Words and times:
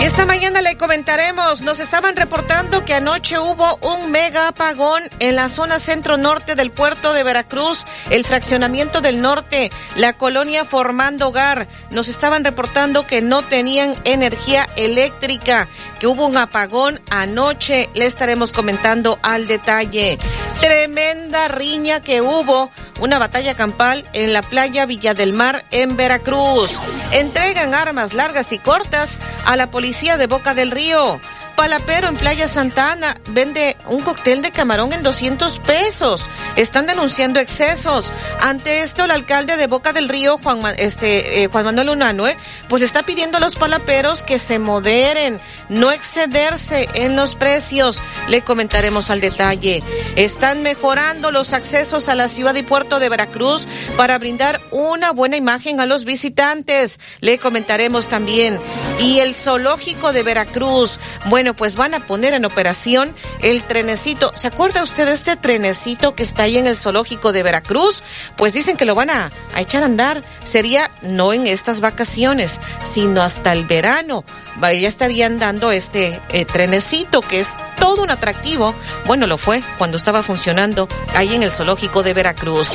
Esta 0.00 0.24
mañana 0.26 0.62
le 0.62 0.76
comentaremos, 0.76 1.62
nos 1.62 1.80
estaban 1.80 2.14
reportando 2.14 2.84
que 2.84 2.94
anoche 2.94 3.36
hubo 3.40 3.78
un 3.82 4.12
mega 4.12 4.46
apagón 4.46 5.02
en 5.18 5.34
la 5.34 5.48
zona 5.48 5.80
centro-norte 5.80 6.54
del 6.54 6.70
puerto 6.70 7.12
de 7.12 7.24
Veracruz, 7.24 7.84
el 8.08 8.24
fraccionamiento 8.24 9.00
del 9.00 9.20
norte, 9.20 9.72
la 9.96 10.12
colonia 10.12 10.64
Formando 10.64 11.28
Hogar. 11.28 11.66
Nos 11.90 12.08
estaban 12.08 12.44
reportando 12.44 13.08
que 13.08 13.22
no 13.22 13.42
tenían 13.42 13.96
energía 14.04 14.68
eléctrica, 14.76 15.66
que 15.98 16.06
hubo 16.06 16.26
un 16.26 16.36
apagón 16.36 17.00
anoche. 17.10 17.88
Le 17.94 18.06
estaremos 18.06 18.52
comentando 18.52 19.18
al 19.22 19.48
detalle. 19.48 20.16
Tremenda 20.60 21.48
riña 21.48 22.00
que 22.00 22.22
hubo, 22.22 22.70
una 23.00 23.18
batalla 23.18 23.54
campal 23.54 24.04
en 24.12 24.32
la 24.32 24.42
playa 24.42 24.86
Villa 24.86 25.14
del 25.14 25.32
Mar 25.32 25.64
en 25.72 25.96
Veracruz. 25.96 26.80
Entregan 27.12 27.74
armas 27.74 28.14
largas 28.14 28.52
y 28.52 28.58
cortas 28.58 29.18
a 29.44 29.56
la 29.56 29.70
policía 29.70 29.87
de 29.88 30.26
Boca 30.26 30.52
del 30.52 30.70
Río. 30.70 31.18
Palapero 31.58 32.06
en 32.06 32.14
Playa 32.14 32.46
Santana 32.46 33.16
vende 33.30 33.76
un 33.88 34.00
cóctel 34.00 34.42
de 34.42 34.52
camarón 34.52 34.92
en 34.92 35.02
200 35.02 35.58
pesos. 35.58 36.30
Están 36.54 36.86
denunciando 36.86 37.40
excesos. 37.40 38.12
Ante 38.40 38.82
esto, 38.82 39.04
el 39.04 39.10
alcalde 39.10 39.56
de 39.56 39.66
Boca 39.66 39.92
del 39.92 40.08
Río, 40.08 40.38
Juan, 40.38 40.60
este, 40.78 41.42
eh, 41.42 41.48
Juan 41.48 41.64
Manuel 41.64 41.88
Unanue, 41.88 42.36
pues 42.68 42.84
está 42.84 43.02
pidiendo 43.02 43.38
a 43.38 43.40
los 43.40 43.56
palaperos 43.56 44.22
que 44.22 44.38
se 44.38 44.60
moderen, 44.60 45.40
no 45.68 45.90
excederse 45.90 46.88
en 46.94 47.16
los 47.16 47.34
precios. 47.34 48.00
Le 48.28 48.42
comentaremos 48.42 49.10
al 49.10 49.20
detalle. 49.20 49.82
Están 50.14 50.62
mejorando 50.62 51.32
los 51.32 51.54
accesos 51.54 52.08
a 52.08 52.14
la 52.14 52.28
ciudad 52.28 52.54
y 52.54 52.62
puerto 52.62 53.00
de 53.00 53.08
Veracruz 53.08 53.66
para 53.96 54.16
brindar 54.18 54.60
una 54.70 55.10
buena 55.10 55.36
imagen 55.36 55.80
a 55.80 55.86
los 55.86 56.04
visitantes. 56.04 57.00
Le 57.18 57.38
comentaremos 57.38 58.06
también. 58.06 58.60
Y 59.00 59.18
el 59.18 59.34
zoológico 59.34 60.12
de 60.12 60.22
Veracruz. 60.22 61.00
Bueno, 61.24 61.47
pues 61.54 61.74
van 61.74 61.94
a 61.94 62.06
poner 62.06 62.34
en 62.34 62.44
operación 62.44 63.14
el 63.40 63.62
trenecito. 63.62 64.32
¿Se 64.34 64.48
acuerda 64.48 64.82
usted 64.82 65.06
de 65.06 65.12
este 65.12 65.36
trenecito 65.36 66.14
que 66.14 66.22
está 66.22 66.44
ahí 66.44 66.56
en 66.56 66.66
el 66.66 66.76
zoológico 66.76 67.32
de 67.32 67.42
Veracruz? 67.42 68.02
Pues 68.36 68.52
dicen 68.52 68.76
que 68.76 68.84
lo 68.84 68.94
van 68.94 69.10
a, 69.10 69.30
echar 69.56 69.82
a 69.82 69.86
andar. 69.86 70.22
Sería 70.42 70.90
no 71.02 71.32
en 71.32 71.46
estas 71.46 71.80
vacaciones, 71.80 72.60
sino 72.82 73.22
hasta 73.22 73.52
el 73.52 73.64
verano. 73.64 74.24
Ya 74.60 74.88
estarían 74.88 75.38
dando 75.38 75.70
este 75.70 76.20
eh, 76.30 76.44
trenecito 76.44 77.20
que 77.20 77.40
es 77.40 77.56
todo 77.78 78.02
un 78.02 78.10
atractivo. 78.10 78.74
Bueno, 79.06 79.26
lo 79.26 79.38
fue 79.38 79.62
cuando 79.78 79.96
estaba 79.96 80.22
funcionando 80.22 80.88
ahí 81.14 81.34
en 81.34 81.42
el 81.42 81.52
zoológico 81.52 82.02
de 82.02 82.12
Veracruz. 82.12 82.70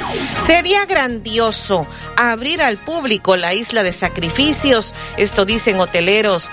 Sería 0.46 0.86
grandioso 0.86 1.86
abrir 2.16 2.62
al 2.62 2.78
público 2.78 3.36
la 3.36 3.54
isla 3.54 3.84
de 3.84 3.94
sacrificios. 3.94 4.94
Esto 5.18 5.46
dicen 5.46 5.80
hoteleros. 5.80 6.50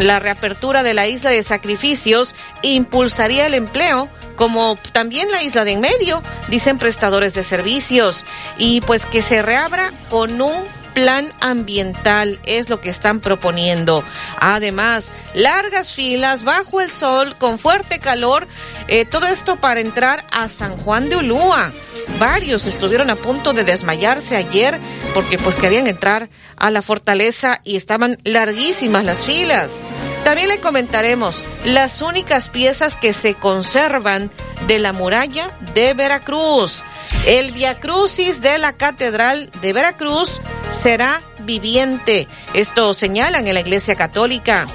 La 0.00 0.18
reapertura 0.18 0.82
de 0.82 0.94
la 0.94 1.08
isla 1.08 1.30
de 1.30 1.42
sacrificios 1.42 1.63
sacrificios 1.64 2.34
impulsaría 2.60 3.46
el 3.46 3.54
empleo 3.54 4.10
como 4.36 4.76
también 4.92 5.30
la 5.30 5.42
isla 5.42 5.64
de 5.64 5.72
en 5.72 5.80
medio, 5.80 6.22
dicen 6.48 6.78
prestadores 6.78 7.32
de 7.32 7.42
servicios, 7.42 8.26
y 8.58 8.82
pues 8.82 9.06
que 9.06 9.22
se 9.22 9.40
reabra 9.42 9.92
con 10.10 10.42
un 10.42 10.64
plan 10.92 11.30
ambiental 11.40 12.38
es 12.44 12.68
lo 12.68 12.80
que 12.80 12.90
están 12.90 13.20
proponiendo. 13.20 14.04
Además, 14.38 15.10
largas 15.34 15.94
filas 15.94 16.44
bajo 16.44 16.80
el 16.80 16.90
sol 16.90 17.36
con 17.38 17.58
fuerte 17.58 17.98
calor, 17.98 18.46
eh, 18.88 19.04
todo 19.04 19.26
esto 19.26 19.56
para 19.56 19.80
entrar 19.80 20.24
a 20.30 20.48
San 20.48 20.76
Juan 20.76 21.08
de 21.08 21.16
Ulúa. 21.16 21.72
Varios 22.18 22.66
estuvieron 22.66 23.08
a 23.08 23.16
punto 23.16 23.54
de 23.54 23.64
desmayarse 23.64 24.36
ayer 24.36 24.78
porque 25.14 25.38
pues 25.38 25.56
querían 25.56 25.86
entrar 25.86 26.28
a 26.56 26.70
la 26.70 26.82
fortaleza 26.82 27.60
y 27.64 27.76
estaban 27.76 28.18
larguísimas 28.24 29.04
las 29.04 29.24
filas. 29.24 29.82
También 30.24 30.48
le 30.48 30.58
comentaremos 30.58 31.44
las 31.64 32.00
únicas 32.00 32.48
piezas 32.48 32.96
que 32.96 33.12
se 33.12 33.34
conservan 33.34 34.30
de 34.66 34.78
la 34.78 34.92
muralla 34.92 35.50
de 35.74 35.92
Veracruz. 35.92 36.82
El 37.26 37.52
Via 37.52 37.78
Crucis 37.78 38.40
de 38.40 38.58
la 38.58 38.72
Catedral 38.72 39.50
de 39.60 39.72
Veracruz 39.72 40.40
será 40.70 41.20
viviente. 41.40 42.26
Esto 42.54 42.94
señalan 42.94 43.46
en 43.46 43.54
la 43.54 43.60
Iglesia 43.60 43.96
Católica. 43.96 44.66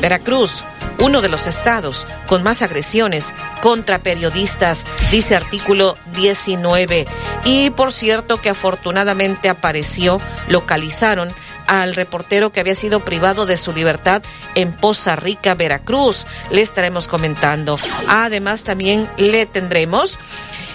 Veracruz, 0.00 0.64
uno 1.00 1.20
de 1.20 1.28
los 1.28 1.46
estados 1.46 2.06
con 2.26 2.42
más 2.42 2.62
agresiones 2.62 3.32
contra 3.62 3.98
periodistas, 3.98 4.84
dice 5.10 5.36
artículo 5.36 5.96
19. 6.16 7.06
Y 7.44 7.70
por 7.70 7.92
cierto 7.92 8.38
que 8.38 8.50
afortunadamente 8.50 9.48
apareció, 9.48 10.20
localizaron 10.48 11.32
al 11.68 11.94
reportero 11.94 12.50
que 12.50 12.58
había 12.58 12.74
sido 12.74 13.00
privado 13.00 13.46
de 13.46 13.56
su 13.56 13.72
libertad 13.72 14.22
en 14.56 14.72
Poza 14.72 15.14
Rica, 15.14 15.54
Veracruz. 15.54 16.26
Le 16.50 16.62
estaremos 16.62 17.06
comentando. 17.06 17.78
Además, 18.08 18.64
también 18.64 19.08
le 19.16 19.46
tendremos 19.46 20.18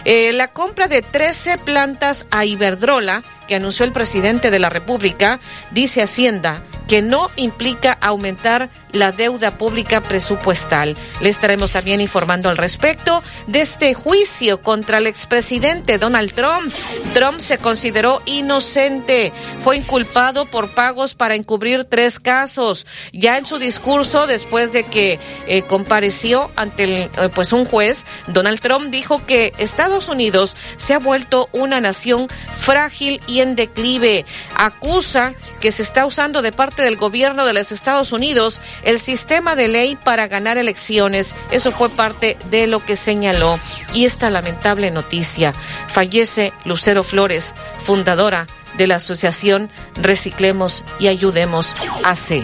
eh, 0.06 0.32
la 0.34 0.50
compra 0.50 0.88
de 0.88 1.02
13 1.02 1.58
plantas 1.58 2.28
a 2.32 2.46
Iberdrola 2.46 3.24
que 3.48 3.56
anunció 3.56 3.86
el 3.86 3.92
presidente 3.92 4.52
de 4.52 4.60
la 4.60 4.70
República, 4.70 5.40
dice 5.72 6.02
Hacienda 6.02 6.64
que 6.88 7.02
no 7.02 7.30
implica 7.36 7.98
aumentar 8.02 8.70
la 8.92 9.12
deuda 9.12 9.58
pública 9.58 10.02
presupuestal. 10.02 10.96
Le 11.22 11.30
estaremos 11.30 11.72
también 11.72 12.02
informando 12.02 12.50
al 12.50 12.58
respecto 12.58 13.24
de 13.48 13.62
este 13.62 13.94
juicio 13.94 14.62
contra 14.62 15.00
el 15.00 15.08
expresidente 15.08 15.98
Donald 15.98 16.34
Trump. 16.34 16.72
Trump 17.14 17.40
se 17.40 17.58
consideró 17.58 18.22
inocente, 18.26 19.34
fue 19.60 19.78
inculpado 19.78 20.46
por 20.46 20.70
pagos 20.72 21.16
para 21.16 21.36
encubrir 21.36 21.86
tres 21.86 22.20
casos. 22.20 22.86
Ya 23.12 23.38
en 23.38 23.48
su 23.48 23.58
discurso, 23.58 24.28
después 24.28 24.72
de 24.72 24.84
que 24.84 25.20
eh, 25.48 25.64
compareció 25.64 26.52
ante 26.56 26.84
el, 26.84 26.94
eh, 26.94 27.10
pues 27.34 27.54
un 27.54 27.66
juez, 27.66 28.06
Donald 28.28 28.60
Trump 28.60 28.92
dijo 28.92 29.26
que 29.26 29.54
Estados 29.58 30.08
Unidos 30.08 30.56
se 30.78 30.94
ha 30.94 31.00
vuelto 31.00 31.50
una 31.54 31.82
nación 31.82 32.28
frágil 32.64 33.22
y 33.28 33.42
en 33.42 33.56
declive. 33.56 34.26
Acusa 34.56 35.34
que 35.60 35.72
se 35.72 35.84
está 35.84 36.06
usando 36.06 36.42
de 36.42 36.52
parte 36.52 36.82
del 36.82 36.96
gobierno 36.96 37.46
de 37.46 37.54
los 37.54 37.72
Estados 37.72 38.12
Unidos 38.12 38.62
el 38.84 39.00
sistema 39.00 39.56
de 39.56 39.68
ley 39.68 39.96
para 39.96 40.28
ganar 40.28 40.58
elecciones. 40.58 41.36
Eso 41.52 41.72
fue 41.72 41.90
parte 41.90 42.38
de 42.50 42.68
lo 42.68 42.84
que 42.84 42.96
señaló. 42.96 43.60
Y 43.94 44.06
esta 44.06 44.30
lamentable 44.30 44.92
noticia. 44.92 45.54
Fallece 45.90 46.54
Lucero 46.66 47.04
Flores, 47.04 47.54
fundadora 47.84 48.48
de 48.78 48.88
la 48.88 48.96
asociación 48.96 49.70
Reciclemos 49.96 50.84
y 51.00 51.08
Ayudemos 51.08 51.76
AC. 52.04 52.44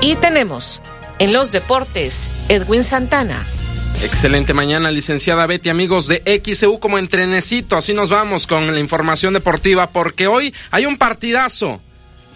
Y 0.00 0.14
tenemos 0.16 0.80
En 1.18 1.32
los 1.32 1.50
deportes, 1.50 2.30
Edwin 2.48 2.82
Santana. 2.82 3.46
Excelente 4.02 4.52
mañana, 4.52 4.90
licenciada 4.90 5.46
Betty, 5.46 5.70
amigos 5.70 6.06
de 6.06 6.22
XEU 6.44 6.78
como 6.78 6.98
entrenecito. 6.98 7.76
Así 7.76 7.94
nos 7.94 8.10
vamos 8.10 8.46
con 8.46 8.72
la 8.72 8.78
información 8.78 9.32
deportiva 9.32 9.90
porque 9.90 10.26
hoy 10.26 10.54
hay 10.70 10.84
un 10.84 10.98
partidazo. 10.98 11.80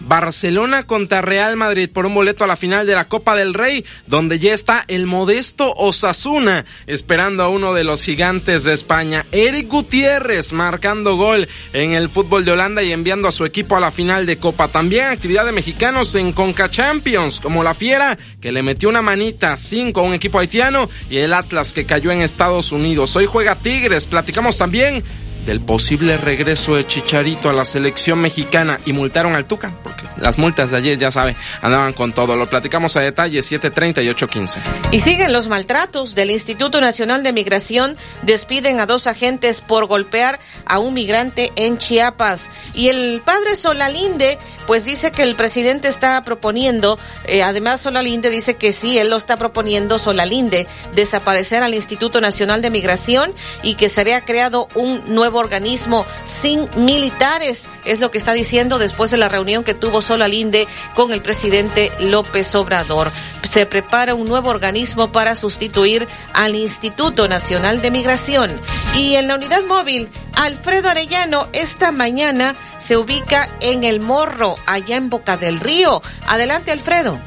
Barcelona 0.07 0.85
contra 0.85 1.21
Real 1.21 1.55
Madrid 1.57 1.89
por 1.89 2.05
un 2.05 2.13
boleto 2.13 2.43
a 2.43 2.47
la 2.47 2.55
final 2.55 2.85
de 2.85 2.95
la 2.95 3.07
Copa 3.07 3.35
del 3.35 3.53
Rey, 3.53 3.85
donde 4.07 4.39
ya 4.39 4.53
está 4.53 4.83
el 4.87 5.07
modesto 5.07 5.73
Osasuna 5.75 6.65
esperando 6.87 7.43
a 7.43 7.49
uno 7.49 7.73
de 7.73 7.83
los 7.83 8.03
gigantes 8.03 8.63
de 8.63 8.73
España, 8.73 9.25
Eric 9.31 9.67
Gutiérrez, 9.67 10.53
marcando 10.53 11.15
gol 11.15 11.47
en 11.73 11.93
el 11.93 12.09
fútbol 12.09 12.45
de 12.45 12.51
Holanda 12.51 12.83
y 12.83 12.91
enviando 12.91 13.27
a 13.27 13.31
su 13.31 13.45
equipo 13.45 13.75
a 13.75 13.79
la 13.79 13.91
final 13.91 14.25
de 14.25 14.37
Copa. 14.37 14.67
También 14.67 15.05
actividad 15.05 15.45
de 15.45 15.51
mexicanos 15.51 16.15
en 16.15 16.33
Conca 16.33 16.69
Champions, 16.69 17.39
como 17.39 17.63
la 17.63 17.73
Fiera, 17.73 18.17
que 18.39 18.51
le 18.51 18.63
metió 18.63 18.89
una 18.89 19.01
manita 19.01 19.57
5 19.57 19.99
a 19.99 20.03
un 20.03 20.13
equipo 20.13 20.39
haitiano, 20.39 20.89
y 21.09 21.17
el 21.17 21.33
Atlas 21.33 21.73
que 21.73 21.85
cayó 21.85 22.11
en 22.11 22.21
Estados 22.21 22.71
Unidos. 22.71 23.15
Hoy 23.15 23.25
juega 23.25 23.55
Tigres, 23.55 24.05
platicamos 24.05 24.57
también 24.57 25.03
del 25.45 25.61
posible 25.61 26.17
regreso 26.17 26.75
de 26.75 26.85
Chicharito 26.85 27.49
a 27.49 27.53
la 27.53 27.65
selección 27.65 28.19
mexicana 28.19 28.79
y 28.85 28.93
multaron 28.93 29.35
al 29.35 29.45
Tuca, 29.45 29.73
porque 29.83 30.03
las 30.17 30.37
multas 30.37 30.71
de 30.71 30.77
ayer, 30.77 30.99
ya 30.99 31.11
sabe, 31.11 31.35
andaban 31.61 31.93
con 31.93 32.13
todo. 32.13 32.35
Lo 32.35 32.47
platicamos 32.47 32.95
a 32.95 33.01
detalle, 33.01 33.39
7.30 33.39 34.03
y 34.03 34.09
8.15. 34.09 34.57
Y 34.91 34.99
siguen 34.99 35.33
los 35.33 35.47
maltratos 35.47 36.15
del 36.15 36.31
Instituto 36.31 36.81
Nacional 36.81 37.23
de 37.23 37.33
Migración. 37.33 37.97
Despiden 38.21 38.79
a 38.79 38.85
dos 38.85 39.07
agentes 39.07 39.61
por 39.61 39.87
golpear 39.87 40.39
a 40.65 40.79
un 40.79 40.93
migrante 40.93 41.51
en 41.55 41.77
Chiapas. 41.77 42.49
Y 42.73 42.89
el 42.89 43.21
padre 43.23 43.55
Solalinde, 43.55 44.37
pues 44.71 44.85
dice 44.85 45.11
que 45.11 45.23
el 45.23 45.35
presidente 45.35 45.89
está 45.89 46.23
proponiendo, 46.23 46.97
eh, 47.25 47.43
además 47.43 47.81
Solalinde 47.81 48.29
dice 48.29 48.55
que 48.55 48.71
sí, 48.71 48.97
él 48.97 49.09
lo 49.09 49.17
está 49.17 49.35
proponiendo, 49.35 49.99
Solalinde, 49.99 50.65
desaparecer 50.95 51.61
al 51.61 51.73
Instituto 51.73 52.21
Nacional 52.21 52.61
de 52.61 52.69
Migración 52.69 53.33
y 53.63 53.75
que 53.75 53.89
sería 53.89 54.23
creado 54.23 54.69
un 54.75 55.13
nuevo 55.13 55.39
organismo 55.39 56.05
sin 56.23 56.69
militares, 56.77 57.67
es 57.83 57.99
lo 57.99 58.11
que 58.11 58.17
está 58.17 58.31
diciendo 58.31 58.79
después 58.79 59.11
de 59.11 59.17
la 59.17 59.27
reunión 59.27 59.65
que 59.65 59.73
tuvo 59.73 60.01
Solalinde 60.01 60.69
con 60.95 61.11
el 61.11 61.21
presidente 61.21 61.91
López 61.99 62.55
Obrador. 62.55 63.11
Se 63.51 63.65
prepara 63.65 64.15
un 64.15 64.29
nuevo 64.29 64.49
organismo 64.49 65.11
para 65.11 65.35
sustituir 65.35 66.07
al 66.31 66.55
Instituto 66.55 67.27
Nacional 67.27 67.81
de 67.81 67.91
Migración. 67.91 68.57
Y 68.95 69.15
en 69.15 69.27
la 69.27 69.35
unidad 69.35 69.63
móvil, 69.65 70.07
Alfredo 70.35 70.89
Arellano 70.89 71.47
esta 71.51 71.91
mañana 71.91 72.55
se 72.79 72.97
ubica 72.97 73.47
en 73.59 73.83
el 73.83 73.99
Morro, 73.99 74.55
allá 74.67 74.97
en 74.97 75.09
Boca 75.09 75.37
del 75.37 75.59
Río. 75.59 76.01
Adelante, 76.27 76.71
Alfredo. 76.71 77.19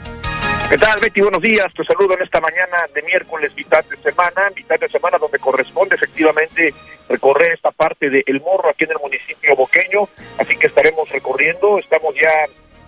¿Qué 0.69 0.79
tal, 0.79 0.99
Betty? 0.99 1.21
Buenos 1.21 1.43
días. 1.43 1.67
Te 1.77 1.85
saludo 1.85 2.15
en 2.15 2.23
esta 2.23 2.41
mañana 2.41 2.87
de 2.95 3.03
miércoles, 3.03 3.53
mitad 3.55 3.85
de 3.85 3.97
semana, 3.99 4.51
mitad 4.57 4.79
de 4.81 4.89
semana 4.89 5.19
donde 5.19 5.39
corresponde 5.39 5.95
efectivamente 5.95 6.75
recorrer 7.09 7.53
esta 7.53 7.71
parte 7.71 8.09
de 8.09 8.25
El 8.27 8.41
Morro 8.41 8.71
aquí 8.71 8.85
en 8.85 8.93
el 8.93 8.99
municipio 8.99 9.55
boqueño. 9.55 10.09
Así 10.39 10.57
que 10.57 10.69
estaremos 10.69 11.09
recorriendo. 11.11 11.79
Estamos 11.79 12.15
ya 12.15 12.33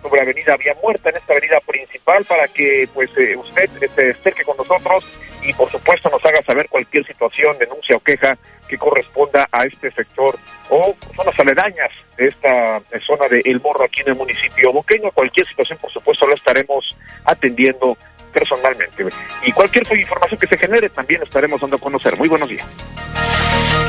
sobre 0.02 0.22
avenida 0.22 0.56
Vía 0.56 0.74
Muerta, 0.82 1.10
en 1.10 1.16
esta 1.16 1.34
avenida 1.34 1.60
principal, 1.66 2.24
para 2.24 2.48
que 2.48 2.88
pues 2.94 3.10
eh, 3.18 3.36
usted 3.36 3.68
se 3.94 4.10
acerque 4.10 4.44
con 4.44 4.56
nosotros 4.56 5.04
y 5.42 5.52
por 5.52 5.70
supuesto 5.70 6.08
nos 6.10 6.24
haga 6.24 6.42
saber 6.42 6.68
cualquier 6.68 7.06
situación, 7.06 7.56
denuncia 7.58 7.96
o 7.96 8.00
queja 8.00 8.36
que 8.68 8.78
corresponda 8.78 9.48
a 9.50 9.64
este 9.64 9.90
sector 9.90 10.38
o 10.70 10.94
zonas 11.14 11.38
aledañas 11.38 11.90
de 12.16 12.28
esta 12.28 12.82
zona 13.06 13.28
de 13.28 13.40
El 13.44 13.60
Morro 13.60 13.84
aquí 13.84 14.02
en 14.02 14.08
el 14.08 14.16
municipio 14.16 14.72
boqueño. 14.72 15.10
Cualquier 15.12 15.46
situación, 15.46 15.78
por 15.78 15.92
supuesto, 15.92 16.26
la 16.26 16.34
estaremos 16.34 16.96
atendiendo 17.24 17.96
personalmente. 18.32 19.04
Y 19.44 19.52
cualquier 19.52 19.84
información 19.98 20.38
que 20.38 20.46
se 20.46 20.58
genere 20.58 20.90
también 20.90 21.22
estaremos 21.22 21.60
dando 21.60 21.76
a 21.76 21.80
conocer. 21.80 22.16
Muy 22.18 22.28
buenos 22.28 22.48
días. 22.48 22.66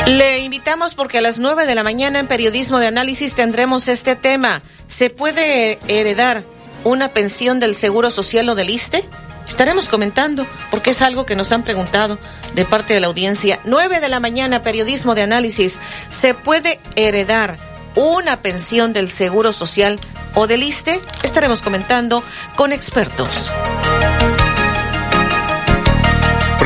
Le 0.06 0.40
invitamos 0.40 0.96
porque 0.96 1.18
a 1.18 1.22
las 1.22 1.40
9 1.40 1.66
de 1.66 1.76
la 1.76 1.84
mañana 1.84 2.20
en 2.20 2.28
Periodismo 2.28 2.80
de 2.80 2.88
Análisis 2.88 3.36
tendremos 3.36 3.90
este 3.90 4.16
tema. 4.16 4.62
¿Se 4.88 5.10
puede 5.10 5.80
heredar 5.90 6.44
una 6.86 7.10
pensión 7.10 7.60
del 7.60 7.76
Seguro 7.76 8.10
Social 8.10 8.48
o 8.48 8.56
del 8.56 8.70
ISTE? 8.70 9.04
Estaremos 9.48 9.90
comentando 9.90 10.46
porque 10.72 10.92
es 10.92 11.02
algo 11.02 11.26
que 11.26 11.36
nos 11.36 11.52
han 11.52 11.64
preguntado 11.64 12.20
de 12.54 12.66
parte 12.66 12.94
de 12.94 13.00
la 13.00 13.08
audiencia. 13.08 13.60
9 13.66 14.00
de 14.00 14.10
la 14.10 14.20
mañana, 14.20 14.64
Periodismo 14.64 15.16
de 15.16 15.24
Análisis. 15.24 15.80
¿Se 16.10 16.34
puede 16.34 16.80
heredar 16.96 17.58
una 17.96 18.42
pensión 18.42 18.94
del 18.94 19.10
Seguro 19.10 19.54
Social 19.54 20.00
o 20.36 20.48
del 20.48 20.64
ISTE? 20.64 21.02
Estaremos 21.24 21.62
comentando 21.62 22.24
con 22.56 22.74
expertos. 22.74 23.52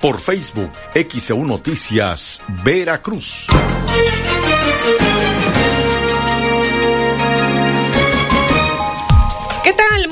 por 0.00 0.20
Facebook 0.22 0.70
XEU 0.94 1.44
Noticias 1.44 2.42
Veracruz. 2.64 3.46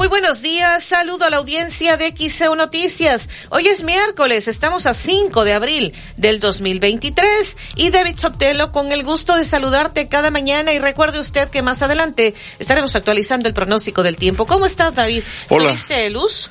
Buenos 0.06 0.42
días, 0.42 0.84
saludo 0.84 1.24
a 1.24 1.30
la 1.30 1.38
audiencia 1.38 1.96
de 1.96 2.14
XEU 2.16 2.54
Noticias. 2.54 3.28
Hoy 3.50 3.66
es 3.66 3.82
miércoles, 3.82 4.46
estamos 4.46 4.86
a 4.86 4.94
5 4.94 5.44
de 5.44 5.52
abril 5.52 5.92
del 6.16 6.38
2023 6.38 7.56
y 7.74 7.90
David 7.90 8.16
Sotelo 8.16 8.70
con 8.70 8.92
el 8.92 9.02
gusto 9.02 9.36
de 9.36 9.42
saludarte 9.42 10.08
cada 10.08 10.30
mañana 10.30 10.72
y 10.72 10.78
recuerde 10.78 11.18
usted 11.18 11.48
que 11.48 11.62
más 11.62 11.82
adelante 11.82 12.34
estaremos 12.60 12.94
actualizando 12.94 13.48
el 13.48 13.54
pronóstico 13.54 14.04
del 14.04 14.16
tiempo. 14.16 14.46
¿Cómo 14.46 14.66
estás, 14.66 14.94
David? 14.94 15.24
Hola. 15.48 15.70
¿Tuviste 15.70 16.08
luz? 16.10 16.48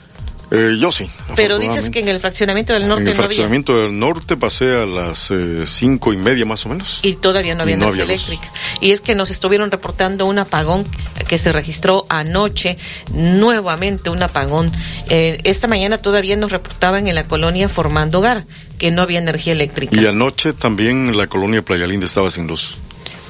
Eh, 0.49 0.77
yo 0.79 0.91
sí. 0.91 1.09
Pero 1.35 1.59
dices 1.59 1.89
que 1.89 1.99
en 1.99 2.07
el 2.07 2.19
fraccionamiento 2.19 2.73
del 2.73 2.87
norte 2.87 3.03
En 3.03 3.09
el 3.09 3.15
fraccionamiento 3.15 3.83
del 3.83 3.99
norte 3.99 4.37
pasé 4.37 4.75
a 4.75 4.85
las 4.85 5.29
eh, 5.31 5.65
cinco 5.65 6.13
y 6.13 6.17
media 6.17 6.45
más 6.45 6.65
o 6.65 6.69
menos. 6.69 6.99
Y 7.03 7.15
todavía 7.15 7.53
no 7.55 7.63
había 7.63 7.75
energía 7.75 8.03
eléctrica. 8.03 8.51
Y 8.79 8.91
es 8.91 9.01
que 9.01 9.13
nos 9.15 9.29
estuvieron 9.29 9.71
reportando 9.71 10.25
un 10.25 10.39
apagón 10.39 10.85
que 11.27 11.37
se 11.37 11.51
registró 11.51 12.05
anoche, 12.09 12.77
nuevamente 13.13 14.09
un 14.09 14.23
apagón. 14.23 14.71
Eh, 15.09 15.39
esta 15.43 15.67
mañana 15.67 15.97
todavía 15.97 16.37
nos 16.37 16.51
reportaban 16.51 17.07
en 17.07 17.15
la 17.15 17.25
colonia 17.27 17.67
Formando 17.67 18.19
Hogar 18.19 18.45
que 18.77 18.91
no 18.91 19.01
había 19.01 19.19
energía 19.19 19.53
eléctrica. 19.53 19.99
Y 19.99 20.05
anoche 20.05 20.53
también 20.53 21.17
la 21.17 21.27
colonia 21.27 21.61
Playa 21.61 21.87
Linda 21.87 22.05
estaba 22.05 22.29
sin 22.29 22.47
luz. 22.47 22.77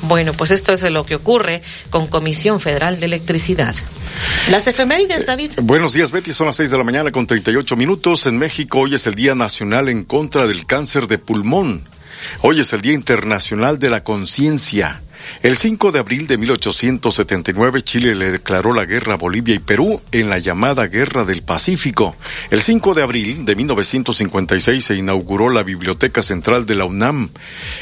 Bueno, 0.04 0.34
pues 0.34 0.52
esto 0.52 0.74
es 0.74 0.82
lo 0.82 1.06
que 1.06 1.16
ocurre 1.16 1.62
con 1.90 2.08
Comisión 2.08 2.60
Federal 2.60 3.00
de 3.00 3.08
Electricidad. 3.08 3.76
Las 4.50 4.68
efemérides, 4.68 5.26
David. 5.26 5.52
buenos 5.64 5.94
días, 5.94 6.12
Betty. 6.12 6.32
Son 6.32 6.48
las 6.48 6.56
6 6.56 6.72
de 6.72 6.78
la 6.78 6.84
mañana 6.84 7.12
con 7.12 7.28
38 7.28 7.76
minutos. 7.76 8.26
En 8.28 8.38
México 8.38 8.80
hoy 8.80 8.96
es 8.96 9.08
el 9.08 9.16
Día 9.16 9.36
Nacional 9.36 9.90
en 9.90 10.04
contra 10.04 10.48
del 10.48 10.66
cáncer 10.66 11.08
de 11.08 11.18
pulmón. 11.18 11.84
Hoy 12.42 12.60
es 12.60 12.74
el 12.74 12.82
Día 12.82 12.94
Internacional 12.94 13.80
de 13.80 13.90
la 13.90 14.04
Conciencia. 14.04 15.02
El 15.44 15.56
5 15.56 15.92
de 15.92 16.00
abril 16.00 16.28
de 16.28 16.38
1879 16.38 17.82
Chile 17.82 18.16
le 18.16 18.32
declaró 18.32 18.74
la 18.74 18.86
guerra 18.86 19.14
a 19.14 19.18
Bolivia 19.18 19.56
y 19.56 19.60
Perú 19.60 20.02
en 20.12 20.30
la 20.30 20.40
llamada 20.40 20.88
Guerra 20.88 21.26
del 21.26 21.44
Pacífico. 21.44 22.16
El 22.50 22.62
5 22.62 22.94
de 22.94 23.04
abril 23.04 23.46
de 23.46 23.56
1956 23.56 24.84
se 24.84 24.96
inauguró 24.96 25.50
la 25.50 25.64
Biblioteca 25.64 26.22
Central 26.22 26.66
de 26.66 26.76
la 26.76 26.86
UNAM. 26.86 27.30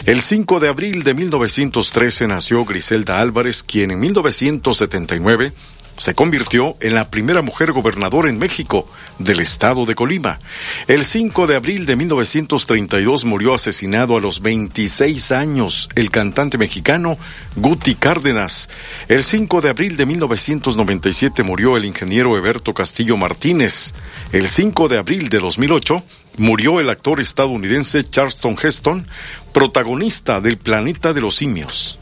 El 0.05 0.21
5 0.21 0.59
de 0.59 0.69
abril 0.69 1.03
de 1.03 1.13
1913 1.13 2.27
nació 2.27 2.65
Griselda 2.65 3.19
Álvarez, 3.19 3.63
quien 3.63 3.91
en 3.91 3.99
1979 3.99 5.53
se 5.97 6.13
convirtió 6.13 6.75
en 6.81 6.93
la 6.93 7.09
primera 7.09 7.41
mujer 7.41 7.71
gobernadora 7.71 8.29
en 8.29 8.37
México 8.37 8.87
del 9.19 9.39
estado 9.39 9.85
de 9.85 9.95
Colima. 9.95 10.39
El 10.87 11.05
5 11.05 11.47
de 11.47 11.55
abril 11.55 11.85
de 11.85 11.95
1932 11.95 13.25
murió 13.25 13.53
asesinado 13.53 14.17
a 14.17 14.21
los 14.21 14.41
26 14.41 15.31
años 15.31 15.89
el 15.95 16.11
cantante 16.11 16.57
mexicano 16.57 17.17
Guti 17.55 17.95
Cárdenas. 17.95 18.69
El 19.07 19.23
5 19.23 19.61
de 19.61 19.69
abril 19.69 19.97
de 19.97 20.05
1997 20.05 21.43
murió 21.43 21.77
el 21.77 21.85
ingeniero 21.85 22.37
Eberto 22.37 22.73
Castillo 22.73 23.17
Martínez. 23.17 23.93
El 24.31 24.47
5 24.47 24.87
de 24.89 24.97
abril 24.97 25.29
de 25.29 25.39
2008 25.39 26.03
murió 26.37 26.79
el 26.79 26.89
actor 26.89 27.21
estadounidense 27.21 28.03
Charleston 28.03 28.57
Heston, 28.61 29.07
protagonista 29.53 30.41
del 30.41 30.57
Planeta 30.57 31.13
de 31.13 31.21
los 31.21 31.35
Simios. 31.35 31.97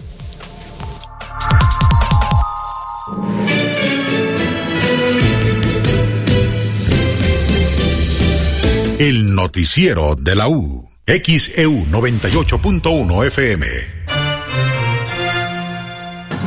El 9.04 9.36
noticiero 9.36 10.16
de 10.16 10.34
la 10.34 10.48
U. 10.48 10.90
XEU 11.06 11.88
98.1 11.88 13.26
FM. 13.28 13.68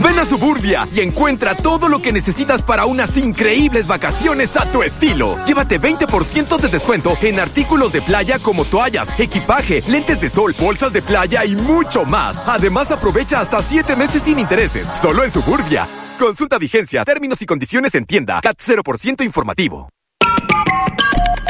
Ven 0.02 0.18
a 0.18 0.24
Suburbia 0.24 0.88
y 0.90 1.00
encuentra 1.02 1.54
todo 1.54 1.90
lo 1.90 2.00
que 2.00 2.12
necesitas 2.12 2.62
para 2.62 2.86
unas 2.86 3.14
increíbles 3.18 3.86
vacaciones 3.86 4.56
a 4.56 4.72
tu 4.72 4.82
estilo. 4.82 5.36
Llévate 5.44 5.78
20% 5.78 6.58
de 6.58 6.68
descuento 6.68 7.18
en 7.20 7.40
artículos 7.40 7.92
de 7.92 8.00
playa 8.00 8.38
como 8.38 8.64
toallas, 8.64 9.10
equipaje, 9.20 9.82
lentes 9.86 10.18
de 10.22 10.30
sol, 10.30 10.56
bolsas 10.58 10.94
de 10.94 11.02
playa 11.02 11.44
y 11.44 11.56
mucho 11.56 12.06
más. 12.06 12.38
Además 12.46 12.90
aprovecha 12.90 13.38
hasta 13.38 13.62
7 13.62 13.96
meses 13.96 14.22
sin 14.22 14.38
intereses, 14.38 14.88
solo 15.02 15.24
en 15.24 15.32
Suburbia. 15.34 15.86
Consulta 16.18 16.56
vigencia, 16.56 17.04
términos 17.04 17.42
y 17.42 17.44
condiciones 17.44 17.94
en 17.94 18.06
tienda. 18.06 18.40
CAT 18.40 18.56
0% 18.66 19.26
informativo. 19.26 19.90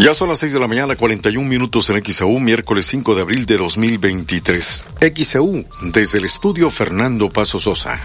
Ya 0.00 0.14
son 0.14 0.30
las 0.30 0.38
6 0.38 0.54
de 0.54 0.60
la 0.60 0.66
mañana, 0.66 0.96
41 0.96 1.46
minutos 1.46 1.90
en 1.90 2.02
XAU, 2.02 2.40
miércoles 2.40 2.86
5 2.86 3.14
de 3.14 3.20
abril 3.20 3.44
de 3.44 3.58
2023. 3.58 4.82
XAU, 5.14 5.66
desde 5.92 6.16
el 6.16 6.24
estudio 6.24 6.70
Fernando 6.70 7.28
Paso 7.28 7.60
Sosa. 7.60 8.00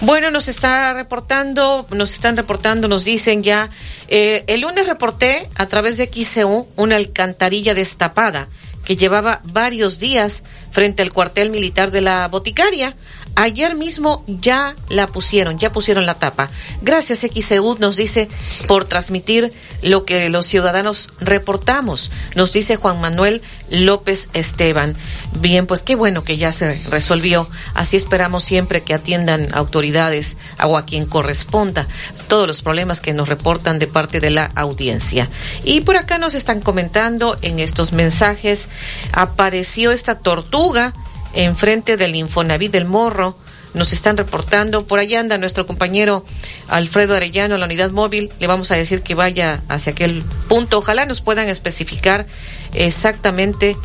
Bueno, 0.00 0.30
nos 0.30 0.48
está 0.48 0.94
reportando, 0.94 1.86
nos 1.90 2.14
están 2.14 2.38
reportando, 2.38 2.88
nos 2.88 3.04
dicen 3.04 3.42
ya, 3.42 3.68
eh, 4.08 4.44
el 4.46 4.62
lunes 4.62 4.86
reporté 4.86 5.50
a 5.56 5.66
través 5.66 5.98
de 5.98 6.10
XEU 6.10 6.68
una 6.74 6.96
alcantarilla 6.96 7.74
destapada 7.74 8.48
que 8.86 8.96
llevaba 8.96 9.42
varios 9.44 9.98
días 9.98 10.42
frente 10.70 11.02
al 11.02 11.12
cuartel 11.12 11.50
militar 11.50 11.90
de 11.90 12.00
la 12.00 12.28
boticaria. 12.28 12.94
Ayer 13.38 13.74
mismo 13.74 14.24
ya 14.26 14.74
la 14.88 15.08
pusieron, 15.08 15.58
ya 15.58 15.70
pusieron 15.70 16.06
la 16.06 16.14
tapa. 16.14 16.48
Gracias 16.80 17.20
XEU 17.20 17.76
nos 17.78 17.96
dice 17.96 18.30
por 18.66 18.86
transmitir 18.86 19.52
lo 19.82 20.06
que 20.06 20.30
los 20.30 20.46
ciudadanos 20.46 21.10
reportamos. 21.20 22.10
Nos 22.34 22.54
dice 22.54 22.76
Juan 22.76 22.98
Manuel 22.98 23.42
López 23.68 24.30
Esteban. 24.32 24.96
Bien, 25.38 25.66
pues 25.66 25.82
qué 25.82 25.96
bueno 25.96 26.24
que 26.24 26.38
ya 26.38 26.50
se 26.50 26.82
resolvió. 26.88 27.46
Así 27.74 27.98
esperamos 27.98 28.42
siempre 28.42 28.82
que 28.82 28.94
atiendan 28.94 29.48
autoridades 29.54 30.38
o 30.64 30.78
a 30.78 30.86
quien 30.86 31.04
corresponda 31.04 31.86
todos 32.28 32.46
los 32.46 32.62
problemas 32.62 33.02
que 33.02 33.12
nos 33.12 33.28
reportan 33.28 33.78
de 33.78 33.86
parte 33.86 34.18
de 34.18 34.30
la 34.30 34.46
audiencia. 34.54 35.28
Y 35.62 35.82
por 35.82 35.98
acá 35.98 36.16
nos 36.16 36.34
están 36.34 36.62
comentando 36.62 37.36
en 37.42 37.58
estos 37.58 37.92
mensajes, 37.92 38.68
apareció 39.12 39.90
esta 39.90 40.18
tortuga 40.18 40.94
enfrente 41.36 41.96
del 41.96 42.14
Infonavit 42.16 42.72
del 42.72 42.86
Morro. 42.86 43.36
Nos 43.74 43.92
están 43.92 44.16
reportando, 44.16 44.86
por 44.86 44.98
allá 44.98 45.20
anda 45.20 45.36
nuestro 45.36 45.66
compañero 45.66 46.24
Alfredo 46.68 47.14
Arellano, 47.14 47.58
la 47.58 47.66
unidad 47.66 47.90
móvil. 47.90 48.30
Le 48.40 48.46
vamos 48.46 48.70
a 48.70 48.76
decir 48.76 49.02
que 49.02 49.14
vaya 49.14 49.62
hacia 49.68 49.92
aquel 49.92 50.24
punto. 50.48 50.78
Ojalá 50.78 51.04
nos 51.04 51.20
puedan 51.20 51.48
especificar 51.48 52.26
exactamente, 52.72 53.76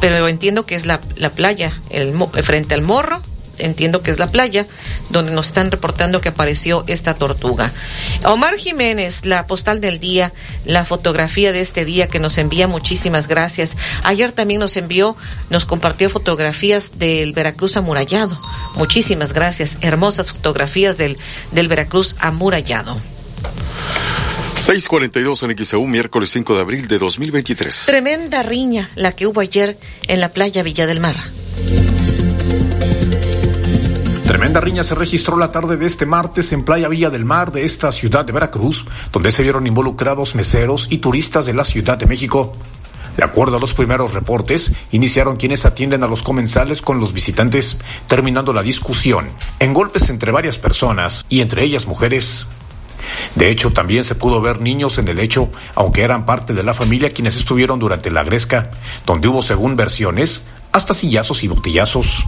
pero 0.00 0.26
entiendo 0.28 0.64
que 0.64 0.74
es 0.74 0.86
la, 0.86 1.00
la 1.16 1.30
playa, 1.30 1.78
el, 1.90 2.14
frente 2.42 2.74
al 2.74 2.80
morro, 2.80 3.20
entiendo 3.58 4.02
que 4.02 4.10
es 4.10 4.18
la 4.18 4.26
playa, 4.26 4.66
donde 5.10 5.32
nos 5.32 5.46
están 5.46 5.70
reportando 5.70 6.20
que 6.20 6.30
apareció 6.30 6.84
esta 6.86 7.14
tortuga. 7.14 7.72
Omar 8.24 8.56
Jiménez, 8.56 9.24
la 9.26 9.46
postal 9.46 9.80
del 9.80 10.00
día, 10.00 10.32
la 10.64 10.84
fotografía 10.84 11.52
de 11.52 11.60
este 11.60 11.84
día 11.84 12.08
que 12.08 12.18
nos 12.18 12.38
envía, 12.38 12.66
muchísimas 12.68 13.28
gracias. 13.28 13.76
Ayer 14.02 14.32
también 14.32 14.60
nos 14.60 14.76
envió, 14.76 15.16
nos 15.50 15.64
compartió 15.64 16.10
fotografías 16.10 16.92
del 16.98 17.32
Veracruz 17.32 17.76
amurallado. 17.76 18.40
Muchísimas 18.76 19.32
gracias. 19.32 19.78
Hermosas 19.80 20.32
fotografías 20.32 20.96
del, 20.96 21.18
del 21.52 21.68
Veracruz 21.68 22.16
amurallado. 22.18 22.96
642 24.64 25.42
en 25.42 25.58
XEU, 25.62 25.86
miércoles 25.86 26.30
5 26.30 26.54
de 26.54 26.60
abril 26.62 26.88
de 26.88 26.98
2023. 26.98 27.84
Tremenda 27.84 28.42
riña 28.42 28.90
la 28.94 29.12
que 29.12 29.26
hubo 29.26 29.42
ayer 29.42 29.76
en 30.08 30.20
la 30.20 30.30
playa 30.30 30.62
Villa 30.62 30.86
del 30.86 31.00
Mar. 31.00 31.16
Tremenda 34.34 34.60
riña 34.60 34.82
se 34.82 34.96
registró 34.96 35.36
la 35.36 35.48
tarde 35.48 35.76
de 35.76 35.86
este 35.86 36.06
martes 36.06 36.52
en 36.52 36.64
Playa 36.64 36.88
Villa 36.88 37.08
del 37.08 37.24
Mar 37.24 37.52
de 37.52 37.64
esta 37.64 37.92
ciudad 37.92 38.24
de 38.24 38.32
Veracruz, 38.32 38.84
donde 39.12 39.30
se 39.30 39.44
vieron 39.44 39.64
involucrados 39.64 40.34
meseros 40.34 40.88
y 40.90 40.98
turistas 40.98 41.46
de 41.46 41.54
la 41.54 41.64
Ciudad 41.64 41.96
de 41.96 42.06
México. 42.06 42.52
De 43.16 43.22
acuerdo 43.22 43.58
a 43.58 43.60
los 43.60 43.74
primeros 43.74 44.12
reportes, 44.12 44.72
iniciaron 44.90 45.36
quienes 45.36 45.64
atienden 45.64 46.02
a 46.02 46.08
los 46.08 46.24
comensales 46.24 46.82
con 46.82 46.98
los 46.98 47.12
visitantes, 47.12 47.78
terminando 48.08 48.52
la 48.52 48.64
discusión 48.64 49.28
en 49.60 49.72
golpes 49.72 50.10
entre 50.10 50.32
varias 50.32 50.58
personas 50.58 51.24
y 51.28 51.40
entre 51.40 51.62
ellas 51.62 51.86
mujeres. 51.86 52.48
De 53.36 53.50
hecho, 53.50 53.70
también 53.70 54.02
se 54.02 54.16
pudo 54.16 54.40
ver 54.40 54.60
niños 54.60 54.98
en 54.98 55.06
el 55.06 55.20
hecho, 55.20 55.48
aunque 55.76 56.02
eran 56.02 56.26
parte 56.26 56.54
de 56.54 56.64
la 56.64 56.74
familia 56.74 57.10
quienes 57.10 57.36
estuvieron 57.36 57.78
durante 57.78 58.10
la 58.10 58.24
gresca, 58.24 58.72
donde 59.06 59.28
hubo, 59.28 59.42
según 59.42 59.76
versiones, 59.76 60.42
hasta 60.72 60.92
sillazos 60.92 61.44
y 61.44 61.46
botellazos. 61.46 62.24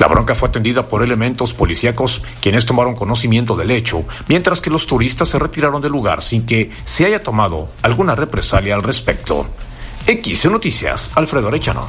La 0.00 0.08
bronca 0.08 0.34
fue 0.34 0.48
atendida 0.48 0.88
por 0.88 1.02
elementos 1.02 1.52
policíacos 1.52 2.22
quienes 2.40 2.64
tomaron 2.64 2.96
conocimiento 2.96 3.54
del 3.54 3.70
hecho, 3.70 4.02
mientras 4.28 4.62
que 4.62 4.70
los 4.70 4.86
turistas 4.86 5.28
se 5.28 5.38
retiraron 5.38 5.82
del 5.82 5.92
lugar 5.92 6.22
sin 6.22 6.46
que 6.46 6.70
se 6.86 7.04
haya 7.04 7.22
tomado 7.22 7.68
alguna 7.82 8.14
represalia 8.14 8.74
al 8.74 8.82
respecto. 8.82 9.46
X 10.06 10.46
Noticias, 10.46 11.10
Alfredo 11.14 11.48
Arechano. 11.48 11.86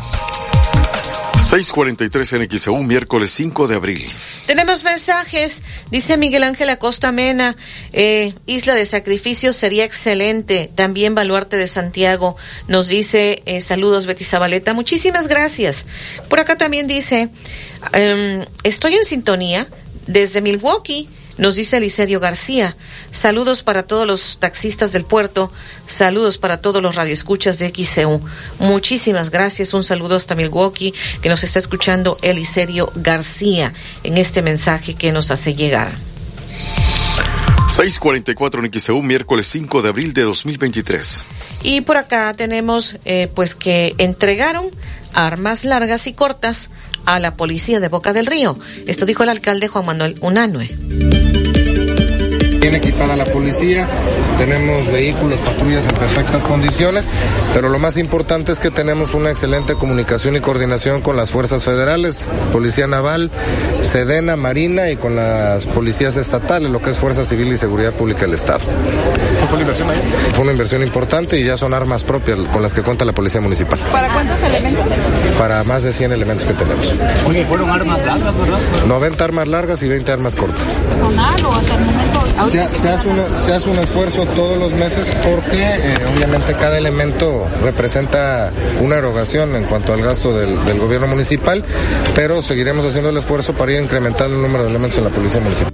643 1.51 2.33
en 2.33 2.49
XEU, 2.49 2.77
miércoles 2.77 3.29
5 3.31 3.67
de 3.67 3.75
abril. 3.75 4.05
Tenemos 4.45 4.85
mensajes. 4.85 5.63
Dice 5.91 6.15
Miguel 6.15 6.43
Ángel 6.43 6.69
Acosta 6.69 7.11
Mena, 7.11 7.57
eh, 7.91 8.33
Isla 8.45 8.73
de 8.73 8.85
Sacrificios 8.85 9.57
sería 9.57 9.83
excelente. 9.83 10.71
También 10.73 11.13
Baluarte 11.13 11.57
de 11.57 11.67
Santiago 11.67 12.37
nos 12.69 12.87
dice, 12.87 13.43
eh, 13.45 13.59
saludos 13.59 14.05
Betty 14.05 14.23
Zabaleta. 14.23 14.73
Muchísimas 14.73 15.27
gracias. 15.27 15.85
Por 16.29 16.39
acá 16.39 16.57
también 16.57 16.87
dice, 16.87 17.27
em, 17.91 18.45
estoy 18.63 18.95
en 18.95 19.03
sintonía 19.03 19.67
desde 20.07 20.39
Milwaukee 20.39 21.09
nos 21.37 21.55
dice 21.55 21.77
Eliserio 21.77 22.19
García, 22.19 22.75
saludos 23.11 23.63
para 23.63 23.83
todos 23.83 24.05
los 24.05 24.37
taxistas 24.39 24.91
del 24.91 25.05
puerto, 25.05 25.51
saludos 25.87 26.37
para 26.37 26.61
todos 26.61 26.81
los 26.81 26.95
radioescuchas 26.95 27.59
de 27.59 27.69
XCU. 27.69 28.21
Muchísimas 28.59 29.29
gracias, 29.29 29.73
un 29.73 29.83
saludo 29.83 30.15
hasta 30.15 30.35
Milwaukee 30.35 30.93
que 31.21 31.29
nos 31.29 31.43
está 31.43 31.59
escuchando 31.59 32.17
Eliserio 32.21 32.91
García 32.95 33.73
en 34.03 34.17
este 34.17 34.41
mensaje 34.41 34.95
que 34.95 35.11
nos 35.11 35.31
hace 35.31 35.55
llegar. 35.55 35.91
644 37.71 38.65
en 38.65 38.79
XEU, 38.79 39.01
miércoles 39.01 39.47
5 39.47 39.81
de 39.81 39.89
abril 39.89 40.13
de 40.13 40.23
2023. 40.23 41.25
Y 41.63 41.81
por 41.81 41.95
acá 41.95 42.33
tenemos 42.33 42.97
eh, 43.05 43.29
pues 43.33 43.55
que 43.55 43.95
entregaron 43.97 44.69
armas 45.13 45.63
largas 45.63 46.07
y 46.07 46.13
cortas 46.13 46.69
a 47.05 47.19
la 47.19 47.33
policía 47.35 47.79
de 47.79 47.89
Boca 47.89 48.13
del 48.13 48.25
Río. 48.25 48.57
Esto 48.87 49.05
dijo 49.05 49.23
el 49.23 49.29
alcalde 49.29 49.67
Juan 49.67 49.85
Manuel 49.85 50.17
Unanue. 50.21 51.50
Bien 52.61 52.75
equipada 52.75 53.15
la 53.15 53.23
policía, 53.25 53.87
tenemos 54.37 54.85
vehículos, 54.85 55.39
patrullas 55.39 55.83
en 55.87 55.95
perfectas 55.95 56.43
condiciones, 56.43 57.09
pero 57.55 57.69
lo 57.69 57.79
más 57.79 57.97
importante 57.97 58.51
es 58.51 58.59
que 58.59 58.69
tenemos 58.69 59.15
una 59.15 59.31
excelente 59.31 59.73
comunicación 59.73 60.35
y 60.35 60.41
coordinación 60.41 61.01
con 61.01 61.17
las 61.17 61.31
fuerzas 61.31 61.65
federales, 61.65 62.29
Policía 62.51 62.85
Naval, 62.85 63.31
Sedena, 63.81 64.35
Marina 64.37 64.91
y 64.91 64.95
con 64.95 65.15
las 65.15 65.65
policías 65.65 66.17
estatales, 66.17 66.69
lo 66.69 66.81
que 66.81 66.91
es 66.91 66.99
Fuerza 66.99 67.25
Civil 67.25 67.51
y 67.51 67.57
Seguridad 67.57 67.93
Pública 67.93 68.21
del 68.21 68.35
Estado. 68.35 68.59
¿Fue 69.39 69.53
una 69.53 69.61
inversión 69.61 69.89
ahí? 69.89 69.97
Fue 70.33 70.43
una 70.43 70.51
inversión 70.51 70.83
importante 70.83 71.39
y 71.39 71.43
ya 71.43 71.57
son 71.57 71.73
armas 71.73 72.03
propias 72.03 72.37
con 72.53 72.61
las 72.61 72.73
que 72.73 72.83
cuenta 72.83 73.05
la 73.05 73.13
Policía 73.13 73.41
Municipal. 73.41 73.79
¿Para 73.91 74.07
cuántos 74.09 74.41
elementos? 74.43 74.85
Para 75.39 75.63
más 75.63 75.81
de 75.81 75.91
100 75.91 76.11
elementos 76.11 76.45
que 76.45 76.53
tenemos. 76.53 76.93
Oye, 77.27 77.43
fueron 77.45 77.71
armas 77.71 78.05
largas, 78.05 78.37
¿verdad? 78.37 78.59
90 78.87 79.23
armas 79.23 79.47
largas 79.47 79.81
y 79.81 79.87
20 79.87 80.11
armas 80.11 80.35
cortas. 80.35 80.73
¿Personal 80.89 81.45
o 81.45 81.53
hasta 81.53 81.73
el 81.73 81.81
momento? 81.81 82.10
Se, 82.49 82.67
se 82.75 82.89
hace 82.89 83.07
una- 83.07 83.37
se 83.37 83.53
hace 83.53 83.69
un 83.69 83.79
esfuerzo 83.79 84.25
todos 84.27 84.57
los 84.57 84.73
meses 84.73 85.09
porque 85.23 85.61
eh, 85.61 85.93
obviamente 86.15 86.53
cada 86.55 86.77
elemento 86.77 87.47
representa 87.63 88.51
una 88.81 88.97
erogación 88.97 89.55
en 89.55 89.65
cuanto 89.65 89.93
al 89.93 90.01
gasto 90.01 90.37
del, 90.37 90.63
del 90.65 90.79
gobierno 90.79 91.07
municipal, 91.07 91.63
pero 92.15 92.41
seguiremos 92.41 92.85
haciendo 92.85 93.09
el 93.09 93.17
esfuerzo 93.17 93.53
para 93.53 93.71
ir 93.73 93.81
incrementando 93.81 94.35
el 94.35 94.41
número 94.41 94.63
de 94.63 94.69
elementos 94.69 94.97
en 94.97 95.03
la 95.05 95.09
policía 95.11 95.39
municipal. 95.41 95.71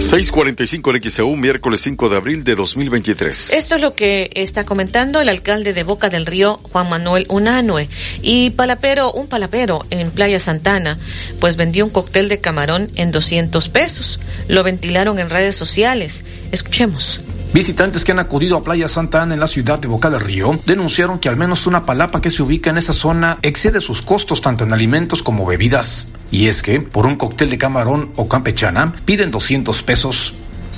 645 0.00 0.94
en 0.94 1.02
XEU, 1.02 1.36
miércoles 1.36 1.80
5 1.80 2.08
de 2.08 2.16
abril 2.16 2.44
de 2.44 2.54
2023. 2.54 3.52
Esto 3.52 3.74
es 3.74 3.80
lo 3.80 3.94
que 3.94 4.30
está 4.34 4.64
comentando 4.64 5.20
el 5.20 5.28
alcalde 5.28 5.72
de 5.72 5.82
Boca 5.82 6.08
del 6.08 6.24
Río, 6.24 6.60
Juan 6.62 6.88
Manuel 6.88 7.26
Unanue. 7.28 7.88
Y 8.22 8.50
palapero, 8.50 9.12
un 9.12 9.26
palapero 9.26 9.84
en 9.90 10.10
Playa 10.10 10.38
Santana, 10.38 10.96
pues 11.40 11.56
vendió 11.56 11.84
un 11.84 11.90
cóctel 11.90 12.28
de 12.28 12.40
camarón 12.40 12.90
en 12.94 13.10
200 13.10 13.68
pesos. 13.68 14.20
Lo 14.46 14.62
ventilaron 14.62 15.18
en 15.18 15.30
redes 15.30 15.56
sociales. 15.56 16.24
Escuchemos. 16.52 17.20
Visitantes 17.52 18.04
que 18.04 18.12
han 18.12 18.18
acudido 18.18 18.58
a 18.58 18.62
Playa 18.62 18.88
Santa 18.88 19.22
Ana 19.22 19.32
en 19.34 19.40
la 19.40 19.46
ciudad 19.46 19.78
de 19.78 19.88
Boca 19.88 20.10
del 20.10 20.20
Río 20.20 20.58
denunciaron 20.66 21.18
que 21.18 21.30
al 21.30 21.38
menos 21.38 21.66
una 21.66 21.84
palapa 21.84 22.20
que 22.20 22.30
se 22.30 22.42
ubica 22.42 22.68
en 22.68 22.76
esa 22.76 22.92
zona 22.92 23.38
excede 23.40 23.80
sus 23.80 24.02
costos 24.02 24.42
tanto 24.42 24.64
en 24.64 24.72
alimentos 24.72 25.22
como 25.22 25.46
bebidas. 25.46 26.08
Y 26.30 26.48
es 26.48 26.60
que, 26.60 26.80
por 26.80 27.06
un 27.06 27.16
cóctel 27.16 27.48
de 27.48 27.56
camarón 27.56 28.12
o 28.16 28.28
campechana, 28.28 28.92
piden 29.06 29.30
200 29.30 29.82
pesos. 29.82 30.34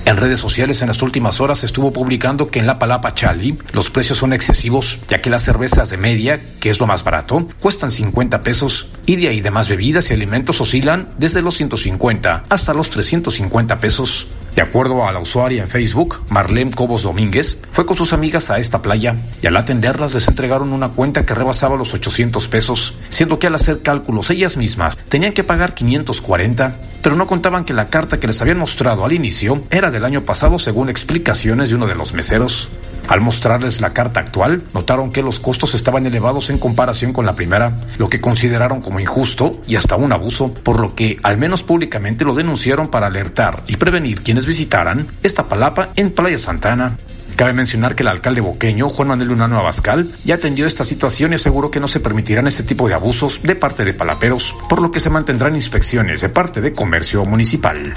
En 0.07 0.17
redes 0.17 0.41
sociales 0.41 0.81
en 0.81 0.89
las 0.89 1.03
últimas 1.03 1.41
horas 1.41 1.63
estuvo 1.63 1.93
publicando 1.93 2.49
que 2.49 2.59
en 2.59 2.67
la 2.67 2.79
Palapa 2.79 3.15
Chali 3.15 3.57
los 3.73 3.91
precios 3.91 4.19
son 4.19 4.33
excesivos, 4.33 4.99
ya 5.09 5.21
que 5.21 5.31
las 5.31 5.45
cervezas 5.45 5.91
de 5.91 5.99
media, 5.99 6.41
que 6.59 6.71
es 6.71 6.81
lo 6.81 6.87
más 6.87 7.05
barato, 7.05 7.47
cuestan 7.61 7.91
50 7.91 8.41
pesos 8.41 8.89
y 9.07 9.17
de 9.17 9.29
ahí 9.29 9.41
demás 9.41 9.69
bebidas 9.69 10.11
y 10.11 10.15
alimentos 10.15 10.61
oscilan 10.61 11.09
desde 11.19 11.43
los 11.43 11.57
150 11.57 12.45
hasta 12.49 12.75
los 12.75 12.91
350 12.91 13.79
pesos. 13.79 14.27
De 14.55 14.63
acuerdo 14.63 15.07
a 15.07 15.13
la 15.13 15.21
usuaria 15.21 15.63
en 15.63 15.69
Facebook, 15.69 16.23
Marlene 16.29 16.73
Cobos 16.73 17.03
Domínguez, 17.03 17.59
fue 17.71 17.87
con 17.87 17.97
sus 17.97 18.13
amigas 18.13 18.51
a 18.51 18.59
esta 18.59 18.83
playa 18.83 19.17
y 19.41 19.47
al 19.47 19.57
atenderlas 19.57 20.13
les 20.13 20.27
entregaron 20.29 20.73
una 20.73 20.89
cuenta 20.89 21.25
que 21.25 21.35
rebasaba 21.35 21.77
los 21.77 21.95
800 21.95 22.49
pesos, 22.49 22.97
siendo 23.09 23.39
que 23.39 23.47
al 23.47 23.55
hacer 23.55 23.81
cálculos 23.81 24.31
ellas 24.31 24.57
mismas 24.57 24.97
tenían 25.09 25.33
que 25.33 25.45
pagar 25.45 25.75
540, 25.75 26.81
pero 27.03 27.17
no 27.17 27.27
contaban 27.27 27.65
que 27.65 27.73
la 27.73 27.87
carta 27.87 28.19
que 28.19 28.27
les 28.27 28.41
habían 28.43 28.59
mostrado 28.59 29.05
al 29.05 29.13
inicio 29.13 29.63
era 29.71 29.91
del 29.91 30.05
año 30.05 30.25
pasado 30.25 30.59
según 30.59 30.89
explicaciones 30.89 31.69
de 31.69 31.77
uno 31.77 31.87
de 31.87 31.95
los 31.95 32.13
meseros. 32.13 32.69
Al 33.09 33.21
mostrarles 33.21 33.81
la 33.81 33.93
carta 33.93 34.21
actual, 34.21 34.63
notaron 34.73 35.11
que 35.11 35.23
los 35.23 35.41
costos 35.41 35.75
estaban 35.75 36.07
elevados 36.07 36.49
en 36.49 36.59
comparación 36.59 37.13
con 37.13 37.27
la 37.27 37.35
primera, 37.35 37.77
lo 37.99 38.09
que 38.09 38.21
consideraron 38.21 38.81
como 38.81 39.01
injusto 39.01 39.53
y 39.67 39.75
hasta 39.75 39.97
un 39.97 40.13
abuso, 40.13 40.55
por 40.55 40.79
lo 40.79 40.95
que 40.95 41.17
al 41.25 41.37
menos 41.37 41.65
públicamente 41.65 42.25
lo 42.25 42.35
denunciaron 42.35 42.87
para 42.87 43.09
alertar 43.09 43.65
y 43.67 43.77
prevenir 43.77 44.23
quienes 44.23 44.40
visitaran 44.47 45.07
esta 45.23 45.49
palapa 45.49 45.91
en 45.97 46.11
Playa 46.11 46.39
Santana. 46.39 46.97
Cabe 47.37 47.53
mencionar 47.53 47.95
que 47.95 48.03
el 48.03 48.09
alcalde 48.09 48.41
boqueño, 48.41 48.91
Juan 48.91 49.09
Manuel 49.09 49.29
Lunano 49.29 49.59
Abascal, 49.59 50.11
ya 50.25 50.35
atendió 50.35 50.67
esta 50.67 50.85
situación 50.85 51.33
y 51.33 51.37
aseguró 51.37 51.71
que 51.71 51.81
no 51.81 51.89
se 51.89 52.01
permitirán 52.01 52.47
este 52.47 52.63
tipo 52.63 52.89
de 52.89 52.95
abusos 52.95 53.43
de 53.43 53.57
parte 53.57 53.85
de 53.85 53.95
palaperos, 53.95 54.55
por 54.69 54.83
lo 54.83 54.91
que 54.91 55.01
se 55.01 55.11
mantendrán 55.11 55.55
inspecciones 55.55 56.21
de 56.21 56.29
parte 56.29 56.61
de 56.61 56.73
comercio 56.73 57.25
municipal. 57.25 57.95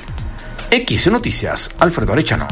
X 0.71 1.11
Noticias, 1.11 1.71
Alfredo 1.79 2.13
Arechano. 2.13 2.47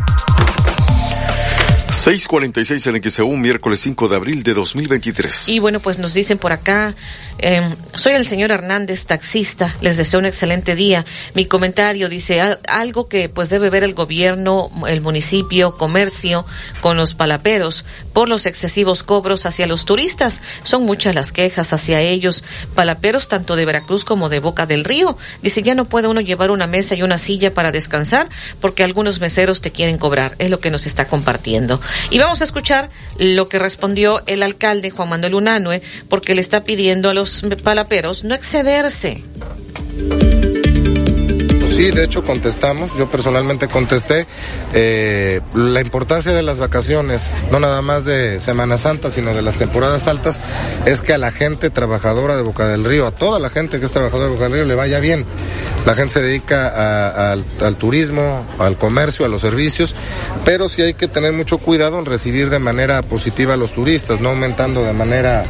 646 2.02 2.88
en 2.88 3.04
XEU, 3.12 3.30
miércoles 3.38 3.80
5 3.82 4.08
de 4.08 4.16
abril 4.16 4.42
de 4.42 4.56
2023. 4.56 5.50
Y 5.50 5.60
bueno, 5.60 5.80
pues 5.80 6.00
nos 6.00 6.16
dicen 6.16 6.40
por 6.40 6.52
acá, 6.52 6.96
eh, 7.38 7.62
soy 7.94 8.14
el 8.14 8.26
señor 8.26 8.50
Hernández, 8.52 9.06
taxista, 9.06 9.76
les 9.82 9.98
deseo 9.98 10.20
un 10.20 10.26
excelente 10.26 10.76
día. 10.76 11.06
Mi 11.36 11.46
comentario 11.46 12.10
dice 12.10 12.42
"Al- 12.42 12.60
algo 12.68 13.08
que 13.08 13.30
pues 13.30 13.50
debe 13.50 13.70
ver 13.70 13.84
el 13.84 13.94
gobierno, 13.94 14.72
el 14.88 15.02
municipio, 15.02 15.78
comercio 15.78 16.44
con 16.82 16.98
los 16.98 17.14
palaperos 17.14 17.86
por 18.14 18.30
los 18.30 18.46
excesivos 18.46 19.04
cobros 19.04 19.46
hacia 19.46 19.68
los 19.68 19.86
turistas. 19.86 20.42
Son 20.64 20.86
muchas 20.86 21.16
las 21.16 21.32
quejas 21.32 21.74
hacia 21.74 22.02
ellos, 22.02 22.44
palaperos 22.76 23.28
tanto 23.28 23.56
de 23.56 23.66
Veracruz 23.66 24.04
como 24.04 24.30
de 24.30 24.40
Boca 24.40 24.66
del 24.66 24.84
Río. 24.84 25.18
Dice, 25.42 25.64
ya 25.64 25.76
no 25.76 25.86
puede 25.86 26.08
uno 26.08 26.22
llevar 26.22 26.52
una 26.52 26.68
mesa 26.68 26.96
y 26.96 27.04
una 27.04 27.18
silla 27.18 27.54
para 27.54 27.72
descansar 27.72 28.30
porque 28.60 28.84
algunos 28.84 29.20
meseros 29.20 29.62
te 29.62 29.72
quieren 29.72 29.98
cobrar. 29.98 30.36
Es 30.40 30.50
lo 30.50 30.60
que 30.60 30.72
nos 30.72 30.86
está 30.86 31.08
compartiendo. 31.08 31.82
Y 32.10 32.20
vamos 32.20 32.42
a 32.42 32.44
escuchar 32.44 32.90
lo 33.18 33.48
que 33.50 33.60
respondió 33.60 34.22
el 34.28 34.44
alcalde 34.44 34.92
Juan 34.92 35.10
Manuel 35.10 35.36
Unanue 35.36 35.82
porque 36.10 36.36
le 36.36 36.42
está 36.42 36.64
pidiendo 36.64 37.10
a 37.10 37.14
los 37.14 37.42
palaperos 37.64 38.24
no 38.24 38.36
excederse. 38.36 39.24
Sí, 41.76 41.90
de 41.90 42.04
hecho 42.04 42.24
contestamos, 42.24 42.98
yo 42.98 43.10
personalmente 43.10 43.70
contesté 43.70 44.28
eh, 44.74 45.40
la 45.54 45.80
importancia 45.80 46.34
de 46.34 46.44
las 46.44 46.60
vacaciones, 46.60 47.34
no 47.50 47.62
nada 47.62 47.82
más 47.82 48.04
de 48.04 48.42
Semana 48.42 48.78
Santa, 48.78 49.10
sino 49.10 49.34
de 49.34 49.42
las 49.42 49.56
temporadas 49.56 50.08
altas, 50.08 50.42
es 50.86 51.02
que 51.02 51.14
a 51.14 51.18
la 51.18 51.32
gente 51.32 51.70
trabajadora 51.70 52.36
de 52.36 52.42
Boca 52.42 52.68
del 52.68 52.84
Río, 52.84 53.08
a 53.08 53.12
toda 53.12 53.40
la 53.40 53.50
gente 53.50 53.80
que 53.80 53.86
es 53.86 53.92
trabajadora 53.92 54.26
de 54.26 54.34
Boca 54.34 54.44
del 54.44 54.54
Río 54.54 54.66
le 54.66 54.76
vaya 54.76 55.00
bien. 55.00 55.26
La 55.86 55.96
gente 55.96 56.16
se 56.16 56.22
dedica 56.22 57.32
al, 57.32 57.46
al 57.62 57.76
turismo, 57.78 58.46
al 58.60 58.78
comercio, 58.78 59.26
a 59.26 59.30
los 59.30 59.40
servicios, 59.42 59.96
pero 60.44 60.68
sí 60.68 60.82
hay 60.82 60.94
que 60.94 61.08
tener 61.08 61.32
mucho 61.32 61.58
cuidado 61.58 61.98
en 62.00 62.06
recibir 62.06 62.50
de 62.50 62.60
manera 62.60 63.02
positiva 63.02 63.54
a 63.54 63.58
los 63.58 63.74
turistas, 63.74 64.20
no 64.20 64.30
aumentando 64.30 64.84
de 64.84 64.94
manera 64.94 65.46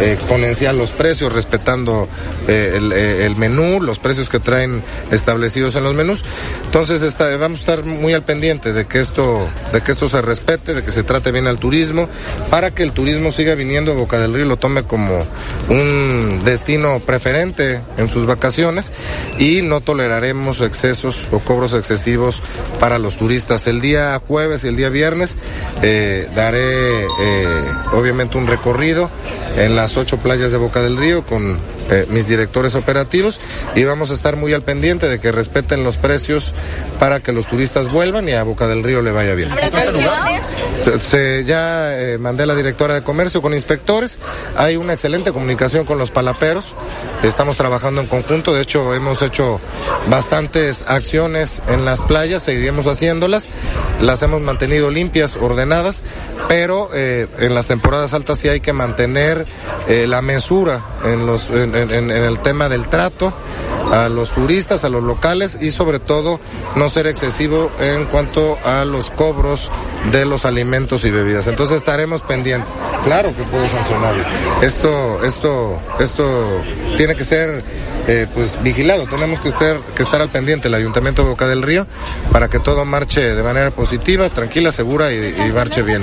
exponencial 0.00 0.76
los 0.76 0.90
precios, 0.90 1.32
respetando 1.32 2.08
eh, 2.48 2.74
el, 2.76 2.92
eh, 2.92 3.26
el 3.26 3.36
menú, 3.36 3.80
los 3.80 3.98
precios 3.98 4.28
que 4.28 4.40
traen 4.40 4.82
establecidos 5.10 5.76
en 5.76 5.84
los 5.84 5.94
menús. 5.94 6.24
Entonces 6.64 7.16
vamos 7.38 7.60
a 7.60 7.62
estar 7.62 7.84
muy 7.84 8.14
al 8.14 8.24
pendiente 8.24 8.72
de 8.72 8.86
que 8.86 9.00
esto, 9.00 9.48
de 9.72 9.80
que 9.80 9.92
esto 9.92 10.08
se 10.08 10.20
respete, 10.22 10.74
de 10.74 10.84
que 10.84 10.90
se 10.90 11.02
trate 11.02 11.32
bien 11.32 11.46
al 11.46 11.58
turismo, 11.58 12.08
para 12.50 12.72
que 12.72 12.82
el 12.82 12.92
turismo 12.92 13.32
siga 13.32 13.54
viniendo 13.54 13.92
a 13.92 13.94
Boca 13.94 14.18
del 14.18 14.34
Río 14.34 14.44
lo 14.46 14.56
tome 14.56 14.82
como 14.82 15.18
un 15.68 16.42
destino 16.44 17.00
preferente 17.00 17.80
en 17.96 18.08
sus 18.08 18.26
vacaciones 18.26 18.92
y 19.38 19.62
no 19.62 19.80
toleraremos 19.80 20.60
excesos 20.60 21.28
o 21.32 21.38
cobros 21.40 21.72
excesivos 21.74 22.42
para 22.78 22.98
los 22.98 23.16
turistas. 23.16 23.66
El 23.66 23.80
día 23.80 24.20
jueves 24.26 24.64
y 24.64 24.68
el 24.68 24.76
día 24.76 24.90
viernes 24.90 25.36
eh, 25.82 26.28
daré 26.34 27.06
obviamente 27.92 28.38
un 28.38 28.46
recorrido 28.46 29.10
en 29.56 29.74
las 29.74 29.96
ocho 29.96 30.18
playas 30.18 30.52
de 30.52 30.58
Boca 30.58 30.82
del 30.82 30.96
Río 30.96 31.24
con 31.24 31.56
eh, 31.90 32.06
mis 32.10 32.28
directores 32.28 32.74
operativos 32.74 33.40
y 33.74 33.84
vamos 33.84 34.10
a 34.10 34.14
estar 34.14 34.36
muy 34.36 34.52
al 34.54 34.62
pendiente 34.62 35.08
de 35.08 35.20
que 35.20 35.32
respeten 35.32 35.84
los 35.84 35.96
precios 35.98 36.54
para 36.98 37.20
que 37.20 37.32
los 37.32 37.46
turistas 37.48 37.90
vuelvan 37.90 38.28
y 38.28 38.32
a 38.32 38.42
Boca 38.42 38.66
del 38.66 38.82
Río 38.82 39.02
le 39.02 39.12
vaya 39.12 39.34
bien. 39.34 39.50
Se- 40.84 40.98
se- 40.98 41.44
ya 41.44 41.98
eh, 41.98 42.18
mandé 42.18 42.44
a 42.44 42.46
la 42.46 42.54
directora 42.54 42.94
de 42.94 43.02
comercio 43.02 43.42
con 43.42 43.54
inspectores. 43.54 44.18
Hay 44.56 44.76
una 44.76 44.92
excelente 44.92 45.32
comunicación 45.32 45.84
con 45.84 45.98
los 45.98 46.10
palaperos. 46.10 46.74
Estamos 47.22 47.56
trabajando 47.56 48.00
en 48.00 48.06
conjunto. 48.06 48.52
De 48.54 48.62
hecho, 48.62 48.94
hemos 48.94 49.22
hecho 49.22 49.60
bastantes 50.08 50.84
acciones 50.86 51.62
en 51.68 51.84
las 51.84 52.02
playas. 52.02 52.42
Seguiremos 52.42 52.86
haciéndolas. 52.86 53.48
Las 54.00 54.22
hemos 54.22 54.40
mantenido 54.40 54.90
limpias, 54.90 55.36
ordenadas. 55.36 56.02
Pero 56.48 56.90
eh, 56.94 57.26
en 57.38 57.54
las 57.54 57.66
temporadas 57.66 58.14
altas 58.14 58.38
sí 58.38 58.48
hay 58.48 58.60
que 58.60 58.72
mantener 58.72 59.44
eh, 59.88 60.06
la 60.06 60.22
mesura 60.22 60.82
en, 61.04 61.26
los, 61.26 61.50
en, 61.50 61.74
en- 61.76 62.10
en 62.10 62.10
el 62.24 62.38
tema 62.40 62.68
del 62.68 62.86
trato 62.88 63.32
a 63.92 64.08
los 64.08 64.30
turistas, 64.30 64.84
a 64.84 64.88
los 64.88 65.02
locales 65.04 65.58
y 65.60 65.70
sobre 65.70 66.00
todo 66.00 66.40
no 66.74 66.88
ser 66.88 67.06
excesivo 67.06 67.70
en 67.78 68.06
cuanto 68.06 68.58
a 68.64 68.84
los 68.84 69.10
cobros 69.10 69.70
de 70.10 70.24
los 70.24 70.44
alimentos 70.44 71.04
y 71.04 71.10
bebidas. 71.10 71.46
Entonces 71.46 71.76
estaremos 71.78 72.22
pendientes. 72.22 72.70
Claro 73.04 73.32
que 73.36 73.42
puedo 73.44 73.68
sancionar. 73.68 74.14
Esto, 74.62 75.22
esto, 75.24 75.78
esto 76.00 76.24
tiene 76.96 77.14
que 77.14 77.24
ser 77.24 77.62
eh, 78.06 78.26
pues 78.34 78.62
vigilado. 78.62 79.06
Tenemos 79.06 79.40
que 79.40 79.48
estar, 79.48 79.78
que 79.94 80.02
estar 80.02 80.20
al 80.20 80.28
pendiente 80.28 80.68
el 80.68 80.74
Ayuntamiento 80.74 81.22
de 81.22 81.28
Boca 81.28 81.46
del 81.46 81.62
Río 81.62 81.86
para 82.32 82.48
que 82.48 82.58
todo 82.58 82.84
marche 82.84 83.34
de 83.34 83.42
manera 83.42 83.70
positiva, 83.70 84.28
tranquila, 84.28 84.72
segura 84.72 85.12
y, 85.12 85.16
y 85.16 85.52
marche 85.52 85.82
bien. 85.82 86.02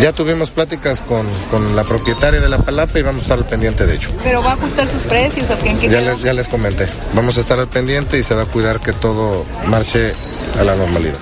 Ya 0.00 0.12
tuvimos 0.12 0.50
pláticas 0.50 1.02
con, 1.02 1.26
con 1.50 1.74
la 1.76 1.84
propietaria 1.84 2.40
de 2.40 2.48
la 2.48 2.58
palapa 2.58 2.98
y 2.98 3.02
vamos 3.02 3.22
a 3.22 3.24
estar 3.24 3.38
al 3.38 3.46
pendiente 3.46 3.86
de 3.86 3.94
ello. 3.94 4.08
Pero 4.22 4.42
va 4.42 4.50
a 4.50 4.54
ajustar 4.54 4.88
sus 4.88 5.02
precios 5.02 5.48
o 5.50 5.58
qué? 5.58 5.70
¿En 5.70 5.78
qué 5.78 5.88
Ya 5.88 6.00
les, 6.00 6.22
ya 6.22 6.32
les 6.32 6.48
comenté. 6.48 6.88
Vamos 7.14 7.36
a 7.36 7.40
estar 7.40 7.58
al 7.58 7.68
pendiente 7.68 8.18
y 8.18 8.22
se 8.22 8.34
va 8.34 8.42
a 8.42 8.46
cuidar 8.46 8.80
que 8.80 8.92
todo 8.92 9.44
marche 9.66 10.12
a 10.58 10.64
la 10.64 10.74
normalidad. 10.74 11.18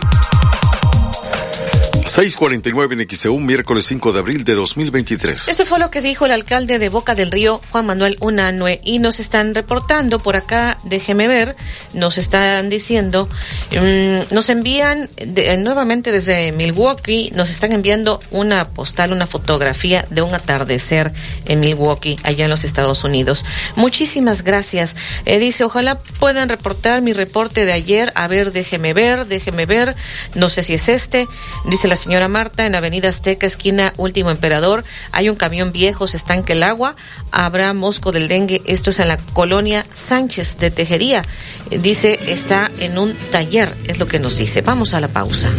649 2.18 2.96
en 3.00 3.08
XEU, 3.08 3.38
miércoles 3.38 3.86
5 3.86 4.12
de 4.12 4.18
abril 4.18 4.42
de 4.42 4.54
2023. 4.54 5.46
Eso 5.46 5.64
fue 5.64 5.78
lo 5.78 5.88
que 5.92 6.00
dijo 6.00 6.26
el 6.26 6.32
alcalde 6.32 6.80
de 6.80 6.88
Boca 6.88 7.14
del 7.14 7.30
Río, 7.30 7.60
Juan 7.70 7.86
Manuel 7.86 8.16
Unanue, 8.18 8.80
y 8.82 8.98
nos 8.98 9.20
están 9.20 9.54
reportando 9.54 10.18
por 10.18 10.34
acá, 10.34 10.78
déjeme 10.82 11.28
ver, 11.28 11.54
nos 11.92 12.18
están 12.18 12.70
diciendo, 12.70 13.28
mm, 13.70 14.34
nos 14.34 14.48
envían 14.48 15.08
de- 15.24 15.56
nuevamente 15.58 16.10
desde 16.10 16.50
Milwaukee, 16.50 17.30
nos 17.36 17.50
están 17.50 17.70
enviando 17.70 18.20
una 18.32 18.64
postal, 18.66 19.12
una 19.12 19.28
fotografía 19.28 20.04
de 20.10 20.22
un 20.22 20.34
atardecer 20.34 21.12
en 21.44 21.60
Milwaukee, 21.60 22.18
allá 22.24 22.46
en 22.46 22.50
los 22.50 22.64
Estados 22.64 23.04
Unidos. 23.04 23.44
Muchísimas 23.76 24.42
gracias. 24.42 24.96
Eh, 25.24 25.38
dice, 25.38 25.62
ojalá 25.62 26.00
puedan 26.18 26.48
reportar 26.48 27.00
mi 27.00 27.12
reporte 27.12 27.64
de 27.64 27.70
ayer, 27.74 28.10
a 28.16 28.26
ver, 28.26 28.50
déjeme 28.50 28.92
ver, 28.92 29.26
déjeme 29.26 29.66
ver, 29.66 29.94
no 30.34 30.48
sé 30.48 30.64
si 30.64 30.74
es 30.74 30.88
este, 30.88 31.28
dice 31.66 31.86
la 31.86 31.94
señora 32.08 32.28
Marta, 32.28 32.64
en 32.64 32.74
Avenida 32.74 33.10
Azteca, 33.10 33.46
esquina 33.46 33.92
Último 33.98 34.30
Emperador, 34.30 34.82
hay 35.12 35.28
un 35.28 35.36
camión 35.36 35.72
viejo, 35.72 36.06
se 36.06 36.16
estanca 36.16 36.54
el 36.54 36.62
agua, 36.62 36.96
habrá 37.32 37.74
mosco 37.74 38.12
del 38.12 38.28
dengue, 38.28 38.62
esto 38.64 38.88
es 38.88 38.98
en 38.98 39.08
la 39.08 39.18
colonia 39.18 39.84
Sánchez 39.92 40.56
de 40.56 40.70
Tejería. 40.70 41.22
Eh, 41.70 41.76
Dice, 41.76 42.18
está 42.26 42.70
en 42.78 42.96
un 42.96 43.12
taller, 43.30 43.76
es 43.86 43.98
lo 43.98 44.08
que 44.08 44.18
nos 44.18 44.38
dice. 44.38 44.62
Vamos 44.62 44.94
a 44.94 45.00
la 45.00 45.08
pausa. 45.08 45.50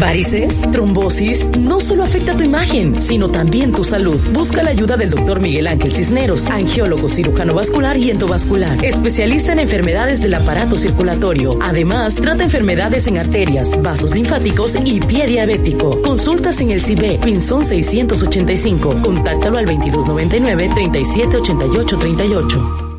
Varices, 0.00 0.60
trombosis, 0.72 1.46
no 1.58 1.80
solo 1.80 2.02
afecta 2.02 2.36
tu 2.36 2.42
imagen, 2.42 3.00
sino 3.00 3.28
también 3.28 3.72
tu 3.72 3.84
salud. 3.84 4.18
Busca 4.32 4.62
la 4.62 4.70
ayuda 4.70 4.96
del 4.96 5.10
doctor 5.10 5.40
Miguel 5.40 5.66
Ángel 5.66 5.92
Cisneros, 5.92 6.46
angiólogo 6.46 7.08
cirujano 7.08 7.54
vascular 7.54 7.96
y 7.96 8.10
endovascular, 8.10 8.84
especialista 8.84 9.52
en 9.52 9.60
enfermedades 9.60 10.22
del 10.22 10.34
aparato 10.34 10.76
circulatorio. 10.76 11.58
Además, 11.62 12.16
trata 12.16 12.44
enfermedades 12.44 13.06
en 13.06 13.18
arterias, 13.18 13.80
vasos 13.82 14.14
linfáticos 14.14 14.76
y 14.84 15.00
pie 15.00 15.26
diabético. 15.26 16.02
Consultas 16.02 16.60
en 16.60 16.70
el 16.70 16.80
CIBE, 16.80 17.20
Pinzón 17.24 17.64
685. 17.64 19.00
Contáctalo 19.02 19.58
al 19.58 19.66
2299 19.66 20.70
378838 20.74 21.98
38. 21.98 22.93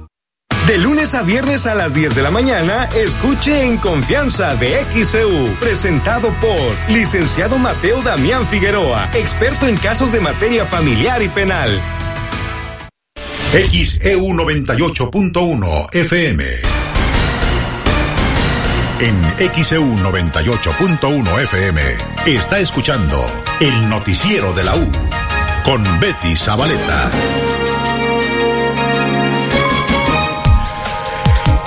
De 0.68 0.80
lunes 0.80 1.14
a 1.14 1.22
viernes 1.22 1.68
a 1.68 1.76
las 1.76 1.94
10 1.94 2.16
de 2.16 2.24
la 2.24 2.32
mañana, 2.32 2.90
escuche 2.96 3.68
En 3.68 3.78
Confianza 3.78 4.56
de 4.56 4.84
XEU, 4.96 5.48
presentado 5.60 6.34
por 6.42 6.76
licenciado 6.90 7.60
Mateo 7.60 8.02
Damián 8.02 8.48
Figueroa, 8.48 9.12
experto 9.14 9.68
en 9.68 9.78
casos 9.78 10.12
de 10.12 10.22
materia 10.22 10.66
familiar 10.66 11.22
y 11.22 11.30
penal. 11.30 11.80
XEU 13.52 14.22
98.1 14.22 15.94
FM. 15.94 16.44
En 19.02 19.22
XEU 19.54 19.86
98.1 19.98 21.42
FM 21.44 21.82
está 22.26 22.58
escuchando 22.58 23.24
el 23.60 23.88
noticiero 23.88 24.52
de 24.54 24.64
la 24.64 24.76
U 24.76 24.92
con 25.64 25.84
Betty 26.00 26.36
Zabaleta. 26.36 27.12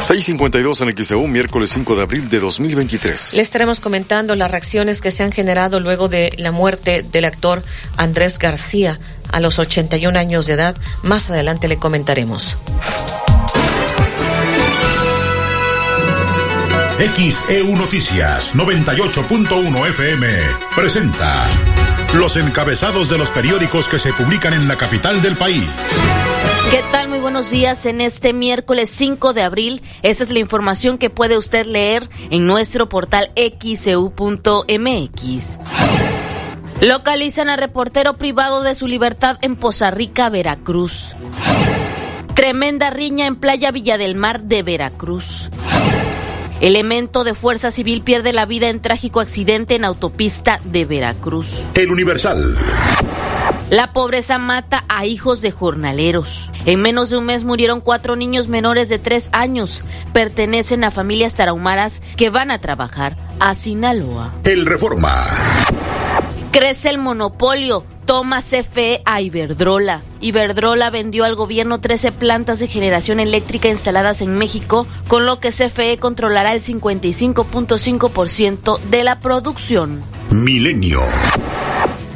652 0.08 0.80
en 0.80 1.04
XEU, 1.04 1.26
miércoles 1.26 1.68
5 1.74 1.94
de 1.94 2.00
abril 2.00 2.30
de 2.30 2.40
2023. 2.40 3.34
Le 3.34 3.42
estaremos 3.42 3.78
comentando 3.78 4.34
las 4.36 4.50
reacciones 4.50 5.02
que 5.02 5.10
se 5.10 5.22
han 5.22 5.32
generado 5.32 5.80
luego 5.80 6.08
de 6.08 6.32
la 6.38 6.50
muerte 6.50 7.02
del 7.02 7.26
actor 7.26 7.62
Andrés 7.98 8.38
García 8.38 8.98
a 9.30 9.38
los 9.40 9.58
81 9.58 10.18
años 10.18 10.46
de 10.46 10.54
edad. 10.54 10.74
Más 11.02 11.28
adelante 11.28 11.68
le 11.68 11.76
comentaremos. 11.76 12.56
XEU 16.98 17.76
Noticias 17.76 18.54
98.1 18.54 19.88
FM 19.90 20.26
presenta 20.74 21.46
los 22.14 22.38
encabezados 22.38 23.10
de 23.10 23.18
los 23.18 23.30
periódicos 23.30 23.86
que 23.88 23.98
se 23.98 24.14
publican 24.14 24.54
en 24.54 24.68
la 24.68 24.76
capital 24.76 25.20
del 25.20 25.36
país. 25.36 25.68
¿Qué 26.70 26.84
tal? 26.92 27.08
Muy 27.08 27.18
buenos 27.18 27.50
días 27.50 27.86
en 27.86 28.02
este 28.02 28.34
miércoles 28.34 28.90
5 28.90 29.32
de 29.32 29.40
abril. 29.40 29.80
Esta 30.02 30.24
es 30.24 30.30
la 30.30 30.38
información 30.38 30.98
que 30.98 31.08
puede 31.08 31.38
usted 31.38 31.64
leer 31.64 32.06
en 32.28 32.46
nuestro 32.46 32.90
portal 32.90 33.32
xeu.mx. 33.34 34.18
Localizan 36.82 37.48
a 37.48 37.56
reportero 37.56 38.18
privado 38.18 38.62
de 38.62 38.74
su 38.74 38.86
libertad 38.86 39.38
en 39.40 39.56
Poza 39.56 39.90
Rica, 39.90 40.28
Veracruz. 40.28 41.16
Tremenda 42.34 42.90
riña 42.90 43.26
en 43.26 43.36
Playa 43.36 43.70
Villa 43.70 43.96
del 43.96 44.14
Mar 44.14 44.42
de 44.42 44.62
Veracruz. 44.62 45.48
Elemento 46.60 47.24
de 47.24 47.32
Fuerza 47.32 47.70
Civil 47.70 48.02
pierde 48.02 48.34
la 48.34 48.44
vida 48.44 48.68
en 48.68 48.82
trágico 48.82 49.20
accidente 49.20 49.74
en 49.74 49.86
autopista 49.86 50.60
de 50.64 50.84
Veracruz. 50.84 51.62
El 51.74 51.90
Universal. 51.90 52.58
La 53.70 53.92
pobreza 53.92 54.38
mata 54.38 54.86
a 54.88 55.04
hijos 55.04 55.42
de 55.42 55.50
jornaleros. 55.50 56.50
En 56.64 56.80
menos 56.80 57.10
de 57.10 57.18
un 57.18 57.26
mes 57.26 57.44
murieron 57.44 57.82
cuatro 57.82 58.16
niños 58.16 58.48
menores 58.48 58.88
de 58.88 58.98
tres 58.98 59.28
años. 59.32 59.82
Pertenecen 60.14 60.84
a 60.84 60.90
familias 60.90 61.34
tarahumaras 61.34 62.00
que 62.16 62.30
van 62.30 62.50
a 62.50 62.60
trabajar 62.60 63.18
a 63.40 63.52
Sinaloa. 63.52 64.32
El 64.44 64.64
Reforma. 64.64 65.26
Crece 66.50 66.88
el 66.88 66.96
monopolio. 66.96 67.84
Toma 68.06 68.40
CFE 68.40 69.02
a 69.04 69.20
Iberdrola. 69.20 70.00
Iberdrola 70.22 70.88
vendió 70.88 71.26
al 71.26 71.34
gobierno 71.34 71.78
13 71.78 72.12
plantas 72.12 72.60
de 72.60 72.68
generación 72.68 73.20
eléctrica 73.20 73.68
instaladas 73.68 74.22
en 74.22 74.34
México, 74.34 74.86
con 75.08 75.26
lo 75.26 75.40
que 75.40 75.50
CFE 75.50 75.98
controlará 75.98 76.54
el 76.54 76.62
55.5% 76.62 78.80
de 78.80 79.04
la 79.04 79.20
producción. 79.20 80.00
Milenio. 80.30 81.02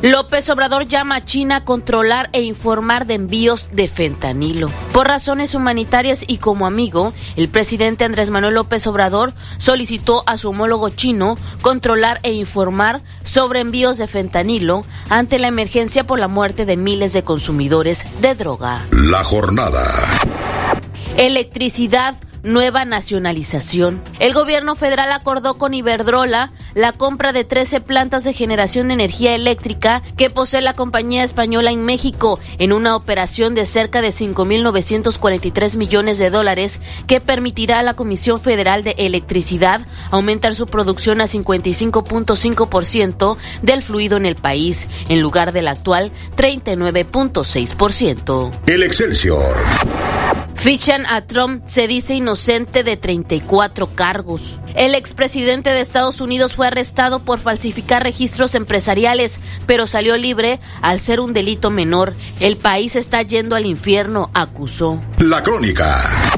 López 0.02 0.50
Obrador 0.50 0.86
llama 0.86 1.14
a 1.14 1.24
China 1.24 1.56
a 1.56 1.64
controlar 1.64 2.28
e 2.32 2.42
informar 2.42 3.06
de 3.06 3.14
envíos 3.14 3.68
de 3.70 3.86
fentanilo. 3.86 4.68
Por 4.92 5.06
razones 5.06 5.54
humanitarias 5.54 6.24
y 6.26 6.38
como 6.38 6.66
amigo, 6.66 7.12
el 7.36 7.48
presidente 7.48 8.04
Andrés 8.04 8.28
Manuel 8.28 8.54
López 8.54 8.84
Obrador 8.88 9.32
solicitó 9.58 10.24
a 10.26 10.36
su 10.36 10.48
homólogo 10.48 10.88
chino 10.90 11.36
controlar 11.60 12.18
e 12.24 12.32
informar 12.32 13.00
sobre 13.22 13.60
envíos 13.60 13.96
de 13.96 14.08
fentanilo 14.08 14.84
ante 15.08 15.38
la 15.38 15.46
emergencia 15.46 16.02
por 16.02 16.18
la 16.18 16.26
muerte 16.26 16.66
de 16.66 16.76
miles 16.76 17.12
de 17.12 17.22
consumidores 17.22 18.02
de 18.20 18.34
droga. 18.34 18.84
La 18.90 19.22
jornada. 19.22 19.84
Electricidad 21.16 22.16
nueva 22.42 22.84
nacionalización. 22.84 24.02
El 24.18 24.34
gobierno 24.34 24.74
federal 24.74 25.12
acordó 25.12 25.54
con 25.54 25.74
Iberdrola 25.74 26.52
la 26.74 26.90
compra 26.92 27.32
de 27.32 27.44
13 27.44 27.80
plantas 27.80 28.24
de 28.24 28.32
generación 28.32 28.88
de 28.88 28.94
energía 28.94 29.34
eléctrica 29.34 30.02
que 30.16 30.30
posee 30.30 30.62
la 30.62 30.72
compañía 30.74 31.22
española 31.24 31.70
en 31.70 31.84
México 31.84 32.40
en 32.58 32.72
una 32.72 32.96
operación 32.96 33.54
de 33.54 33.66
cerca 33.66 34.00
de 34.00 34.08
5.943 34.08 35.76
millones 35.76 36.16
de 36.18 36.30
dólares 36.30 36.80
que 37.06 37.20
permitirá 37.20 37.80
a 37.80 37.82
la 37.82 37.92
Comisión 37.94 38.40
Federal 38.40 38.82
de 38.84 38.94
Electricidad 38.98 39.86
aumentar 40.10 40.54
su 40.54 40.66
producción 40.66 41.20
a 41.20 41.26
55.5% 41.26 43.36
del 43.62 43.82
fluido 43.82 44.16
en 44.16 44.24
el 44.26 44.36
país, 44.36 44.86
en 45.08 45.20
lugar 45.20 45.52
del 45.52 45.66
actual 45.68 46.12
39.6%. 46.36 48.50
El 48.66 48.82
Excelsior. 48.82 49.54
Fichan 50.62 51.06
a 51.06 51.22
Trump 51.22 51.64
se 51.66 51.88
dice 51.88 52.14
inocente 52.14 52.84
de 52.84 52.96
34 52.96 53.96
cargos. 53.96 54.60
El 54.76 54.94
expresidente 54.94 55.70
de 55.70 55.80
Estados 55.80 56.20
Unidos 56.20 56.54
fue 56.54 56.68
arrestado 56.68 57.24
por 57.24 57.40
falsificar 57.40 58.04
registros 58.04 58.54
empresariales, 58.54 59.40
pero 59.66 59.88
salió 59.88 60.16
libre 60.16 60.60
al 60.80 61.00
ser 61.00 61.18
un 61.18 61.32
delito 61.32 61.70
menor. 61.70 62.12
El 62.38 62.58
país 62.58 62.94
está 62.94 63.22
yendo 63.22 63.56
al 63.56 63.66
infierno, 63.66 64.30
acusó. 64.34 65.00
La 65.18 65.42
crónica. 65.42 66.30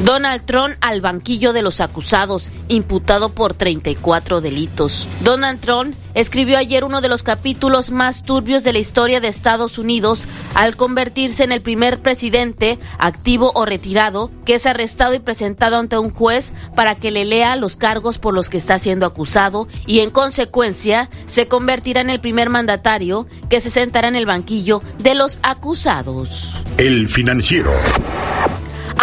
Donald 0.00 0.44
Trump 0.44 0.74
al 0.80 1.00
banquillo 1.00 1.52
de 1.52 1.62
los 1.62 1.80
acusados, 1.80 2.50
imputado 2.68 3.28
por 3.28 3.54
34 3.54 4.40
delitos. 4.40 5.06
Donald 5.22 5.60
Trump 5.60 5.94
escribió 6.14 6.58
ayer 6.58 6.84
uno 6.84 7.00
de 7.00 7.08
los 7.08 7.22
capítulos 7.22 7.90
más 7.90 8.24
turbios 8.24 8.64
de 8.64 8.72
la 8.72 8.80
historia 8.80 9.20
de 9.20 9.28
Estados 9.28 9.78
Unidos 9.78 10.24
al 10.54 10.76
convertirse 10.76 11.44
en 11.44 11.52
el 11.52 11.62
primer 11.62 12.00
presidente, 12.00 12.78
activo 12.98 13.52
o 13.54 13.64
retirado, 13.64 14.30
que 14.44 14.54
es 14.54 14.66
arrestado 14.66 15.14
y 15.14 15.20
presentado 15.20 15.76
ante 15.76 15.96
un 15.96 16.10
juez 16.10 16.52
para 16.74 16.96
que 16.96 17.10
le 17.10 17.24
lea 17.24 17.56
los 17.56 17.76
cargos 17.76 18.18
por 18.18 18.34
los 18.34 18.50
que 18.50 18.58
está 18.58 18.78
siendo 18.78 19.06
acusado 19.06 19.68
y 19.86 20.00
en 20.00 20.10
consecuencia 20.10 21.08
se 21.26 21.46
convertirá 21.46 22.00
en 22.00 22.10
el 22.10 22.20
primer 22.20 22.50
mandatario 22.50 23.26
que 23.48 23.60
se 23.60 23.70
sentará 23.70 24.08
en 24.08 24.16
el 24.16 24.26
banquillo 24.26 24.82
de 24.98 25.14
los 25.14 25.38
acusados. 25.42 26.52
El 26.78 27.08
financiero. 27.08 27.72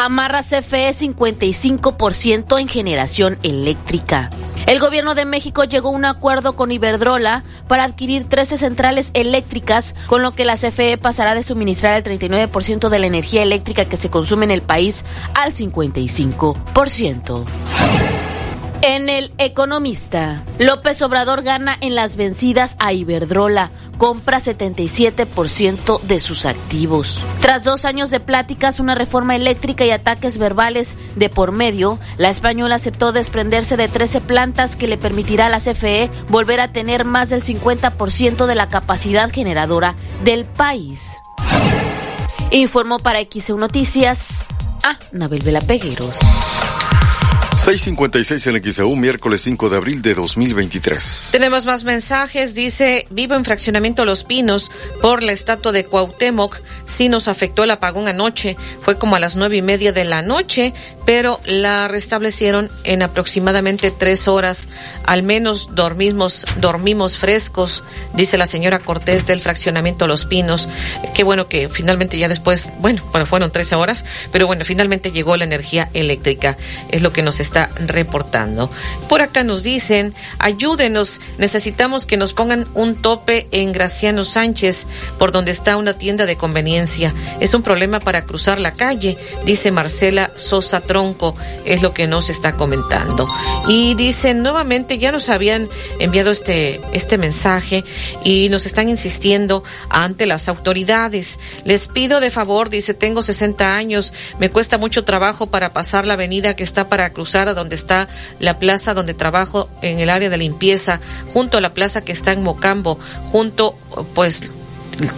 Amarra 0.03 0.41
CFE 0.41 0.95
55% 0.95 2.59
en 2.59 2.67
generación 2.67 3.37
eléctrica. 3.43 4.31
El 4.65 4.79
gobierno 4.79 5.13
de 5.13 5.25
México 5.25 5.63
llegó 5.63 5.89
a 5.89 5.91
un 5.91 6.05
acuerdo 6.05 6.55
con 6.55 6.71
Iberdrola 6.71 7.43
para 7.67 7.83
adquirir 7.83 8.25
13 8.25 8.57
centrales 8.57 9.11
eléctricas, 9.13 9.93
con 10.07 10.23
lo 10.23 10.31
que 10.31 10.43
la 10.43 10.57
CFE 10.57 10.97
pasará 10.97 11.35
de 11.35 11.43
suministrar 11.43 11.97
el 11.97 12.03
39% 12.03 12.89
de 12.89 12.97
la 12.97 13.05
energía 13.05 13.43
eléctrica 13.43 13.85
que 13.85 13.97
se 13.97 14.09
consume 14.09 14.45
en 14.45 14.51
el 14.51 14.63
país 14.63 15.05
al 15.35 15.53
55%. 15.53 18.20
En 18.83 19.09
el 19.09 19.31
Economista, 19.37 20.43
López 20.57 21.03
Obrador 21.03 21.43
gana 21.43 21.77
en 21.81 21.93
las 21.93 22.15
vencidas 22.15 22.75
a 22.79 22.93
Iberdrola, 22.93 23.69
compra 23.99 24.39
77% 24.39 26.01
de 26.01 26.19
sus 26.19 26.47
activos. 26.47 27.21
Tras 27.41 27.63
dos 27.63 27.85
años 27.85 28.09
de 28.09 28.19
pláticas, 28.19 28.79
una 28.79 28.95
reforma 28.95 29.35
eléctrica 29.35 29.85
y 29.85 29.91
ataques 29.91 30.39
verbales 30.39 30.95
de 31.15 31.29
por 31.29 31.51
medio, 31.51 31.99
la 32.17 32.29
española 32.29 32.75
aceptó 32.75 33.11
desprenderse 33.11 33.77
de 33.77 33.87
13 33.87 34.19
plantas 34.19 34.75
que 34.75 34.87
le 34.87 34.97
permitirá 34.97 35.45
a 35.45 35.49
la 35.49 35.59
CFE 35.59 36.09
volver 36.29 36.59
a 36.59 36.73
tener 36.73 37.05
más 37.05 37.29
del 37.29 37.43
50% 37.43 38.47
de 38.47 38.55
la 38.55 38.69
capacidad 38.69 39.31
generadora 39.31 39.93
del 40.23 40.45
país. 40.45 41.11
Informó 42.49 42.97
para 42.97 43.19
XEU 43.23 43.59
Noticias 43.59 44.43
a 44.83 44.97
Nabel 45.11 45.43
Vela 45.43 45.61
Pegueros. 45.61 46.17
656 47.57 48.47
en 48.47 48.71
XEU, 48.71 48.95
miércoles 48.95 49.41
5 49.41 49.69
de 49.69 49.77
abril 49.77 50.01
de 50.01 50.15
2023. 50.15 51.29
Tenemos 51.31 51.65
más 51.65 51.83
mensajes. 51.83 52.55
Dice, 52.55 53.05
vivo 53.11 53.35
en 53.35 53.45
fraccionamiento 53.45 54.03
Los 54.03 54.23
Pinos 54.23 54.71
por 55.01 55.21
la 55.21 55.31
estatua 55.31 55.71
de 55.71 55.85
Cuauhtémoc. 55.85 56.59
Sí 56.87 57.07
nos 57.07 57.27
afectó 57.27 57.63
el 57.63 57.71
apagón 57.71 58.07
anoche. 58.07 58.57
Fue 58.81 58.97
como 58.97 59.15
a 59.15 59.19
las 59.19 59.35
nueve 59.35 59.57
y 59.57 59.61
media 59.61 59.91
de 59.91 60.05
la 60.05 60.23
noche, 60.23 60.73
pero 61.05 61.39
la 61.45 61.87
restablecieron 61.87 62.69
en 62.83 63.03
aproximadamente 63.03 63.91
tres 63.91 64.27
horas. 64.27 64.67
Al 65.05 65.23
menos 65.23 65.69
dormimos, 65.73 66.45
dormimos 66.59 67.17
frescos, 67.17 67.83
dice 68.13 68.37
la 68.37 68.45
señora 68.45 68.79
Cortés 68.79 69.27
del 69.27 69.41
fraccionamiento 69.41 70.07
Los 70.07 70.25
Pinos. 70.25 70.67
Qué 71.13 71.23
bueno 71.23 71.47
que 71.47 71.69
finalmente 71.69 72.17
ya 72.17 72.27
después, 72.27 72.69
bueno, 72.79 73.01
bueno, 73.11 73.25
fueron 73.25 73.51
13 73.51 73.75
horas, 73.75 74.05
pero 74.31 74.47
bueno, 74.47 74.65
finalmente 74.65 75.11
llegó 75.11 75.37
la 75.37 75.43
energía 75.43 75.89
eléctrica. 75.93 76.57
Es 76.89 77.01
lo 77.01 77.11
que 77.11 77.21
nos 77.21 77.39
está 77.41 77.69
reportando. 77.75 78.69
Por 79.07 79.21
acá 79.21 79.43
nos 79.43 79.63
dicen, 79.63 80.13
ayúdenos, 80.39 81.19
necesitamos 81.37 82.05
que 82.05 82.17
nos 82.17 82.33
pongan 82.33 82.67
un 82.73 82.95
tope 82.95 83.47
en 83.51 83.71
Graciano 83.71 84.23
Sánchez, 84.23 84.85
por 85.17 85.31
donde 85.31 85.51
está 85.51 85.77
una 85.77 85.97
tienda 85.97 86.25
de 86.25 86.35
conveniencia. 86.35 87.13
Es 87.39 87.53
un 87.53 87.63
problema 87.63 87.99
para 87.99 88.23
cruzar 88.23 88.59
la 88.59 88.73
calle, 88.73 89.17
dice 89.45 89.71
Marcela 89.71 90.31
Sosa 90.35 90.81
Tronco, 90.81 91.35
es 91.65 91.81
lo 91.81 91.93
que 91.93 92.07
nos 92.07 92.29
está 92.29 92.53
comentando. 92.53 93.27
Y 93.67 93.95
dicen, 93.95 94.43
nuevamente 94.43 94.97
ya 94.97 95.11
nos 95.11 95.29
habían 95.29 95.69
enviado 95.99 96.31
este, 96.31 96.81
este 96.93 97.17
mensaje 97.17 97.83
y 98.23 98.49
nos 98.49 98.65
están 98.65 98.89
insistiendo 98.89 99.63
ante 99.89 100.25
las 100.25 100.47
autoridades. 100.47 101.39
Les 101.65 101.87
pido 101.87 102.19
de 102.19 102.31
favor, 102.31 102.69
dice, 102.69 102.93
tengo 102.93 103.21
60 103.21 103.75
años, 103.75 104.13
me 104.39 104.49
cuesta 104.49 104.77
mucho 104.77 105.03
trabajo 105.03 105.47
para 105.47 105.73
pasar 105.73 106.05
la 106.05 106.13
avenida 106.13 106.55
que 106.55 106.63
está 106.63 106.89
para 106.89 107.11
cruzar 107.11 107.30
a 107.35 107.53
donde 107.53 107.75
está 107.75 108.07
la 108.39 108.59
plaza 108.59 108.93
donde 108.93 109.13
trabajo 109.13 109.69
en 109.81 109.99
el 109.99 110.09
área 110.09 110.29
de 110.29 110.37
limpieza, 110.37 110.99
junto 111.33 111.57
a 111.57 111.61
la 111.61 111.73
plaza 111.73 112.01
que 112.01 112.11
está 112.11 112.31
en 112.31 112.43
Mocambo, 112.43 112.99
junto, 113.31 113.75
pues 114.13 114.51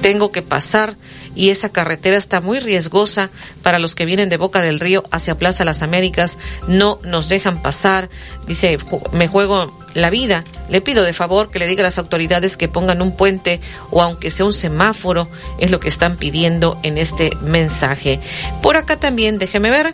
tengo 0.02 0.32
que 0.32 0.42
pasar 0.42 0.96
y 1.36 1.50
esa 1.50 1.70
carretera 1.70 2.18
está 2.18 2.42
muy 2.42 2.60
riesgosa 2.60 3.30
para 3.62 3.80
los 3.80 3.96
que 3.96 4.06
vienen 4.06 4.30
de 4.30 4.38
Boca 4.38 4.62
del 4.62 4.80
Río 4.80 5.04
hacia 5.12 5.38
Plaza 5.38 5.66
Las 5.66 5.82
Américas, 5.82 6.38
no 6.68 7.00
nos 7.04 7.30
dejan 7.30 7.62
pasar, 7.62 8.10
dice, 8.48 8.78
me 9.12 9.28
juego 9.28 9.78
la 9.94 10.10
vida, 10.10 10.44
le 10.70 10.82
pido 10.82 11.04
de 11.04 11.14
favor 11.14 11.50
que 11.50 11.60
le 11.60 11.68
diga 11.68 11.82
a 11.82 11.84
las 11.84 11.98
autoridades 11.98 12.58
que 12.58 12.68
pongan 12.68 13.02
un 13.02 13.16
puente 13.16 13.62
o 13.92 14.02
aunque 14.02 14.32
sea 14.32 14.46
un 14.46 14.54
semáforo, 14.54 15.28
es 15.60 15.72
lo 15.72 15.80
que 15.80 15.90
están 15.90 16.18
pidiendo 16.18 16.80
en 16.84 16.98
este 16.98 17.32
mensaje. 17.42 18.20
Por 18.62 18.78
acá 18.78 19.00
también, 19.00 19.38
déjeme 19.38 19.70
ver, 19.70 19.94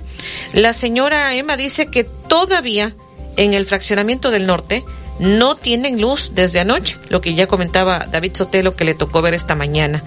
la 0.54 0.74
señora 0.74 1.34
Emma 1.36 1.58
dice 1.58 1.88
que 1.88 2.04
todavía 2.04 2.96
en 3.38 3.54
el 3.54 3.66
fraccionamiento 3.66 4.32
del 4.32 4.46
norte 4.46 4.84
no 5.20 5.56
tienen 5.56 6.02
luz 6.02 6.32
desde 6.34 6.62
anoche, 6.62 6.98
lo 7.10 7.22
que 7.22 7.36
ya 7.36 7.48
comentaba 7.48 8.06
David 8.12 8.36
Sotelo 8.36 8.76
que 8.76 8.86
le 8.86 8.96
tocó 8.96 9.22
ver 9.22 9.34
esta 9.34 9.56
mañana. 9.56 10.04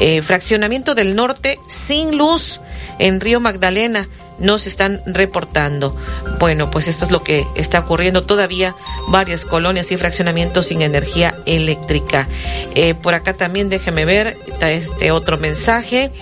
Eh, 0.00 0.22
fraccionamiento 0.22 0.94
del 0.94 1.14
norte 1.14 1.58
sin 1.68 2.16
luz 2.18 2.60
en 2.98 3.20
Río 3.20 3.40
Magdalena 3.40 4.08
nos 4.38 4.66
están 4.66 5.02
reportando. 5.06 5.96
Bueno, 6.38 6.70
pues 6.70 6.88
esto 6.88 7.06
es 7.06 7.10
lo 7.10 7.22
que 7.22 7.46
está 7.54 7.80
ocurriendo 7.80 8.22
todavía, 8.22 8.74
varias 9.08 9.44
colonias 9.44 9.90
y 9.90 9.96
fraccionamientos 9.96 10.66
sin 10.66 10.82
energía 10.82 11.34
eléctrica. 11.46 12.28
Eh, 12.74 12.94
por 12.94 13.14
acá 13.14 13.34
también 13.34 13.68
déjeme 13.68 14.04
ver, 14.04 14.36
está 14.46 14.70
este 14.70 15.10
otro 15.10 15.38
mensaje. 15.38 16.12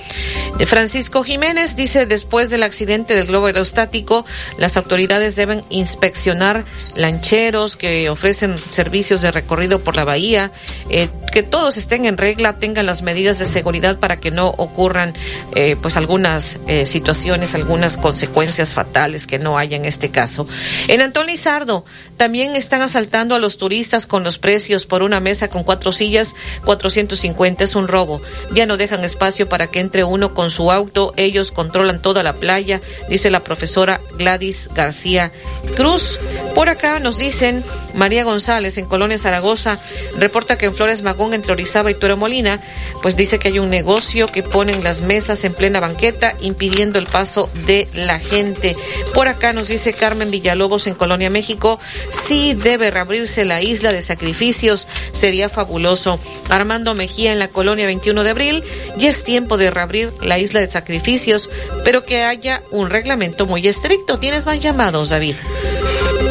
Francisco 0.66 1.22
Jiménez 1.22 1.76
dice, 1.76 2.06
después 2.06 2.48
del 2.50 2.62
accidente 2.62 3.14
del 3.14 3.26
globo 3.26 3.46
aerostático, 3.46 4.24
las 4.56 4.76
autoridades 4.76 5.36
deben 5.36 5.62
inspeccionar 5.68 6.64
lancheros 6.94 7.76
que 7.76 8.08
ofrecen 8.08 8.56
servicios 8.70 9.20
de 9.20 9.32
recorrido 9.32 9.80
por 9.80 9.96
la 9.96 10.04
bahía, 10.04 10.52
eh, 10.88 11.08
que 11.30 11.42
todos 11.42 11.76
estén 11.76 12.06
en 12.06 12.16
regla, 12.16 12.58
tengan 12.58 12.86
las 12.86 13.02
medidas 13.02 13.38
de 13.38 13.44
seguridad 13.44 13.98
para 13.98 14.18
que 14.18 14.30
no 14.30 14.48
ocurran 14.48 15.12
eh, 15.54 15.76
pues 15.80 15.96
algunas 15.96 16.58
situaciones, 16.86 17.54
algunas 17.54 17.96
consecuencias 18.06 18.72
fatales 18.72 19.26
que 19.26 19.40
no 19.40 19.58
haya 19.58 19.76
en 19.76 19.84
este 19.84 20.12
caso. 20.12 20.46
En 20.86 21.00
Antón 21.00 21.26
Lizardo 21.26 21.84
también 22.16 22.54
están 22.54 22.80
asaltando 22.80 23.34
a 23.34 23.40
los 23.40 23.58
turistas 23.58 24.06
con 24.06 24.22
los 24.22 24.38
precios 24.38 24.86
por 24.86 25.02
una 25.02 25.18
mesa 25.18 25.48
con 25.48 25.64
cuatro 25.64 25.90
sillas, 25.90 26.36
450 26.64 27.64
es 27.64 27.74
un 27.74 27.88
robo. 27.88 28.22
Ya 28.52 28.64
no 28.64 28.76
dejan 28.76 29.02
espacio 29.02 29.48
para 29.48 29.66
que 29.66 29.80
entre 29.80 30.04
uno 30.04 30.34
con 30.34 30.52
su 30.52 30.70
auto, 30.70 31.14
ellos 31.16 31.50
controlan 31.50 32.00
toda 32.00 32.22
la 32.22 32.34
playa, 32.34 32.80
dice 33.08 33.28
la 33.28 33.42
profesora 33.42 34.00
Gladys 34.16 34.70
García 34.72 35.32
Cruz. 35.74 36.20
Por 36.54 36.68
acá 36.68 37.00
nos 37.00 37.18
dicen 37.18 37.64
María 37.92 38.22
González 38.22 38.78
en 38.78 38.86
Colonia 38.86 39.18
Zaragoza 39.18 39.80
reporta 40.16 40.56
que 40.56 40.66
en 40.66 40.76
Flores 40.76 41.02
Magón 41.02 41.34
entre 41.34 41.54
Orizaba 41.54 41.90
y 41.90 41.94
Tuero 41.94 42.16
Molina, 42.16 42.60
pues 43.02 43.16
dice 43.16 43.40
que 43.40 43.48
hay 43.48 43.58
un 43.58 43.68
negocio 43.68 44.28
que 44.28 44.44
ponen 44.44 44.84
las 44.84 45.02
mesas 45.02 45.42
en 45.42 45.54
plena 45.54 45.80
banqueta 45.80 46.36
impidiendo 46.40 46.98
el 46.98 47.06
paso 47.06 47.50
de 47.66 47.88
la 47.96 48.18
gente. 48.18 48.76
Por 49.14 49.28
acá 49.28 49.52
nos 49.52 49.68
dice 49.68 49.92
Carmen 49.92 50.30
Villalobos 50.30 50.86
en 50.86 50.94
Colonia 50.94 51.30
México, 51.30 51.78
sí 52.10 52.54
debe 52.54 52.90
reabrirse 52.90 53.44
la 53.44 53.62
isla 53.62 53.92
de 53.92 54.02
sacrificios, 54.02 54.88
sería 55.12 55.48
fabuloso. 55.48 56.20
Armando 56.48 56.94
Mejía 56.94 57.32
en 57.32 57.38
la 57.38 57.48
Colonia 57.48 57.86
21 57.86 58.24
de 58.24 58.30
abril, 58.30 58.64
ya 58.96 59.10
es 59.10 59.24
tiempo 59.24 59.56
de 59.56 59.70
reabrir 59.70 60.12
la 60.20 60.38
isla 60.38 60.60
de 60.60 60.70
sacrificios, 60.70 61.50
pero 61.84 62.04
que 62.04 62.24
haya 62.24 62.62
un 62.70 62.90
reglamento 62.90 63.46
muy 63.46 63.66
estricto. 63.66 64.18
¿Tienes 64.18 64.46
más 64.46 64.60
llamados, 64.60 65.10
David? 65.10 65.36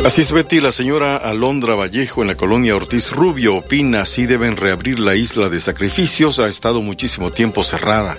Así 0.06 0.22
es, 0.22 0.32
Betty. 0.32 0.62
La 0.62 0.72
señora 0.72 1.18
Alondra 1.18 1.74
Vallejo 1.74 2.22
en 2.22 2.28
la 2.28 2.36
colonia 2.36 2.76
Ortiz 2.76 3.12
Rubio 3.12 3.56
opina 3.56 4.06
si 4.06 4.28
deben 4.28 4.56
reabrir 4.56 5.00
la 5.00 5.15
isla 5.15 5.50
de 5.50 5.60
sacrificios. 5.60 6.38
Ha 6.38 6.48
estado 6.48 6.80
muchísimo 6.84 7.32
tiempo 7.32 7.63
cerrada. 7.63 8.15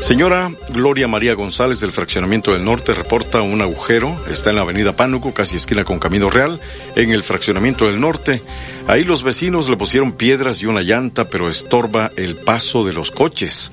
Señora 0.00 0.52
Gloria 0.68 1.08
María 1.08 1.32
González 1.32 1.80
del 1.80 1.92
Fraccionamiento 1.92 2.52
del 2.52 2.66
Norte 2.66 2.92
reporta 2.92 3.40
un 3.40 3.62
agujero. 3.62 4.22
Está 4.30 4.50
en 4.50 4.56
la 4.56 4.62
avenida 4.62 4.92
Pánuco, 4.92 5.32
casi 5.32 5.56
esquina 5.56 5.82
con 5.82 5.98
Camino 5.98 6.28
Real, 6.28 6.60
en 6.94 7.10
el 7.10 7.22
Fraccionamiento 7.22 7.86
del 7.86 8.02
Norte. 8.02 8.42
Ahí 8.86 9.04
los 9.04 9.22
vecinos 9.22 9.68
le 9.68 9.76
pusieron 9.76 10.12
piedras 10.12 10.62
y 10.62 10.66
una 10.66 10.82
llanta, 10.82 11.28
pero 11.28 11.48
estorba 11.48 12.10
el 12.16 12.36
paso 12.36 12.84
de 12.84 12.92
los 12.92 13.10
coches. 13.10 13.70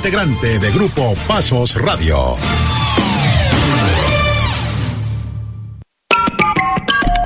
integrante 0.00 0.58
de 0.58 0.70
Grupo 0.70 1.14
Pasos 1.28 1.74
Radio. 1.74 2.38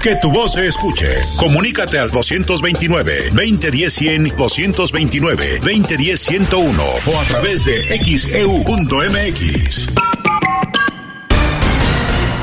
Que 0.03 0.17
tu 0.17 0.33
voz 0.33 0.55
se 0.55 0.67
escuche. 0.67 1.07
Comunícate 1.37 2.01
al 2.01 2.11
229-2010-100, 2.11 4.35
229-2010-101 4.35 7.01
o 7.07 7.21
a 7.21 7.25
través 7.27 7.65
de 7.65 7.97
xeu.mx. 7.97 9.89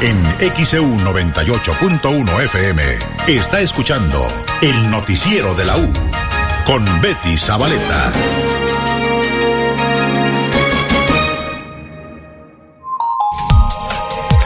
En 0.02 0.24
XEU 0.66 0.98
98.1 1.00 2.44
FM 2.44 2.82
está 3.28 3.60
escuchando 3.60 4.26
el 4.62 4.90
noticiero 4.90 5.54
de 5.56 5.66
la 5.66 5.76
U 5.76 5.92
con 6.66 6.86
Betty 7.02 7.36
Zabaleta. 7.36 8.14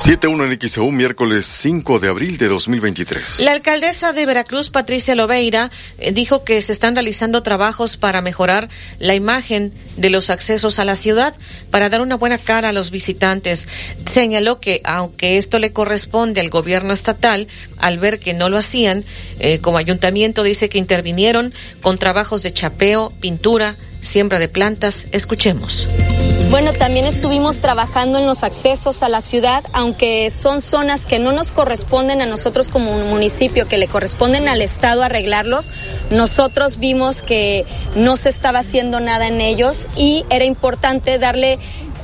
7-1 0.05 0.51
en 0.51 0.69
XEU, 0.69 0.91
miércoles 0.91 1.47
5 1.47 1.97
de 1.97 2.09
abril 2.09 2.37
de 2.37 2.47
2023. 2.47 3.39
La 3.39 3.53
alcaldesa 3.53 4.13
de 4.13 4.27
Veracruz, 4.27 4.69
Patricia 4.69 5.15
Loveira, 5.15 5.71
eh, 5.97 6.11
dijo 6.11 6.43
que 6.43 6.61
se 6.61 6.73
están 6.73 6.93
realizando 6.93 7.41
trabajos 7.41 7.97
para 7.97 8.21
mejorar 8.21 8.69
la 8.99 9.15
imagen 9.15 9.73
de 9.97 10.11
los 10.11 10.29
accesos 10.29 10.77
a 10.77 10.85
la 10.85 10.95
ciudad, 10.95 11.33
para 11.71 11.89
dar 11.89 12.01
una 12.01 12.17
buena 12.17 12.37
cara 12.37 12.69
a 12.69 12.71
los 12.71 12.91
visitantes. 12.91 13.67
Señaló 14.05 14.59
que, 14.59 14.79
aunque 14.83 15.39
esto 15.39 15.57
le 15.57 15.73
corresponde 15.73 16.39
al 16.39 16.51
gobierno 16.51 16.93
estatal, 16.93 17.47
al 17.79 17.97
ver 17.97 18.19
que 18.19 18.35
no 18.35 18.47
lo 18.47 18.59
hacían, 18.59 19.03
eh, 19.39 19.57
como 19.57 19.79
ayuntamiento 19.79 20.43
dice 20.43 20.69
que 20.69 20.77
intervinieron 20.77 21.51
con 21.81 21.97
trabajos 21.97 22.43
de 22.43 22.53
chapeo, 22.53 23.11
pintura, 23.21 23.75
siembra 24.01 24.37
de 24.37 24.49
plantas. 24.49 25.07
Escuchemos. 25.11 25.87
Bueno, 26.49 26.73
también 26.73 27.05
estuvimos 27.05 27.59
trabajando 27.59 28.19
en 28.19 28.27
los 28.27 28.43
accesos 28.43 29.01
a 29.01 29.09
la 29.09 29.21
ciudad, 29.21 29.63
aunque 29.73 30.29
son 30.29 30.61
zonas 30.61 31.05
que 31.05 31.17
no 31.17 31.31
nos 31.31 31.51
corresponden 31.51 32.21
a 32.21 32.27
nosotros 32.27 32.69
como 32.69 32.91
un 32.91 33.09
municipio, 33.09 33.67
que 33.67 33.77
le 33.77 33.87
corresponden 33.87 34.47
al 34.47 34.61
Estado 34.61 35.03
arreglarlos. 35.03 35.71
Nosotros 36.11 36.77
vimos 36.77 37.23
que 37.23 37.65
no 37.95 38.15
se 38.15 38.29
estaba 38.29 38.59
haciendo 38.59 38.99
nada 38.99 39.27
en 39.27 39.41
ellos 39.41 39.87
y 39.97 40.23
era 40.29 40.45
importante 40.45 41.17
darle 41.17 41.57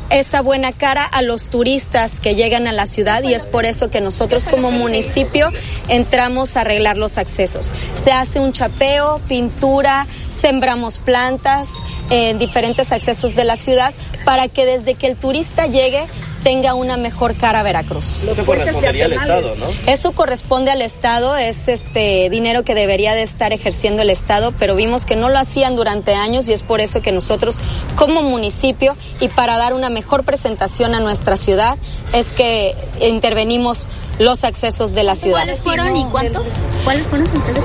esa 0.10 0.42
buena 0.42 0.74
cara 0.74 1.06
a 1.06 1.22
los 1.22 1.48
turistas 1.48 2.20
que 2.20 2.36
llegan 2.36 2.68
a 2.68 2.74
la 2.74 2.86
ciudad 2.86 3.24
y 3.24 3.34
es 3.34 3.46
por 3.46 3.66
eso 3.66 3.90
que 3.90 4.02
nosotros 4.02 4.44
como 4.44 4.70
municipio 4.70 5.50
entramos 5.88 6.58
a 6.58 6.62
arreglar 6.62 6.98
los 6.98 7.18
accesos. 7.18 7.72
Se 8.04 8.12
hace 8.12 8.40
un 8.40 8.52
chapeo, 8.52 9.22
pintura, 9.28 10.08
sembramos 10.30 10.98
plantas 10.98 11.70
en 12.12 12.38
diferentes 12.38 12.92
accesos 12.92 13.36
de 13.36 13.46
la 13.46 13.56
ciudad 13.56 13.94
para 14.26 14.48
que 14.48 14.66
desde 14.66 14.94
que 14.96 15.08
el 15.08 15.16
turista 15.16 15.66
llegue 15.66 16.06
tenga 16.44 16.74
una 16.74 16.98
mejor 16.98 17.36
cara 17.36 17.60
a 17.60 17.64
Veracruz. 17.64 18.24
Eso 18.24 18.46
correspondería 18.46 19.06
al 19.06 19.14
Estado, 19.14 19.56
¿no? 19.56 19.68
Eso 19.86 20.12
corresponde 20.12 20.72
al 20.72 20.82
Estado, 20.82 21.38
es 21.38 21.68
este 21.68 22.30
dinero 22.30 22.64
que 22.64 22.76
debería 22.76 23.14
de 23.14 23.22
estar 23.22 23.54
ejerciendo 23.54 24.02
el 24.02 24.10
Estado, 24.10 24.54
pero 24.58 24.76
vimos 24.76 25.06
que 25.06 25.16
no 25.16 25.30
lo 25.30 25.38
hacían 25.38 25.76
durante 25.76 26.14
años 26.14 26.48
y 26.50 26.54
es 26.54 26.64
por 26.64 26.82
eso 26.82 27.02
que 27.02 27.12
nosotros 27.12 27.60
como 27.96 28.24
municipio 28.24 28.98
y 29.20 29.30
para 29.30 29.58
dar 29.58 29.74
una 29.74 29.90
mejor 29.90 30.24
presentación 30.24 30.96
a 30.96 31.00
nuestra 31.00 31.38
ciudad 31.38 31.78
es 32.14 32.32
que 32.32 32.76
intervenimos 33.02 33.88
los 34.20 34.44
accesos 34.44 34.94
de 34.94 35.04
la 35.04 35.16
ciudad. 35.16 35.38
¿Cuáles 35.38 35.62
fueron 35.62 35.96
y 35.96 36.06
cuántos? 36.06 36.46
¿Cuáles 36.84 37.08
fueron 37.08 37.28
ustedes? 37.36 37.64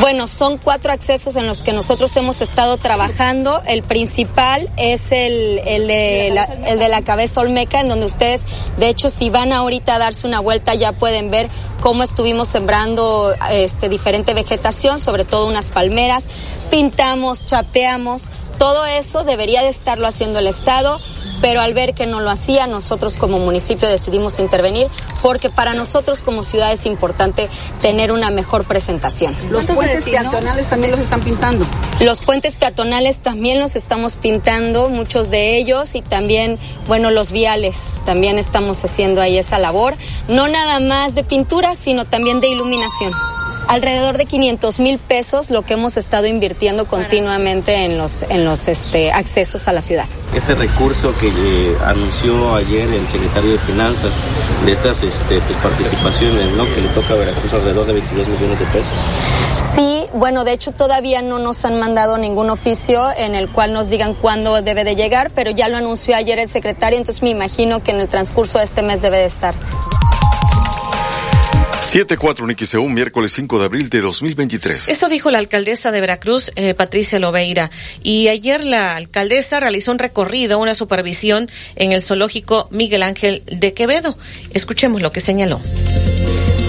Bueno, 0.00 0.26
son 0.26 0.58
cuatro 0.58 0.92
accesos 0.92 1.36
en 1.36 1.46
los 1.46 1.62
que 1.62 1.72
nosotros 1.72 2.16
hemos 2.16 2.40
estado 2.40 2.76
trabajando. 2.76 3.62
El 3.66 3.82
principal 3.82 4.68
es 4.76 5.12
el, 5.12 5.60
el, 5.64 5.86
de, 5.86 6.30
la, 6.32 6.44
el 6.44 6.78
de 6.78 6.88
la 6.88 7.02
cabeza 7.02 7.40
olmeca, 7.40 7.80
en 7.80 7.88
donde 7.88 8.06
ustedes, 8.06 8.46
de 8.78 8.88
hecho, 8.88 9.08
si 9.08 9.30
van 9.30 9.52
ahorita 9.52 9.94
a 9.94 9.98
darse 9.98 10.26
una 10.26 10.40
vuelta, 10.40 10.74
ya 10.74 10.92
pueden 10.92 11.30
ver 11.30 11.48
cómo 11.80 12.02
estuvimos 12.02 12.48
sembrando 12.48 13.32
este, 13.50 13.88
diferente 13.88 14.34
vegetación, 14.34 14.98
sobre 14.98 15.24
todo 15.24 15.46
unas 15.46 15.70
palmeras. 15.70 16.24
Pintamos, 16.70 17.44
chapeamos. 17.44 18.28
Todo 18.58 18.86
eso 18.86 19.24
debería 19.24 19.62
de 19.62 19.68
estarlo 19.68 20.06
haciendo 20.06 20.38
el 20.38 20.46
Estado 20.46 21.00
pero 21.40 21.60
al 21.60 21.74
ver 21.74 21.94
que 21.94 22.06
no 22.06 22.20
lo 22.20 22.30
hacía, 22.30 22.66
nosotros 22.66 23.16
como 23.16 23.38
municipio 23.38 23.88
decidimos 23.88 24.38
intervenir 24.38 24.88
porque 25.22 25.50
para 25.50 25.74
nosotros 25.74 26.22
como 26.22 26.42
ciudad 26.42 26.72
es 26.72 26.86
importante 26.86 27.48
tener 27.80 28.12
una 28.12 28.30
mejor 28.30 28.64
presentación. 28.64 29.36
Los 29.50 29.66
puentes 29.66 30.04
peatonales 30.04 30.68
también 30.68 30.92
los 30.92 31.00
están 31.00 31.20
pintando. 31.20 31.66
Los 32.00 32.20
puentes 32.20 32.56
peatonales 32.56 33.18
también 33.18 33.58
los 33.60 33.76
estamos 33.76 34.16
pintando, 34.16 34.88
muchos 34.88 35.30
de 35.30 35.56
ellos, 35.56 35.94
y 35.94 36.02
también, 36.02 36.58
bueno, 36.86 37.10
los 37.10 37.32
viales, 37.32 38.02
también 38.04 38.38
estamos 38.38 38.84
haciendo 38.84 39.20
ahí 39.20 39.38
esa 39.38 39.58
labor, 39.58 39.94
no 40.28 40.48
nada 40.48 40.80
más 40.80 41.14
de 41.14 41.24
pintura, 41.24 41.74
sino 41.74 42.04
también 42.04 42.40
de 42.40 42.48
iluminación. 42.48 43.12
Alrededor 43.68 44.16
de 44.16 44.26
500 44.26 44.80
mil 44.80 44.98
pesos 44.98 45.50
lo 45.50 45.62
que 45.62 45.74
hemos 45.74 45.96
estado 45.96 46.26
invirtiendo 46.26 46.86
continuamente 46.86 47.84
en 47.84 47.98
los, 47.98 48.22
en 48.22 48.44
los 48.44 48.68
este, 48.68 49.12
accesos 49.12 49.66
a 49.66 49.72
la 49.72 49.82
ciudad. 49.82 50.06
Este 50.34 50.54
recurso 50.54 51.12
que 51.18 51.28
eh, 51.28 51.76
anunció 51.84 52.54
ayer 52.54 52.88
el 52.88 53.08
secretario 53.08 53.52
de 53.52 53.58
Finanzas 53.58 54.12
de 54.64 54.72
estas 54.72 55.02
este, 55.02 55.40
pues, 55.40 55.58
participaciones, 55.58 56.52
¿no? 56.52 56.64
Que 56.74 56.80
le 56.80 56.88
toca 56.88 57.14
a 57.14 57.16
Veracruz 57.16 57.52
alrededor 57.52 57.86
de 57.86 57.92
22 57.94 58.28
millones 58.28 58.58
de 58.60 58.66
pesos. 58.66 58.92
Sí, 59.74 60.06
bueno, 60.14 60.44
de 60.44 60.52
hecho 60.52 60.72
todavía 60.72 61.22
no 61.22 61.38
nos 61.38 61.64
han 61.64 61.78
mandado 61.78 62.18
ningún 62.18 62.50
oficio 62.50 63.08
en 63.16 63.34
el 63.34 63.48
cual 63.48 63.72
nos 63.72 63.90
digan 63.90 64.14
cuándo 64.14 64.62
debe 64.62 64.84
de 64.84 64.94
llegar, 64.94 65.30
pero 65.34 65.50
ya 65.50 65.68
lo 65.68 65.76
anunció 65.76 66.14
ayer 66.14 66.38
el 66.38 66.48
secretario, 66.48 66.98
entonces 66.98 67.22
me 67.22 67.30
imagino 67.30 67.82
que 67.82 67.90
en 67.90 68.00
el 68.00 68.08
transcurso 68.08 68.58
de 68.58 68.64
este 68.64 68.82
mes 68.82 69.02
debe 69.02 69.18
de 69.18 69.26
estar. 69.26 69.54
7-4 71.86 72.44
Niquiseu, 72.48 72.82
miércoles 72.88 73.32
5 73.32 73.60
de 73.60 73.64
abril 73.64 73.88
de 73.88 74.00
2023. 74.00 74.88
Esto 74.88 75.08
dijo 75.08 75.30
la 75.30 75.38
alcaldesa 75.38 75.92
de 75.92 76.00
Veracruz, 76.00 76.50
eh, 76.56 76.74
Patricia 76.74 77.20
Lobeira. 77.20 77.70
Y 78.02 78.26
ayer 78.26 78.64
la 78.64 78.96
alcaldesa 78.96 79.60
realizó 79.60 79.92
un 79.92 80.00
recorrido, 80.00 80.58
una 80.58 80.74
supervisión 80.74 81.48
en 81.76 81.92
el 81.92 82.02
zoológico 82.02 82.66
Miguel 82.72 83.04
Ángel 83.04 83.44
de 83.46 83.72
Quevedo. 83.72 84.18
Escuchemos 84.52 85.00
lo 85.00 85.12
que 85.12 85.20
señaló. 85.20 85.60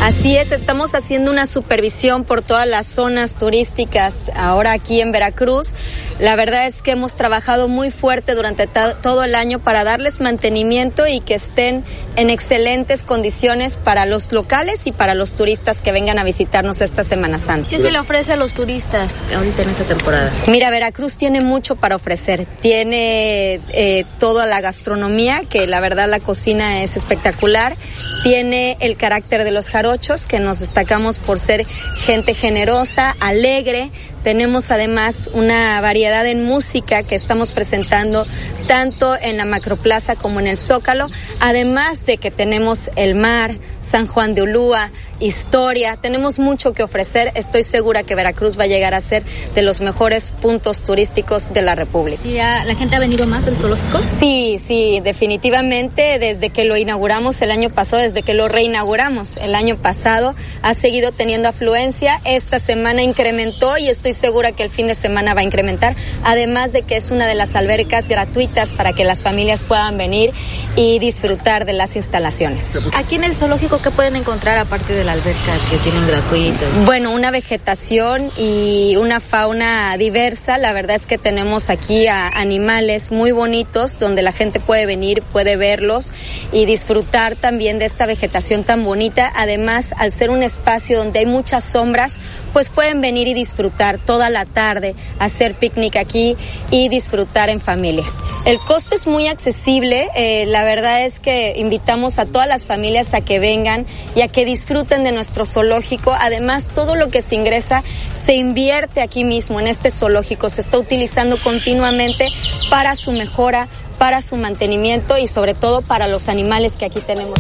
Así 0.01 0.38
es, 0.38 0.51
estamos 0.51 0.93
haciendo 0.93 1.32
una 1.32 1.47
supervisión 1.47 2.24
por 2.24 2.43
todas 2.43 2.68
las 2.68 2.86
zonas 2.86 3.38
turísticas 3.38 4.30
ahora 4.36 4.72
aquí 4.72 5.01
en 5.01 5.11
Veracruz. 5.11 5.74
La 6.20 6.36
verdad 6.36 6.68
es 6.68 6.84
que 6.84 6.91
hemos 6.91 7.15
trabajado 7.15 7.68
muy 7.68 7.89
fuerte 7.89 8.36
durante 8.36 8.68
todo 8.68 9.24
el 9.24 9.34
año 9.34 9.59
para 9.59 9.84
darles 9.84 10.22
mantenimiento 10.22 11.07
y 11.07 11.20
que 11.20 11.34
estén 11.34 11.84
en 12.18 12.32
excelentes 12.32 13.03
condiciones 13.03 13.78
para 13.78 14.05
los 14.05 14.32
locales 14.32 14.88
y 14.88 14.91
para 14.91 15.13
los 15.13 15.36
turistas 15.36 15.78
que 15.78 15.91
vengan 15.91 16.18
a 16.18 16.24
visitarnos 16.24 16.82
esta 16.82 17.03
Semana 17.03 17.38
Santa. 17.38 17.70
¿Qué 17.70 17.80
se 17.80 17.91
le 17.91 17.99
ofrece 17.99 18.34
a 18.34 18.36
los 18.36 18.53
turistas 18.53 19.22
ahorita 19.34 19.61
en 19.61 19.70
esta 19.70 19.84
temporada? 19.84 20.32
Mira, 20.47 20.72
Veracruz 20.72 21.18
tiene 21.18 21.41
mucho 21.41 21.76
para 21.76 21.95
ofrecer. 21.95 22.45
Tiene 22.59 23.61
eh, 23.70 24.05
toda 24.20 24.47
la 24.47 24.61
gastronomía, 24.61 25.43
que 25.47 25.68
la 25.68 25.80
verdad 25.80 26.09
la 26.09 26.20
cocina 26.20 26.82
es 26.82 26.97
espectacular. 26.97 27.76
Tiene 28.24 28.78
el 28.80 28.97
carácter 28.97 29.43
de 29.43 29.51
los 29.51 29.70
jarochos 29.70 30.26
que 30.26 30.39
nos 30.39 30.59
destacamos 30.59 31.20
por 31.20 31.39
ser 31.39 31.65
gente 31.97 32.34
generosa, 32.34 33.15
alegre. 33.20 33.91
Tenemos 34.28 34.71
además 34.71 35.30
una 35.32 35.80
variedad 35.80 36.25
en 36.25 36.43
música 36.43 37.01
que 37.01 37.15
estamos 37.15 37.53
presentando 37.53 38.28
tanto 38.67 39.15
en 39.15 39.38
la 39.38 39.45
Macroplaza 39.45 40.17
como 40.17 40.41
en 40.41 40.47
el 40.47 40.57
Zócalo, 40.57 41.09
además 41.39 42.05
de 42.05 42.17
que 42.17 42.30
tenemos 42.30 42.91
el 42.97 43.15
mar, 43.15 43.55
San 43.82 44.05
Juan 44.05 44.36
de 44.36 44.41
Ulúa, 44.41 44.91
historia, 45.19 45.95
tenemos 45.95 46.39
mucho 46.39 46.73
que 46.73 46.84
ofrecer. 46.84 47.32
Estoy 47.36 47.63
segura 47.63 48.03
que 48.03 48.15
Veracruz 48.15 48.59
va 48.59 48.63
a 48.63 48.67
llegar 48.67 48.93
a 48.93 49.01
ser 49.01 49.23
de 49.55 49.61
los 49.61 49.82
mejores 49.82 50.32
puntos 50.32 50.84
turísticos 50.84 51.53
de 51.53 51.61
la 51.61 51.75
República. 51.75 52.21
¿Sí, 52.21 52.34
¿La 52.34 52.75
gente 52.75 52.95
ha 52.95 52.99
venido 52.99 53.25
más 53.28 53.45
del 53.45 53.57
zoológico? 53.57 53.99
Sí, 54.19 54.59
sí, 54.63 54.99
definitivamente. 55.03 56.19
Desde 56.19 56.49
que 56.49 56.65
lo 56.65 56.78
inauguramos 56.78 57.41
el 57.41 57.51
año 57.51 57.69
pasado, 57.69 58.01
desde 58.01 58.21
que 58.23 58.34
lo 58.34 58.47
reinauguramos 58.47 59.38
el 59.38 59.55
año 59.55 59.78
pasado, 59.78 60.36
ha 60.61 60.73
seguido 60.73 61.11
teniendo 61.11 61.49
afluencia. 61.49 62.21
Esta 62.25 62.59
semana 62.59 63.01
incrementó 63.01 63.78
y 63.78 63.88
estoy 63.88 64.13
segura 64.18 64.51
que 64.51 64.63
el 64.63 64.70
fin 64.70 64.88
de 64.88 64.95
semana 64.95 65.34
va 65.34 65.41
a 65.41 65.43
incrementar. 65.43 65.95
Además 66.24 66.74
de 66.74 66.82
que 66.82 66.97
es 66.97 67.11
una 67.11 67.28
de 67.28 67.36
las 67.36 67.55
albercas 67.55 68.07
gratuitas 68.07 68.74
para 68.74 68.93
que 68.93 69.03
las 69.03 69.24
familias 69.24 69.61
puedan 69.61 69.97
venir 69.97 70.32
y 70.76 70.99
disfrutar 70.99 71.65
de 71.65 71.74
las 71.74 71.95
instalaciones. 71.95 72.80
Aquí 72.93 73.15
en 73.15 73.24
el 73.24 73.36
zoológico, 73.36 73.82
¿qué 73.82 73.91
pueden 73.91 74.15
encontrar 74.15 74.57
aparte 74.57 74.93
de 74.93 75.03
la 75.03 75.13
alberca 75.13 75.53
que 75.70 75.78
tienen 75.78 76.07
gratuito? 76.07 76.65
Bueno, 76.86 77.11
una 77.11 77.32
vegetación 77.32 78.30
y 78.38 78.95
una 78.97 79.20
fauna 79.20 79.95
diversa. 79.97 80.57
La 80.57 80.74
verdad 80.74 80.95
es 80.95 81.05
que 81.05 81.18
tenemos 81.18 81.70
aquí 81.70 82.07
a 82.07 82.28
animales 82.28 83.11
muy 83.11 83.32
bonitos 83.32 83.99
donde 83.99 84.22
la 84.22 84.32
gente 84.32 84.59
puede 84.59 84.86
venir, 84.86 85.22
puede 85.22 85.55
verlos 85.55 86.11
y 86.51 86.65
disfrutar 86.65 87.36
también 87.36 87.80
de 87.80 87.86
esta 87.86 88.05
vegetación 88.05 88.63
tan 88.63 88.84
bonita. 88.84 89.32
Además, 89.36 89.93
al 89.97 90.11
ser 90.11 90.30
un 90.30 90.43
espacio 90.43 90.97
donde 90.97 91.20
hay 91.20 91.26
muchas 91.26 91.63
sombras, 91.63 92.20
pues 92.53 92.70
pueden 92.70 93.01
venir 93.01 93.28
y 93.28 93.34
disfrutar 93.34 93.99
toda 94.07 94.31
la 94.31 94.45
tarde, 94.45 94.95
hacer 95.19 95.53
picnic 95.53 95.97
aquí 95.97 96.35
y 96.71 96.89
disfrutar 96.89 97.49
en 97.49 97.61
familia. 97.61 98.05
El 98.45 98.59
costo 98.59 98.95
es 98.95 99.05
muy 99.07 99.27
accesible. 99.27 100.07
Eh, 100.15 100.45
la 100.47 100.63
verdad 100.63 101.03
es 101.03 101.19
que 101.19 101.55
invitamos 101.57 102.17
a 102.17 102.25
todas 102.25 102.47
las 102.47 102.65
familias 102.65 103.13
a 103.13 103.19
que 103.19 103.39
vengan 103.39 103.85
y 104.15 104.21
a 104.21 104.29
que 104.29 104.45
disfruten 104.45 105.03
de 105.03 105.11
nuestro 105.11 105.45
zoológico. 105.45 106.15
Además, 106.17 106.69
todo 106.73 106.95
lo 106.95 107.09
que 107.09 107.21
se 107.21 107.35
ingresa 107.35 107.83
se 108.13 108.35
invierte 108.35 109.01
aquí 109.01 109.25
mismo 109.25 109.59
en 109.59 109.67
este 109.67 109.91
zoológico. 109.91 110.47
Se 110.47 110.61
está 110.61 110.77
utilizando 110.77 111.35
continuamente 111.37 112.29
para 112.69 112.95
su 112.95 113.11
mejora, 113.11 113.67
para 113.99 114.21
su 114.21 114.37
mantenimiento 114.37 115.17
y 115.17 115.27
sobre 115.27 115.53
todo 115.53 115.81
para 115.81 116.07
los 116.07 116.29
animales 116.29 116.73
que 116.73 116.85
aquí 116.85 117.01
tenemos. 117.01 117.37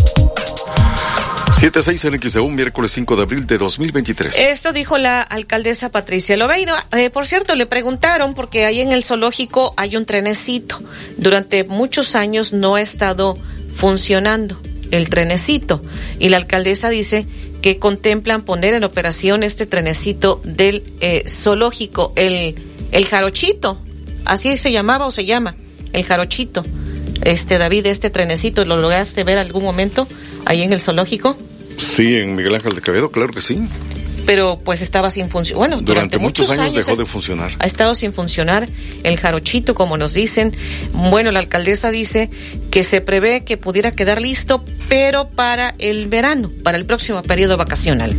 7-6 1.57 2.13
en 2.13 2.21
XEU, 2.21 2.49
miércoles 2.49 2.91
5 2.91 3.15
de 3.15 3.21
abril 3.23 3.47
de 3.47 3.57
2023. 3.57 4.35
Esto 4.37 4.73
dijo 4.73 4.99
la 4.99 5.23
alcaldesa 5.23 5.89
Patricia 5.89 6.37
Lobeino. 6.37 6.75
Eh, 6.91 7.09
por 7.09 7.25
cierto, 7.25 7.55
le 7.55 7.65
preguntaron, 7.65 8.35
porque 8.35 8.65
ahí 8.65 8.79
en 8.79 8.91
el 8.91 9.03
zoológico 9.03 9.73
hay 9.75 9.97
un 9.97 10.05
trenecito. 10.05 10.79
Durante 11.17 11.63
muchos 11.63 12.13
años 12.13 12.53
no 12.53 12.75
ha 12.75 12.81
estado 12.81 13.39
funcionando 13.75 14.61
el 14.91 15.09
trenecito. 15.09 15.81
Y 16.19 16.29
la 16.29 16.37
alcaldesa 16.37 16.89
dice 16.89 17.25
que 17.63 17.79
contemplan 17.79 18.43
poner 18.43 18.75
en 18.75 18.83
operación 18.83 19.41
este 19.41 19.65
trenecito 19.65 20.39
del 20.43 20.83
eh, 21.01 21.23
zoológico, 21.27 22.13
el, 22.15 22.53
el 22.91 23.05
jarochito. 23.07 23.81
Así 24.25 24.59
se 24.59 24.71
llamaba 24.71 25.07
o 25.07 25.11
se 25.11 25.25
llama, 25.25 25.55
el 25.91 26.03
jarochito. 26.03 26.63
Este, 27.21 27.57
David, 27.57 27.87
este 27.87 28.09
trenecito, 28.09 28.63
¿lo 28.65 28.77
lograste 28.77 29.23
ver 29.23 29.37
algún 29.37 29.63
momento 29.63 30.07
ahí 30.45 30.61
en 30.61 30.73
el 30.73 30.81
zoológico? 30.81 31.37
Sí, 31.77 32.15
en 32.15 32.35
Miguel 32.35 32.55
Ángel 32.55 32.75
de 32.75 32.81
Quevedo, 32.81 33.11
claro 33.11 33.33
que 33.33 33.39
sí. 33.39 33.59
Pero 34.25 34.59
pues 34.63 34.81
estaba 34.81 35.09
sin 35.09 35.29
funcionar. 35.29 35.69
Bueno, 35.69 35.81
durante, 35.81 36.17
muchos, 36.17 36.49
años, 36.49 36.73
dejó 36.73 36.97
de 36.97 37.05
funcionar. 37.05 37.51
Ha 37.59 37.65
estado 37.65 37.95
sin 37.95 38.11
funcionar 38.11 38.67
el 39.03 39.17
jarochito, 39.17 39.73
como 39.73 39.95
nos 39.95 40.13
dicen. 40.13 40.53
Bueno, 40.91 41.31
la 41.31 41.39
alcaldesa 41.39 41.91
dice 41.91 42.29
que 42.69 42.83
se 42.83 42.99
prevé 42.99 43.45
que 43.45 43.55
pudiera 43.55 43.93
quedar 43.93 44.21
listo, 44.21 44.65
pero 44.89 45.29
para 45.29 45.75
el 45.77 46.07
verano, 46.07 46.51
para 46.61 46.77
el 46.77 46.85
próximo 46.85 47.23
periodo 47.23 47.55
vacacional. 47.55 48.13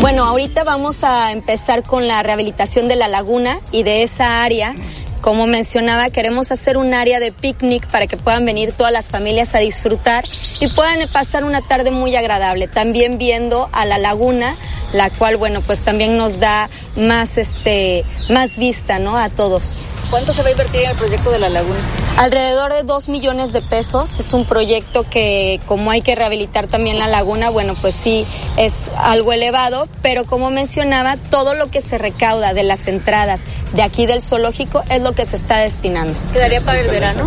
Bueno, 0.00 0.24
ahorita 0.24 0.64
vamos 0.64 1.04
a 1.04 1.30
empezar 1.30 1.84
con 1.84 2.08
la 2.08 2.22
rehabilitación 2.24 2.88
de 2.88 2.96
la 2.96 3.06
laguna 3.06 3.60
y 3.70 3.84
de 3.84 4.02
esa 4.02 4.42
área 4.42 4.74
como 5.20 5.46
mencionaba, 5.46 6.10
queremos 6.10 6.50
hacer 6.50 6.76
un 6.76 6.94
área 6.94 7.20
de 7.20 7.32
picnic 7.32 7.86
para 7.86 8.06
que 8.06 8.16
puedan 8.16 8.44
venir 8.44 8.72
todas 8.72 8.92
las 8.92 9.08
familias 9.08 9.54
a 9.54 9.58
disfrutar 9.58 10.24
y 10.60 10.68
puedan 10.68 11.06
pasar 11.08 11.44
una 11.44 11.62
tarde 11.62 11.90
muy 11.90 12.16
agradable. 12.16 12.68
También 12.68 13.18
viendo 13.18 13.68
a 13.72 13.84
la 13.84 13.98
laguna, 13.98 14.56
la 14.92 15.10
cual, 15.10 15.36
bueno, 15.36 15.60
pues 15.60 15.80
también 15.80 16.16
nos 16.16 16.40
da 16.40 16.68
más, 16.96 17.38
este, 17.38 18.04
más 18.28 18.56
vista, 18.56 18.98
¿no? 18.98 19.16
A 19.16 19.28
todos. 19.28 19.86
¿Cuánto 20.10 20.32
se 20.32 20.42
va 20.42 20.48
a 20.48 20.50
invertir 20.50 20.80
en 20.80 20.90
el 20.90 20.96
proyecto 20.96 21.30
de 21.30 21.38
la 21.38 21.48
laguna? 21.48 21.78
Alrededor 22.16 22.74
de 22.74 22.82
dos 22.82 23.08
millones 23.08 23.52
de 23.52 23.62
pesos. 23.62 24.18
Es 24.18 24.32
un 24.32 24.44
proyecto 24.44 25.08
que 25.08 25.60
como 25.66 25.92
hay 25.92 26.02
que 26.02 26.16
rehabilitar 26.16 26.66
también 26.66 26.98
la 26.98 27.06
laguna, 27.06 27.48
bueno, 27.50 27.76
pues 27.80 27.94
sí 27.94 28.26
es 28.56 28.90
algo 28.96 29.32
elevado, 29.32 29.86
pero 30.02 30.24
como 30.24 30.50
mencionaba, 30.50 31.16
todo 31.16 31.54
lo 31.54 31.70
que 31.70 31.80
se 31.80 31.96
recauda 31.96 32.52
de 32.54 32.64
las 32.64 32.88
entradas 32.88 33.42
de 33.72 33.82
aquí 33.82 34.06
del 34.06 34.20
zoológico 34.20 34.82
es 34.88 35.00
lo 35.00 35.09
que 35.12 35.24
se 35.24 35.36
está 35.36 35.58
destinando. 35.58 36.18
¿Quedaría 36.32 36.60
para 36.60 36.80
el 36.80 36.88
verano? 36.88 37.26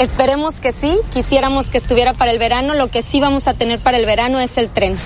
Esperemos 0.00 0.54
que 0.54 0.72
sí, 0.72 0.98
quisiéramos 1.12 1.68
que 1.68 1.78
estuviera 1.78 2.14
para 2.14 2.32
el 2.32 2.38
verano. 2.38 2.74
Lo 2.74 2.88
que 2.88 3.02
sí 3.02 3.20
vamos 3.20 3.46
a 3.46 3.54
tener 3.54 3.78
para 3.78 3.96
el 3.96 4.06
verano 4.06 4.40
es 4.40 4.58
el 4.58 4.68
tren. 4.68 4.96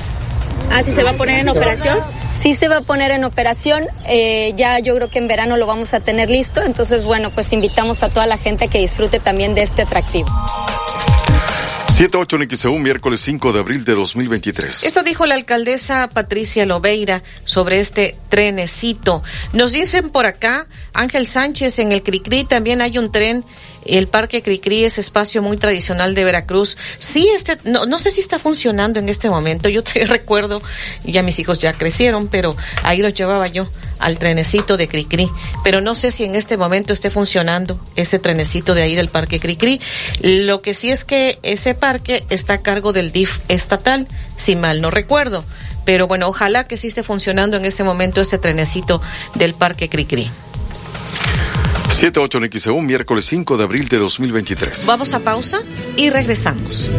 Ah, 0.70 0.82
¿sí 0.82 0.92
se 0.92 1.02
va 1.02 1.10
a 1.10 1.14
poner 1.14 1.40
en 1.40 1.48
operación? 1.48 1.98
Sí 2.40 2.54
se 2.54 2.68
va 2.68 2.78
a 2.78 2.80
poner 2.82 3.10
en 3.10 3.24
operación, 3.24 3.86
eh, 4.06 4.52
ya 4.54 4.78
yo 4.78 4.94
creo 4.94 5.08
que 5.08 5.18
en 5.18 5.28
verano 5.28 5.56
lo 5.56 5.66
vamos 5.66 5.92
a 5.94 6.00
tener 6.00 6.30
listo, 6.30 6.62
entonces 6.62 7.04
bueno, 7.04 7.30
pues 7.30 7.52
invitamos 7.52 8.02
a 8.02 8.10
toda 8.10 8.26
la 8.26 8.36
gente 8.36 8.66
a 8.66 8.68
que 8.68 8.78
disfrute 8.78 9.18
también 9.18 9.54
de 9.54 9.62
este 9.62 9.82
atractivo. 9.82 10.28
7-8 11.98 12.56
XEU, 12.56 12.78
miércoles 12.78 13.18
5 13.22 13.52
de 13.52 13.58
abril 13.58 13.84
de 13.84 13.92
2023. 13.96 14.84
Esto 14.84 15.02
dijo 15.02 15.26
la 15.26 15.34
alcaldesa 15.34 16.08
Patricia 16.08 16.64
Lobeira 16.64 17.24
sobre 17.44 17.80
este 17.80 18.14
trenecito. 18.28 19.24
Nos 19.52 19.72
dicen 19.72 20.10
por 20.10 20.24
acá, 20.24 20.68
Ángel 20.92 21.26
Sánchez, 21.26 21.80
en 21.80 21.90
el 21.90 22.04
Cricri 22.04 22.44
también 22.44 22.82
hay 22.82 22.98
un 22.98 23.10
tren 23.10 23.44
El 23.88 24.06
Parque 24.06 24.42
Cricri 24.42 24.84
es 24.84 24.98
espacio 24.98 25.42
muy 25.42 25.56
tradicional 25.56 26.14
de 26.14 26.24
Veracruz. 26.24 26.76
Sí, 26.98 27.28
este, 27.34 27.58
no, 27.64 27.86
no 27.86 27.98
sé 27.98 28.10
si 28.10 28.20
está 28.20 28.38
funcionando 28.38 28.98
en 28.98 29.08
este 29.08 29.30
momento. 29.30 29.68
Yo 29.68 29.82
te 29.82 30.04
recuerdo, 30.06 30.62
ya 31.04 31.22
mis 31.22 31.38
hijos 31.38 31.58
ya 31.58 31.72
crecieron, 31.72 32.28
pero 32.28 32.56
ahí 32.82 33.00
los 33.00 33.14
llevaba 33.14 33.48
yo 33.48 33.68
al 33.98 34.18
trenecito 34.18 34.76
de 34.76 34.88
Cricri. 34.88 35.30
Pero 35.64 35.80
no 35.80 35.94
sé 35.94 36.10
si 36.10 36.24
en 36.24 36.34
este 36.34 36.56
momento 36.56 36.92
esté 36.92 37.10
funcionando 37.10 37.80
ese 37.96 38.18
trenecito 38.18 38.74
de 38.74 38.82
ahí 38.82 38.94
del 38.94 39.08
Parque 39.08 39.40
Cricri. 39.40 39.80
Lo 40.20 40.60
que 40.62 40.74
sí 40.74 40.90
es 40.90 41.04
que 41.04 41.38
ese 41.42 41.74
parque 41.74 42.24
está 42.28 42.54
a 42.54 42.62
cargo 42.62 42.92
del 42.92 43.10
DIF 43.10 43.38
estatal, 43.48 44.06
si 44.36 44.54
mal 44.54 44.80
no 44.82 44.90
recuerdo. 44.90 45.44
Pero 45.84 46.06
bueno, 46.06 46.28
ojalá 46.28 46.64
que 46.64 46.76
sí 46.76 46.88
esté 46.88 47.02
funcionando 47.02 47.56
en 47.56 47.64
este 47.64 47.82
momento 47.82 48.20
ese 48.20 48.36
trenecito 48.36 49.00
del 49.34 49.54
Parque 49.54 49.88
Cricri. 49.88 50.30
7-8 51.88 52.44
en 52.44 52.58
XEU, 52.58 52.80
miércoles 52.80 53.24
5 53.24 53.56
de 53.56 53.64
abril 53.64 53.88
de 53.88 53.98
2023. 53.98 54.86
Vamos 54.86 55.14
a 55.14 55.20
pausa 55.20 55.60
y 55.96 56.10
regresamos. 56.10 56.90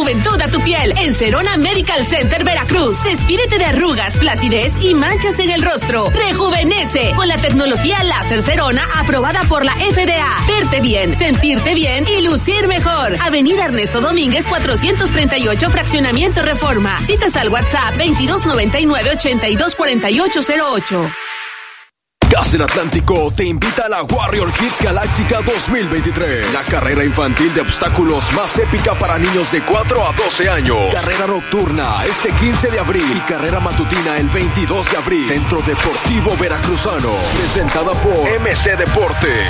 Juventud 0.00 0.40
a 0.40 0.48
tu 0.48 0.62
piel 0.62 0.94
en 0.96 1.12
Cerona 1.12 1.58
Medical 1.58 2.06
Center 2.06 2.42
Veracruz. 2.42 3.04
Despídete 3.04 3.58
de 3.58 3.66
arrugas, 3.66 4.18
flacidez 4.18 4.82
y 4.82 4.94
manchas 4.94 5.38
en 5.40 5.50
el 5.50 5.60
rostro. 5.60 6.08
Rejuvenece 6.08 7.12
con 7.14 7.28
la 7.28 7.36
tecnología 7.36 8.02
láser 8.04 8.40
Cerona 8.40 8.82
aprobada 8.96 9.42
por 9.42 9.62
la 9.62 9.72
FDA. 9.72 10.38
Verte 10.46 10.80
bien, 10.80 11.14
sentirte 11.14 11.74
bien 11.74 12.06
y 12.08 12.22
lucir 12.22 12.66
mejor. 12.66 13.14
Avenida 13.20 13.66
Ernesto 13.66 14.00
Domínguez 14.00 14.46
438 14.46 15.70
Fraccionamiento 15.70 16.40
Reforma. 16.40 17.04
Citas 17.04 17.36
al 17.36 17.50
WhatsApp 17.50 17.94
2299 17.96 19.10
824808. 19.18 21.29
Gas 22.30 22.52
del 22.52 22.62
Atlántico 22.62 23.32
te 23.34 23.44
invita 23.44 23.86
a 23.86 23.88
la 23.88 24.04
Warrior 24.04 24.52
Kids 24.52 24.82
Galáctica 24.82 25.40
2023. 25.42 26.52
La 26.52 26.62
carrera 26.62 27.04
infantil 27.04 27.52
de 27.52 27.62
obstáculos 27.62 28.32
más 28.34 28.56
épica 28.56 28.96
para 28.96 29.18
niños 29.18 29.50
de 29.50 29.64
4 29.64 30.06
a 30.06 30.12
12 30.12 30.48
años. 30.48 30.78
Carrera 30.92 31.26
nocturna 31.26 32.04
este 32.04 32.30
15 32.30 32.70
de 32.70 32.78
abril 32.78 33.02
y 33.16 33.20
carrera 33.20 33.58
matutina 33.58 34.16
el 34.16 34.28
22 34.28 34.92
de 34.92 34.96
abril. 34.96 35.24
Centro 35.24 35.60
Deportivo 35.62 36.36
Veracruzano. 36.36 37.10
Presentada 37.36 37.94
por 37.94 38.40
MC 38.40 38.76
Deportes. 38.76 39.48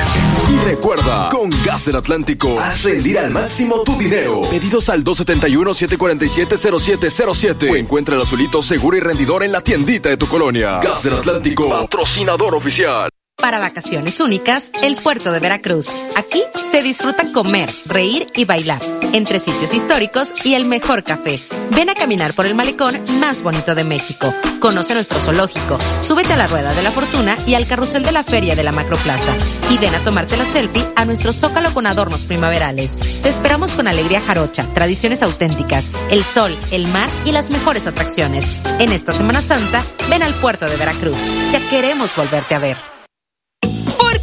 Y 0.51 0.57
recuerda, 0.65 1.29
con 1.29 1.51
Gas 1.63 1.85
del 1.85 1.97
Atlántico, 1.97 2.59
haz 2.59 2.83
rendir 2.83 3.19
al 3.19 3.31
máximo 3.31 3.83
tu 3.83 3.99
dinero. 3.99 4.41
Pedidos 4.49 4.89
al 4.89 5.05
271-747-0707 5.05 7.73
o 7.73 7.77
encuentra 7.77 8.17
el 8.17 8.23
azulito 8.23 8.63
seguro 8.63 8.97
y 8.97 9.01
rendidor 9.01 9.43
en 9.43 9.53
la 9.53 9.61
tiendita 9.61 10.09
de 10.09 10.17
tu 10.17 10.27
colonia. 10.27 10.79
Gas 10.79 11.03
del 11.03 11.17
Atlántico, 11.17 11.69
patrocinador 11.69 12.55
oficial. 12.55 12.70
oficial. 12.71 13.20
Para 13.41 13.59
vacaciones 13.59 14.21
únicas, 14.21 14.71
el 14.83 14.97
puerto 14.97 15.33
de 15.33 15.41
Veracruz. 15.41 15.89
Aquí 16.15 16.43
se 16.63 16.83
disfruta 16.83 17.33
comer, 17.33 17.71
reír 17.87 18.27
y 18.37 18.45
bailar, 18.45 18.81
entre 19.13 19.41
sitios 19.41 19.73
históricos 19.73 20.35
y 20.45 20.55
el 20.55 20.67
mejor 20.67 21.03
café. 21.03 21.41
Ven 21.75 21.89
a 21.89 21.95
caminar 21.95 22.35
por 22.35 22.47
el 22.47 22.55
malecón 22.55 23.01
más 23.19 23.43
bonito 23.43 23.75
de 23.75 23.85
México. 23.85 24.35
Conoce 24.61 24.93
nuestro 24.93 25.21
zoológico, 25.21 25.79
súbete 26.03 26.35
a 26.35 26.37
la 26.37 26.49
rueda 26.49 26.75
de 26.75 26.83
la 26.83 26.91
fortuna 26.91 27.37
y 27.47 27.55
al 27.55 27.67
carrusel 27.67 28.03
de 28.03 28.13
la 28.13 28.23
feria 28.23 28.55
de 28.55 28.63
la 28.63 28.73
Macroplaza. 28.73 29.33
Y 29.71 29.79
ven 29.79 29.95
a 29.95 30.01
tomarte 30.01 30.37
la 30.37 30.45
selfie 30.45 30.85
a 30.95 31.07
nuestro 31.07 31.33
zócalo 31.33 31.73
con 31.73 31.87
adornos 31.87 32.25
primaverales. 32.25 32.99
Te 33.23 33.31
esperamos 33.31 33.73
con 33.73 33.89
alegría 33.89 34.21
jarocha, 34.21 34.67
tradiciones 34.75 35.23
auténticas, 35.23 35.91
el 36.11 36.25
sol, 36.25 36.55
el 36.73 36.87
mar 36.89 37.09
y 37.25 37.33
las 37.33 37.51
mejores 37.51 37.87
atracciones. 37.87 38.47
En 38.79 38.93
esta 38.93 39.13
Semana 39.13 39.41
Santa, 39.41 39.83
ven 40.11 40.23
al 40.23 40.35
puerto 40.35 40.67
de 40.67 40.77
Veracruz. 40.77 41.19
Ya 41.53 41.61
queremos 41.71 42.15
volverte 42.15 42.55
a 42.55 42.59
ver. 42.59 43.00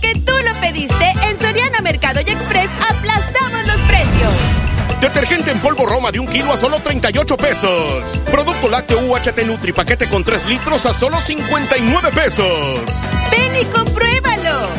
Porque 0.07 0.19
tú 0.21 0.33
lo 0.45 0.59
pediste, 0.61 1.13
en 1.23 1.37
Soriana 1.37 1.81
Mercado 1.81 2.21
y 2.25 2.29
Express 2.29 2.69
aplastamos 2.89 3.67
los 3.67 3.79
precios. 3.81 4.33
Detergente 5.01 5.51
en 5.51 5.59
polvo 5.59 5.85
Roma 5.85 6.11
de 6.11 6.19
un 6.19 6.27
kilo 6.27 6.53
a 6.53 6.57
solo 6.57 6.79
38 6.79 7.37
pesos. 7.37 8.23
Producto 8.31 8.69
lácteo 8.69 8.99
UHT 8.99 9.45
Nutri 9.45 9.73
paquete 9.73 10.07
con 10.07 10.23
3 10.23 10.45
litros 10.47 10.85
a 10.85 10.93
solo 10.93 11.19
59 11.19 12.11
pesos. 12.11 13.01
Ven 13.31 13.61
y 13.61 13.65
compruébalo. 13.65 14.69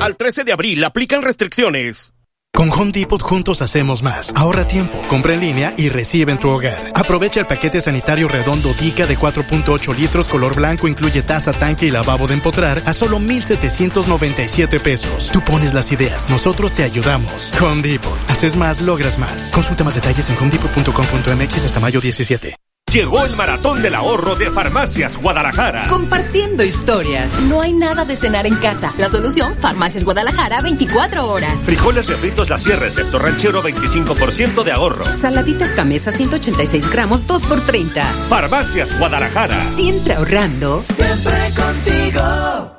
Al 0.00 0.16
13 0.16 0.44
de 0.44 0.52
abril 0.52 0.84
aplican 0.84 1.22
restricciones. 1.22 2.12
Con 2.60 2.68
Home 2.72 2.92
Depot 2.92 3.22
juntos 3.22 3.62
hacemos 3.62 4.02
más. 4.02 4.34
Ahorra 4.36 4.66
tiempo, 4.66 5.00
compra 5.08 5.32
en 5.32 5.40
línea 5.40 5.72
y 5.78 5.88
recibe 5.88 6.30
en 6.30 6.38
tu 6.38 6.50
hogar. 6.50 6.92
Aprovecha 6.94 7.40
el 7.40 7.46
paquete 7.46 7.80
sanitario 7.80 8.28
redondo 8.28 8.74
Dica 8.74 9.06
de 9.06 9.16
4.8 9.16 9.96
litros 9.96 10.28
color 10.28 10.54
blanco, 10.54 10.86
incluye 10.86 11.22
taza, 11.22 11.54
tanque 11.54 11.86
y 11.86 11.90
lavabo 11.90 12.26
de 12.26 12.34
empotrar 12.34 12.82
a 12.84 12.92
solo 12.92 13.18
1,797 13.18 14.78
pesos. 14.78 15.30
Tú 15.32 15.40
pones 15.40 15.72
las 15.72 15.90
ideas, 15.90 16.28
nosotros 16.28 16.74
te 16.74 16.82
ayudamos. 16.82 17.50
Home 17.62 17.80
Depot. 17.80 18.18
Haces 18.28 18.56
más, 18.56 18.82
logras 18.82 19.18
más. 19.18 19.52
Consulta 19.52 19.82
más 19.82 19.94
detalles 19.94 20.28
en 20.28 20.36
homedepot.com.mx 20.36 21.64
hasta 21.64 21.80
mayo 21.80 22.02
17. 22.02 22.56
Llegó 22.92 23.24
el 23.24 23.36
maratón 23.36 23.82
del 23.82 23.94
ahorro 23.94 24.34
de 24.34 24.50
Farmacias 24.50 25.16
Guadalajara. 25.16 25.86
Compartiendo 25.86 26.64
historias. 26.64 27.32
No 27.42 27.60
hay 27.60 27.72
nada 27.72 28.04
de 28.04 28.16
cenar 28.16 28.48
en 28.48 28.56
casa. 28.56 28.92
La 28.98 29.08
solución, 29.08 29.54
Farmacias 29.60 30.02
Guadalajara 30.02 30.60
24 30.60 31.24
horas. 31.24 31.64
Frijoles 31.64 32.08
refritos 32.08 32.50
La 32.50 32.58
Sierra 32.58 32.80
Recepto 32.80 33.20
Ranchero 33.20 33.62
25% 33.62 34.64
de 34.64 34.72
ahorro. 34.72 35.04
Saladitas 35.04 35.70
Camesa 35.70 36.10
186 36.10 36.90
gramos 36.90 37.28
2 37.28 37.46
por 37.46 37.64
30. 37.64 38.04
Farmacias 38.28 38.98
Guadalajara. 38.98 39.70
Siempre 39.76 40.14
ahorrando. 40.14 40.82
Siempre 40.82 41.52
contigo. 41.54 42.69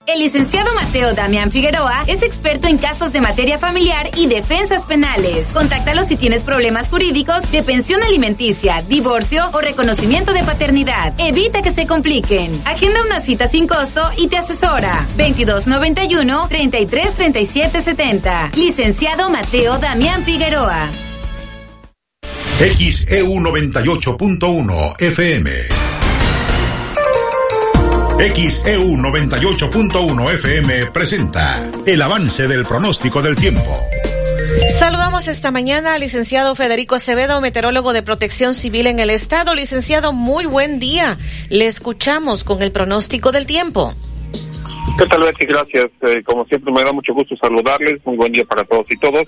El 0.08 0.20
licenciado 0.20 0.72
Mateo 0.76 1.16
Damián 1.16 1.50
Figueroa 1.50 2.04
es 2.06 2.22
experto 2.22 2.68
en 2.68 2.78
casos 2.78 3.12
de 3.12 3.22
materia 3.22 3.58
familiar 3.58 4.12
y 4.16 4.28
defensas 4.28 4.86
penales. 4.86 5.48
Contáctalo 5.52 6.04
si 6.04 6.16
tienes 6.16 6.44
problemas 6.44 6.90
jurídicos 6.90 7.52
de 7.52 7.64
pensión 7.64 8.04
alimenticia, 8.04 8.84
divorcio 8.88 9.50
o 9.52 9.62
reconocimiento 9.62 10.32
de 10.32 10.44
paternidad. 10.44 11.16
Evita 11.18 11.64
que 11.64 11.72
se 11.72 11.88
compliquen. 11.88 12.62
Agenda 12.66 13.02
una 13.04 13.20
cita 13.20 13.48
sin 13.48 13.66
costo 13.66 14.12
y 14.16 14.28
te 14.28 14.38
asesora. 14.38 15.08
2291 15.18 16.50
333770. 16.50 18.52
Licenciado 18.56 19.32
Mateo 19.32 19.80
Damián 19.80 20.24
Figueroa. 20.24 20.92
XEU 22.60 23.40
98.1 23.40 25.02
FM. 25.02 25.52
XEU 28.18 28.96
98.1 28.96 30.34
FM 30.36 30.86
presenta 30.94 31.70
el 31.86 32.02
avance 32.02 32.48
del 32.48 32.64
pronóstico 32.66 33.22
del 33.22 33.36
tiempo. 33.36 33.62
Saludamos 34.70 35.28
esta 35.28 35.52
mañana 35.52 35.96
al 35.96 36.00
licenciado 36.00 36.56
Federico 36.56 36.96
Acevedo, 36.96 37.42
meteorólogo 37.42 37.92
de 37.92 38.04
protección 38.04 38.54
civil 38.54 38.88
en 38.88 39.00
el 39.00 39.10
estado. 39.10 39.54
Licenciado, 39.54 40.14
muy 40.14 40.46
buen 40.46 40.80
día. 40.80 41.18
Le 41.50 41.68
escuchamos 41.68 42.46
con 42.46 42.62
el 42.62 42.72
pronóstico 42.72 43.34
del 43.34 43.46
tiempo. 43.46 43.94
¿Qué 44.98 45.06
tal, 45.08 45.22
Betty? 45.22 45.46
Gracias. 45.46 45.88
Eh, 46.08 46.24
como 46.24 46.46
siempre, 46.46 46.72
me 46.72 46.86
da 46.86 46.94
mucho 46.94 47.14
gusto 47.14 47.36
saludarles. 47.36 48.00
Un 48.06 48.16
buen 48.16 48.32
día 48.32 48.46
para 48.46 48.64
todos 48.64 48.90
y 48.90 48.98
todos. 48.98 49.24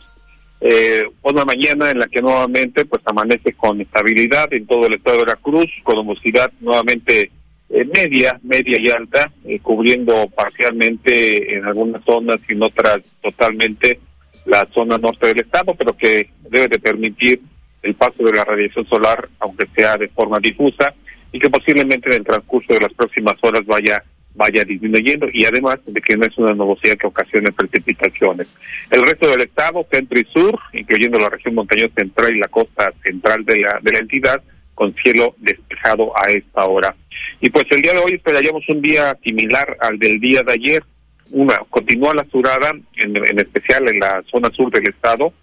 Eh, 0.61 1.03
una 1.23 1.43
mañana 1.43 1.91
en 1.91 1.99
la 1.99 2.07
que 2.07 2.21
nuevamente 2.21 2.85
pues 2.85 3.01
amanece 3.05 3.51
con 3.53 3.81
estabilidad 3.81 4.51
en 4.53 4.65
todo 4.65 4.87
el 4.87 4.93
estado 4.93 5.17
de 5.17 5.25
Veracruz, 5.25 5.67
con 5.83 5.99
humosidad 5.99 6.51
nuevamente 6.61 7.31
eh, 7.69 7.85
media, 7.85 8.39
media 8.43 8.77
y 8.79 8.89
alta, 8.89 9.31
eh, 9.45 9.59
cubriendo 9.59 10.27
parcialmente 10.27 11.55
en 11.55 11.65
algunas 11.65 12.03
zonas 12.03 12.37
y 12.47 12.53
en 12.53 12.63
otras 12.63 13.17
totalmente 13.21 13.99
la 14.45 14.67
zona 14.73 14.97
norte 14.97 15.27
del 15.27 15.41
estado, 15.41 15.75
pero 15.75 15.95
que 15.95 16.29
debe 16.49 16.67
de 16.67 16.79
permitir 16.79 17.41
el 17.81 17.95
paso 17.95 18.23
de 18.23 18.33
la 18.33 18.45
radiación 18.45 18.87
solar, 18.87 19.27
aunque 19.39 19.67
sea 19.75 19.97
de 19.97 20.07
forma 20.09 20.39
difusa, 20.39 20.93
y 21.31 21.39
que 21.39 21.49
posiblemente 21.49 22.09
en 22.09 22.15
el 22.15 22.25
transcurso 22.25 22.73
de 22.73 22.79
las 22.79 22.93
próximas 22.93 23.35
horas 23.43 23.65
vaya 23.65 24.01
vaya 24.37 24.63
disminuyendo 24.63 25.27
y 25.33 25.45
además 25.45 25.79
de 25.85 25.99
que 25.99 26.15
no 26.15 26.25
es 26.25 26.37
una 26.37 26.53
nubosidad 26.53 26.95
que 26.95 27.07
ocasione 27.07 27.51
precipitaciones. 27.51 28.55
El 28.91 29.01
resto 29.01 29.27
del 29.27 29.41
estado, 29.41 29.85
centro 29.91 30.19
y 30.19 30.25
sur, 30.25 30.59
incluyendo 30.73 31.17
la 31.17 31.29
región 31.29 31.55
montañosa 31.55 31.95
central 31.95 32.35
y 32.35 32.39
la 32.39 32.47
costa 32.47 32.93
central 33.03 33.43
de 33.45 33.61
la, 33.61 33.79
de 33.81 33.91
la 33.91 33.99
entidad, 33.99 34.41
con 34.75 34.93
cielo 34.93 35.33
despejado 35.39 36.13
a 36.15 36.29
esta 36.29 36.65
hora. 36.65 36.95
Y 37.39 37.49
pues 37.49 37.65
el 37.69 37.81
día 37.81 37.93
de 37.93 37.99
hoy 37.99 38.13
esperaríamos 38.13 38.63
un 38.69 38.81
día 38.81 39.15
similar 39.23 39.77
al 39.79 39.99
del 39.99 40.19
día 40.19 40.43
de 40.43 40.53
ayer. 40.53 40.83
Una, 41.31 41.57
continúa 41.69 42.13
la 42.13 42.25
surada, 42.31 42.71
en, 42.95 43.39
especial 43.39 43.87
en 43.89 43.99
la 43.99 44.23
zona 44.31 44.49
sur 44.51 44.71
del 44.71 44.89
estado, 44.89 45.33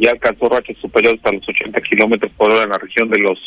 ya 0.00 0.10
alcanzó 0.10 0.48
rachas 0.48 0.76
superiores 0.78 1.20
a 1.24 1.32
los 1.32 1.48
80 1.48 1.80
kilómetros 1.82 2.32
por 2.32 2.50
hora 2.50 2.64
en 2.64 2.70
la 2.70 2.78
región 2.78 3.08
de 3.08 3.18
los 3.18 3.38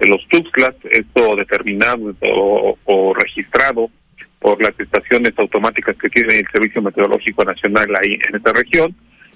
de 0.00 0.08
los 0.08 0.26
Tuxtlas, 0.28 0.74
esto 0.90 1.34
determinado 1.34 2.14
o, 2.22 2.78
o 2.84 3.14
registrado 3.14 3.90
por 4.38 4.62
las 4.62 4.78
estaciones 4.78 5.32
automáticas 5.36 5.96
que 5.96 6.08
tiene 6.08 6.38
el 6.38 6.46
Servicio 6.52 6.82
Meteorológico 6.82 7.44
Nacional 7.44 7.88
ahí 8.00 8.12
en 8.28 8.36
esta 8.36 8.52
región. 8.52 8.94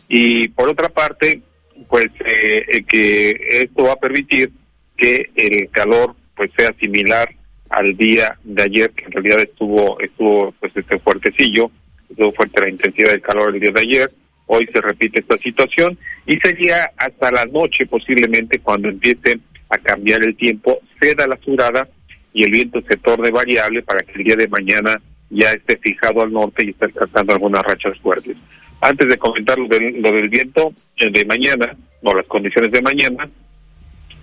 Y 0.09 0.49
por 0.49 0.69
otra 0.69 0.89
parte, 0.89 1.41
pues 1.89 2.07
eh, 2.25 2.65
eh, 2.69 2.85
que 2.85 3.31
esto 3.63 3.85
va 3.85 3.93
a 3.93 4.01
permitir 4.01 4.51
que 4.97 5.31
el 5.35 5.69
calor 5.71 6.15
pues 6.37 6.51
sea 6.57 6.71
similar 6.81 7.29
al 7.73 7.97
día 7.97 8.37
de 8.45 8.62
ayer, 8.62 8.91
que 8.91 9.05
en 9.07 9.12
realidad 9.12 9.41
estuvo 9.41 9.99
estuvo 10.01 10.53
pues 10.61 10.73
este 10.77 10.99
fuertecillo, 10.99 11.70
estuvo 12.09 12.33
fuerte 12.33 12.61
la 12.61 12.68
intensidad 12.68 13.11
del 13.11 13.23
calor 13.23 13.55
el 13.55 13.61
día 13.61 13.73
de 13.75 13.81
ayer. 13.81 14.11
Hoy 14.47 14.68
se 14.73 14.81
repite 14.81 15.20
esta 15.20 15.39
situación 15.39 15.97
y 16.27 16.37
sería 16.39 16.91
hasta 16.97 17.31
la 17.31 17.47
noche 17.47 17.87
posiblemente 17.87 18.59
cuando 18.59 18.89
empiece 18.89 19.39
a 19.70 19.79
cambiar 19.79 20.23
el 20.23 20.37
tiempo, 20.37 20.79
ceda 21.01 21.27
la 21.27 21.39
surada 21.39 21.89
y 22.35 22.45
el 22.45 22.51
viento 22.51 22.83
se 22.83 22.97
torne 22.99 23.31
variable 23.31 23.83
para 23.83 24.01
que 24.01 24.12
el 24.12 24.25
día 24.25 24.37
de 24.37 24.49
mañana 24.49 25.01
ya 25.31 25.51
esté 25.53 25.79
fijado 25.79 26.23
al 26.23 26.33
norte 26.33 26.64
y 26.64 26.70
esté 26.70 26.87
alcanzando 26.87 27.33
algunas 27.33 27.62
rachas 27.62 27.99
fuertes. 28.01 28.37
Antes 28.81 29.09
de 29.09 29.16
comentar 29.16 29.59
lo 29.59 29.68
del, 29.68 30.03
lo 30.03 30.12
del 30.12 30.29
viento 30.29 30.73
eh, 30.97 31.11
de 31.11 31.25
mañana, 31.25 31.75
o 32.03 32.14
las 32.14 32.27
condiciones 32.27 32.73
de 32.73 32.83
mañana, 32.83 33.29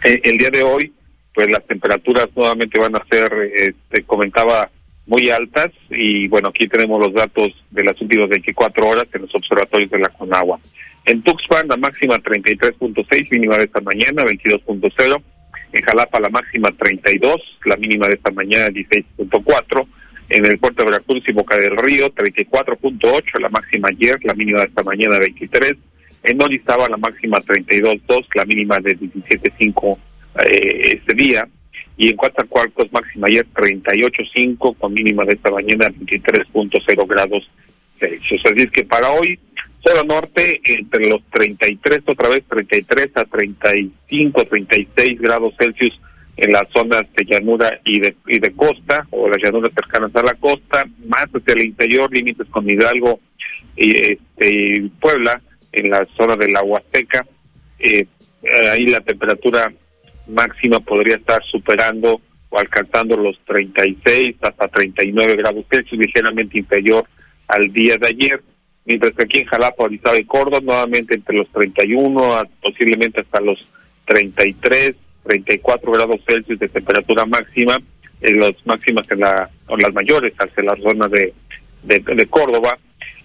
eh, 0.04 0.20
el 0.24 0.38
día 0.38 0.50
de 0.50 0.64
hoy, 0.64 0.94
pues 1.40 1.54
las 1.54 1.66
temperaturas 1.68 2.28
nuevamente 2.36 2.78
van 2.78 2.98
a 2.98 3.06
ser, 3.10 3.32
este, 3.56 4.04
comentaba, 4.04 4.70
muy 5.06 5.30
altas 5.30 5.72
y 5.90 6.28
bueno, 6.28 6.50
aquí 6.50 6.68
tenemos 6.68 7.00
los 7.00 7.14
datos 7.14 7.48
de 7.72 7.82
las 7.82 8.00
últimas 8.02 8.28
24 8.28 8.86
horas 8.86 9.06
en 9.14 9.22
los 9.22 9.34
observatorios 9.34 9.90
de 9.90 10.00
la 10.00 10.10
Conagua. 10.10 10.60
En 11.06 11.22
Tuxpan 11.24 11.70
la 11.70 11.78
máxima 11.78 12.18
33.6, 12.18 13.32
mínima 13.32 13.56
de 13.56 13.64
esta 13.64 13.80
mañana 13.80 14.24
22.0. 14.24 15.22
En 15.72 15.82
Jalapa 15.82 16.20
la 16.20 16.28
máxima 16.28 16.72
32, 16.74 17.38
la 17.64 17.78
mínima 17.78 18.08
de 18.08 18.16
esta 18.16 18.32
mañana 18.32 18.68
16.4. 18.68 19.88
En 20.28 20.46
el 20.46 20.60
puerto 20.60 20.84
de 20.84 20.92
Veracruz 20.92 21.24
y 21.26 21.32
Boca 21.32 21.56
del 21.56 21.78
Río 21.78 22.14
34.8, 22.14 23.40
la 23.40 23.50
máxima 23.50 23.88
ayer, 23.88 24.20
la 24.26 24.34
mínima 24.34 24.60
de 24.60 24.66
esta 24.66 24.84
mañana 24.84 25.18
23. 25.20 25.74
En 26.24 26.44
Orizaba 26.44 26.90
la 26.90 26.98
máxima 26.98 27.40
32.2, 27.40 28.26
la 28.36 28.44
mínima 28.44 28.78
de 28.80 28.98
17.5 28.98 29.98
eh, 30.46 30.98
este 30.98 31.14
día. 31.16 31.48
Y 31.98 32.10
en 32.10 32.16
Coatzacoalcos 32.16 32.92
máxima 32.94 33.28
ayer 33.28 33.46
38.5 33.54 34.78
con 34.78 34.94
mínima 34.94 35.26
de 35.26 35.34
esta 35.34 35.52
mañana 35.52 35.88
23.0 35.88 37.08
grados 37.08 37.50
Celsius. 38.00 38.42
Así 38.46 38.64
es 38.64 38.72
que 38.72 38.86
para 38.86 39.10
hoy 39.12 39.38
Zona 39.86 40.04
norte 40.04 40.60
entre 40.66 41.10
los 41.10 41.22
33, 41.32 42.00
otra 42.06 42.30
vez 42.30 42.44
33 42.50 43.12
a 43.16 43.24
35, 43.26 44.46
36 44.46 45.22
grados 45.22 45.54
Celsius 45.58 46.00
en 46.36 46.52
las 46.52 46.64
zonas 46.74 47.04
de 47.16 47.26
llanura 47.26 47.80
y 47.84 48.00
de, 48.00 48.16
y 48.28 48.40
de 48.40 48.52
costa, 48.56 49.06
o 49.12 49.28
las 49.28 49.42
llanuras 49.42 49.74
cercanas 49.74 50.16
a 50.16 50.24
la 50.24 50.34
costa, 50.36 50.86
más 51.08 51.26
hacia 51.26 51.54
el 51.54 51.64
interior, 51.64 52.12
límites 52.14 52.48
con 52.50 52.70
Hidalgo 52.70 53.20
y 53.76 54.14
este, 54.14 54.90
Puebla, 55.00 55.42
en 55.72 55.90
la 55.90 56.08
zona 56.18 56.36
de 56.36 56.48
la 56.50 56.62
Huasteca. 56.64 57.26
Eh, 57.80 58.06
ahí 58.72 58.86
la 58.86 59.02
temperatura 59.02 59.72
máxima 60.30 60.80
podría 60.80 61.16
estar 61.16 61.42
superando 61.44 62.22
o 62.50 62.60
alcanzando 62.60 63.16
los 63.18 63.40
36 63.46 64.36
hasta 64.42 64.68
39 64.68 65.36
grados 65.36 65.66
Celsius, 65.70 66.00
ligeramente 66.00 66.58
inferior 66.58 67.06
al 67.48 67.72
día 67.72 67.98
de 67.98 68.08
ayer. 68.08 68.42
Mientras 68.86 69.14
que 69.14 69.24
aquí 69.24 69.40
en 69.40 69.46
Jalapa, 69.46 69.84
Orizaba 69.84 70.18
y 70.18 70.24
Córdoba, 70.24 70.62
nuevamente 70.64 71.14
entre 71.14 71.38
los 71.38 71.48
31, 71.50 72.38
a, 72.38 72.46
posiblemente 72.62 73.22
hasta 73.22 73.40
los 73.40 73.70
33, 74.06 74.96
34 75.24 75.92
grados 75.92 76.22
Celsius 76.28 76.60
de 76.60 76.70
temperatura 76.70 77.26
máxima, 77.26 77.78
en 78.22 78.40
las 78.40 78.54
máximas 78.66 79.10
en 79.12 79.20
la, 79.20 79.50
o 79.68 79.78
las 79.78 79.94
mayores 79.94 80.34
hacia 80.38 80.64
la 80.64 80.76
zona 80.78 81.08
de, 81.08 81.34
de, 81.84 82.26
Córdoba, 82.28 82.78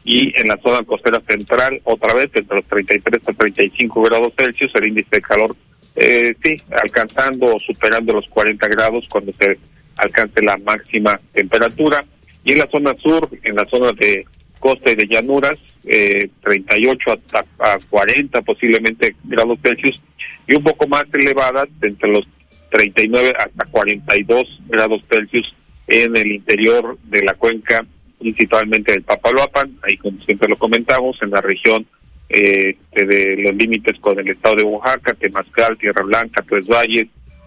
y 0.05 0.39
en 0.39 0.49
la 0.49 0.59
zona 0.59 0.83
costera 0.85 1.21
central, 1.21 1.81
otra 1.85 2.13
vez 2.13 2.31
entre 2.35 2.57
los 2.57 2.65
33 2.67 3.29
a 3.29 3.33
35 3.33 4.03
grados 4.03 4.33
Celsius, 4.37 4.71
el 4.75 4.89
índice 4.89 5.09
de 5.13 5.23
calor, 5.23 5.57
eh, 5.97 6.35
sí, 6.43 6.57
alcanzando 6.71 7.57
o 7.57 7.61
superando 7.61 8.13
los 8.13 8.29
40 8.29 8.67
grados 8.69 9.07
cuando 9.09 9.33
se 9.39 9.59
alcance 9.97 10.43
la 10.43 10.57
máxima 10.59 11.21
temperatura. 11.33 12.05
Y 12.45 12.53
en 12.53 12.59
la 12.59 12.69
zona 12.71 12.95
sur, 13.03 13.29
en 13.43 13.55
la 13.55 13.65
zona 13.67 13.93
de 13.93 14.25
costa 14.59 14.91
y 14.91 14.97
de 14.97 15.07
llanuras, 15.07 15.59
eh, 15.85 16.31
38 16.43 17.13
hasta 17.13 17.45
a 17.59 17.79
40 17.91 18.43
posiblemente 18.43 19.15
grados 19.25 19.59
Celsius, 19.63 20.03
y 20.47 20.55
un 20.55 20.63
poco 20.63 20.87
más 20.89 21.05
elevadas, 21.13 21.69
entre 21.81 22.11
los 22.11 22.27
39 22.71 23.35
hasta 23.39 23.65
42 23.67 24.63
grados 24.69 25.03
Celsius 25.11 25.55
en 25.87 26.17
el 26.17 26.33
interior 26.33 26.99
de 27.05 27.23
la 27.23 27.35
cuenca, 27.35 27.85
principalmente 28.19 28.93
del 28.93 29.03
Papaloapan, 29.03 29.79
ahí 29.83 29.97
como 29.99 30.23
siempre 30.25 30.49
lo 30.49 30.57
comentamos, 30.57 31.17
en 31.23 31.31
la 31.31 31.41
región 31.41 31.87
eh, 32.29 32.77
de 32.93 33.37
los 33.39 33.55
límites 33.55 33.99
con 34.01 34.19
el 34.19 34.29
estado 34.29 34.57
de 34.57 34.63
Oaxaca, 34.65 35.15
Temazcal, 35.15 35.77
Tierra 35.79 36.03
Blanca, 36.03 36.45
Tres 36.49 36.67
Valles, 36.67 37.07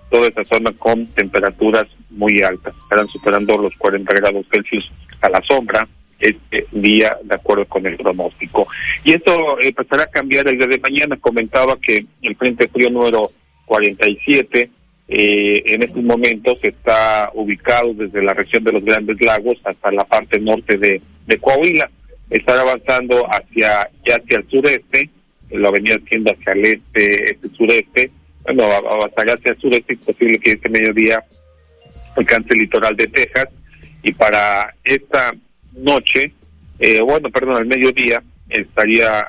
toda 0.10 0.28
esa 0.28 0.46
zona 0.46 0.72
con 0.78 1.06
temperaturas 1.08 1.86
muy 2.10 2.42
altas, 2.42 2.74
estarán 2.84 3.08
superando 3.08 3.58
los 3.58 3.76
40 3.78 4.14
grados 4.16 4.46
Celsius 4.52 4.90
a 5.22 5.30
la 5.30 5.42
sombra, 5.48 5.88
este 6.20 6.66
día 6.72 7.16
de 7.24 7.36
acuerdo 7.36 7.66
con 7.66 7.86
el 7.86 7.98
pronóstico. 7.98 8.68
Y 9.04 9.14
esto 9.14 9.58
empezará 9.62 10.04
a 10.04 10.08
cambiar 10.08 10.48
el 10.48 10.58
día 10.58 10.68
de 10.68 10.80
mañana. 10.80 11.18
Comentaba 11.18 11.78
que 11.80 12.06
el 12.22 12.36
Frente 12.36 12.68
Frío 12.68 12.90
número 12.90 13.30
47 13.66 14.70
eh, 15.10 15.64
en 15.66 15.84
estos 15.84 16.04
momentos 16.04 16.58
está 16.64 17.30
ubicado 17.34 17.94
desde 17.94 18.24
la 18.24 18.34
región 18.34 18.64
de 18.64 18.74
los 18.74 18.84
Grandes 18.84 19.22
Lagos 19.22 19.58
hasta 19.64 19.92
la 19.92 20.06
parte 20.06 20.40
norte 20.40 20.78
de 20.78 21.38
Coahuila. 21.40 21.90
Estará 22.30 22.62
avanzando 22.62 23.26
hacia 23.32 23.90
ya 24.06 24.16
hacia 24.18 24.38
el 24.38 24.50
sureste, 24.50 25.10
lo 25.52 25.72
venía 25.72 25.96
haciendo 25.96 26.32
hacia 26.32 26.54
el 26.54 26.66
este, 26.66 27.32
este 27.32 27.48
sureste. 27.50 28.12
Bueno, 28.44 28.64
avanzará 28.64 29.34
hacia 29.34 29.52
el 29.52 29.60
sureste, 29.60 29.94
es 29.94 30.06
posible 30.06 30.40
que 30.40 30.52
este 30.52 30.70
mediodía 30.70 31.24
alcance 32.16 32.50
el 32.52 32.60
litoral 32.60 32.96
de 32.96 33.08
Texas. 33.08 33.48
Y 34.04 34.14
para 34.14 34.74
esta 34.84 35.34
noche, 35.74 36.34
eh, 36.80 37.02
bueno, 37.02 37.30
perdón, 37.30 37.58
al 37.58 37.66
mediodía, 37.66 38.22
estaría 38.50 39.28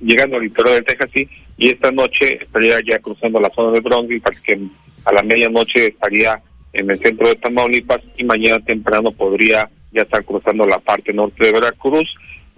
llegando 0.00 0.36
al 0.36 0.42
litoral 0.42 0.74
de 0.74 0.82
Texas, 0.82 1.10
sí, 1.12 1.28
y 1.56 1.70
esta 1.70 1.90
noche 1.90 2.38
estaría 2.42 2.78
ya 2.88 2.98
cruzando 2.98 3.40
la 3.40 3.50
zona 3.50 3.72
de 3.72 3.80
Bronx, 3.80 4.22
para 4.22 4.40
que 4.40 4.58
a 5.04 5.12
la 5.12 5.22
medianoche 5.22 5.88
estaría 5.88 6.40
en 6.72 6.90
el 6.90 6.98
centro 6.98 7.28
de 7.28 7.36
Tamaulipas 7.36 8.00
y 8.16 8.24
mañana 8.24 8.60
temprano 8.60 9.10
podría 9.10 9.68
ya 9.92 10.02
estar 10.02 10.24
cruzando 10.24 10.66
la 10.66 10.78
parte 10.78 11.12
norte 11.12 11.46
de 11.46 11.52
Veracruz 11.52 12.08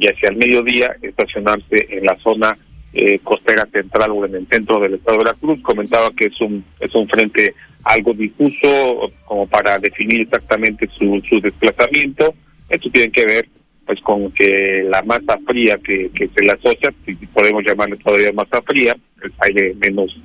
y 0.00 0.08
hacia 0.08 0.30
el 0.30 0.36
mediodía 0.36 0.96
estacionarse 1.00 1.86
en 1.90 2.04
la 2.04 2.16
zona 2.18 2.58
eh, 2.92 3.20
costera 3.22 3.68
central 3.70 4.10
o 4.10 4.26
en 4.26 4.34
el 4.34 4.46
centro 4.48 4.80
del 4.80 4.94
estado 4.94 5.18
de 5.18 5.24
Veracruz. 5.24 5.60
Comentaba 5.62 6.10
que 6.16 6.24
es 6.24 6.40
un 6.40 6.64
es 6.80 6.92
un 6.94 7.06
frente 7.08 7.54
algo 7.84 8.12
difuso 8.12 9.08
como 9.24 9.46
para 9.46 9.78
definir 9.78 10.22
exactamente 10.22 10.88
su, 10.98 11.22
su 11.28 11.40
desplazamiento 11.40 12.34
esto 12.70 12.88
tiene 12.90 13.10
que 13.10 13.26
ver 13.26 13.48
pues 13.84 14.00
con 14.02 14.30
que 14.30 14.84
la 14.88 15.02
masa 15.02 15.36
fría 15.46 15.76
que, 15.84 16.10
que 16.14 16.28
se 16.28 16.44
le 16.44 16.52
asocia, 16.52 16.94
si 17.04 17.14
podemos 17.26 17.64
llamarle 17.66 17.96
todavía 17.96 18.32
masa 18.32 18.62
fría, 18.62 18.96
el 19.22 19.32
aire 19.40 19.74
menos 19.74 20.16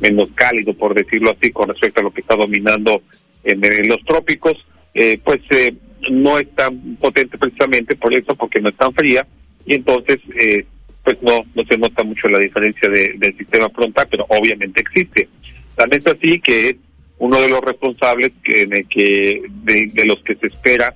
menos 0.00 0.30
cálido, 0.36 0.72
por 0.74 0.94
decirlo 0.94 1.32
así, 1.32 1.50
con 1.50 1.68
respecto 1.68 2.00
a 2.00 2.04
lo 2.04 2.12
que 2.12 2.20
está 2.20 2.36
dominando 2.36 3.02
en, 3.42 3.60
los 3.88 4.00
trópicos, 4.04 4.54
eh, 4.94 5.18
pues 5.24 5.40
eh, 5.50 5.74
no 6.10 6.38
es 6.38 6.48
tan 6.54 6.96
potente 6.96 7.38
precisamente 7.38 7.96
por 7.96 8.14
eso, 8.14 8.34
porque 8.34 8.60
no 8.60 8.68
es 8.68 8.76
tan 8.76 8.92
fría, 8.94 9.26
y 9.66 9.74
entonces 9.74 10.18
eh, 10.40 10.64
pues 11.04 11.18
no 11.22 11.40
no 11.54 11.64
se 11.64 11.78
nota 11.78 12.02
mucho 12.04 12.28
la 12.28 12.40
diferencia 12.40 12.88
del 12.88 13.36
sistema 13.36 13.68
frontal, 13.70 14.06
pero 14.10 14.26
obviamente 14.28 14.80
existe. 14.80 15.28
También 15.76 16.02
es 16.04 16.06
así 16.06 16.40
que 16.40 16.70
es 16.70 16.76
uno 17.18 17.40
de 17.40 17.48
los 17.48 17.60
responsables 17.60 18.32
que, 18.42 18.66
que 18.88 19.42
de 19.64 20.06
los 20.06 20.22
que 20.22 20.36
se 20.36 20.48
espera 20.48 20.94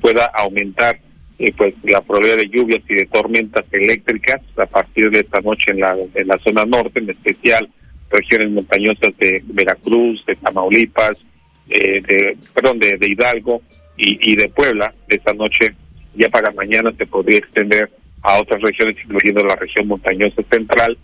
pueda 0.00 0.26
aumentar 0.26 0.98
eh, 1.38 1.52
pues 1.56 1.74
la 1.84 2.02
probabilidad 2.02 2.36
de 2.36 2.48
lluvias 2.48 2.80
y 2.86 2.96
de 2.96 3.06
tormentas 3.06 3.64
eléctricas 3.72 4.42
a 4.58 4.66
partir 4.66 5.10
de 5.10 5.20
esta 5.20 5.40
noche 5.40 5.70
en 5.70 5.80
la, 5.80 5.96
en 6.14 6.28
la 6.28 6.38
zona 6.44 6.66
norte, 6.66 7.00
en 7.00 7.08
especial 7.08 7.66
regiones 8.10 8.50
montañosas 8.50 9.16
de 9.18 9.42
Veracruz, 9.46 10.22
de 10.26 10.36
Tamaulipas, 10.36 11.24
eh, 11.70 12.02
de, 12.02 12.36
perdón, 12.52 12.78
de, 12.78 12.98
de 12.98 13.06
Hidalgo 13.06 13.62
y, 14.00 14.32
y 14.32 14.36
de 14.36 14.48
Puebla. 14.48 14.92
Esta 15.08 15.32
noche 15.34 15.74
ya 16.14 16.28
para 16.28 16.50
mañana 16.52 16.90
se 16.96 17.06
podría 17.06 17.38
extender 17.38 17.90
a 18.22 18.38
otras 18.40 18.60
regiones, 18.62 18.96
incluyendo 19.04 19.44
la 19.44 19.56
región 19.56 19.86
montañosa 19.86 20.42
central, 20.50 20.96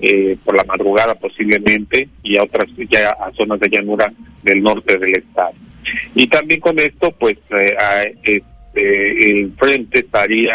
eh, 0.00 0.36
por 0.44 0.56
la 0.56 0.64
madrugada 0.64 1.14
posiblemente, 1.14 2.08
y 2.22 2.38
a 2.38 2.42
otras 2.44 2.66
ya 2.90 3.10
a 3.10 3.32
zonas 3.32 3.60
de 3.60 3.68
llanura 3.68 4.12
del 4.42 4.62
norte 4.62 4.96
del 4.98 5.16
estado. 5.16 5.52
Y 6.14 6.26
también 6.26 6.60
con 6.60 6.78
esto, 6.78 7.10
pues 7.18 7.36
eh, 7.58 7.74
a- 7.78 8.02
este, 8.22 9.30
el 9.30 9.52
frente 9.58 10.00
estaría 10.00 10.54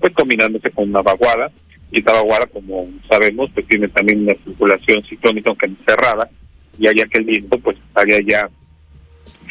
pues 0.00 0.12
combinándose 0.12 0.70
con 0.70 0.88
una 0.90 1.02
vaguada, 1.02 1.50
y 1.92 2.00
esta 2.00 2.12
vaguada, 2.12 2.46
como 2.46 2.88
sabemos, 3.08 3.50
pues 3.54 3.66
tiene 3.68 3.88
también 3.88 4.22
una 4.22 4.34
circulación 4.44 5.02
ciclónica, 5.04 5.50
aunque 5.50 5.70
cerrada, 5.86 6.28
y 6.78 6.88
haría 6.88 7.06
que 7.06 7.20
el 7.20 7.24
viento 7.26 7.56
pues 7.58 7.76
estaría 7.88 8.18
ya 8.26 8.50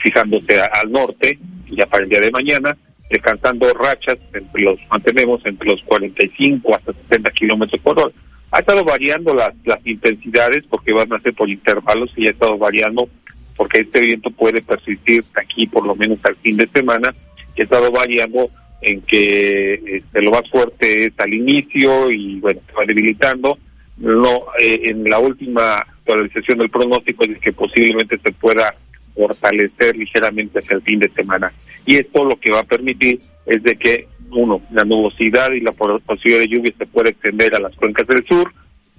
fijándose 0.04 0.60
a- 0.60 0.66
al 0.66 0.92
norte, 0.92 1.40
ya 1.76 1.86
para 1.86 2.04
el 2.04 2.10
día 2.10 2.20
de 2.20 2.32
mañana, 2.32 2.78
alcanzando 3.12 3.72
rachas, 3.74 4.18
entre 4.34 4.62
los 4.62 4.80
mantenemos 4.90 5.46
entre 5.46 5.70
los 5.70 5.82
45 5.84 6.76
hasta 6.76 6.94
60 6.94 7.32
kilómetros 7.32 7.82
por 7.82 8.00
hora. 8.00 8.12
Ha 8.52 8.60
estado 8.60 8.84
variando 8.84 9.34
las, 9.34 9.54
las 9.66 9.86
intensidades 9.86 10.64
porque 10.70 10.94
van 10.94 11.12
a 11.12 11.20
ser 11.20 11.34
por 11.34 11.50
intervalos 11.50 12.12
y 12.16 12.28
ha 12.28 12.32
estado 12.32 12.58
variando 12.58 13.10
porque 13.56 13.82
este 13.82 14.02
viento 14.02 14.32
puede 14.32 14.62
persistir 14.62 15.24
aquí 15.36 15.68
por 15.68 15.86
lo 15.86 15.96
menos 15.96 16.24
al 16.26 16.36
fin 16.38 16.58
de 16.58 16.68
semana 16.68 17.14
ha 17.62 17.64
estado 17.64 17.92
variando 17.92 18.50
en 18.82 19.02
que 19.02 19.74
este, 19.86 20.22
lo 20.22 20.32
más 20.32 20.50
fuerte 20.50 21.06
es 21.06 21.14
al 21.18 21.34
inicio 21.34 22.12
y 22.12 22.40
bueno, 22.40 22.60
se 22.68 22.74
va 22.74 22.86
debilitando. 22.86 23.58
No, 23.98 24.46
eh, 24.60 24.82
en 24.86 25.04
la 25.04 25.20
última 25.20 25.78
actualización 25.78 26.60
del 26.60 26.70
pronóstico 26.70 27.24
es 27.24 27.38
que 27.40 27.54
posiblemente 27.54 28.18
se 28.18 28.32
pueda 28.34 28.74
fortalecer 29.16 29.96
ligeramente 29.96 30.60
hacia 30.60 30.76
el 30.76 30.82
fin 30.82 31.00
de 31.00 31.10
semana. 31.10 31.52
Y 31.86 31.98
esto 31.98 32.24
lo 32.24 32.36
que 32.38 32.52
va 32.52 32.60
a 32.62 32.64
permitir 32.64 33.20
es 33.46 33.64
de 33.64 33.76
que, 33.76 34.08
uno, 34.32 34.62
la 34.72 34.84
nubosidad 34.84 35.52
y 35.52 35.60
la 35.60 35.72
po- 35.72 36.00
posibilidad 36.00 36.40
de 36.42 36.48
lluvia 36.48 36.74
se 36.78 36.86
puede 36.88 37.10
extender 37.12 37.56
a 37.56 37.60
las 37.60 37.76
cuencas 37.76 38.08
del 38.08 38.26
sur 38.26 38.52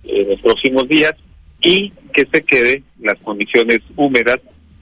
eh, 0.05 0.23
en 0.23 0.29
los 0.31 0.41
próximos 0.41 0.89
días 0.89 1.15
y 1.61 1.93
que 2.13 2.27
se 2.27 2.43
quede 2.43 2.83
las 3.01 3.19
condiciones 3.19 3.81
húmedas 3.97 4.39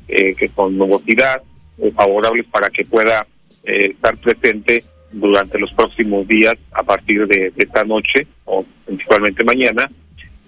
eh, 0.08 0.34
que 0.34 0.48
con 0.50 0.76
nubosidad 0.76 1.42
eh, 1.78 1.90
favorables 1.92 2.44
para 2.46 2.68
que 2.68 2.84
pueda 2.84 3.26
eh, 3.64 3.92
estar 3.92 4.16
presente 4.18 4.82
durante 5.12 5.58
los 5.58 5.72
próximos 5.72 6.26
días 6.28 6.54
a 6.72 6.82
partir 6.82 7.26
de, 7.26 7.50
de 7.50 7.64
esta 7.64 7.84
noche 7.84 8.26
o 8.44 8.64
principalmente 8.84 9.44
mañana 9.44 9.90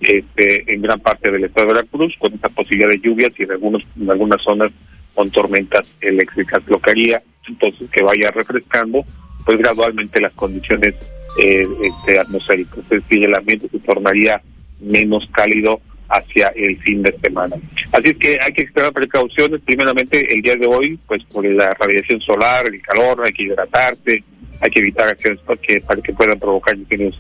este, 0.07 0.73
en 0.73 0.83
gran 0.83 1.01
parte 1.01 1.31
del 1.31 1.45
estado 1.45 1.69
de 1.69 1.75
Veracruz 1.75 2.15
con 2.19 2.35
esta 2.35 2.49
posibilidad 2.49 2.91
de 2.91 3.01
lluvias 3.01 3.33
y 3.39 3.45
en, 3.45 3.53
algunos, 3.53 3.83
algunas 4.09 4.43
zonas 4.43 4.73
con 5.15 5.31
tormentas 5.31 5.97
eléctricas. 6.01 6.63
Lo 6.67 6.79
que 6.79 6.91
haría 6.91 7.23
entonces 7.47 7.91
que 7.91 8.03
vaya 8.03 8.31
refrescando 8.31 9.05
pues 9.45 9.59
gradualmente 9.59 10.21
las 10.21 10.33
condiciones 10.33 10.95
eh, 11.43 11.65
este, 11.83 12.19
atmosféricas. 12.19 12.79
Es 12.79 12.89
decir, 12.89 13.25
el 13.25 13.35
ambiente 13.35 13.69
se 13.69 13.79
tornaría 13.81 14.41
menos 14.81 15.29
cálido 15.33 15.81
hacia 16.09 16.49
el 16.55 16.79
fin 16.83 17.03
de 17.03 17.15
semana. 17.23 17.57
Así 17.93 18.11
es 18.11 18.17
que 18.17 18.39
hay 18.41 18.53
que 18.53 18.63
extremar 18.63 18.93
precauciones. 18.93 19.61
Primeramente, 19.63 20.33
el 20.33 20.43
día 20.43 20.57
de 20.57 20.67
hoy, 20.67 20.99
pues 21.07 21.23
por 21.25 21.45
la 21.45 21.75
radiación 21.79 22.21
solar, 22.21 22.67
el 22.67 22.81
calor, 22.83 23.23
hay 23.25 23.33
que 23.33 23.45
hidratarse, 23.45 24.23
hay 24.61 24.71
que 24.71 24.81
evitar 24.81 25.09
acciones 25.09 25.41
que, 25.63 25.81
para 25.81 26.01
que 26.01 26.13
puedan 26.13 26.39
provocar 26.39 26.77
incendios 26.77 27.19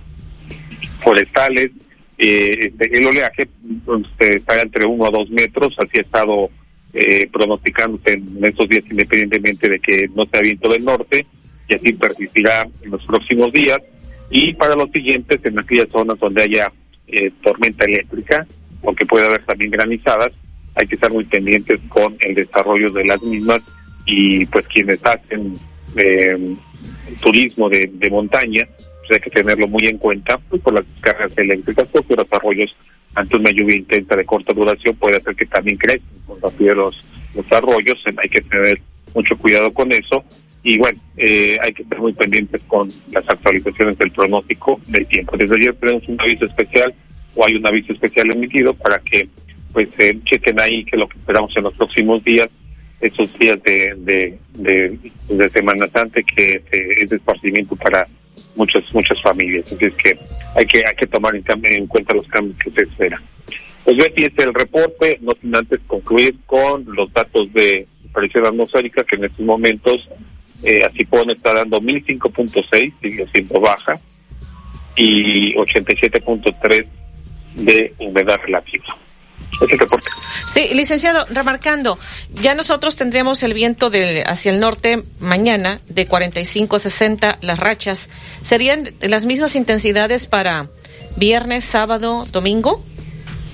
forestales. 1.02 1.70
Eh, 2.16 2.72
el 2.78 3.06
oleaje 3.06 3.42
este, 3.42 4.36
está 4.36 4.60
entre 4.60 4.86
uno 4.86 5.06
a 5.06 5.10
dos 5.10 5.28
metros, 5.30 5.74
así 5.78 5.98
ha 5.98 6.02
estado 6.02 6.48
eh, 6.92 7.28
pronosticándose 7.32 8.12
en 8.12 8.44
estos 8.44 8.68
días 8.68 8.84
independientemente 8.88 9.68
de 9.68 9.80
que 9.80 10.08
no 10.14 10.24
sea 10.26 10.40
viento 10.40 10.68
del 10.68 10.84
norte 10.84 11.26
y 11.68 11.74
así 11.74 11.92
persistirá 11.92 12.68
en 12.82 12.90
los 12.90 13.04
próximos 13.04 13.52
días. 13.52 13.78
Y 14.30 14.54
para 14.54 14.76
los 14.76 14.90
siguientes, 14.90 15.40
en 15.44 15.58
aquellas 15.58 15.88
zonas 15.90 16.18
donde 16.18 16.42
haya 16.42 16.72
eh, 17.08 17.30
tormenta 17.42 17.84
eléctrica, 17.84 18.46
porque 18.80 19.06
puede 19.06 19.26
haber 19.26 19.44
también 19.44 19.72
granizadas, 19.72 20.30
hay 20.76 20.86
que 20.86 20.94
estar 20.94 21.12
muy 21.12 21.24
pendientes 21.24 21.80
con 21.88 22.16
el 22.20 22.34
desarrollo 22.34 22.90
de 22.90 23.04
las 23.04 23.22
mismas 23.22 23.60
y 24.06 24.44
pues 24.46 24.66
quienes 24.68 25.04
hacen 25.04 25.54
eh, 25.96 26.54
turismo 27.20 27.68
de 27.68 28.10
montaña, 28.10 28.64
pues 29.06 29.18
hay 29.18 29.20
que 29.20 29.30
tenerlo 29.30 29.68
muy 29.68 29.86
en 29.86 29.98
cuenta 29.98 30.38
pues, 30.48 30.62
por 30.62 30.74
las 30.74 30.84
descargas 30.94 31.36
eléctricas, 31.36 31.88
porque 31.92 32.16
los 32.16 32.32
arroyos 32.32 32.74
ante 33.14 33.36
una 33.36 33.50
lluvia 33.50 33.76
intensa 33.76 34.16
de 34.16 34.24
corta 34.24 34.52
duración 34.52 34.96
puede 34.96 35.16
hacer 35.16 35.36
que 35.36 35.46
también 35.46 35.76
crezcan 35.76 36.18
con 36.26 36.38
los, 36.40 37.04
los 37.34 37.52
arroyos, 37.52 38.02
hay 38.16 38.28
que 38.28 38.40
tener 38.42 38.80
mucho 39.14 39.36
cuidado 39.36 39.72
con 39.72 39.92
eso 39.92 40.24
y 40.62 40.78
bueno, 40.78 40.98
eh, 41.18 41.58
hay 41.60 41.72
que 41.72 41.82
estar 41.82 42.00
muy 42.00 42.14
pendientes 42.14 42.62
con 42.64 42.88
las 43.12 43.28
actualizaciones 43.28 43.98
del 43.98 44.10
pronóstico 44.10 44.80
del 44.86 45.06
tiempo. 45.06 45.36
Desde 45.36 45.54
ayer 45.56 45.74
tenemos 45.74 46.08
un 46.08 46.20
aviso 46.20 46.46
especial 46.46 46.94
o 47.34 47.46
hay 47.46 47.54
un 47.56 47.66
aviso 47.66 47.92
especial 47.92 48.34
emitido 48.34 48.72
para 48.74 48.98
que 48.98 49.28
pues 49.72 49.88
eh, 49.98 50.18
chequen 50.24 50.58
ahí 50.58 50.84
que 50.84 50.96
lo 50.96 51.08
que 51.08 51.18
esperamos 51.18 51.54
en 51.56 51.64
los 51.64 51.74
próximos 51.74 52.24
días, 52.24 52.48
esos 53.00 53.38
días 53.38 53.62
de, 53.62 53.94
de, 53.98 54.38
de, 54.54 54.98
de 55.28 55.48
Semana 55.50 55.86
Santa 55.88 56.22
que 56.22 56.52
eh, 56.52 56.88
es 56.96 57.12
esparcimiento 57.12 57.76
para 57.76 58.06
muchas 58.56 58.82
muchas 58.92 59.20
familias. 59.22 59.72
Así 59.72 59.84
es 59.84 59.94
que 59.94 60.18
hay 60.54 60.66
que 60.66 60.78
hay 60.78 60.94
que 60.96 61.06
tomar 61.06 61.34
en, 61.34 61.44
en 61.64 61.86
cuenta 61.86 62.14
los 62.14 62.26
cambios 62.28 62.58
que 62.58 62.70
se 62.70 62.82
esperan. 62.82 63.22
Pues 63.84 63.96
Betty, 63.96 64.24
este 64.24 64.42
es 64.42 64.48
el 64.48 64.54
reporte, 64.54 65.18
no 65.20 65.32
sin 65.40 65.54
antes 65.54 65.80
concluir 65.86 66.36
con 66.46 66.84
los 66.86 67.12
datos 67.12 67.52
de 67.52 67.86
presión 68.14 68.46
atmosférica 68.46 69.04
que 69.04 69.16
en 69.16 69.24
estos 69.24 69.44
momentos 69.44 70.08
eh, 70.62 70.80
pueden 71.10 71.30
estar 71.30 71.54
dando 71.54 71.80
1005.6, 71.80 72.92
sigue 73.02 73.26
siendo 73.32 73.60
baja, 73.60 73.94
y 74.96 75.54
87.3 75.54 76.86
de 77.56 77.94
humedad 77.98 78.40
relativa. 78.44 78.84
Ese 79.56 79.64
es 79.66 79.70
el 79.72 79.78
reporte. 79.78 80.08
Sí, 80.46 80.68
licenciado, 80.74 81.26
remarcando, 81.30 81.98
ya 82.34 82.54
nosotros 82.54 82.96
tendremos 82.96 83.42
el 83.42 83.54
viento 83.54 83.90
de 83.90 84.22
hacia 84.26 84.52
el 84.52 84.60
norte 84.60 85.02
mañana 85.20 85.80
de 85.88 86.06
45 86.06 86.76
a 86.76 86.78
60 86.78 87.38
las 87.42 87.58
rachas. 87.58 88.10
¿Serían 88.42 88.90
las 89.00 89.26
mismas 89.26 89.56
intensidades 89.56 90.26
para 90.26 90.68
viernes, 91.16 91.64
sábado, 91.64 92.26
domingo? 92.32 92.84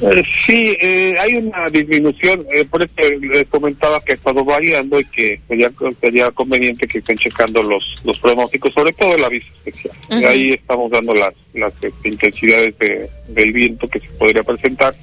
Eh, 0.02 0.22
sí, 0.46 0.74
eh, 0.80 1.14
hay 1.20 1.34
una 1.34 1.66
disminución, 1.70 2.42
eh, 2.54 2.64
por 2.64 2.82
eso 2.82 2.94
les 3.20 3.46
comentaba 3.48 4.00
que 4.00 4.12
ha 4.12 4.14
estado 4.14 4.42
variando 4.42 4.98
y 4.98 5.04
que 5.04 5.38
sería, 5.46 5.70
sería 6.00 6.30
conveniente 6.30 6.88
que 6.88 7.00
estén 7.00 7.18
checando 7.18 7.62
los, 7.62 8.00
los 8.02 8.18
pronósticos, 8.18 8.72
sobre 8.72 8.94
todo 8.94 9.14
el 9.14 9.22
aviso 9.22 9.48
especial. 9.62 9.94
Ahí 10.26 10.52
estamos 10.52 10.90
dando 10.90 11.12
las, 11.14 11.34
las 11.52 11.74
este, 11.82 12.08
intensidades 12.08 12.78
de- 12.78 13.10
del 13.28 13.52
viento 13.52 13.86
que 13.88 14.00
se 14.00 14.08
podría 14.18 14.42
presentar, 14.42 14.94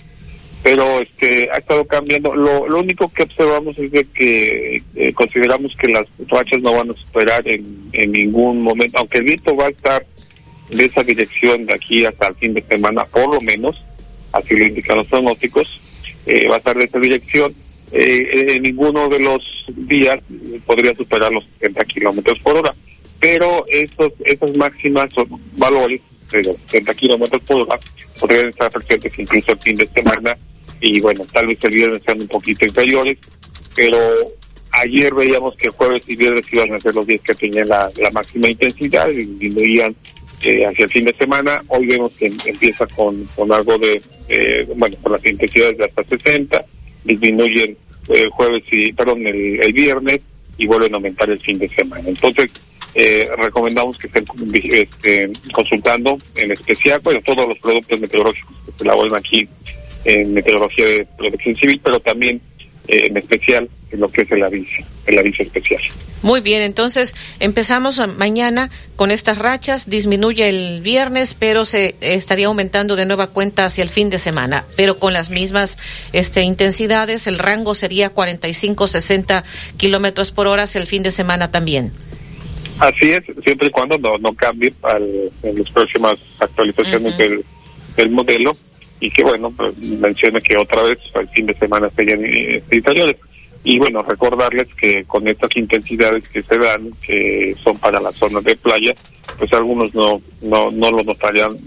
pero 0.63 0.99
este 0.99 1.49
ha 1.51 1.57
estado 1.57 1.85
cambiando. 1.85 2.35
Lo, 2.35 2.67
lo 2.67 2.79
único 2.79 3.09
que 3.09 3.23
observamos 3.23 3.77
es 3.77 3.91
de 3.91 4.05
que 4.05 4.83
eh, 4.95 5.13
consideramos 5.13 5.75
que 5.77 5.87
las 5.87 6.05
rachas 6.27 6.61
no 6.61 6.73
van 6.73 6.91
a 6.91 6.93
superar 6.93 7.47
en, 7.47 7.89
en 7.93 8.11
ningún 8.11 8.61
momento, 8.61 8.97
aunque 8.97 9.19
el 9.19 9.25
viento 9.25 9.55
va 9.55 9.67
a 9.67 9.69
estar 9.69 10.05
de 10.69 10.85
esa 10.85 11.03
dirección 11.03 11.65
de 11.65 11.73
aquí 11.73 12.05
hasta 12.05 12.27
el 12.27 12.35
fin 12.35 12.53
de 12.53 12.61
semana, 12.63 13.05
por 13.05 13.33
lo 13.33 13.41
menos, 13.41 13.81
así 14.33 14.55
lo 14.55 14.65
indican 14.65 14.97
los 14.97 15.07
pronósticos, 15.07 15.81
eh, 16.25 16.47
va 16.47 16.55
a 16.55 16.57
estar 16.57 16.75
de 16.75 16.85
esa 16.85 16.99
dirección. 16.99 17.53
Eh, 17.93 18.55
en 18.55 18.63
ninguno 18.63 19.07
de 19.07 19.19
los 19.19 19.41
días 19.67 20.19
podría 20.65 20.93
superar 20.93 21.31
los 21.31 21.45
70 21.59 21.85
kilómetros 21.85 22.37
por 22.39 22.57
hora, 22.57 22.75
pero 23.19 23.65
esos, 23.69 24.11
esas 24.25 24.55
máximas 24.57 25.09
son 25.13 25.27
valores 25.55 26.01
de 26.31 26.43
los 26.43 26.57
70 26.57 26.93
kilómetros 26.95 27.41
por 27.43 27.61
hora 27.61 27.79
podrían 28.19 28.47
estar 28.47 28.71
presentes 28.71 29.17
incluso 29.17 29.51
el 29.51 29.59
fin 29.59 29.75
de 29.77 29.87
semana 29.89 30.37
y 30.81 30.99
bueno, 30.99 31.25
tal 31.31 31.47
vez 31.47 31.57
el 31.63 31.73
viernes 31.73 32.01
sean 32.05 32.21
un 32.21 32.27
poquito 32.27 32.65
inferiores, 32.65 33.17
pero 33.75 33.97
ayer 34.71 35.13
veíamos 35.13 35.55
que 35.55 35.69
jueves 35.69 36.03
y 36.07 36.15
viernes 36.15 36.45
iban 36.51 36.73
a 36.73 36.79
ser 36.79 36.93
los 36.93 37.07
días 37.07 37.21
que 37.21 37.35
tenían 37.35 37.67
la, 37.67 37.89
la 37.97 38.11
máxima 38.11 38.49
intensidad 38.49 39.09
y 39.09 39.25
disminuían 39.25 39.95
eh, 40.43 40.65
hacia 40.65 40.85
el 40.85 40.91
fin 40.91 41.05
de 41.05 41.15
semana. 41.15 41.59
Hoy 41.67 41.87
vemos 41.87 42.11
que 42.13 42.27
em- 42.27 42.37
empieza 42.45 42.85
con, 42.87 43.25
con 43.35 43.51
algo 43.51 43.77
de, 43.79 44.01
eh, 44.29 44.67
bueno, 44.75 44.95
con 45.01 45.13
las 45.13 45.25
intensidades 45.25 45.77
de 45.77 45.85
hasta 45.85 46.03
60, 46.03 46.63
disminuyen 47.05 47.75
eh, 48.09 48.25
jueves 48.31 48.63
y, 48.71 48.93
perdón, 48.93 49.25
el, 49.25 49.61
el 49.61 49.73
viernes 49.73 50.19
y 50.57 50.67
vuelven 50.67 50.93
a 50.93 50.97
aumentar 50.97 51.29
el 51.29 51.39
fin 51.39 51.57
de 51.57 51.67
semana. 51.69 52.07
Entonces, 52.07 52.51
eh, 52.99 53.29
recomendamos 53.37 53.95
que 53.95 54.07
estén 54.07 54.25
este, 54.53 55.29
consultando 55.53 56.17
en 56.33 56.51
especial, 56.51 56.99
bueno, 57.03 57.19
todos 57.23 57.47
los 57.47 57.59
productos 57.59 57.99
meteorológicos 57.99 58.55
que 58.65 58.71
se 58.71 58.83
elaboran 58.83 59.15
aquí 59.15 59.47
en 60.03 60.33
Meteorología 60.33 60.87
de 60.87 61.07
Protección 61.15 61.55
Civil, 61.57 61.79
pero 61.83 61.99
también 61.99 62.41
eh, 62.87 63.05
en 63.05 63.17
especial 63.17 63.69
lo 63.91 64.09
que 64.09 64.23
es 64.23 64.31
el 64.31 64.43
aviso, 64.43 64.83
el 65.05 65.19
aviso 65.19 65.43
especial. 65.43 65.81
Muy 66.23 66.41
bien, 66.41 66.63
entonces 66.63 67.13
empezamos 67.39 68.01
mañana 68.17 68.71
con 68.95 69.11
estas 69.11 69.37
rachas, 69.37 69.87
disminuye 69.87 70.49
el 70.49 70.81
viernes, 70.81 71.35
pero 71.35 71.65
se 71.65 71.95
estaría 72.01 72.47
aumentando 72.47 72.95
de 72.95 73.05
nueva 73.05 73.27
cuenta 73.27 73.65
hacia 73.65 73.83
el 73.83 73.89
fin 73.89 74.09
de 74.09 74.17
semana, 74.17 74.65
pero 74.75 74.97
con 74.97 75.13
las 75.13 75.29
mismas 75.29 75.77
este, 76.13 76.41
intensidades, 76.41 77.27
el 77.27 77.37
rango 77.37 77.75
sería 77.75 78.11
45-60 78.11 79.43
kilómetros 79.77 80.31
por 80.31 80.47
hora 80.47 80.63
hacia 80.63 80.81
el 80.81 80.87
fin 80.87 81.03
de 81.03 81.11
semana 81.11 81.51
también. 81.51 81.91
Así 82.79 83.11
es, 83.11 83.23
siempre 83.43 83.67
y 83.67 83.71
cuando 83.71 83.97
no, 83.97 84.17
no 84.17 84.33
cambie 84.33 84.73
al, 84.83 85.31
en 85.43 85.57
las 85.57 85.69
próximas 85.71 86.19
actualizaciones 86.39 87.17
del, 87.17 87.43
del 87.95 88.09
modelo 88.11 88.51
y 88.99 89.11
que 89.11 89.23
bueno, 89.23 89.51
pues, 89.51 89.77
mencione 89.77 90.41
que 90.41 90.57
otra 90.57 90.83
vez 90.83 90.97
el 91.15 91.27
fin 91.29 91.45
de 91.45 91.55
semana 91.55 91.89
serían 91.95 92.23
eh, 92.23 92.63
interiores. 92.71 93.15
Y 93.63 93.79
bueno, 93.79 94.01
recordarles 94.03 94.67
que 94.75 95.03
con 95.05 95.27
estas 95.27 95.55
intensidades 95.57 96.29
que 96.29 96.41
se 96.41 96.57
dan, 96.57 96.91
que 97.01 97.55
son 97.61 97.77
para 97.79 97.99
las 97.99 98.15
zonas 98.15 98.43
de 98.43 98.55
playa, 98.55 98.93
pues 99.37 99.51
algunos 99.53 99.93
no 99.93 100.21
no, 100.41 100.71
no 100.71 100.91
lo 100.91 101.03
notarían, 101.03 101.57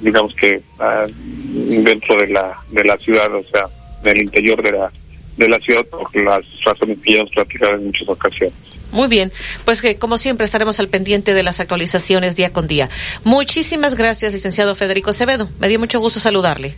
digamos 0.00 0.34
que 0.36 0.62
ah, 0.78 1.04
dentro 1.08 2.16
de 2.16 2.28
la 2.28 2.58
de 2.70 2.84
la 2.84 2.96
ciudad, 2.96 3.34
o 3.34 3.44
sea, 3.44 3.66
en 4.04 4.16
el 4.16 4.22
interior 4.22 4.62
de 4.62 4.72
la 4.72 4.92
de 5.36 5.48
la 5.48 5.58
ciudad, 5.58 5.84
por 5.86 6.14
las 6.16 6.44
razones 6.64 6.98
que 7.02 7.12
ya 7.12 7.18
hemos 7.18 7.30
platicado 7.32 7.74
en 7.74 7.86
muchas 7.86 8.08
ocasiones. 8.08 8.73
Muy 8.94 9.08
bien, 9.08 9.32
pues 9.64 9.82
que 9.82 9.96
como 9.96 10.16
siempre 10.18 10.44
estaremos 10.44 10.78
al 10.78 10.88
pendiente 10.88 11.34
de 11.34 11.42
las 11.42 11.58
actualizaciones 11.58 12.36
día 12.36 12.50
con 12.50 12.68
día. 12.68 12.88
Muchísimas 13.24 13.96
gracias, 13.96 14.32
licenciado 14.32 14.76
Federico 14.76 15.10
Acevedo. 15.10 15.50
Me 15.58 15.68
dio 15.68 15.80
mucho 15.80 15.98
gusto 15.98 16.20
saludarle. 16.20 16.76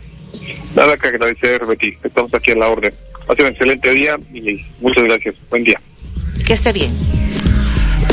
Nada 0.75 0.97
que 0.97 1.09
agradecer, 1.09 1.63
Betty. 1.65 1.93
Estamos 2.03 2.33
aquí 2.33 2.51
en 2.51 2.59
la 2.59 2.69
orden. 2.69 2.91
Hace 3.29 3.43
un 3.43 3.49
excelente 3.49 3.91
día 3.91 4.17
y 4.33 4.65
muchas 4.81 5.03
gracias. 5.03 5.35
Buen 5.49 5.63
día. 5.63 5.79
Que 6.43 6.53
esté 6.53 6.73
bien. 6.73 6.91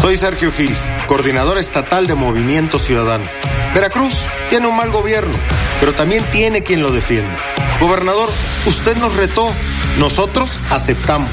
Soy 0.00 0.16
Sergio 0.16 0.50
Gil, 0.50 0.74
coordinador 1.08 1.58
estatal 1.58 2.06
de 2.06 2.14
Movimiento 2.14 2.78
Ciudadano. 2.78 3.26
Veracruz 3.74 4.14
tiene 4.48 4.66
un 4.66 4.74
mal 4.74 4.90
gobierno, 4.90 5.34
pero 5.78 5.92
también 5.92 6.24
tiene 6.32 6.62
quien 6.62 6.82
lo 6.82 6.90
defiende. 6.90 7.36
Gobernador, 7.80 8.30
usted 8.64 8.96
nos 8.96 9.14
retó, 9.16 9.52
nosotros 9.98 10.58
aceptamos. 10.70 11.30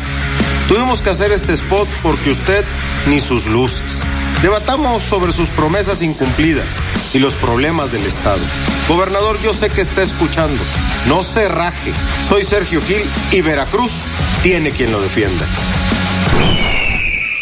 Tuvimos 0.68 1.02
que 1.02 1.12
hacer 1.12 1.32
este 1.32 1.54
spot 1.54 1.88
porque 2.04 2.32
usted 2.32 2.66
ni 3.08 3.22
sus 3.22 3.46
luces. 3.46 4.04
Debatamos 4.42 5.02
sobre 5.02 5.32
sus 5.32 5.48
promesas 5.48 6.02
incumplidas 6.02 6.76
y 7.14 7.20
los 7.20 7.36
problemas 7.36 7.94
del 7.94 8.06
Estado. 8.06 8.42
Gobernador, 8.90 9.40
yo 9.42 9.54
sé 9.54 9.70
que 9.70 9.82
está 9.82 10.04
escuchando. 10.04 10.62
No 11.08 11.24
se 11.24 11.48
raje. 11.48 11.94
Soy 12.28 12.44
Sergio 12.44 12.82
Gil 12.82 13.04
y 13.32 13.40
Veracruz 13.40 13.94
tiene 14.44 14.72
quien 14.72 14.92
lo 14.92 15.00
defienda. 15.00 15.48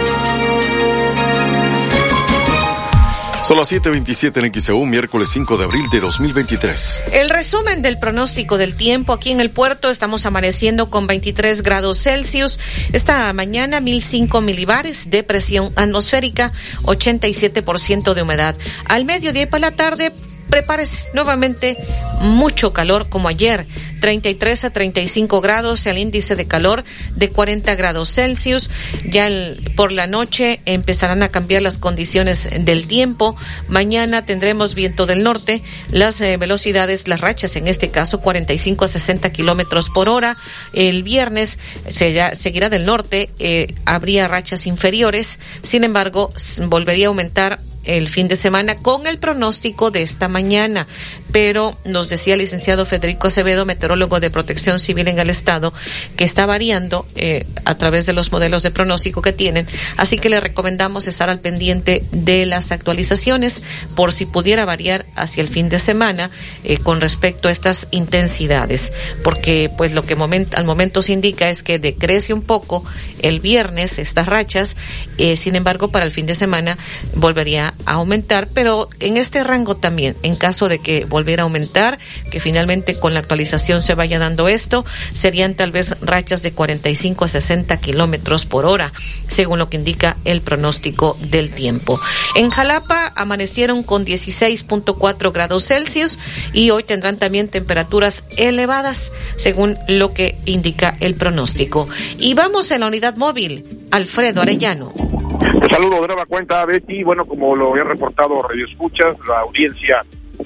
Son 3.51 3.57
las 3.57 3.69
7:27 3.69 4.39
en 4.39 4.53
XEU, 4.53 4.85
miércoles 4.85 5.27
5 5.33 5.57
de 5.57 5.65
abril 5.65 5.83
de 5.91 5.99
2023. 5.99 7.03
El 7.11 7.29
resumen 7.29 7.81
del 7.81 7.99
pronóstico 7.99 8.57
del 8.57 8.75
tiempo 8.75 9.11
aquí 9.11 9.29
en 9.29 9.41
el 9.41 9.49
puerto. 9.49 9.89
Estamos 9.89 10.25
amaneciendo 10.25 10.89
con 10.89 11.05
23 11.05 11.61
grados 11.61 12.01
Celsius. 12.01 12.59
Esta 12.93 13.33
mañana 13.33 13.81
1005 13.81 14.39
milibares 14.39 15.09
de 15.09 15.23
presión 15.23 15.73
atmosférica, 15.75 16.53
87% 16.83 18.13
de 18.13 18.21
humedad. 18.21 18.55
Al 18.85 19.03
mediodía 19.03 19.41
y 19.41 19.47
para 19.47 19.69
la 19.69 19.75
tarde, 19.75 20.13
prepárese 20.51 21.01
nuevamente 21.13 21.77
mucho 22.19 22.73
calor 22.73 23.09
como 23.09 23.29
ayer 23.29 23.65
33 24.01 24.65
a 24.65 24.69
35 24.71 25.41
grados, 25.41 25.85
el 25.85 25.97
índice 25.97 26.35
de 26.35 26.45
calor 26.45 26.83
de 27.15 27.29
40 27.29 27.73
grados 27.75 28.13
Celsius. 28.13 28.69
Ya 29.07 29.29
por 29.75 29.91
la 29.91 30.07
noche 30.07 30.59
empezarán 30.65 31.23
a 31.23 31.29
cambiar 31.29 31.61
las 31.61 31.77
condiciones 31.77 32.49
del 32.59 32.87
tiempo. 32.87 33.37
Mañana 33.69 34.25
tendremos 34.25 34.75
viento 34.75 35.05
del 35.05 35.23
norte, 35.23 35.63
las 35.89 36.19
eh, 36.19 36.35
velocidades, 36.37 37.07
las 37.07 37.21
rachas 37.21 37.55
en 37.55 37.67
este 37.67 37.89
caso 37.89 38.19
45 38.19 38.85
a 38.85 38.87
60 38.89 39.31
kilómetros 39.31 39.89
por 39.89 40.09
hora. 40.09 40.35
El 40.73 41.03
viernes 41.03 41.59
se, 41.87 42.35
seguirá 42.35 42.69
del 42.69 42.85
norte, 42.85 43.29
eh, 43.39 43.73
habría 43.85 44.27
rachas 44.27 44.67
inferiores, 44.67 45.39
sin 45.63 45.83
embargo, 45.83 46.33
volvería 46.67 47.05
a 47.05 47.09
aumentar 47.09 47.59
el 47.83 48.09
fin 48.09 48.27
de 48.27 48.35
semana 48.35 48.75
con 48.75 49.07
el 49.07 49.17
pronóstico 49.17 49.91
de 49.91 50.01
esta 50.01 50.27
mañana. 50.27 50.87
Pero 51.31 51.77
nos 51.85 52.09
decía 52.09 52.33
el 52.33 52.39
licenciado 52.39 52.85
Federico 52.85 53.27
Acevedo, 53.27 53.65
meteorólogo 53.65 54.19
de 54.19 54.29
protección 54.29 54.79
civil 54.79 55.07
en 55.07 55.19
el 55.19 55.29
estado, 55.29 55.73
que 56.17 56.23
está 56.23 56.45
variando 56.45 57.05
eh, 57.15 57.45
a 57.65 57.75
través 57.75 58.05
de 58.05 58.13
los 58.13 58.31
modelos 58.31 58.63
de 58.63 58.71
pronóstico 58.71 59.21
que 59.21 59.33
tienen. 59.33 59.67
Así 59.97 60.17
que 60.17 60.29
le 60.29 60.39
recomendamos 60.39 61.07
estar 61.07 61.29
al 61.29 61.39
pendiente 61.39 62.03
de 62.11 62.45
las 62.45 62.71
actualizaciones 62.71 63.63
por 63.95 64.11
si 64.13 64.25
pudiera 64.25 64.65
variar 64.65 65.05
hacia 65.15 65.41
el 65.41 65.47
fin 65.47 65.69
de 65.69 65.79
semana 65.79 66.31
eh, 66.63 66.77
con 66.77 67.01
respecto 67.01 67.47
a 67.47 67.51
estas 67.51 67.87
intensidades. 67.91 68.91
Porque 69.23 69.71
pues 69.77 69.91
lo 69.91 70.05
que 70.05 70.17
al 70.55 70.65
momento 70.65 71.01
se 71.01 71.13
indica 71.13 71.49
es 71.49 71.63
que 71.63 71.79
decrece 71.79 72.33
un 72.33 72.41
poco 72.41 72.83
el 73.21 73.39
viernes 73.39 73.99
estas 73.99 74.27
rachas, 74.27 74.75
eh, 75.17 75.37
sin 75.37 75.55
embargo 75.55 75.89
para 75.89 76.05
el 76.05 76.11
fin 76.11 76.25
de 76.25 76.35
semana 76.35 76.77
volvería 77.15 77.73
a 77.85 77.93
aumentar, 77.93 78.47
pero 78.53 78.89
en 78.99 79.17
este 79.17 79.43
rango 79.43 79.75
también, 79.75 80.15
en 80.23 80.35
caso 80.35 80.67
de 80.67 80.79
que 80.79 81.05
volviera 81.05 81.20
a 81.39 81.43
aumentar, 81.43 81.99
que 82.31 82.39
finalmente 82.39 82.99
con 82.99 83.13
la 83.13 83.19
actualización 83.19 83.81
se 83.81 83.95
vaya 83.95 84.19
dando 84.19 84.47
esto, 84.47 84.85
serían 85.13 85.55
tal 85.55 85.71
vez 85.71 85.95
rachas 86.01 86.43
de 86.43 86.51
45 86.51 87.25
a 87.25 87.27
60 87.27 87.77
kilómetros 87.79 88.45
por 88.45 88.65
hora, 88.65 88.91
según 89.27 89.59
lo 89.59 89.69
que 89.69 89.77
indica 89.77 90.17
el 90.25 90.41
pronóstico 90.41 91.17
del 91.21 91.51
tiempo. 91.51 91.99
En 92.35 92.49
Jalapa 92.49 93.13
amanecieron 93.15 93.83
con 93.83 94.05
16.4 94.05 95.31
grados 95.31 95.67
Celsius 95.67 96.19
y 96.53 96.71
hoy 96.71 96.83
tendrán 96.83 97.17
también 97.17 97.47
temperaturas 97.47 98.23
elevadas, 98.37 99.11
según 99.37 99.77
lo 99.87 100.13
que 100.13 100.37
indica 100.45 100.95
el 100.99 101.15
pronóstico. 101.15 101.87
Y 102.17 102.33
vamos 102.33 102.71
en 102.71 102.81
la 102.81 102.87
unidad 102.87 103.15
móvil, 103.15 103.65
Alfredo 103.91 104.41
Arellano. 104.41 104.93
Un 104.95 105.69
saludo 105.69 106.01
de 106.01 106.07
nueva 106.07 106.25
cuenta, 106.25 106.65
Betty. 106.65 107.03
Bueno, 107.03 107.25
como 107.25 107.55
lo 107.55 107.71
había 107.71 107.83
reportado 107.83 108.39
Radio 108.41 108.65
Escuchas, 108.65 109.17
la 109.27 109.39
audiencia 109.39 110.03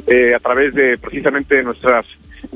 eh, 0.07 0.33
a 0.35 0.39
través 0.39 0.73
de 0.73 0.97
precisamente 0.97 1.61
nuestras 1.63 2.05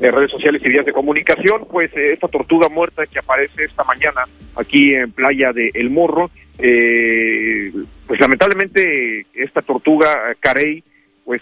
eh, 0.00 0.10
redes 0.10 0.30
sociales 0.30 0.62
y 0.64 0.68
vías 0.68 0.86
de 0.86 0.92
comunicación, 0.92 1.66
pues 1.70 1.90
eh, 1.96 2.12
esta 2.12 2.28
tortuga 2.28 2.68
muerta 2.68 3.06
que 3.06 3.18
aparece 3.18 3.64
esta 3.64 3.84
mañana 3.84 4.22
aquí 4.56 4.94
en 4.94 5.12
Playa 5.12 5.52
de 5.52 5.70
El 5.74 5.90
Morro, 5.90 6.30
pues 6.56 8.20
lamentablemente 8.20 9.26
esta 9.32 9.62
tortuga 9.62 10.34
carey, 10.40 10.84
pues 11.24 11.40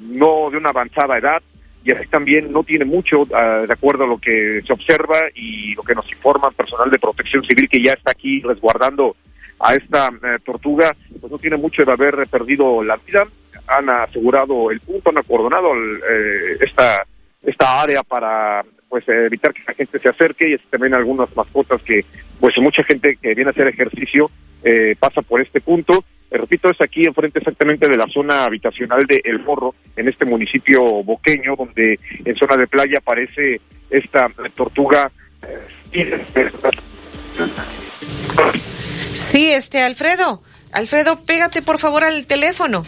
no 0.00 0.50
de 0.50 0.58
una 0.58 0.68
avanzada 0.68 1.16
edad, 1.16 1.42
y 1.84 1.92
así 1.92 2.06
también 2.08 2.52
no 2.52 2.64
tiene 2.64 2.84
mucho, 2.84 3.22
ah, 3.32 3.64
de 3.66 3.72
acuerdo 3.72 4.04
a 4.04 4.08
lo 4.08 4.18
que 4.18 4.60
se 4.66 4.72
observa 4.72 5.20
y 5.34 5.74
lo 5.74 5.82
que 5.82 5.94
nos 5.94 6.10
informa 6.12 6.50
personal 6.50 6.90
de 6.90 6.98
protección 6.98 7.42
civil 7.44 7.68
que 7.68 7.82
ya 7.82 7.94
está 7.94 8.10
aquí 8.10 8.42
resguardando 8.42 9.16
a 9.60 9.74
esta 9.74 10.08
eh, 10.08 10.38
tortuga, 10.44 10.92
pues 11.20 11.32
no 11.32 11.38
tiene 11.38 11.56
mucho 11.56 11.84
de 11.84 11.92
haber 11.92 12.14
perdido 12.30 12.82
la 12.82 12.96
vida. 12.96 13.26
Han 13.68 13.90
asegurado 13.90 14.70
el 14.70 14.80
punto, 14.80 15.10
han 15.10 15.18
acordonado 15.18 15.74
eh, 15.74 16.56
esta 16.60 17.04
esta 17.42 17.82
área 17.82 18.02
para 18.02 18.64
pues 18.88 19.04
evitar 19.08 19.52
que 19.52 19.62
la 19.66 19.74
gente 19.74 19.98
se 19.98 20.08
acerque 20.08 20.48
y 20.48 20.58
también 20.70 20.94
algunas 20.94 21.34
mascotas 21.36 21.80
que 21.82 22.04
pues 22.40 22.58
mucha 22.58 22.82
gente 22.84 23.16
que 23.20 23.34
viene 23.34 23.50
a 23.50 23.52
hacer 23.52 23.68
ejercicio 23.68 24.30
eh, 24.64 24.96
pasa 24.98 25.22
por 25.22 25.40
este 25.40 25.60
punto. 25.60 26.04
repito, 26.30 26.68
es 26.70 26.80
aquí 26.80 27.02
enfrente 27.06 27.38
exactamente 27.38 27.88
de 27.88 27.96
la 27.96 28.06
zona 28.06 28.44
habitacional 28.44 29.04
de 29.06 29.20
El 29.24 29.40
Morro, 29.44 29.74
en 29.96 30.08
este 30.08 30.24
municipio 30.24 30.80
boqueño, 31.04 31.54
donde 31.56 31.98
en 32.24 32.36
zona 32.36 32.56
de 32.56 32.66
playa 32.66 32.98
aparece 32.98 33.60
esta 33.90 34.28
tortuga. 34.54 35.10
Sí, 39.12 39.50
este, 39.50 39.82
Alfredo. 39.82 40.42
Alfredo, 40.72 41.24
pégate 41.24 41.62
por 41.62 41.78
favor 41.78 42.04
al 42.04 42.26
teléfono. 42.26 42.84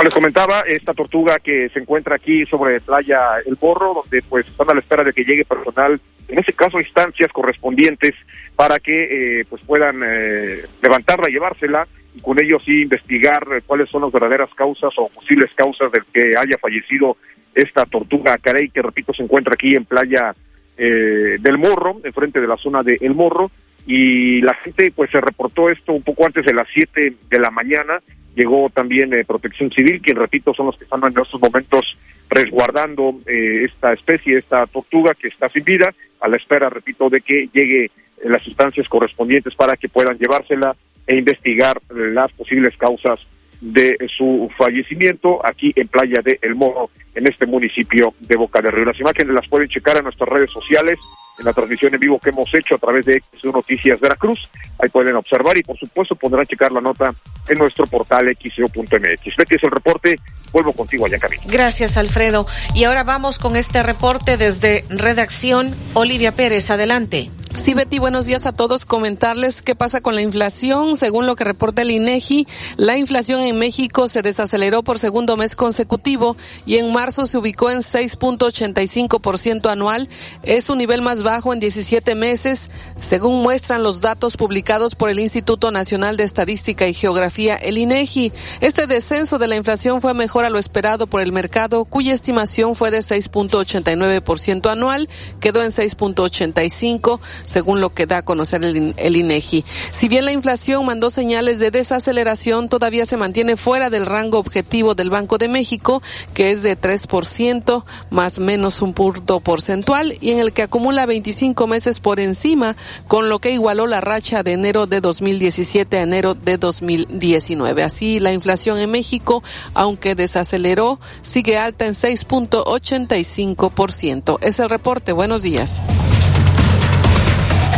Les 0.00 0.12
comentaba, 0.12 0.62
esta 0.62 0.94
tortuga 0.94 1.38
que 1.38 1.68
se 1.68 1.78
encuentra 1.78 2.16
aquí 2.16 2.44
sobre 2.46 2.80
playa 2.80 3.38
El 3.46 3.54
Borro, 3.54 3.94
donde 4.02 4.22
pues 4.28 4.48
están 4.48 4.70
a 4.70 4.74
la 4.74 4.80
espera 4.80 5.04
de 5.04 5.12
que 5.12 5.24
llegue 5.24 5.44
personal, 5.44 6.00
en 6.28 6.38
ese 6.38 6.52
caso 6.52 6.80
instancias 6.80 7.30
correspondientes, 7.32 8.14
para 8.56 8.80
que 8.80 9.40
eh, 9.40 9.44
pues 9.48 9.62
puedan 9.64 10.02
eh, 10.04 10.64
levantarla, 10.82 11.28
llevársela 11.28 11.86
y 12.14 12.20
con 12.20 12.40
ello 12.42 12.58
sí 12.58 12.82
investigar 12.82 13.44
cuáles 13.66 13.88
son 13.90 14.02
las 14.02 14.12
verdaderas 14.12 14.52
causas 14.54 14.92
o 14.96 15.08
posibles 15.08 15.50
causas 15.54 15.92
del 15.92 16.04
que 16.12 16.32
haya 16.36 16.58
fallecido 16.60 17.16
esta 17.54 17.84
tortuga 17.84 18.36
carey, 18.38 18.70
que 18.70 18.82
repito 18.82 19.12
se 19.12 19.22
encuentra 19.22 19.54
aquí 19.54 19.74
en 19.74 19.84
playa 19.84 20.34
eh, 20.76 21.36
del 21.38 21.58
Morro, 21.58 22.00
enfrente 22.02 22.40
de 22.40 22.46
la 22.46 22.56
zona 22.56 22.82
de 22.82 22.98
El 23.00 23.14
Morro, 23.14 23.50
y 23.86 24.40
la 24.40 24.54
gente 24.54 24.90
pues 24.94 25.10
se 25.10 25.20
reportó 25.20 25.68
esto 25.68 25.92
un 25.92 26.02
poco 26.02 26.26
antes 26.26 26.44
de 26.44 26.54
las 26.54 26.68
7 26.72 27.14
de 27.28 27.38
la 27.38 27.50
mañana. 27.50 28.00
Llegó 28.34 28.70
también 28.70 29.12
eh, 29.12 29.24
Protección 29.24 29.70
Civil, 29.70 30.00
quien 30.00 30.16
repito 30.16 30.54
son 30.54 30.66
los 30.66 30.78
que 30.78 30.84
están 30.84 31.00
en 31.04 31.18
estos 31.20 31.40
momentos 31.40 31.98
resguardando 32.28 33.18
eh, 33.26 33.64
esta 33.66 33.92
especie, 33.92 34.38
esta 34.38 34.66
tortuga 34.66 35.14
que 35.14 35.28
está 35.28 35.48
sin 35.50 35.64
vida, 35.64 35.92
a 36.20 36.28
la 36.28 36.36
espera, 36.36 36.70
repito, 36.70 37.10
de 37.10 37.20
que 37.20 37.48
llegue 37.52 37.90
las 38.24 38.46
instancias 38.46 38.88
correspondientes 38.88 39.54
para 39.54 39.76
que 39.76 39.88
puedan 39.88 40.18
llevársela 40.18 40.74
e 41.06 41.16
investigar 41.16 41.78
las 41.90 42.32
posibles 42.32 42.76
causas 42.76 43.20
de 43.60 43.96
su 44.16 44.50
fallecimiento 44.58 45.44
aquí 45.46 45.72
en 45.76 45.88
Playa 45.88 46.20
de 46.22 46.38
El 46.42 46.56
Morro, 46.56 46.90
en 47.14 47.26
este 47.28 47.46
municipio 47.46 48.14
de 48.18 48.36
Boca 48.36 48.60
de 48.60 48.70
Río. 48.70 48.84
Las 48.84 49.00
imágenes 49.00 49.34
las 49.34 49.48
pueden 49.48 49.68
checar 49.68 49.96
en 49.96 50.04
nuestras 50.04 50.28
redes 50.28 50.50
sociales, 50.50 50.98
en 51.38 51.44
la 51.44 51.52
transmisión 51.52 51.94
en 51.94 52.00
vivo 52.00 52.18
que 52.18 52.30
hemos 52.30 52.48
hecho 52.54 52.74
a 52.74 52.78
través 52.78 53.06
de 53.06 53.22
XU 53.40 53.52
Noticias 53.52 54.00
Veracruz. 54.00 54.38
Ahí 54.78 54.88
pueden 54.88 55.16
observar 55.16 55.56
y 55.56 55.62
por 55.62 55.78
supuesto 55.78 56.14
podrán 56.14 56.46
checar 56.46 56.72
la 56.72 56.80
nota 56.80 57.12
en 57.48 57.58
nuestro 57.58 57.86
portal 57.86 58.26
xo.mx. 58.36 59.36
Betty 59.36 59.54
es 59.54 59.62
el 59.62 59.70
reporte, 59.70 60.16
vuelvo 60.52 60.72
contigo 60.72 61.06
allá 61.06 61.18
camino. 61.18 61.42
Gracias 61.46 61.96
Alfredo. 61.96 62.46
Y 62.74 62.84
ahora 62.84 63.04
vamos 63.04 63.38
con 63.38 63.56
este 63.56 63.82
reporte 63.82 64.36
desde 64.36 64.84
redacción. 64.88 65.74
Olivia 65.94 66.32
Pérez, 66.32 66.70
adelante. 66.70 67.30
Sí, 67.54 67.74
Betty, 67.74 67.98
buenos 67.98 68.26
días 68.26 68.46
a 68.46 68.52
todos. 68.52 68.86
Comentarles 68.86 69.62
qué 69.62 69.76
pasa 69.76 70.00
con 70.00 70.14
la 70.14 70.22
inflación. 70.22 70.96
Según 70.96 71.26
lo 71.26 71.36
que 71.36 71.44
reporta 71.44 71.82
el 71.82 71.90
INEGI, 71.90 72.48
la 72.76 72.96
inflación 72.96 73.40
en 73.40 73.58
México 73.58 74.08
se 74.08 74.22
desaceleró 74.22 74.82
por 74.82 74.98
segundo 74.98 75.36
mes 75.36 75.54
consecutivo 75.54 76.36
y 76.66 76.78
en 76.78 76.92
marzo 76.92 77.26
se 77.26 77.38
ubicó 77.38 77.70
en 77.70 77.80
6.85% 77.80 79.70
anual. 79.70 80.08
Es 80.42 80.70
un 80.70 80.78
nivel 80.78 81.02
más 81.02 81.22
bajo 81.22 81.52
en 81.52 81.60
17 81.60 82.14
meses, 82.14 82.70
según 82.98 83.42
muestran 83.42 83.82
los 83.82 84.00
datos 84.00 84.36
publicados 84.36 84.96
por 84.96 85.10
el 85.10 85.20
Instituto 85.20 85.70
Nacional 85.70 86.16
de 86.16 86.24
Estadística 86.24 86.88
y 86.88 86.94
Geografía, 86.94 87.54
el 87.54 87.78
INEGI. 87.78 88.32
Este 88.60 88.86
descenso 88.86 89.38
de 89.38 89.46
la 89.46 89.56
inflación 89.56 90.00
fue 90.00 90.14
mejor 90.14 90.46
a 90.46 90.50
lo 90.50 90.58
esperado 90.58 91.06
por 91.06 91.20
el 91.20 91.32
mercado, 91.32 91.84
cuya 91.84 92.14
estimación 92.14 92.74
fue 92.74 92.90
de 92.90 93.00
6.89% 93.00 94.70
anual, 94.70 95.08
quedó 95.38 95.62
en 95.62 95.70
6.85 95.70 97.20
según 97.44 97.80
lo 97.80 97.94
que 97.94 98.06
da 98.06 98.18
a 98.18 98.22
conocer 98.22 98.64
el, 98.64 99.16
INEGI. 99.16 99.64
Si 99.92 100.08
bien 100.08 100.24
la 100.24 100.32
inflación 100.32 100.84
mandó 100.86 101.10
señales 101.10 101.58
de 101.58 101.70
desaceleración, 101.70 102.68
todavía 102.68 103.06
se 103.06 103.16
mantiene 103.16 103.56
fuera 103.56 103.90
del 103.90 104.06
rango 104.06 104.38
objetivo 104.38 104.94
del 104.94 105.10
Banco 105.10 105.38
de 105.38 105.48
México, 105.48 106.02
que 106.34 106.50
es 106.50 106.62
de 106.62 106.78
3% 106.78 107.84
más 108.10 108.38
menos 108.38 108.82
un 108.82 108.94
punto 108.94 109.40
porcentual 109.40 110.14
y 110.20 110.30
en 110.30 110.38
el 110.38 110.52
que 110.52 110.62
acumula 110.62 111.06
25 111.06 111.66
meses 111.66 112.00
por 112.00 112.20
encima, 112.20 112.76
con 113.08 113.28
lo 113.28 113.38
que 113.38 113.52
igualó 113.52 113.86
la 113.86 114.00
racha 114.00 114.42
de 114.42 114.52
enero 114.52 114.86
de 114.86 115.00
2017 115.00 115.98
a 115.98 116.02
enero 116.02 116.34
de 116.34 116.58
2019. 116.58 117.82
Así, 117.82 118.20
la 118.20 118.32
inflación 118.32 118.78
en 118.78 118.90
México, 118.90 119.42
aunque 119.74 120.14
desaceleró, 120.14 121.00
sigue 121.22 121.58
alta 121.58 121.86
en 121.86 121.94
6.85%. 121.94 124.38
Es 124.42 124.58
el 124.58 124.68
reporte. 124.68 125.12
Buenos 125.12 125.42
días. 125.42 125.80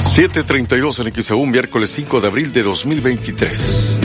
732 0.05 1.01
en 1.01 1.13
XEU, 1.13 1.45
miércoles 1.47 1.91
5 1.91 2.21
de 2.21 2.27
abril 2.27 2.53
de 2.53 2.63
2023. 2.63 3.99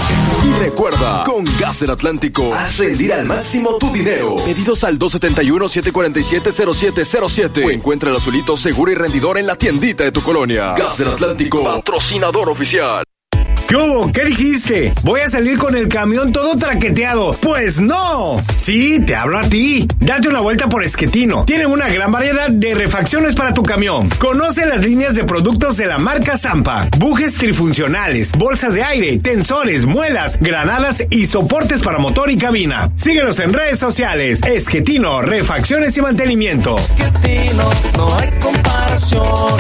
Y 0.43 0.51
recuerda, 0.59 1.22
con 1.24 1.45
Gas 1.59 1.81
del 1.81 1.91
Atlántico, 1.91 2.55
haz 2.55 2.78
rendir 2.78 3.12
al 3.12 3.26
máximo 3.26 3.76
tu 3.76 3.93
dinero. 3.93 4.37
Pedidos 4.37 4.85
al 4.85 4.99
271-747-0707 4.99 7.62
o 7.62 7.70
encuentra 7.70 8.09
el 8.09 8.16
azulito 8.16 8.57
seguro 8.57 8.91
y 8.91 8.95
rendidor 8.95 9.37
en 9.37 9.47
la 9.47 9.57
tiendita 9.57 10.03
de 10.03 10.12
tu 10.12 10.22
colonia. 10.22 10.72
Gas 10.72 10.97
del 10.97 11.09
Atlántico, 11.09 11.62
patrocinador 11.62 12.49
oficial. 12.49 12.70
¿Qué 12.71 13.75
hubo? 13.75 14.12
¿Qué 14.12 14.25
dijiste? 14.25 14.93
¿Voy 15.03 15.23
a 15.23 15.29
salir 15.29 15.59
con 15.59 15.75
el 15.75 15.89
camión 15.89 16.31
todo 16.33 16.57
traqueteado? 16.57 17.33
Pues 17.41 17.81
no. 17.81 18.41
Sí, 18.55 19.01
te 19.05 19.16
hablo 19.16 19.39
a 19.39 19.43
ti. 19.43 19.89
Date 19.99 20.29
una 20.29 20.39
vuelta 20.39 20.68
por 20.68 20.85
Esquetino. 20.85 21.45
Tienen 21.47 21.66
una 21.66 21.89
gran 21.89 22.12
variedad 22.12 22.49
de 22.49 22.77
refacciones 22.77 23.35
para 23.35 23.53
tu 23.55 23.64
camión. 23.64 24.09
Conoce 24.21 24.66
las 24.66 24.83
líneas 24.83 25.16
de 25.16 25.25
productos 25.25 25.79
de 25.79 25.87
la 25.87 25.99
marca 25.99 26.37
Zampa. 26.37 26.87
Bujes 26.97 27.35
trifuncionales, 27.35 28.31
bolsas 28.39 28.73
de 28.73 28.85
aire, 28.85 29.18
tensores, 29.18 29.85
muelas, 29.85 30.39
granadas 30.39 31.05
y 31.11 31.27
soportes 31.27 31.83
para 31.83 31.99
motor 31.99 32.31
y 32.31 32.39
cabina. 32.39 32.93
Síguenos 32.95 33.41
en 33.41 33.53
redes 33.53 33.81
sociales. 33.81 34.43
Esquetino, 34.45 35.23
refacciones 35.23 35.97
y 35.97 36.03
mantenimiento. 36.03 36.77
Esquetino, 36.79 37.68
no 37.97 38.16
hay 38.16 38.31
comparación. 38.41 39.59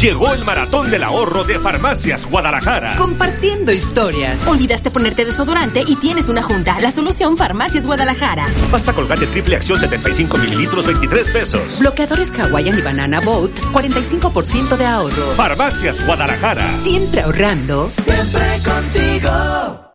Llegó 0.00 0.34
el 0.34 0.44
maratón 0.44 0.90
del 0.90 1.02
ahorro 1.02 1.44
de 1.44 1.58
Farmacias 1.58 2.26
Guadalajara. 2.26 2.96
Compartiendo 2.96 3.72
historias. 3.72 4.46
Olvidaste 4.46 4.90
ponerte 4.90 5.24
desodorante 5.24 5.82
y 5.86 5.96
tienes 5.96 6.28
una 6.28 6.42
junta. 6.42 6.78
La 6.80 6.90
solución 6.90 7.34
Farmacias 7.36 7.86
Guadalajara. 7.86 8.46
Pasta 8.70 8.92
colgate 8.92 9.26
triple 9.26 9.56
acción 9.56 9.80
75 9.80 10.36
mililitros 10.36 10.86
23 10.86 11.28
pesos. 11.30 11.78
Bloqueadores 11.80 12.30
Hawaiian 12.38 12.78
y 12.78 12.82
Banana 12.82 13.20
Boat 13.20 13.52
45% 13.72 14.76
de 14.76 14.84
ahorro. 14.84 15.32
Farmacias 15.34 16.04
Guadalajara. 16.04 16.82
Siempre 16.82 17.22
ahorrando. 17.22 17.90
Siempre 17.98 18.60
contigo. 18.62 19.85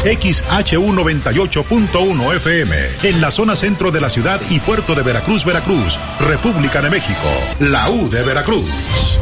XHU 0.05 0.93
98.1 0.93 2.37
FM, 2.37 2.77
en 3.03 3.21
la 3.21 3.31
zona 3.31 3.57
centro 3.57 3.91
de 3.91 4.01
la 4.01 4.09
ciudad 4.09 4.41
y 4.49 4.61
puerto 4.61 4.95
de 4.95 5.03
Veracruz, 5.03 5.45
Veracruz, 5.45 5.99
República 6.21 6.81
de 6.81 6.91
México, 6.91 7.29
la 7.59 7.91
U 7.91 8.09
de 8.09 8.23
Veracruz. 8.23 9.19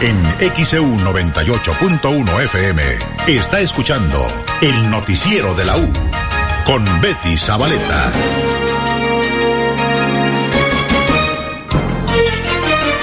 En 0.00 0.22
XEU 0.54 0.86
98.1 0.98 2.42
FM 2.44 2.82
está 3.26 3.60
escuchando 3.60 4.24
el 4.60 4.90
noticiero 4.90 5.54
de 5.54 5.64
la 5.64 5.76
U 5.76 5.92
con 6.64 6.84
Betty 7.00 7.36
Zabaleta. 7.36 8.12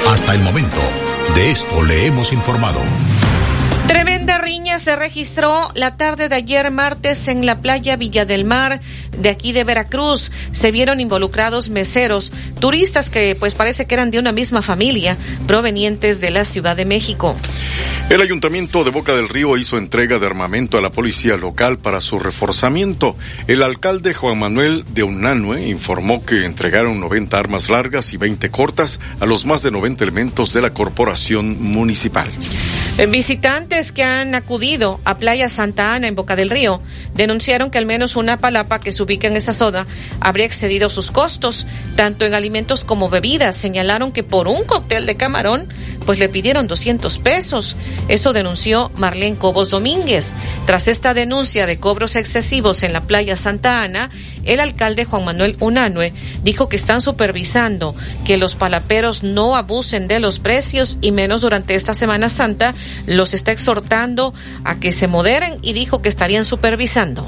Hasta 0.08 0.36
el 0.36 0.42
momento, 0.42 0.80
de 1.36 1.52
esto 1.52 1.84
le 1.84 2.06
hemos 2.06 2.32
informado. 2.32 2.80
Tremenda 3.88 4.38
riña 4.38 4.65
se 4.80 4.96
registró 4.96 5.70
la 5.74 5.96
tarde 5.96 6.28
de 6.28 6.36
ayer 6.36 6.70
martes 6.70 7.28
en 7.28 7.46
la 7.46 7.62
playa 7.62 7.96
Villa 7.96 8.26
del 8.26 8.44
Mar 8.44 8.82
de 9.18 9.30
aquí 9.30 9.54
de 9.54 9.64
Veracruz. 9.64 10.32
Se 10.52 10.72
vieron 10.72 11.00
involucrados 11.00 11.70
meseros, 11.70 12.32
turistas 12.60 13.10
que 13.10 13.36
pues 13.36 13.56
parece 13.56 13.86
que 13.86 13.96
eran 13.96 14.12
de 14.12 14.20
una 14.20 14.32
misma 14.32 14.62
familia, 14.62 15.18
provenientes 15.48 16.20
de 16.20 16.30
la 16.30 16.46
Ciudad 16.46 16.76
de 16.76 16.86
México. 16.86 17.36
El 18.10 18.22
ayuntamiento 18.22 18.84
de 18.84 18.92
Boca 18.92 19.16
del 19.16 19.30
Río 19.30 19.58
hizo 19.58 19.78
entrega 19.78 20.20
de 20.20 20.26
armamento 20.26 20.78
a 20.78 20.82
la 20.82 20.92
policía 20.92 21.38
local 21.38 21.80
para 21.80 22.02
su 22.02 22.20
reforzamiento. 22.20 23.16
El 23.48 23.64
alcalde 23.64 24.14
Juan 24.14 24.40
Manuel 24.40 24.84
de 24.94 25.04
Unanue 25.04 25.68
informó 25.68 26.26
que 26.26 26.46
entregaron 26.46 27.00
90 27.00 27.38
armas 27.38 27.70
largas 27.70 28.14
y 28.14 28.18
20 28.18 28.52
cortas 28.52 29.00
a 29.20 29.26
los 29.26 29.46
más 29.46 29.64
de 29.64 29.72
90 29.72 30.04
elementos 30.04 30.54
de 30.54 30.62
la 30.62 30.72
corporación 30.72 31.62
municipal. 31.62 32.30
Visitantes 33.10 33.92
que 33.92 34.04
han 34.04 34.36
acudido 34.36 34.65
a 35.04 35.18
Playa 35.20 35.48
Santa 35.48 35.94
Ana 35.94 36.08
en 36.08 36.16
Boca 36.16 36.36
del 36.36 36.50
Río 36.50 36.82
denunciaron 37.14 37.70
que 37.70 37.78
al 37.78 37.86
menos 37.86 38.16
una 38.16 38.38
palapa 38.38 38.80
que 38.80 38.92
se 38.92 39.04
ubica 39.04 39.28
en 39.28 39.38
esa 39.38 39.54
zona 39.54 39.86
habría 40.20 40.48
excedido 40.48 40.90
sus 40.90 41.12
costos, 41.12 41.68
tanto 41.96 42.26
en 42.26 42.34
alimentos 42.34 42.84
como 42.84 43.08
bebidas. 43.08 43.56
Señalaron 43.56 44.12
que 44.12 44.24
por 44.24 44.48
un 44.48 44.64
cóctel 44.64 45.06
de 45.06 45.18
camarón, 45.18 45.70
pues 46.08 46.18
le 46.18 46.30
pidieron 46.30 46.68
200 46.68 47.20
pesos. 47.20 47.76
Eso 48.08 48.34
denunció 48.34 48.92
Marlene 48.96 49.38
Cobos 49.38 49.70
Domínguez. 49.70 50.34
Tras 50.66 50.88
esta 50.88 51.14
denuncia 51.14 51.68
de 51.68 51.78
cobros 51.80 52.16
excesivos 52.16 52.82
en 52.82 52.92
la 52.92 53.02
Playa 53.02 53.38
Santa 53.38 53.84
Ana, 53.84 54.10
el 54.46 54.60
alcalde 54.60 55.06
Juan 55.06 55.26
Manuel 55.26 55.58
Unanue 55.60 56.14
dijo 56.44 56.70
que 56.70 56.76
están 56.76 57.02
supervisando 57.02 57.96
que 58.26 58.38
los 58.38 58.56
palaperos 58.56 59.24
no 59.24 59.56
abusen 59.56 60.08
de 60.08 60.20
los 60.20 60.40
precios 60.40 60.98
y 61.02 61.12
menos 61.12 61.42
durante 61.42 61.76
esta 61.76 61.94
Semana 61.94 62.30
Santa. 62.30 62.74
Los 63.06 63.34
está 63.34 63.52
exhortando 63.52 64.34
a 64.64 64.80
que 64.80 64.92
se 64.92 65.08
moderen 65.08 65.60
y 65.62 65.74
dijo 65.74 66.02
que 66.02 66.10
estarían 66.10 66.46
supervisando. 66.46 67.28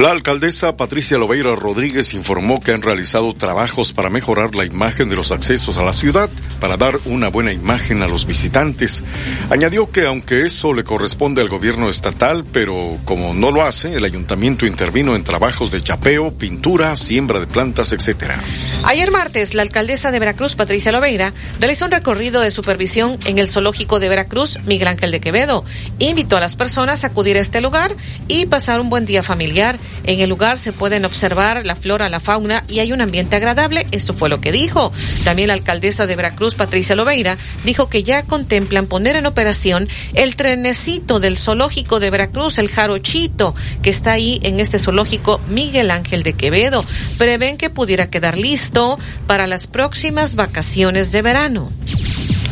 La 0.00 0.12
alcaldesa 0.12 0.78
Patricia 0.78 1.18
Lobeira 1.18 1.54
Rodríguez 1.54 2.14
informó 2.14 2.62
que 2.62 2.72
han 2.72 2.80
realizado 2.80 3.34
trabajos 3.34 3.92
para 3.92 4.08
mejorar 4.08 4.54
la 4.54 4.64
imagen 4.64 5.10
de 5.10 5.16
los 5.16 5.30
accesos 5.30 5.76
a 5.76 5.84
la 5.84 5.92
ciudad, 5.92 6.30
para 6.58 6.78
dar 6.78 6.98
una 7.04 7.28
buena 7.28 7.52
imagen 7.52 8.00
a 8.00 8.08
los 8.08 8.24
visitantes. 8.24 9.04
Añadió 9.50 9.90
que 9.92 10.06
aunque 10.06 10.46
eso 10.46 10.72
le 10.72 10.84
corresponde 10.84 11.42
al 11.42 11.50
gobierno 11.50 11.90
estatal, 11.90 12.46
pero 12.50 12.96
como 13.04 13.34
no 13.34 13.50
lo 13.50 13.62
hace, 13.62 13.94
el 13.94 14.06
ayuntamiento 14.06 14.64
intervino 14.64 15.14
en 15.14 15.22
trabajos 15.22 15.70
de 15.70 15.82
chapeo, 15.82 16.32
pintura, 16.32 16.96
siembra 16.96 17.38
de 17.38 17.46
plantas, 17.46 17.92
etcétera. 17.92 18.40
Ayer 18.84 19.10
martes, 19.10 19.52
la 19.52 19.60
alcaldesa 19.60 20.10
de 20.10 20.18
Veracruz, 20.18 20.54
Patricia 20.54 20.92
Lobeira, 20.92 21.34
realizó 21.58 21.84
un 21.84 21.90
recorrido 21.90 22.40
de 22.40 22.50
supervisión 22.50 23.18
en 23.26 23.38
el 23.38 23.48
zoológico 23.48 24.00
de 24.00 24.08
Veracruz, 24.08 24.58
Miguel 24.64 24.88
Ángel 24.88 25.10
de 25.10 25.20
Quevedo. 25.20 25.66
Invitó 25.98 26.38
a 26.38 26.40
las 26.40 26.56
personas 26.56 27.04
a 27.04 27.08
acudir 27.08 27.36
a 27.36 27.40
este 27.40 27.60
lugar 27.60 27.94
y 28.28 28.46
pasar 28.46 28.80
un 28.80 28.88
buen 28.88 29.04
día 29.04 29.22
familiar. 29.22 29.78
En 30.04 30.20
el 30.20 30.30
lugar 30.30 30.58
se 30.58 30.72
pueden 30.72 31.04
observar 31.04 31.64
la 31.66 31.76
flora, 31.76 32.08
la 32.08 32.20
fauna 32.20 32.64
y 32.68 32.80
hay 32.80 32.92
un 32.92 33.00
ambiente 33.00 33.36
agradable. 33.36 33.86
Esto 33.90 34.14
fue 34.14 34.28
lo 34.28 34.40
que 34.40 34.52
dijo. 34.52 34.92
También 35.24 35.48
la 35.48 35.54
alcaldesa 35.54 36.06
de 36.06 36.16
Veracruz, 36.16 36.54
Patricia 36.54 36.96
Lobeira, 36.96 37.38
dijo 37.64 37.88
que 37.88 38.02
ya 38.02 38.22
contemplan 38.22 38.86
poner 38.86 39.16
en 39.16 39.26
operación 39.26 39.88
el 40.14 40.36
trenecito 40.36 41.20
del 41.20 41.38
zoológico 41.38 42.00
de 42.00 42.10
Veracruz, 42.10 42.58
el 42.58 42.68
jarochito, 42.68 43.54
que 43.82 43.90
está 43.90 44.12
ahí 44.12 44.40
en 44.42 44.60
este 44.60 44.78
zoológico 44.78 45.40
Miguel 45.48 45.90
Ángel 45.90 46.22
de 46.22 46.32
Quevedo. 46.32 46.84
Prevén 47.18 47.56
que 47.56 47.70
pudiera 47.70 48.10
quedar 48.10 48.38
listo 48.38 48.98
para 49.26 49.46
las 49.46 49.66
próximas 49.66 50.34
vacaciones 50.34 51.12
de 51.12 51.22
verano. 51.22 51.70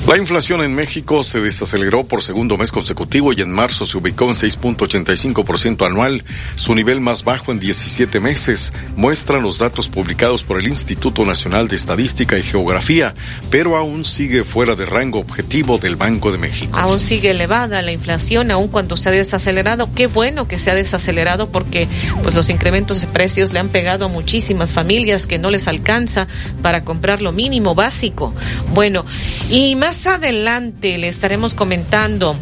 La 0.08 0.16
inflación 0.16 0.62
en 0.62 0.74
México 0.74 1.22
se 1.22 1.38
desaceleró 1.42 2.02
por 2.02 2.22
segundo 2.22 2.56
mes 2.56 2.72
consecutivo 2.72 3.34
y 3.34 3.42
en 3.42 3.52
marzo 3.52 3.84
se 3.84 3.98
ubicó 3.98 4.24
en 4.24 4.30
6.85% 4.30 5.84
anual, 5.84 6.24
su 6.56 6.74
nivel 6.74 7.02
más 7.02 7.24
bajo 7.24 7.52
en 7.52 7.58
17 7.58 8.18
meses, 8.18 8.72
muestran 8.96 9.42
los 9.42 9.58
datos 9.58 9.90
publicados 9.90 10.44
por 10.44 10.60
el 10.60 10.68
Instituto 10.68 11.26
Nacional 11.26 11.68
de 11.68 11.76
Estadística 11.76 12.38
y 12.38 12.42
Geografía, 12.42 13.14
pero 13.50 13.76
aún 13.76 14.06
sigue 14.06 14.44
fuera 14.44 14.76
de 14.76 14.86
rango 14.86 15.18
objetivo 15.18 15.76
del 15.76 15.96
Banco 15.96 16.32
de 16.32 16.38
México. 16.38 16.78
Aún 16.78 17.00
sigue 17.00 17.32
elevada 17.32 17.82
la 17.82 17.92
inflación, 17.92 18.50
aun 18.50 18.68
cuando 18.68 18.96
se 18.96 19.10
ha 19.10 19.12
desacelerado. 19.12 19.90
Qué 19.94 20.06
bueno 20.06 20.48
que 20.48 20.58
se 20.58 20.70
ha 20.70 20.74
desacelerado 20.74 21.50
porque 21.50 21.86
pues 22.22 22.34
los 22.34 22.48
incrementos 22.48 23.02
de 23.02 23.08
precios 23.08 23.52
le 23.52 23.58
han 23.58 23.68
pegado 23.68 24.06
a 24.06 24.08
muchísimas 24.08 24.72
familias 24.72 25.26
que 25.26 25.38
no 25.38 25.50
les 25.50 25.68
alcanza 25.68 26.28
para 26.62 26.82
comprar 26.82 27.20
lo 27.20 27.32
mínimo 27.32 27.74
básico. 27.74 28.32
Bueno, 28.72 29.04
y 29.50 29.76
más 29.76 29.97
adelante 30.06 30.98
le 30.98 31.08
estaremos 31.08 31.54
comentando. 31.54 32.36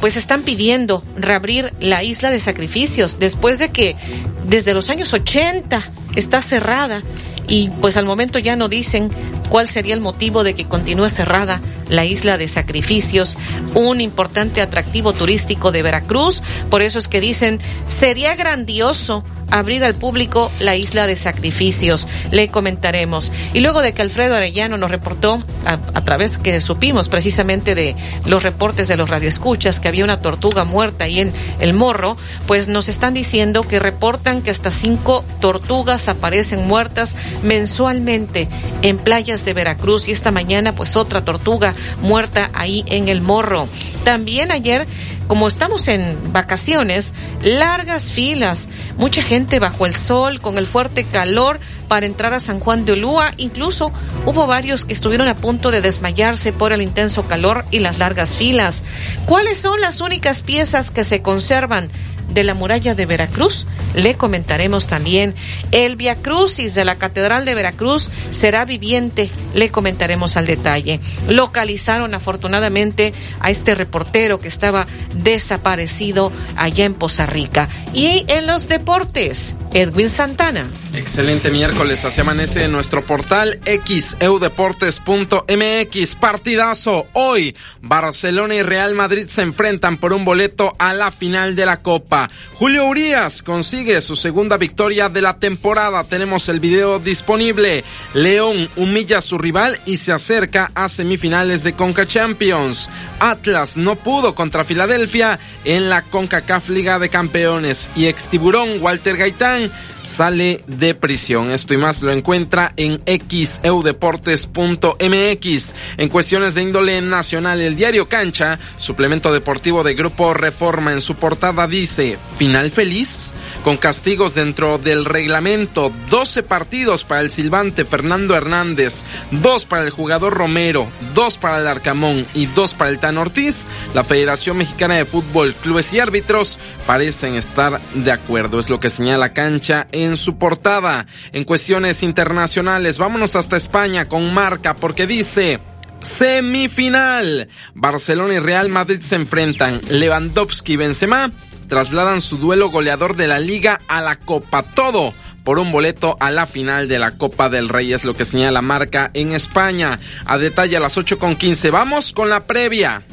Pues 0.00 0.16
están 0.16 0.42
pidiendo 0.42 1.02
reabrir 1.16 1.72
la 1.80 2.02
isla 2.02 2.30
de 2.30 2.40
sacrificios 2.40 3.18
después 3.18 3.58
de 3.58 3.70
que 3.70 3.96
desde 4.44 4.74
los 4.74 4.90
años 4.90 5.14
80 5.14 5.82
está 6.14 6.42
cerrada 6.42 7.02
y 7.48 7.70
pues 7.80 7.96
al 7.96 8.04
momento 8.04 8.38
ya 8.38 8.56
no 8.56 8.68
dicen 8.68 9.10
cuál 9.48 9.68
sería 9.68 9.94
el 9.94 10.00
motivo 10.00 10.44
de 10.44 10.54
que 10.54 10.66
continúe 10.66 11.08
cerrada 11.08 11.60
la 11.88 12.04
isla 12.04 12.36
de 12.38 12.48
sacrificios, 12.48 13.36
un 13.74 14.00
importante 14.00 14.60
atractivo 14.60 15.12
turístico 15.12 15.70
de 15.70 15.82
Veracruz. 15.82 16.42
Por 16.68 16.82
eso 16.82 16.98
es 16.98 17.08
que 17.08 17.20
dicen, 17.20 17.60
sería 17.88 18.34
grandioso 18.34 19.24
abrir 19.50 19.84
al 19.84 19.94
público 19.94 20.50
la 20.60 20.76
isla 20.76 21.06
de 21.06 21.16
sacrificios. 21.16 22.06
Le 22.30 22.48
comentaremos. 22.48 23.32
Y 23.54 23.60
luego 23.60 23.82
de 23.82 23.92
que 23.92 24.02
Alfredo 24.02 24.34
Arellano 24.34 24.76
nos 24.76 24.90
reportó, 24.90 25.42
a, 25.64 25.76
través 26.04 26.38
que 26.38 26.60
supimos 26.60 27.08
precisamente 27.08 27.74
de 27.74 27.96
los 28.24 28.42
reportes 28.42 28.88
de 28.88 28.96
los 28.96 29.10
radioescuchas, 29.10 29.80
que 29.80 29.88
había 29.88 30.04
una 30.04 30.20
tortuga 30.20 30.64
muerta 30.64 31.04
ahí 31.04 31.20
en 31.20 31.32
el 31.58 31.72
morro, 31.72 32.16
pues 32.46 32.68
nos 32.68 32.88
están 32.88 33.14
diciendo 33.14 33.62
que 33.62 33.78
reportan 33.78 34.42
que 34.42 34.50
hasta 34.50 34.70
cinco 34.70 35.24
tortugas 35.40 36.08
aparecen 36.08 36.66
muertas 36.66 37.16
mensualmente 37.42 38.48
en 38.82 38.98
playas 38.98 39.44
de 39.44 39.54
Veracruz 39.54 40.08
y 40.08 40.12
esta 40.12 40.30
mañana 40.30 40.74
pues 40.74 40.96
otra 40.96 41.24
tortuga 41.24 41.74
muerta 42.00 42.50
ahí 42.54 42.84
en 42.86 43.08
el 43.08 43.20
morro. 43.20 43.68
También 44.04 44.52
ayer 44.52 44.86
como 45.26 45.48
estamos 45.48 45.88
en 45.88 46.32
vacaciones, 46.32 47.12
largas 47.42 48.12
filas, 48.12 48.68
mucha 48.96 49.22
gente 49.22 49.58
bajo 49.58 49.86
el 49.86 49.94
sol, 49.94 50.40
con 50.40 50.58
el 50.58 50.66
fuerte 50.66 51.04
calor 51.04 51.60
para 51.88 52.06
entrar 52.06 52.34
a 52.34 52.40
San 52.40 52.60
Juan 52.60 52.84
de 52.84 52.92
Olúa, 52.92 53.32
incluso 53.36 53.92
hubo 54.24 54.46
varios 54.46 54.84
que 54.84 54.92
estuvieron 54.92 55.28
a 55.28 55.36
punto 55.36 55.70
de 55.70 55.80
desmayarse 55.80 56.52
por 56.52 56.72
el 56.72 56.82
intenso 56.82 57.26
calor 57.26 57.64
y 57.70 57.80
las 57.80 57.98
largas 57.98 58.36
filas. 58.36 58.82
¿Cuáles 59.26 59.58
son 59.58 59.80
las 59.80 60.00
únicas 60.00 60.42
piezas 60.42 60.90
que 60.90 61.04
se 61.04 61.22
conservan 61.22 61.90
de 62.28 62.44
la 62.44 62.54
muralla 62.54 62.94
de 62.94 63.06
Veracruz. 63.06 63.66
Le 63.94 64.14
comentaremos 64.14 64.86
también. 64.86 65.34
El 65.72 65.96
Via 65.96 66.16
Crucis 66.16 66.74
de 66.74 66.84
la 66.84 66.96
Catedral 66.96 67.44
de 67.44 67.54
Veracruz 67.54 68.10
será 68.30 68.64
viviente. 68.64 69.30
Le 69.54 69.70
comentaremos 69.70 70.36
al 70.36 70.46
detalle. 70.46 71.00
Localizaron 71.28 72.14
afortunadamente 72.14 73.14
a 73.40 73.50
este 73.50 73.74
reportero 73.74 74.40
que 74.40 74.48
estaba 74.48 74.86
desaparecido 75.14 76.32
allá 76.56 76.84
en 76.84 76.94
Poza 76.94 77.26
Rica. 77.26 77.68
Y 77.94 78.24
en 78.28 78.46
los 78.46 78.68
deportes, 78.68 79.54
Edwin 79.72 80.08
Santana. 80.08 80.66
Excelente 80.96 81.50
miércoles, 81.50 82.04
así 82.06 82.22
amanece 82.22 82.64
en 82.64 82.72
nuestro 82.72 83.04
portal 83.04 83.60
xeudeportes.mx. 83.66 86.16
Partidazo. 86.16 87.06
Hoy, 87.12 87.54
Barcelona 87.82 88.54
y 88.54 88.62
Real 88.62 88.94
Madrid 88.94 89.26
se 89.28 89.42
enfrentan 89.42 89.98
por 89.98 90.14
un 90.14 90.24
boleto 90.24 90.74
a 90.78 90.94
la 90.94 91.10
final 91.10 91.54
de 91.54 91.66
la 91.66 91.82
Copa. 91.82 92.30
Julio 92.54 92.86
Urias 92.86 93.42
consigue 93.42 94.00
su 94.00 94.16
segunda 94.16 94.56
victoria 94.56 95.10
de 95.10 95.20
la 95.20 95.38
temporada. 95.38 96.04
Tenemos 96.04 96.48
el 96.48 96.60
video 96.60 96.98
disponible. 96.98 97.84
León 98.14 98.70
humilla 98.76 99.18
a 99.18 99.22
su 99.22 99.36
rival 99.36 99.78
y 99.84 99.98
se 99.98 100.12
acerca 100.12 100.70
a 100.74 100.88
semifinales 100.88 101.62
de 101.62 101.74
Conca 101.74 102.06
Champions. 102.06 102.88
Atlas 103.20 103.76
no 103.76 103.96
pudo 103.96 104.34
contra 104.34 104.64
Filadelfia 104.64 105.38
en 105.66 105.90
la 105.90 106.00
CONCACAF 106.02 106.70
Liga 106.70 106.98
de 106.98 107.10
Campeones. 107.10 107.90
Y 107.94 108.06
ex 108.06 108.30
tiburón 108.30 108.78
Walter 108.80 109.18
Gaitán 109.18 109.70
sale 110.06 110.62
de 110.66 110.94
prisión. 110.94 111.50
Esto 111.50 111.74
y 111.74 111.76
más 111.76 112.00
lo 112.02 112.12
encuentra 112.12 112.72
en 112.76 113.02
xeudeportes.mx. 113.04 115.74
En 115.98 116.08
cuestiones 116.08 116.54
de 116.54 116.62
índole 116.62 117.02
nacional, 117.02 117.60
el 117.60 117.76
diario 117.76 118.08
Cancha, 118.08 118.58
suplemento 118.78 119.32
deportivo 119.32 119.82
de 119.82 119.94
Grupo 119.94 120.32
Reforma, 120.32 120.92
en 120.92 121.00
su 121.00 121.16
portada 121.16 121.66
dice, 121.66 122.18
final 122.38 122.70
feliz, 122.70 123.34
con 123.64 123.76
castigos 123.76 124.34
dentro 124.34 124.78
del 124.78 125.04
reglamento, 125.04 125.92
12 126.08 126.44
partidos 126.44 127.04
para 127.04 127.20
el 127.20 127.30
silbante 127.30 127.84
Fernando 127.84 128.36
Hernández, 128.36 129.04
2 129.32 129.66
para 129.66 129.82
el 129.82 129.90
jugador 129.90 130.34
Romero, 130.34 130.86
2 131.14 131.38
para 131.38 131.58
el 131.58 131.66
Arcamón 131.66 132.26
y 132.34 132.46
2 132.46 132.74
para 132.74 132.90
el 132.90 132.98
Tan 132.98 133.18
Ortiz. 133.18 133.66
La 133.94 134.04
Federación 134.04 134.58
Mexicana 134.58 134.94
de 134.94 135.04
Fútbol, 135.04 135.54
clubes 135.54 135.92
y 135.92 136.00
árbitros 136.00 136.58
parecen 136.86 137.34
estar 137.34 137.80
de 137.94 138.12
acuerdo, 138.12 138.60
es 138.60 138.70
lo 138.70 138.78
que 138.78 138.88
señala 138.88 139.32
Cancha 139.32 139.88
en 140.04 140.16
su 140.16 140.38
portada. 140.38 141.06
En 141.32 141.44
cuestiones 141.44 142.02
internacionales, 142.02 142.98
vámonos 142.98 143.36
hasta 143.36 143.56
España 143.56 144.06
con 144.06 144.32
marca 144.32 144.76
porque 144.76 145.06
dice, 145.06 145.60
Semifinal. 146.00 147.48
Barcelona 147.74 148.34
y 148.34 148.38
Real 148.38 148.68
Madrid 148.68 149.00
se 149.00 149.16
enfrentan. 149.16 149.80
Lewandowski 149.88 150.74
y 150.74 150.76
Benzema 150.76 151.32
trasladan 151.68 152.20
su 152.20 152.38
duelo 152.38 152.70
goleador 152.70 153.16
de 153.16 153.26
la 153.26 153.40
liga 153.40 153.80
a 153.88 154.00
la 154.00 154.16
Copa. 154.16 154.62
Todo 154.62 155.12
por 155.46 155.58
un 155.60 155.70
boleto 155.70 156.16
a 156.18 156.30
la 156.30 156.46
final 156.46 156.88
de 156.88 156.98
la 156.98 157.12
Copa 157.12 157.48
del 157.48 157.68
Rey, 157.68 157.92
es 157.92 158.04
lo 158.04 158.14
que 158.14 158.24
señala 158.24 158.50
la 158.50 158.62
marca 158.62 159.10
en 159.14 159.30
España. 159.32 160.00
A 160.24 160.38
detalle 160.38 160.76
a 160.76 160.80
las 160.80 160.98
8 160.98 161.20
con 161.20 161.36
15. 161.36 161.70
Vamos 161.70 162.12
con 162.12 162.28
la 162.28 162.46
previa. 162.46 163.04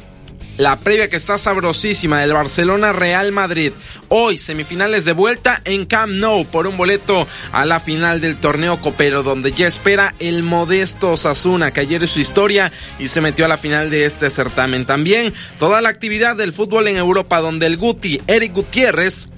La 0.56 0.78
previa 0.78 1.08
que 1.08 1.16
está 1.16 1.36
sabrosísima 1.36 2.20
del 2.20 2.32
Barcelona 2.32 2.92
Real 2.92 3.32
Madrid. 3.32 3.72
Hoy 4.08 4.38
semifinales 4.38 5.04
de 5.04 5.12
vuelta 5.12 5.60
en 5.64 5.84
Camp 5.84 6.12
Nou 6.12 6.46
por 6.46 6.68
un 6.68 6.76
boleto 6.76 7.26
a 7.50 7.64
la 7.64 7.80
final 7.80 8.20
del 8.20 8.36
torneo 8.36 8.80
copero 8.80 9.24
donde 9.24 9.50
ya 9.50 9.66
espera 9.66 10.14
el 10.20 10.44
modesto 10.44 11.10
Osasuna 11.10 11.72
que 11.72 11.80
ayer 11.80 12.04
es 12.04 12.10
su 12.10 12.20
historia 12.20 12.70
y 13.00 13.08
se 13.08 13.20
metió 13.20 13.46
a 13.46 13.48
la 13.48 13.58
final 13.58 13.90
de 13.90 14.04
este 14.04 14.30
certamen. 14.30 14.86
También 14.86 15.34
toda 15.58 15.80
la 15.80 15.88
actividad 15.88 16.36
del 16.36 16.52
fútbol 16.52 16.86
en 16.86 16.98
Europa 16.98 17.40
donde 17.40 17.66
el 17.66 17.76
Guti 17.76 18.20
Eric 18.28 18.52
Gutiérrez 18.52 19.28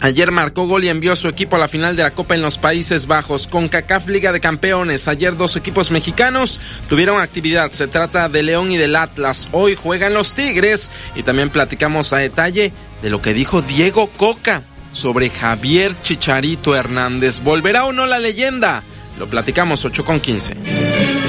Ayer 0.00 0.30
marcó 0.30 0.66
gol 0.66 0.84
y 0.84 0.88
envió 0.88 1.12
a 1.12 1.16
su 1.16 1.28
equipo 1.28 1.56
a 1.56 1.58
la 1.58 1.68
final 1.68 1.96
de 1.96 2.02
la 2.02 2.12
Copa 2.12 2.34
en 2.34 2.42
los 2.42 2.58
Países 2.58 3.06
Bajos. 3.06 3.48
Con 3.48 3.68
CACAF 3.68 4.08
Liga 4.08 4.32
de 4.32 4.40
Campeones, 4.40 5.08
ayer 5.08 5.36
dos 5.36 5.56
equipos 5.56 5.90
mexicanos 5.90 6.60
tuvieron 6.88 7.20
actividad. 7.20 7.72
Se 7.72 7.88
trata 7.88 8.28
de 8.28 8.42
León 8.42 8.70
y 8.70 8.76
del 8.76 8.96
Atlas. 8.96 9.48
Hoy 9.52 9.74
juegan 9.74 10.14
los 10.14 10.34
Tigres 10.34 10.90
y 11.14 11.22
también 11.22 11.50
platicamos 11.50 12.12
a 12.12 12.18
detalle 12.18 12.72
de 13.02 13.10
lo 13.10 13.22
que 13.22 13.34
dijo 13.34 13.62
Diego 13.62 14.08
Coca 14.16 14.62
sobre 14.92 15.30
Javier 15.30 15.94
Chicharito 16.02 16.76
Hernández. 16.76 17.40
¿Volverá 17.40 17.84
o 17.86 17.92
no 17.92 18.06
la 18.06 18.18
leyenda? 18.18 18.82
Lo 19.18 19.28
platicamos 19.28 19.84
8 19.84 20.04
con 20.04 20.20
15. 20.20 21.25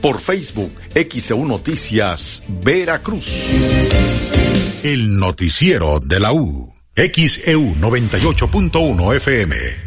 por 0.01 0.19
Facebook 0.19 0.73
XEU 0.93 1.45
Noticias 1.45 2.43
Veracruz. 2.61 3.31
El 4.83 5.15
noticiero 5.15 6.01
de 6.01 6.19
la 6.19 6.33
U. 6.33 6.73
XEU 6.93 7.75
98.1 7.75 9.15
FM. 9.15 9.84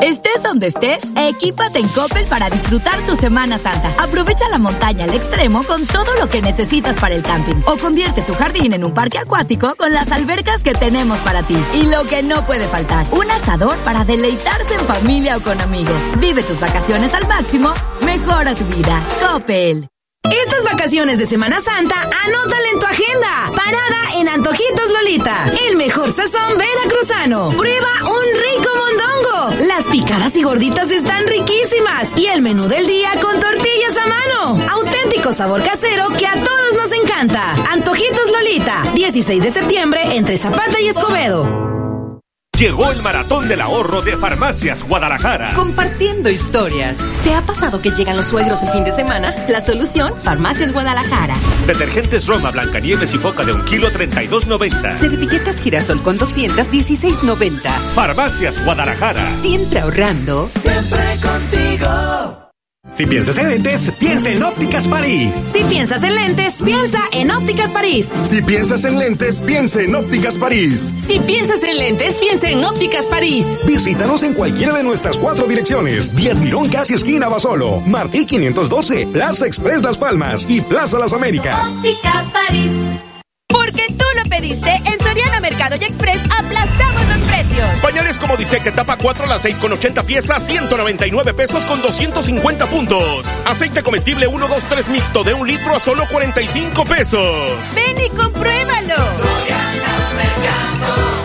Estés 0.01 0.43
donde 0.43 0.67
estés, 0.67 1.01
equípate 1.15 1.79
en 1.79 1.87
Coppel 1.89 2.25
para 2.25 2.49
disfrutar 2.49 2.99
tu 3.07 3.15
Semana 3.15 3.57
Santa. 3.57 3.95
Aprovecha 3.97 4.47
la 4.49 4.59
montaña 4.59 5.05
al 5.05 5.13
extremo 5.13 5.63
con 5.63 5.85
todo 5.87 6.13
lo 6.19 6.29
que 6.29 6.41
necesitas 6.41 6.95
para 6.97 7.15
el 7.15 7.23
camping. 7.23 7.55
O 7.65 7.77
convierte 7.77 8.21
tu 8.21 8.33
jardín 8.33 8.73
en 8.73 8.83
un 8.83 8.93
parque 8.93 9.17
acuático 9.17 9.75
con 9.75 9.93
las 9.93 10.11
albercas 10.11 10.61
que 10.61 10.73
tenemos 10.73 11.17
para 11.19 11.41
ti. 11.43 11.57
Y 11.73 11.87
lo 11.87 12.03
que 12.03 12.21
no 12.21 12.45
puede 12.45 12.67
faltar, 12.67 13.07
un 13.11 13.29
asador 13.31 13.77
para 13.79 14.05
deleitarse 14.05 14.75
en 14.75 14.85
familia 14.85 15.37
o 15.37 15.41
con 15.41 15.59
amigos. 15.59 16.01
Vive 16.19 16.43
tus 16.43 16.59
vacaciones 16.59 17.13
al 17.13 17.27
máximo, 17.27 17.73
mejora 18.01 18.53
tu 18.53 18.65
vida. 18.65 19.01
Coppel. 19.19 19.87
Estas 20.23 20.63
vacaciones 20.63 21.17
de 21.17 21.25
Semana 21.25 21.59
Santa, 21.59 22.01
anótale 22.01 22.69
en 22.73 22.79
tu 22.79 22.85
agenda. 22.85 23.51
Parada 23.55 24.19
en 24.19 24.29
Antojitos 24.29 24.91
Lolita. 24.91 25.51
El 25.67 25.77
mejor 25.77 26.11
sazón 26.11 26.57
veracruzano. 26.57 27.49
Prueba 27.49 27.89
un. 28.03 28.26
Las 29.77 29.85
picadas 29.89 30.35
y 30.35 30.41
gorditas 30.41 30.89
están 30.89 31.27
riquísimas. 31.27 32.09
Y 32.15 32.25
el 32.25 32.41
menú 32.41 32.67
del 32.67 32.87
día 32.87 33.11
con 33.21 33.39
tortillas 33.39 33.95
a 33.95 34.07
mano. 34.07 34.65
Auténtico 34.71 35.35
sabor 35.35 35.61
casero 35.61 36.09
que 36.17 36.25
a 36.25 36.33
todos 36.33 36.73
nos 36.75 36.91
encanta. 36.93 37.53
Antojitos 37.71 38.31
Lolita. 38.31 38.81
16 38.95 39.43
de 39.43 39.51
septiembre 39.51 40.01
entre 40.15 40.35
Zapata 40.35 40.81
y 40.81 40.87
Escobedo. 40.87 41.76
Llegó 42.57 42.91
el 42.91 43.03
maratón 43.03 43.47
del 43.47 43.61
ahorro 43.61 44.01
de 44.01 44.17
Farmacias 44.17 44.83
Guadalajara. 44.83 45.53
Compartiendo 45.53 46.27
historias. 46.27 46.97
¿Te 47.23 47.35
ha 47.35 47.41
pasado 47.43 47.79
que 47.79 47.91
llegan 47.91 48.17
los 48.17 48.25
suegros 48.25 48.63
el 48.63 48.69
fin 48.69 48.83
de 48.83 48.91
semana? 48.91 49.35
La 49.47 49.61
solución, 49.61 50.19
Farmacias 50.19 50.73
Guadalajara. 50.73 51.35
Detergentes 51.67 52.25
Roma, 52.25 52.49
Blancanieves 52.49 53.13
y 53.13 53.19
Foca 53.19 53.45
de 53.45 53.53
un 53.53 53.63
kilo 53.65 53.91
32.90. 53.91 54.97
Servilletas 54.97 55.61
Girasol 55.61 56.01
con 56.01 56.17
216.90. 56.17 57.69
Farmacias 57.93 58.65
Guadalajara. 58.65 59.39
Siempre 59.39 59.79
ahorrando. 59.79 60.49
Siempre 60.51 61.03
contigo. 61.21 62.46
Si 62.89 63.05
piensas 63.05 63.35
en 63.37 63.49
lentes, 63.49 63.91
piensa 63.99 64.29
en 64.29 64.41
Ópticas 64.41 64.87
París. 64.87 65.31
Si 65.51 65.63
piensas 65.65 66.01
en 66.03 66.15
lentes, 66.15 66.61
piensa 66.63 66.99
en 67.11 67.31
Ópticas 67.31 67.71
París. 67.71 68.07
Si 68.23 68.41
piensas 68.41 68.83
en 68.85 68.97
lentes, 68.97 69.39
piensa 69.41 69.81
en 69.81 69.95
Ópticas 69.95 70.37
París. 70.37 70.93
Si 71.05 71.19
piensas 71.19 71.63
en 71.63 71.77
lentes, 71.77 72.13
piensa 72.15 72.49
en 72.49 72.63
Ópticas 72.63 73.05
París. 73.07 73.45
Visítanos 73.65 74.23
en 74.23 74.33
cualquiera 74.33 74.73
de 74.73 74.83
nuestras 74.83 75.17
cuatro 75.17 75.47
direcciones. 75.47 76.15
10 76.15 76.39
Mirón, 76.39 76.69
casi 76.69 76.93
esquina 76.93 77.27
Basolo. 77.27 77.81
Martí 77.81 78.25
512, 78.25 79.07
Plaza 79.07 79.45
Express 79.45 79.83
Las 79.83 79.97
Palmas 79.97 80.45
y 80.49 80.61
Plaza 80.61 80.97
Las 80.97 81.11
Américas. 81.11 81.67
Óptica 81.67 82.25
París. 82.31 82.71
Porque 83.47 83.85
tú 83.97 84.05
lo 84.15 84.29
pediste, 84.29 84.69
en 84.69 84.99
Soriana 84.99 85.39
Mercado 85.39 85.75
y 85.79 85.83
Express 85.85 86.19
aplastamos 86.37 87.07
los 87.07 87.27
precios. 87.27 87.67
Pañales 87.81 88.17
como 88.17 88.35
dice 88.37 88.59
que 88.59 88.71
tapa 88.71 88.97
4 88.97 89.25
a 89.25 89.27
las 89.27 89.41
6 89.41 89.57
con 89.57 89.71
80 89.73 90.03
piezas, 90.03 90.45
199 90.45 91.33
pesos 91.33 91.65
con 91.65 91.81
250 91.81 92.65
puntos. 92.67 93.27
Aceite 93.45 93.83
comestible 93.83 94.27
1, 94.27 94.47
2, 94.47 94.65
3 94.65 94.89
mixto 94.89 95.23
de 95.23 95.33
un 95.33 95.47
litro 95.47 95.75
a 95.75 95.79
solo 95.79 96.03
45 96.11 96.85
pesos. 96.85 97.75
Ven 97.75 98.05
y 98.05 98.09
compruébalo. 98.09 98.95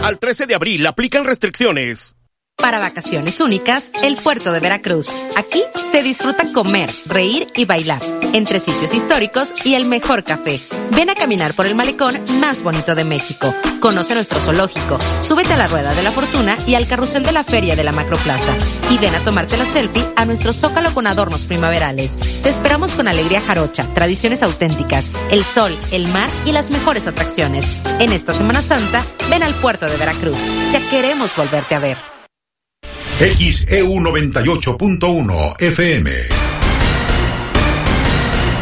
Al 0.02 0.18
13 0.18 0.46
de 0.46 0.54
abril 0.54 0.86
aplican 0.86 1.24
restricciones. 1.24 2.16
Para 2.62 2.78
vacaciones 2.78 3.40
únicas, 3.40 3.90
el 4.04 4.16
puerto 4.16 4.52
de 4.52 4.60
Veracruz. 4.60 5.08
Aquí 5.36 5.64
se 5.82 6.00
disfruta 6.04 6.44
comer, 6.54 6.88
reír 7.06 7.48
y 7.56 7.64
bailar, 7.64 8.00
entre 8.34 8.60
sitios 8.60 8.94
históricos 8.94 9.52
y 9.64 9.74
el 9.74 9.84
mejor 9.84 10.22
café. 10.22 10.60
Ven 10.94 11.10
a 11.10 11.16
caminar 11.16 11.54
por 11.54 11.66
el 11.66 11.74
malecón 11.74 12.20
más 12.40 12.62
bonito 12.62 12.94
de 12.94 13.02
México. 13.02 13.52
Conoce 13.80 14.14
nuestro 14.14 14.38
zoológico, 14.38 14.96
súbete 15.22 15.54
a 15.54 15.56
la 15.56 15.66
rueda 15.66 15.92
de 15.92 16.04
la 16.04 16.12
fortuna 16.12 16.56
y 16.64 16.76
al 16.76 16.86
carrusel 16.86 17.24
de 17.24 17.32
la 17.32 17.42
feria 17.42 17.74
de 17.74 17.82
la 17.82 17.90
Macroplaza. 17.90 18.52
Y 18.90 18.98
ven 18.98 19.16
a 19.16 19.24
tomarte 19.24 19.56
la 19.56 19.66
selfie 19.66 20.04
a 20.14 20.24
nuestro 20.24 20.52
zócalo 20.52 20.94
con 20.94 21.08
adornos 21.08 21.46
primaverales. 21.46 22.16
Te 22.42 22.48
esperamos 22.48 22.92
con 22.92 23.08
alegría 23.08 23.40
jarocha, 23.40 23.88
tradiciones 23.92 24.44
auténticas, 24.44 25.10
el 25.32 25.42
sol, 25.42 25.76
el 25.90 26.06
mar 26.08 26.30
y 26.46 26.52
las 26.52 26.70
mejores 26.70 27.08
atracciones. 27.08 27.66
En 27.98 28.12
esta 28.12 28.32
Semana 28.32 28.62
Santa, 28.62 29.02
ven 29.28 29.42
al 29.42 29.54
puerto 29.54 29.86
de 29.86 29.96
Veracruz. 29.96 30.38
Ya 30.70 30.78
queremos 30.90 31.34
volverte 31.34 31.74
a 31.74 31.80
ver. 31.80 32.11
XEU 33.18 34.00
98.1 34.00 35.60
FM. 35.60 36.10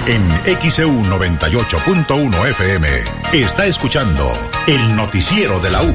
En 0.06 0.28
XEU 0.60 1.02
98.1 1.04 2.48
FM 2.48 2.88
está 3.32 3.66
escuchando 3.66 4.32
el 4.66 4.96
noticiero 4.96 5.60
de 5.60 5.70
la 5.70 5.82
U 5.82 5.94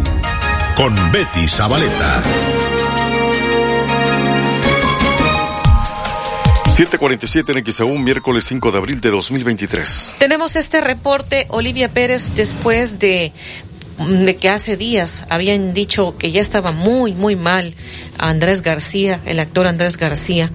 con 0.75 0.95
Betty 1.11 1.47
Zabaleta. 1.47 2.23
747 6.75 7.53
en 7.53 7.65
XEU, 7.65 7.97
miércoles 7.99 8.45
5 8.45 8.71
de 8.71 8.77
abril 8.77 8.99
de 8.99 9.09
2023. 9.09 10.15
Tenemos 10.19 10.55
este 10.55 10.81
reporte, 10.81 11.45
Olivia 11.49 11.87
Pérez, 11.87 12.31
después 12.35 12.99
de 12.99 13.31
de 13.97 14.35
que 14.35 14.49
hace 14.49 14.77
días 14.77 15.23
habían 15.29 15.73
dicho 15.73 16.17
que 16.17 16.31
ya 16.31 16.41
estaba 16.41 16.71
muy, 16.71 17.13
muy 17.13 17.35
mal 17.35 17.73
Andrés 18.17 18.61
García, 18.61 19.21
el 19.25 19.39
actor 19.39 19.67
Andrés 19.67 19.97
García, 19.97 20.51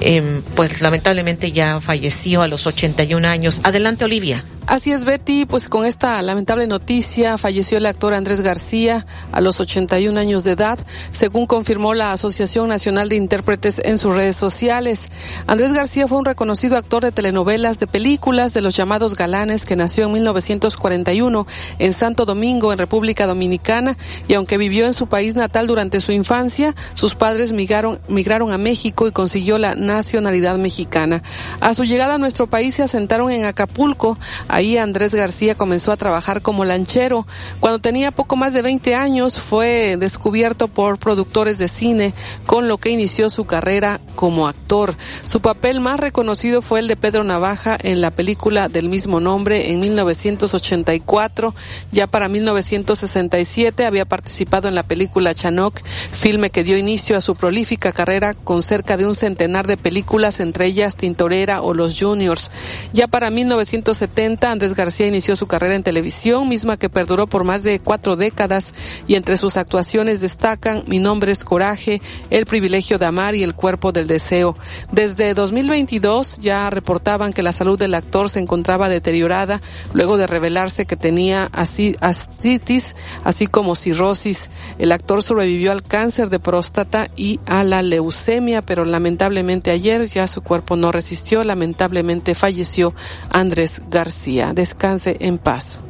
eh, 0.00 0.40
pues 0.54 0.80
lamentablemente 0.80 1.52
ya 1.52 1.80
falleció 1.80 2.42
a 2.42 2.48
los 2.48 2.66
81 2.66 3.26
años. 3.26 3.60
Adelante, 3.64 4.04
Olivia. 4.04 4.44
Así 4.66 4.92
es, 4.92 5.04
Betty, 5.04 5.44
pues 5.44 5.68
con 5.68 5.84
esta 5.84 6.20
lamentable 6.22 6.66
noticia 6.66 7.36
falleció 7.36 7.76
el 7.76 7.84
actor 7.84 8.14
Andrés 8.14 8.40
García 8.40 9.04
a 9.30 9.42
los 9.42 9.60
81 9.60 10.18
años 10.18 10.42
de 10.42 10.52
edad, 10.52 10.78
según 11.10 11.46
confirmó 11.46 11.92
la 11.92 12.12
Asociación 12.12 12.70
Nacional 12.70 13.10
de 13.10 13.16
Intérpretes 13.16 13.80
en 13.84 13.98
sus 13.98 14.16
redes 14.16 14.36
sociales. 14.36 15.10
Andrés 15.46 15.74
García 15.74 16.08
fue 16.08 16.16
un 16.16 16.24
reconocido 16.24 16.78
actor 16.78 17.04
de 17.04 17.12
telenovelas, 17.12 17.78
de 17.78 17.86
películas, 17.86 18.54
de 18.54 18.62
los 18.62 18.74
llamados 18.74 19.16
galanes, 19.16 19.66
que 19.66 19.76
nació 19.76 20.06
en 20.06 20.12
1941 20.14 21.46
en 21.78 21.92
Santo 21.92 22.24
Domingo, 22.24 22.72
en 22.72 22.78
República 22.78 23.26
Dominicana, 23.26 23.98
y 24.28 24.34
aunque 24.34 24.56
vivió 24.56 24.86
en 24.86 24.94
su 24.94 25.08
país 25.08 25.34
natal 25.34 25.66
durante 25.66 26.00
su 26.00 26.12
infancia, 26.12 26.74
sus 26.94 27.14
padres 27.14 27.52
migraron, 27.52 28.00
migraron 28.08 28.50
a 28.50 28.58
México 28.58 29.06
y 29.06 29.12
consiguió 29.12 29.58
la 29.58 29.74
nacionalidad 29.74 30.56
mexicana. 30.56 31.22
A 31.60 31.74
su 31.74 31.84
llegada 31.84 32.14
a 32.14 32.18
nuestro 32.18 32.46
país 32.46 32.76
se 32.76 32.82
asentaron 32.82 33.30
en 33.30 33.44
Acapulco, 33.44 34.18
Ahí 34.54 34.78
Andrés 34.78 35.16
García 35.16 35.56
comenzó 35.56 35.90
a 35.90 35.96
trabajar 35.96 36.40
como 36.40 36.64
lanchero. 36.64 37.26
Cuando 37.58 37.80
tenía 37.80 38.12
poco 38.12 38.36
más 38.36 38.52
de 38.52 38.62
20 38.62 38.94
años 38.94 39.40
fue 39.40 39.96
descubierto 39.98 40.68
por 40.68 40.96
productores 40.98 41.58
de 41.58 41.66
cine, 41.66 42.14
con 42.46 42.68
lo 42.68 42.78
que 42.78 42.90
inició 42.90 43.30
su 43.30 43.46
carrera 43.46 44.00
como 44.14 44.46
actor. 44.46 44.96
Su 45.24 45.40
papel 45.40 45.80
más 45.80 45.98
reconocido 45.98 46.62
fue 46.62 46.78
el 46.78 46.86
de 46.86 46.94
Pedro 46.94 47.24
Navaja 47.24 47.76
en 47.82 48.00
la 48.00 48.12
película 48.12 48.68
del 48.68 48.88
mismo 48.88 49.18
nombre 49.18 49.72
en 49.72 49.80
1984. 49.80 51.52
Ya 51.90 52.06
para 52.06 52.28
1967 52.28 53.84
había 53.84 54.04
participado 54.04 54.68
en 54.68 54.76
la 54.76 54.84
película 54.84 55.34
Chanoc, 55.34 55.80
filme 56.12 56.50
que 56.50 56.62
dio 56.62 56.78
inicio 56.78 57.16
a 57.16 57.20
su 57.20 57.34
prolífica 57.34 57.90
carrera 57.90 58.34
con 58.34 58.62
cerca 58.62 58.96
de 58.96 59.04
un 59.04 59.16
centenar 59.16 59.66
de 59.66 59.78
películas, 59.78 60.38
entre 60.38 60.66
ellas 60.66 60.94
Tintorera 60.94 61.60
o 61.60 61.74
Los 61.74 61.98
Juniors. 61.98 62.52
Ya 62.92 63.08
para 63.08 63.30
1970 63.30 64.43
Andrés 64.50 64.74
García 64.74 65.06
inició 65.06 65.36
su 65.36 65.46
carrera 65.46 65.74
en 65.74 65.82
televisión, 65.82 66.48
misma 66.48 66.76
que 66.76 66.90
perduró 66.90 67.26
por 67.26 67.44
más 67.44 67.62
de 67.62 67.80
cuatro 67.80 68.16
décadas, 68.16 68.74
y 69.06 69.14
entre 69.14 69.36
sus 69.36 69.56
actuaciones 69.56 70.20
destacan 70.20 70.84
Mi 70.86 70.98
nombre 70.98 71.32
es 71.32 71.44
Coraje, 71.44 72.02
El 72.30 72.46
privilegio 72.46 72.98
de 72.98 73.06
amar 73.06 73.34
y 73.34 73.42
El 73.42 73.54
cuerpo 73.54 73.92
del 73.92 74.06
deseo. 74.06 74.56
Desde 74.92 75.34
2022 75.34 76.38
ya 76.38 76.68
reportaban 76.70 77.32
que 77.32 77.42
la 77.42 77.52
salud 77.52 77.78
del 77.78 77.94
actor 77.94 78.28
se 78.28 78.40
encontraba 78.40 78.88
deteriorada 78.88 79.60
luego 79.92 80.16
de 80.16 80.26
revelarse 80.26 80.84
que 80.84 80.96
tenía 80.96 81.48
ascitis, 81.52 82.96
así 83.24 83.46
como 83.46 83.76
cirrosis. 83.76 84.50
El 84.78 84.92
actor 84.92 85.22
sobrevivió 85.22 85.72
al 85.72 85.82
cáncer 85.82 86.28
de 86.28 86.40
próstata 86.40 87.08
y 87.16 87.40
a 87.46 87.64
la 87.64 87.82
leucemia, 87.82 88.62
pero 88.62 88.84
lamentablemente 88.84 89.70
ayer 89.70 90.04
ya 90.06 90.26
su 90.26 90.42
cuerpo 90.42 90.76
no 90.76 90.92
resistió, 90.92 91.44
lamentablemente 91.44 92.34
falleció 92.34 92.94
Andrés 93.30 93.82
García. 93.88 94.33
Descanse 94.34 95.16
en 95.20 95.38
paz. 95.38 95.82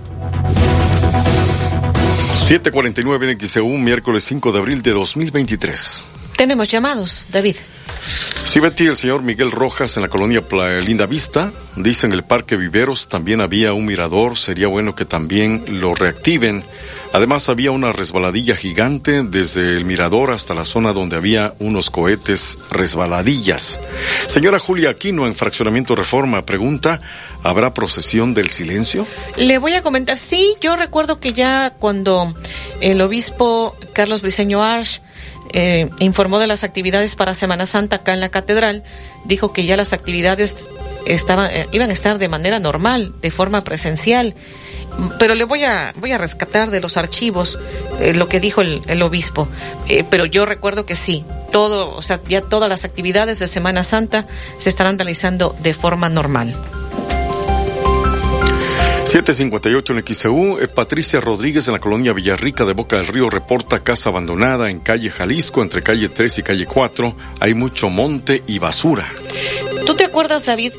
749 2.46 3.32
en 3.32 3.38
XEU, 3.40 3.68
miércoles 3.78 4.22
5 4.24 4.52
de 4.52 4.58
abril 4.58 4.82
de 4.82 4.90
2023. 4.90 6.04
Tenemos 6.36 6.68
llamados, 6.68 7.26
David. 7.32 7.56
Sí, 8.54 8.60
Betty, 8.60 8.86
el 8.86 8.94
señor 8.94 9.22
Miguel 9.22 9.50
Rojas 9.50 9.96
en 9.96 10.04
la 10.04 10.08
colonia 10.08 10.40
Linda 10.80 11.06
Vista. 11.06 11.50
Dice 11.74 12.06
en 12.06 12.12
el 12.12 12.22
Parque 12.22 12.54
Viveros 12.54 13.08
también 13.08 13.40
había 13.40 13.72
un 13.72 13.84
mirador. 13.84 14.38
Sería 14.38 14.68
bueno 14.68 14.94
que 14.94 15.04
también 15.04 15.80
lo 15.80 15.96
reactiven. 15.96 16.62
Además 17.12 17.48
había 17.48 17.72
una 17.72 17.90
resbaladilla 17.90 18.54
gigante 18.54 19.24
desde 19.24 19.76
el 19.76 19.84
mirador 19.84 20.30
hasta 20.30 20.54
la 20.54 20.64
zona 20.64 20.92
donde 20.92 21.16
había 21.16 21.54
unos 21.58 21.90
cohetes 21.90 22.56
resbaladillas. 22.70 23.80
Señora 24.28 24.60
Julia 24.60 24.90
Aquino 24.90 25.26
en 25.26 25.34
Fraccionamiento 25.34 25.96
Reforma 25.96 26.46
pregunta, 26.46 27.00
¿habrá 27.42 27.74
procesión 27.74 28.34
del 28.34 28.50
silencio? 28.50 29.04
Le 29.36 29.58
voy 29.58 29.72
a 29.72 29.82
comentar, 29.82 30.16
sí, 30.16 30.54
yo 30.60 30.76
recuerdo 30.76 31.18
que 31.18 31.32
ya 31.32 31.70
cuando 31.70 32.32
el 32.80 33.00
obispo 33.00 33.74
Carlos 33.92 34.22
Briceño 34.22 34.62
Arch 34.62 35.02
eh, 35.56 35.88
informó 36.00 36.40
de 36.40 36.48
las 36.48 36.64
actividades 36.64 37.14
para 37.14 37.32
Semana 37.32 37.64
Santa 37.64 37.96
acá 37.96 38.12
en 38.12 38.18
la 38.18 38.28
catedral, 38.28 38.82
dijo 39.24 39.52
que 39.52 39.64
ya 39.64 39.76
las 39.76 39.92
actividades 39.92 40.66
estaban, 41.06 41.48
eh, 41.52 41.68
iban 41.70 41.90
a 41.90 41.92
estar 41.92 42.18
de 42.18 42.28
manera 42.28 42.58
normal, 42.58 43.14
de 43.22 43.30
forma 43.30 43.62
presencial. 43.62 44.34
Pero 45.20 45.36
le 45.36 45.44
voy 45.44 45.62
a, 45.62 45.94
voy 45.96 46.10
a 46.10 46.18
rescatar 46.18 46.72
de 46.72 46.80
los 46.80 46.96
archivos 46.96 47.58
eh, 48.00 48.14
lo 48.14 48.28
que 48.28 48.40
dijo 48.40 48.62
el, 48.62 48.82
el 48.88 49.00
obispo. 49.02 49.48
pero 50.10 50.24
yo 50.24 50.44
recuerdo 50.44 50.86
que 50.86 50.96
sí, 50.96 51.24
todo, 51.52 51.96
o 51.96 52.02
sea, 52.02 52.20
ya 52.28 52.40
todas 52.40 52.68
las 52.68 52.84
actividades 52.84 53.38
de 53.38 53.46
Semana 53.46 53.84
Santa 53.84 54.26
se 54.58 54.68
estarán 54.68 54.98
realizando 54.98 55.54
de 55.62 55.72
forma 55.72 56.08
normal. 56.08 56.52
758 59.14 59.92
en 59.92 60.04
XEU, 60.12 60.58
eh, 60.58 60.66
Patricia 60.66 61.20
Rodríguez 61.20 61.68
en 61.68 61.74
la 61.74 61.78
colonia 61.78 62.12
Villarrica 62.12 62.64
de 62.64 62.72
Boca 62.72 62.96
del 62.96 63.06
Río 63.06 63.30
reporta 63.30 63.84
casa 63.84 64.08
abandonada 64.08 64.70
en 64.70 64.80
calle 64.80 65.08
Jalisco, 65.08 65.62
entre 65.62 65.84
calle 65.84 66.08
3 66.08 66.38
y 66.38 66.42
calle 66.42 66.66
4. 66.66 67.14
Hay 67.38 67.54
mucho 67.54 67.90
monte 67.90 68.42
y 68.48 68.58
basura. 68.58 69.08
¿Tú 69.86 69.94
te 69.94 70.04
acuerdas, 70.04 70.46
David? 70.46 70.72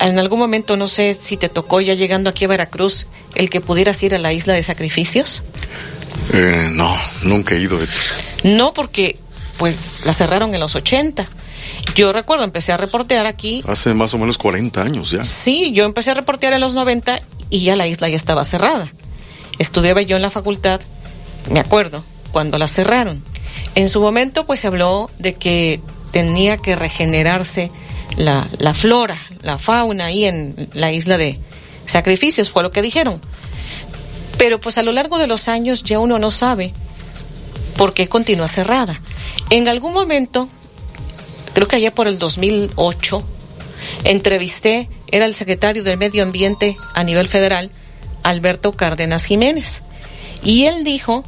En 0.00 0.18
algún 0.18 0.38
momento, 0.38 0.78
no 0.78 0.88
sé 0.88 1.12
si 1.12 1.36
te 1.36 1.50
tocó 1.50 1.82
ya 1.82 1.92
llegando 1.92 2.30
aquí 2.30 2.46
a 2.46 2.48
Veracruz, 2.48 3.06
el 3.34 3.50
que 3.50 3.60
pudieras 3.60 4.02
ir 4.02 4.14
a 4.14 4.18
la 4.18 4.32
isla 4.32 4.54
de 4.54 4.62
sacrificios. 4.62 5.42
Eh, 6.32 6.70
no, 6.72 6.96
nunca 7.22 7.54
he 7.54 7.58
ido. 7.58 7.78
No, 8.44 8.72
porque 8.72 9.18
pues 9.58 10.06
la 10.06 10.14
cerraron 10.14 10.54
en 10.54 10.60
los 10.60 10.74
80 10.74 11.28
yo 11.94 12.12
recuerdo, 12.12 12.44
empecé 12.44 12.72
a 12.72 12.76
reportear 12.76 13.26
aquí. 13.26 13.62
Hace 13.66 13.94
más 13.94 14.14
o 14.14 14.18
menos 14.18 14.38
40 14.38 14.82
años 14.82 15.10
ya. 15.10 15.24
Sí, 15.24 15.72
yo 15.72 15.84
empecé 15.84 16.10
a 16.10 16.14
reportear 16.14 16.52
en 16.52 16.60
los 16.60 16.74
90 16.74 17.20
y 17.50 17.62
ya 17.62 17.76
la 17.76 17.86
isla 17.86 18.08
ya 18.08 18.16
estaba 18.16 18.44
cerrada. 18.44 18.92
Estudiaba 19.58 20.02
yo 20.02 20.16
en 20.16 20.22
la 20.22 20.30
facultad, 20.30 20.80
me 21.50 21.60
acuerdo, 21.60 22.02
cuando 22.32 22.58
la 22.58 22.68
cerraron. 22.68 23.22
En 23.74 23.88
su 23.88 24.00
momento, 24.00 24.46
pues 24.46 24.60
se 24.60 24.66
habló 24.66 25.10
de 25.18 25.34
que 25.34 25.80
tenía 26.10 26.56
que 26.56 26.76
regenerarse 26.76 27.70
la, 28.16 28.48
la 28.58 28.74
flora, 28.74 29.18
la 29.42 29.58
fauna 29.58 30.06
ahí 30.06 30.24
en 30.24 30.68
la 30.74 30.92
isla 30.92 31.18
de 31.18 31.38
sacrificios, 31.86 32.50
fue 32.50 32.62
lo 32.62 32.70
que 32.70 32.82
dijeron. 32.82 33.20
Pero 34.38 34.60
pues 34.60 34.78
a 34.78 34.82
lo 34.82 34.92
largo 34.92 35.18
de 35.18 35.26
los 35.26 35.48
años 35.48 35.84
ya 35.84 35.98
uno 35.98 36.18
no 36.18 36.30
sabe 36.30 36.72
por 37.76 37.94
qué 37.94 38.08
continúa 38.08 38.48
cerrada. 38.48 39.00
En 39.50 39.68
algún 39.68 39.92
momento 39.92 40.48
creo 41.54 41.68
que 41.68 41.76
allá 41.76 41.94
por 41.94 42.06
el 42.08 42.18
2008, 42.18 43.22
entrevisté, 44.04 44.88
era 45.08 45.26
el 45.26 45.34
secretario 45.34 45.84
del 45.84 45.98
Medio 45.98 46.22
Ambiente 46.22 46.76
a 46.94 47.04
nivel 47.04 47.28
federal, 47.28 47.70
Alberto 48.22 48.72
Cárdenas 48.72 49.24
Jiménez. 49.24 49.82
Y 50.42 50.64
él 50.66 50.84
dijo 50.84 51.24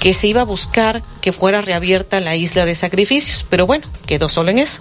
que 0.00 0.14
se 0.14 0.28
iba 0.28 0.42
a 0.42 0.44
buscar 0.44 1.02
que 1.20 1.32
fuera 1.32 1.60
reabierta 1.60 2.20
la 2.20 2.36
isla 2.36 2.64
de 2.64 2.74
sacrificios, 2.74 3.44
pero 3.48 3.66
bueno, 3.66 3.86
quedó 4.06 4.28
solo 4.28 4.50
en 4.50 4.60
eso, 4.60 4.80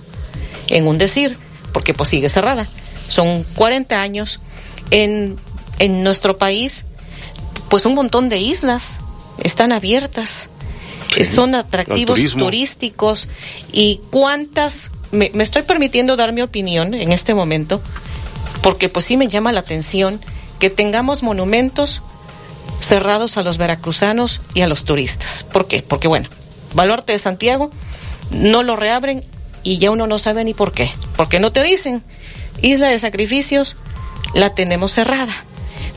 en 0.68 0.86
un 0.88 0.98
decir, 0.98 1.38
porque 1.74 1.94
pues 1.94 2.10
sigue 2.10 2.30
cerrada. 2.30 2.68
Son 3.08 3.44
40 3.56 4.02
años. 4.02 4.40
En, 4.90 5.36
en 5.80 6.04
nuestro 6.04 6.38
país, 6.38 6.86
pues 7.70 7.86
un 7.86 7.96
montón 7.96 8.30
de 8.30 8.38
islas 8.38 8.94
están 9.44 9.72
abiertas 9.72 10.50
son 11.26 11.56
atractivos 11.56 12.20
turísticos 12.34 13.28
y 13.72 14.02
cuántas, 14.12 14.92
me, 15.12 15.32
estoy 15.40 15.64
permitiendo 15.64 16.16
dar 16.16 16.34
mi 16.34 16.42
opinión 16.42 16.94
en 16.94 17.12
este 17.12 17.34
momento, 17.34 17.82
porque 18.62 18.90
pues 18.90 19.06
sí 19.06 19.18
me 19.18 19.28
llama 19.28 19.52
la 19.52 19.62
atención 19.62 20.22
que 20.60 20.70
tengamos 20.70 21.24
monumentos 21.24 22.02
cerrados 22.80 23.38
a 23.38 23.44
los 23.44 23.58
veracruzanos 23.58 24.42
y 24.54 24.62
a 24.62 24.68
los 24.68 24.84
turistas. 24.84 25.44
¿Por 25.52 25.68
qué? 25.68 25.82
Porque 25.82 26.08
bueno, 26.08 26.30
Baluarte 26.74 27.14
de 27.14 27.20
Santiago 27.20 27.72
no 28.32 28.64
lo 28.64 28.76
reabren 28.76 29.24
y 29.64 29.78
ya 29.78 29.92
uno 29.92 30.08
no 30.08 30.20
sabe 30.20 30.44
ni 30.44 30.54
por 30.54 30.72
qué. 30.72 30.92
Porque 31.16 31.40
no 31.40 31.52
te 31.52 31.64
dicen, 31.64 32.04
Isla 32.62 32.90
de 32.90 33.00
Sacrificios 33.00 33.78
la 34.34 34.54
tenemos 34.54 34.92
cerrada. 34.92 35.34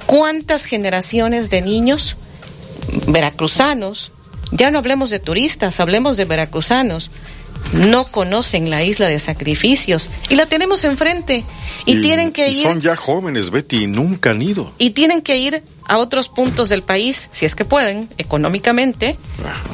¿Cuántas 0.06 0.64
generaciones 0.64 1.50
de 1.50 1.62
niños 1.62 2.16
veracruzanos 3.06 4.12
ya 4.52 4.70
no 4.70 4.78
hablemos 4.78 5.10
de 5.10 5.20
turistas, 5.20 5.80
hablemos 5.80 6.16
de 6.16 6.24
veracruzanos 6.24 7.10
no 7.72 8.04
conocen 8.04 8.70
la 8.70 8.82
isla 8.82 9.06
de 9.06 9.18
sacrificios 9.18 10.10
y 10.28 10.34
la 10.34 10.46
tenemos 10.46 10.84
enfrente 10.84 11.44
y, 11.86 12.00
tienen 12.00 12.32
que 12.32 12.48
y 12.48 12.58
ir 12.58 12.62
son 12.64 12.80
ya 12.80 12.96
jóvenes, 12.96 13.50
Betty, 13.50 13.84
y 13.84 13.86
nunca 13.86 14.30
han 14.30 14.42
ido. 14.42 14.72
y 14.78 14.90
tienen 14.90 15.22
que 15.22 15.38
ir 15.38 15.62
a 15.86 15.98
otros 15.98 16.28
puntos 16.28 16.68
del 16.68 16.82
país, 16.82 17.28
si 17.32 17.46
es 17.46 17.54
que 17.54 17.64
pueden, 17.64 18.08
económicamente, 18.18 19.16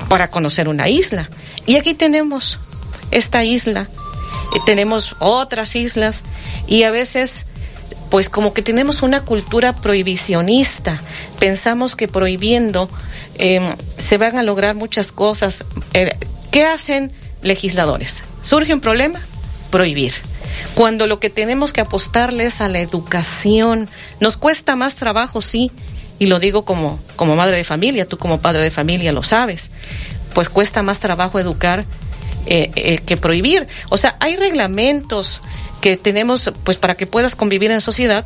para 0.09 0.31
conocer 0.31 0.69
una 0.69 0.89
isla. 0.89 1.29
Y 1.67 1.77
aquí 1.77 1.93
tenemos 1.93 2.59
esta 3.11 3.45
isla, 3.45 3.89
y 4.55 4.65
tenemos 4.65 5.15
otras 5.19 5.77
islas, 5.77 6.23
y 6.67 6.85
a 6.85 6.91
veces, 6.91 7.45
pues 8.11 8.29
como 8.29 8.55
que 8.55 8.63
tenemos 8.63 9.03
una 9.03 9.23
cultura 9.23 9.75
prohibicionista. 9.75 11.01
Pensamos 11.39 11.97
que 11.97 12.09
prohibiendo 12.09 12.89
eh, 13.37 13.75
se 13.99 14.19
van 14.19 14.39
a 14.39 14.43
lograr 14.43 14.75
muchas 14.75 15.13
cosas. 15.13 15.65
Eh, 15.95 16.17
¿Qué 16.51 16.65
hacen 16.65 17.13
legisladores? 17.43 18.23
¿Surge 18.43 18.73
un 18.73 18.81
problema? 18.81 19.21
Prohibir 19.71 20.15
cuando 20.75 21.07
lo 21.07 21.21
que 21.21 21.31
tenemos 21.31 21.73
que 21.73 21.81
apostarle 21.81 22.45
es 22.45 22.61
a 22.61 22.69
la 22.69 22.81
educación. 22.81 23.89
Nos 24.21 24.37
cuesta 24.37 24.77
más 24.77 24.95
trabajo, 24.95 25.41
sí, 25.41 25.71
y 26.19 26.27
lo 26.27 26.39
digo 26.39 26.65
como, 26.67 27.01
como 27.17 27.35
madre 27.35 27.57
de 27.57 27.65
familia, 27.65 28.07
tú 28.07 28.19
como 28.19 28.41
padre 28.41 28.63
de 28.63 28.71
familia 28.71 29.13
lo 29.13 29.23
sabes, 29.23 29.71
pues 30.35 30.49
cuesta 30.49 30.83
más 30.83 31.01
trabajo 31.01 31.39
educar 31.39 31.85
eh, 32.47 32.71
eh, 32.75 32.99
que 32.99 33.17
prohibir. 33.17 33.67
O 33.89 33.99
sea, 33.99 34.17
hay 34.21 34.37
reglamentos 34.37 35.41
que 35.81 35.97
tenemos, 35.97 36.53
pues 36.65 36.77
para 36.77 36.95
que 36.95 37.07
puedas 37.07 37.37
convivir 37.37 37.71
en 37.71 37.81
sociedad, 37.81 38.25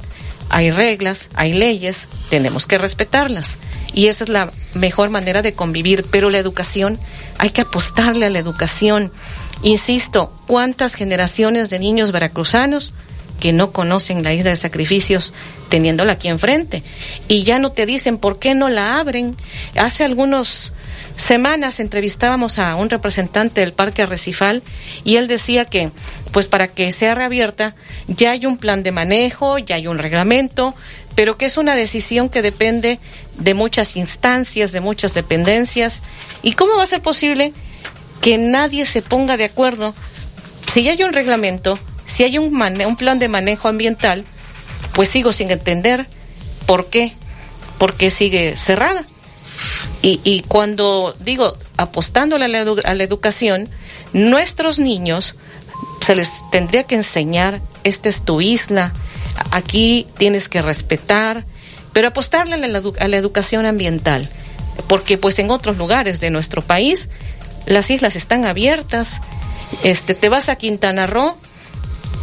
hay 0.48 0.70
reglas, 0.70 1.30
hay 1.34 1.52
leyes, 1.52 2.08
tenemos 2.28 2.66
que 2.66 2.78
respetarlas. 2.78 3.58
Y 3.92 4.06
esa 4.06 4.24
es 4.24 4.30
la 4.30 4.52
mejor 4.74 5.10
manera 5.10 5.42
de 5.42 5.52
convivir, 5.52 6.04
pero 6.10 6.30
la 6.30 6.38
educación, 6.38 6.98
hay 7.38 7.50
que 7.50 7.62
apostarle 7.62 8.26
a 8.26 8.30
la 8.30 8.38
educación. 8.38 9.12
Insisto, 9.62 10.32
¿cuántas 10.46 10.94
generaciones 10.94 11.70
de 11.70 11.78
niños 11.78 12.12
veracruzanos 12.12 12.92
que 13.40 13.52
no 13.52 13.72
conocen 13.72 14.22
la 14.22 14.32
isla 14.32 14.50
de 14.50 14.56
sacrificios 14.56 15.32
teniéndola 15.68 16.12
aquí 16.12 16.28
enfrente? 16.28 16.82
Y 17.26 17.42
ya 17.42 17.58
no 17.58 17.72
te 17.72 17.86
dicen 17.86 18.18
por 18.18 18.38
qué 18.38 18.54
no 18.54 18.68
la 18.68 18.98
abren. 18.98 19.36
Hace 19.76 20.04
algunos 20.04 20.72
semanas 21.16 21.80
entrevistábamos 21.80 22.58
a 22.58 22.74
un 22.76 22.90
representante 22.90 23.60
del 23.60 23.72
Parque 23.72 24.02
Arrecifal 24.02 24.62
y 25.04 25.16
él 25.16 25.28
decía 25.28 25.64
que, 25.64 25.90
pues 26.32 26.48
para 26.48 26.68
que 26.68 26.92
sea 26.92 27.14
reabierta, 27.14 27.74
ya 28.08 28.32
hay 28.32 28.46
un 28.46 28.56
plan 28.56 28.82
de 28.82 28.92
manejo, 28.92 29.58
ya 29.58 29.76
hay 29.76 29.86
un 29.86 29.98
reglamento, 29.98 30.74
pero 31.14 31.36
que 31.36 31.46
es 31.46 31.56
una 31.56 31.76
decisión 31.76 32.28
que 32.28 32.42
depende 32.42 32.98
de 33.38 33.54
muchas 33.54 33.96
instancias, 33.96 34.72
de 34.72 34.80
muchas 34.80 35.14
dependencias. 35.14 36.02
¿Y 36.42 36.52
cómo 36.52 36.76
va 36.76 36.84
a 36.84 36.86
ser 36.86 37.02
posible 37.02 37.52
que 38.20 38.38
nadie 38.38 38.86
se 38.86 39.02
ponga 39.02 39.36
de 39.36 39.44
acuerdo? 39.44 39.94
Si 40.72 40.84
ya 40.84 40.92
hay 40.92 41.02
un 41.02 41.12
reglamento, 41.12 41.78
si 42.10 42.24
hay 42.24 42.38
un, 42.38 42.60
un 42.60 42.96
plan 42.96 43.18
de 43.18 43.28
manejo 43.28 43.68
ambiental, 43.68 44.24
pues 44.92 45.08
sigo 45.08 45.32
sin 45.32 45.50
entender 45.50 46.06
por 46.66 46.90
qué, 46.90 47.14
por 47.78 47.94
qué 47.94 48.10
sigue 48.10 48.56
cerrada. 48.56 49.04
Y, 50.02 50.20
y 50.24 50.42
cuando 50.42 51.14
digo 51.20 51.56
apostándole 51.76 52.46
a 52.46 52.48
la, 52.48 52.64
edu- 52.64 52.84
a 52.84 52.94
la 52.94 53.04
educación, 53.04 53.68
nuestros 54.12 54.78
niños 54.78 55.36
se 56.00 56.14
les 56.14 56.30
tendría 56.50 56.84
que 56.84 56.94
enseñar, 56.94 57.60
esta 57.84 58.08
es 58.08 58.22
tu 58.22 58.40
isla, 58.40 58.92
aquí 59.50 60.06
tienes 60.18 60.48
que 60.48 60.62
respetar, 60.62 61.44
pero 61.92 62.08
apostarle 62.08 62.54
a 62.54 62.58
la, 62.58 62.82
a 63.00 63.08
la 63.08 63.16
educación 63.16 63.66
ambiental, 63.66 64.28
porque 64.88 65.18
pues 65.18 65.38
en 65.38 65.50
otros 65.50 65.76
lugares 65.76 66.20
de 66.20 66.30
nuestro 66.30 66.62
país 66.62 67.08
las 67.66 67.90
islas 67.90 68.16
están 68.16 68.46
abiertas, 68.46 69.20
este 69.84 70.14
te 70.14 70.28
vas 70.30 70.48
a 70.48 70.56
Quintana 70.56 71.06
Roo 71.06 71.36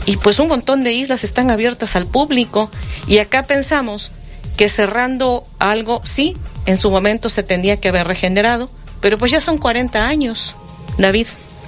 y 0.07 0.15
pues 0.15 0.39
un 0.39 0.47
montón 0.47 0.83
de 0.83 0.93
islas 0.93 1.23
están 1.23 1.51
abiertas 1.51 1.95
al 1.95 2.07
público 2.07 2.71
y 3.07 3.19
acá 3.19 3.43
pensamos 3.43 4.11
que 4.55 4.69
cerrando 4.69 5.45
algo, 5.59 6.01
sí, 6.05 6.35
en 6.65 6.77
su 6.77 6.89
momento 6.89 7.29
se 7.29 7.43
tendría 7.43 7.79
que 7.79 7.89
haber 7.89 8.07
regenerado, 8.07 8.71
pero 9.01 9.19
pues 9.19 9.31
ya 9.31 9.41
son 9.41 9.59
40 9.59 10.07
años, 10.07 10.55
David. 10.97 11.27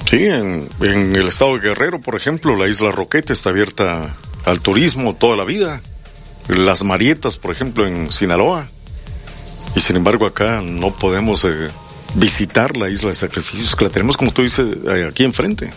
Sí, 0.09 0.25
en, 0.25 0.69
en 0.79 1.15
el 1.15 1.27
estado 1.27 1.55
de 1.55 1.67
Guerrero, 1.67 1.99
por 1.99 2.15
ejemplo, 2.15 2.55
la 2.55 2.67
isla 2.67 2.91
Roquete 2.91 3.33
está 3.33 3.49
abierta 3.49 4.15
al 4.45 4.61
turismo 4.61 5.13
toda 5.13 5.35
la 5.35 5.43
vida. 5.43 5.81
Las 6.47 6.83
Marietas, 6.83 7.37
por 7.37 7.51
ejemplo, 7.51 7.85
en 7.85 8.11
Sinaloa. 8.11 8.67
Y 9.75 9.81
sin 9.81 9.97
embargo 9.97 10.25
acá 10.25 10.61
no 10.63 10.91
podemos 10.91 11.45
eh, 11.45 11.67
visitar 12.15 12.75
la 12.75 12.89
isla 12.89 13.09
de 13.09 13.15
sacrificios, 13.15 13.75
que 13.75 13.83
la 13.83 13.91
tenemos, 13.91 14.17
como 14.17 14.31
tú 14.31 14.41
dices, 14.41 14.65
eh, 14.87 15.07
aquí 15.07 15.25
enfrente. 15.25 15.69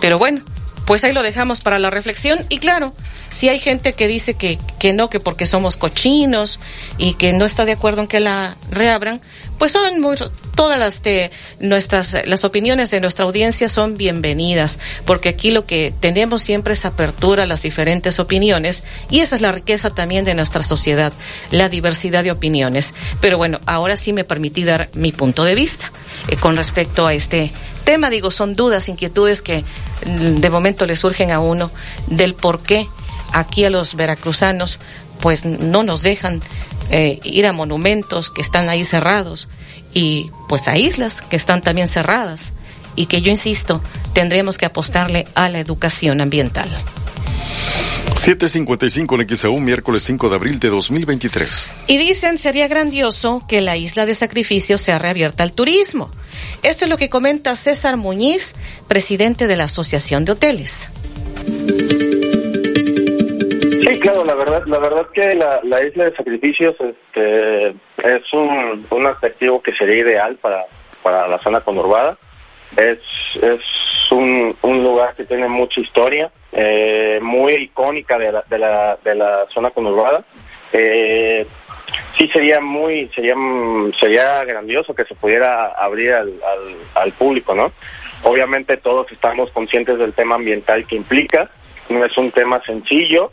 Pero 0.00 0.18
bueno, 0.18 0.42
pues 0.86 1.04
ahí 1.04 1.12
lo 1.12 1.22
dejamos 1.22 1.60
para 1.60 1.78
la 1.78 1.90
reflexión. 1.90 2.38
Y 2.48 2.58
claro, 2.58 2.94
si 3.30 3.48
hay 3.48 3.58
gente 3.58 3.94
que 3.94 4.08
dice 4.08 4.34
que, 4.34 4.58
que 4.78 4.92
no, 4.92 5.08
que 5.08 5.20
porque 5.20 5.46
somos 5.46 5.76
cochinos 5.76 6.60
y 6.98 7.14
que 7.14 7.32
no 7.32 7.44
está 7.44 7.64
de 7.64 7.72
acuerdo 7.72 8.02
en 8.02 8.08
que 8.08 8.20
la 8.20 8.56
reabran, 8.70 9.20
pues 9.58 9.72
son 9.72 10.00
muy, 10.00 10.16
todas 10.54 10.78
las 10.78 11.02
de 11.02 11.30
nuestras, 11.60 12.16
las 12.26 12.44
opiniones 12.44 12.90
de 12.90 13.00
nuestra 13.00 13.24
audiencia 13.24 13.68
son 13.68 13.96
bienvenidas, 13.96 14.78
porque 15.04 15.28
aquí 15.28 15.50
lo 15.50 15.64
que 15.64 15.92
tenemos 16.00 16.42
siempre 16.42 16.74
es 16.74 16.84
apertura 16.84 17.44
a 17.44 17.46
las 17.46 17.62
diferentes 17.62 18.18
opiniones 18.18 18.82
y 19.10 19.20
esa 19.20 19.36
es 19.36 19.42
la 19.42 19.52
riqueza 19.52 19.90
también 19.90 20.24
de 20.24 20.34
nuestra 20.34 20.62
sociedad, 20.62 21.12
la 21.50 21.68
diversidad 21.68 22.24
de 22.24 22.32
opiniones. 22.32 22.94
Pero 23.20 23.38
bueno, 23.38 23.60
ahora 23.66 23.96
sí 23.96 24.12
me 24.12 24.24
permití 24.24 24.64
dar 24.64 24.88
mi 24.94 25.12
punto 25.12 25.44
de 25.44 25.54
vista 25.54 25.90
eh, 26.28 26.36
con 26.36 26.56
respecto 26.56 27.06
a 27.06 27.14
este 27.14 27.52
tema. 27.84 28.10
Digo, 28.10 28.30
son 28.30 28.56
dudas, 28.56 28.88
inquietudes 28.88 29.42
que 29.42 29.64
mm, 30.06 30.40
de 30.40 30.50
momento 30.50 30.86
le 30.86 30.96
surgen 30.96 31.30
a 31.30 31.40
uno 31.40 31.70
del 32.06 32.34
por 32.34 32.62
qué 32.62 32.86
aquí 33.32 33.64
a 33.64 33.70
los 33.70 33.94
veracruzanos 33.96 34.78
pues 35.20 35.44
no 35.44 35.82
nos 35.82 36.02
dejan 36.02 36.42
eh, 36.90 37.20
ir 37.24 37.46
a 37.46 37.52
monumentos 37.52 38.30
que 38.30 38.42
están 38.42 38.68
ahí 38.68 38.84
cerrados 38.84 39.48
y 39.92 40.30
pues 40.48 40.68
a 40.68 40.76
islas 40.76 41.22
que 41.22 41.36
están 41.36 41.62
también 41.62 41.88
cerradas 41.88 42.52
y 42.96 43.06
que 43.06 43.22
yo 43.22 43.30
insisto, 43.30 43.80
tendremos 44.12 44.58
que 44.58 44.66
apostarle 44.66 45.26
a 45.34 45.48
la 45.48 45.58
educación 45.58 46.20
ambiental. 46.20 46.68
755 48.24 49.20
en 49.20 49.36
XAU, 49.36 49.60
miércoles 49.60 50.02
5 50.04 50.30
de 50.30 50.34
abril 50.34 50.58
de 50.58 50.70
2023. 50.70 51.70
Y 51.88 51.98
dicen, 51.98 52.38
sería 52.38 52.68
grandioso 52.68 53.44
que 53.46 53.60
la 53.60 53.76
isla 53.76 54.06
de 54.06 54.14
sacrificio 54.14 54.78
sea 54.78 54.98
reabierta 54.98 55.42
al 55.42 55.52
turismo. 55.52 56.10
Esto 56.62 56.86
es 56.86 56.90
lo 56.90 56.96
que 56.96 57.10
comenta 57.10 57.54
César 57.54 57.98
Muñiz, 57.98 58.54
presidente 58.88 59.46
de 59.46 59.56
la 59.56 59.64
Asociación 59.64 60.24
de 60.24 60.32
Hoteles. 60.32 60.88
Sí, 63.84 64.00
claro, 64.00 64.24
la 64.24 64.34
verdad, 64.34 64.62
la 64.66 64.78
verdad 64.78 65.06
que 65.12 65.34
la, 65.34 65.60
la 65.62 65.84
isla 65.84 66.04
de 66.04 66.16
sacrificios 66.16 66.74
este, 66.80 67.68
es 67.68 68.32
un, 68.32 68.86
un 68.88 69.06
atractivo 69.06 69.62
que 69.62 69.72
sería 69.72 69.96
ideal 69.96 70.36
para, 70.36 70.64
para 71.02 71.28
la 71.28 71.38
zona 71.38 71.60
conurbada. 71.60 72.16
Es, 72.76 72.98
es 73.42 73.60
un, 74.10 74.56
un 74.62 74.82
lugar 74.82 75.14
que 75.14 75.24
tiene 75.24 75.48
mucha 75.48 75.80
historia, 75.80 76.30
eh, 76.52 77.20
muy 77.22 77.52
icónica 77.54 78.18
de 78.18 78.32
la, 78.32 78.44
de 78.48 78.58
la, 78.58 78.98
de 79.04 79.14
la 79.14 79.46
zona 79.52 79.70
conurbada. 79.70 80.24
Eh, 80.72 81.46
sí 82.16 82.26
sería 82.28 82.60
muy, 82.60 83.08
sería, 83.14 83.36
sería 84.00 84.44
grandioso 84.44 84.94
que 84.94 85.04
se 85.04 85.14
pudiera 85.14 85.66
abrir 85.66 86.12
al, 86.12 86.32
al 86.94 87.12
público, 87.12 87.54
¿no? 87.54 87.70
Obviamente 88.24 88.76
todos 88.78 89.12
estamos 89.12 89.50
conscientes 89.50 89.98
del 89.98 90.14
tema 90.14 90.36
ambiental 90.36 90.86
que 90.86 90.96
implica, 90.96 91.50
no 91.90 92.04
es 92.04 92.16
un 92.16 92.30
tema 92.32 92.62
sencillo, 92.64 93.30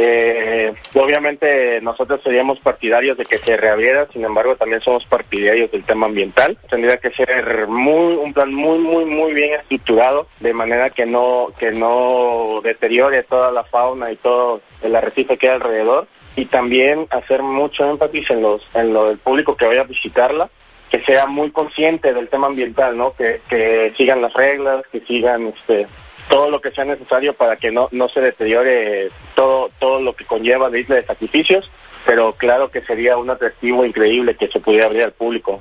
eh, 0.00 0.72
obviamente 0.94 1.80
nosotros 1.80 2.20
seríamos 2.22 2.60
partidarios 2.60 3.18
de 3.18 3.24
que 3.24 3.40
se 3.40 3.56
reabriera, 3.56 4.06
sin 4.12 4.24
embargo 4.24 4.54
también 4.54 4.80
somos 4.80 5.04
partidarios 5.04 5.72
del 5.72 5.82
tema 5.82 6.06
ambiental. 6.06 6.56
Tendría 6.70 6.98
que 6.98 7.10
ser 7.10 7.66
muy 7.66 8.14
un 8.14 8.32
plan 8.32 8.54
muy 8.54 8.78
muy 8.78 9.04
muy 9.04 9.32
bien 9.32 9.54
estructurado 9.54 10.28
de 10.38 10.52
manera 10.52 10.90
que 10.90 11.04
no 11.04 11.48
que 11.58 11.72
no 11.72 12.60
deteriore 12.62 13.24
toda 13.24 13.50
la 13.50 13.64
fauna 13.64 14.12
y 14.12 14.16
todo 14.16 14.60
el 14.82 14.94
arrecife 14.94 15.36
que 15.36 15.48
hay 15.48 15.56
alrededor 15.56 16.06
y 16.36 16.44
también 16.44 17.08
hacer 17.10 17.42
mucho 17.42 17.90
énfasis 17.90 18.30
en 18.30 18.42
los 18.42 18.62
en 18.74 18.92
lo 18.92 19.08
del 19.08 19.18
público 19.18 19.56
que 19.56 19.66
vaya 19.66 19.80
a 19.80 19.84
visitarla 19.84 20.48
que 20.92 21.02
sea 21.02 21.26
muy 21.26 21.50
consciente 21.50 22.14
del 22.14 22.28
tema 22.28 22.46
ambiental, 22.46 22.96
¿no? 22.96 23.12
Que, 23.12 23.42
que 23.50 23.92
sigan 23.94 24.22
las 24.22 24.32
reglas, 24.32 24.84
que 24.90 25.00
sigan 25.00 25.48
este 25.48 25.86
todo 26.28 26.50
lo 26.50 26.60
que 26.60 26.70
sea 26.70 26.84
necesario 26.84 27.34
para 27.34 27.56
que 27.56 27.70
no, 27.70 27.88
no 27.92 28.08
se 28.08 28.20
deteriore 28.20 29.10
todo, 29.34 29.70
todo 29.78 30.00
lo 30.00 30.14
que 30.14 30.24
conlleva 30.24 30.70
la 30.70 30.78
isla 30.78 30.96
de 30.96 31.02
sacrificios, 31.02 31.70
pero 32.06 32.32
claro 32.32 32.70
que 32.70 32.82
sería 32.82 33.16
un 33.16 33.30
atractivo 33.30 33.84
increíble 33.84 34.36
que 34.36 34.48
se 34.48 34.60
pudiera 34.60 34.86
abrir 34.86 35.02
al 35.02 35.12
público. 35.12 35.60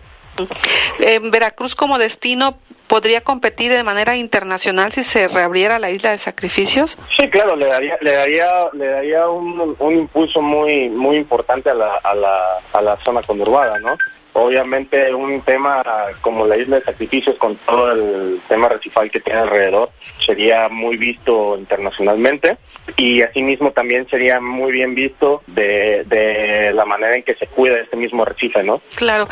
En 1.00 1.32
Veracruz 1.32 1.74
como 1.74 1.98
destino 1.98 2.58
podría 2.88 3.22
competir 3.22 3.72
de 3.72 3.84
manera 3.84 4.16
internacional 4.16 4.92
si 4.94 5.04
se 5.04 5.28
reabriera 5.28 5.80
la 5.80 5.92
isla 5.92 6.12
de 6.12 6.20
sacrificios? 6.20 6.98
Sí, 7.18 7.28
claro, 7.30 7.56
le 7.56 7.66
daría, 7.66 7.98
le 8.02 8.12
daría, 8.12 8.48
le 8.74 8.88
daría 8.88 9.28
un, 9.28 9.76
un 9.78 9.94
impulso 9.94 10.42
muy, 10.42 10.90
muy 10.90 11.18
importante 11.18 11.70
a 11.70 11.74
la, 11.74 11.96
a 11.96 12.16
la, 12.16 12.40
a 12.74 12.82
la 12.82 12.98
zona 12.98 13.22
conurbada, 13.24 13.78
¿no? 13.80 13.98
Obviamente 14.40 15.12
un 15.16 15.42
tema 15.42 15.84
como 16.22 16.46
la 16.46 16.58
isla 16.58 16.78
de 16.78 16.84
sacrificios 16.84 17.40
con 17.40 17.56
todo 17.56 17.92
el 17.92 18.40
tema 18.48 18.70
recifal 18.70 19.10
que 19.10 19.20
tiene 19.20 19.40
alrededor 19.40 19.90
sería 20.24 20.70
muy 20.70 20.96
visto 20.96 21.58
internacionalmente 21.58 22.58
y 22.98 23.24
asimismo 23.24 23.72
también 23.72 24.08
sería 24.08 24.40
muy 24.40 24.72
bien 24.72 24.94
visto 24.94 25.42
de, 25.48 26.04
de 26.04 26.72
la 26.72 26.86
manera 26.86 27.16
en 27.16 27.24
que 27.24 27.34
se 27.34 27.48
cuida 27.48 27.80
este 27.80 27.98
mismo 27.98 28.22
arrecife, 28.22 28.62
¿no? 28.62 28.80
Claro. 28.94 29.28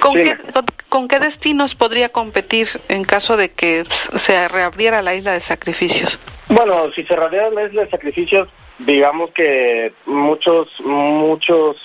¿Con, 0.00 0.16
Sí, 0.16 0.22
qué, 0.22 0.36
con, 0.52 0.66
con 0.90 1.08
qué 1.08 1.18
destinos 1.18 1.74
podría 1.74 2.10
competir 2.10 2.68
en 2.90 3.04
caso 3.04 3.38
de 3.38 3.52
que 3.52 3.84
se 4.16 4.48
reabriera 4.48 5.00
la 5.00 5.14
isla 5.14 5.32
de 5.32 5.40
sacrificios? 5.40 6.18
Bueno, 6.48 6.92
si 6.94 7.04
se 7.04 7.16
realiza 7.16 7.50
la 7.50 7.64
isla 7.64 7.84
de 7.84 7.90
sacrificios, 7.90 8.48
digamos 8.80 9.30
que 9.30 9.92
muchos, 10.04 10.68
muchos 10.84 11.76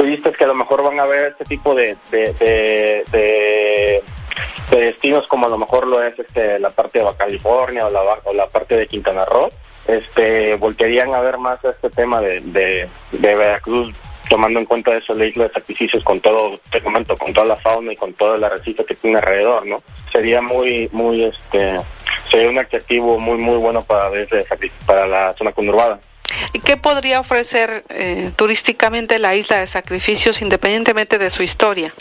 turistas 0.00 0.34
que 0.34 0.44
a 0.44 0.46
lo 0.46 0.54
mejor 0.54 0.82
van 0.82 0.98
a 0.98 1.04
ver 1.04 1.32
este 1.32 1.44
tipo 1.44 1.74
de, 1.74 1.94
de, 2.10 2.32
de, 2.32 3.04
de- 3.12 4.02
de 4.70 4.76
destinos 4.80 5.26
como 5.26 5.44
a 5.46 5.48
lo 5.50 5.58
mejor 5.58 5.86
lo 5.86 6.02
es 6.02 6.16
este, 6.18 6.58
la 6.58 6.70
parte 6.70 6.98
de 7.00 7.04
Baja 7.04 7.18
California 7.18 7.86
o 7.86 7.90
la, 7.90 8.00
o 8.24 8.32
la 8.32 8.46
parte 8.48 8.76
de 8.76 8.86
Quintana 8.86 9.24
Roo, 9.26 9.50
este, 9.88 10.54
voltearían 10.54 11.12
a 11.12 11.20
ver 11.20 11.36
más 11.38 11.62
este 11.64 11.90
tema 11.90 12.20
de, 12.20 12.40
de, 12.40 12.88
de 13.10 13.34
Veracruz 13.34 13.94
tomando 14.30 14.60
en 14.60 14.66
cuenta 14.66 14.96
eso 14.96 15.12
la 15.12 15.26
isla 15.26 15.48
de 15.48 15.52
sacrificios 15.54 16.04
con 16.04 16.20
todo, 16.20 16.56
te 16.70 16.80
comento, 16.80 17.16
con 17.16 17.32
toda 17.34 17.46
la 17.46 17.56
fauna 17.56 17.92
y 17.92 17.96
con 17.96 18.14
todo 18.14 18.36
el 18.36 18.44
arrecife 18.44 18.84
que 18.84 18.94
tiene 18.94 19.18
alrededor, 19.18 19.66
¿no? 19.66 19.82
Sería 20.12 20.40
muy, 20.40 20.88
muy, 20.92 21.24
este, 21.24 21.76
sería 22.30 22.48
un 22.48 22.58
atractivo 22.58 23.18
muy, 23.18 23.38
muy 23.38 23.56
bueno 23.56 23.82
para, 23.82 24.08
la 24.08 24.22
isla 24.22 24.38
de 24.38 24.44
Sacri- 24.46 24.70
para 24.86 25.04
la 25.08 25.32
zona 25.32 25.50
conurbada. 25.50 25.98
¿Y 26.52 26.60
qué 26.60 26.76
podría 26.76 27.20
ofrecer 27.20 27.84
eh, 27.88 28.30
turísticamente 28.36 29.18
la 29.18 29.34
isla 29.34 29.58
de 29.58 29.66
sacrificios 29.66 30.40
independientemente 30.42 31.18
de 31.18 31.30
su 31.30 31.42
historia? 31.42 31.94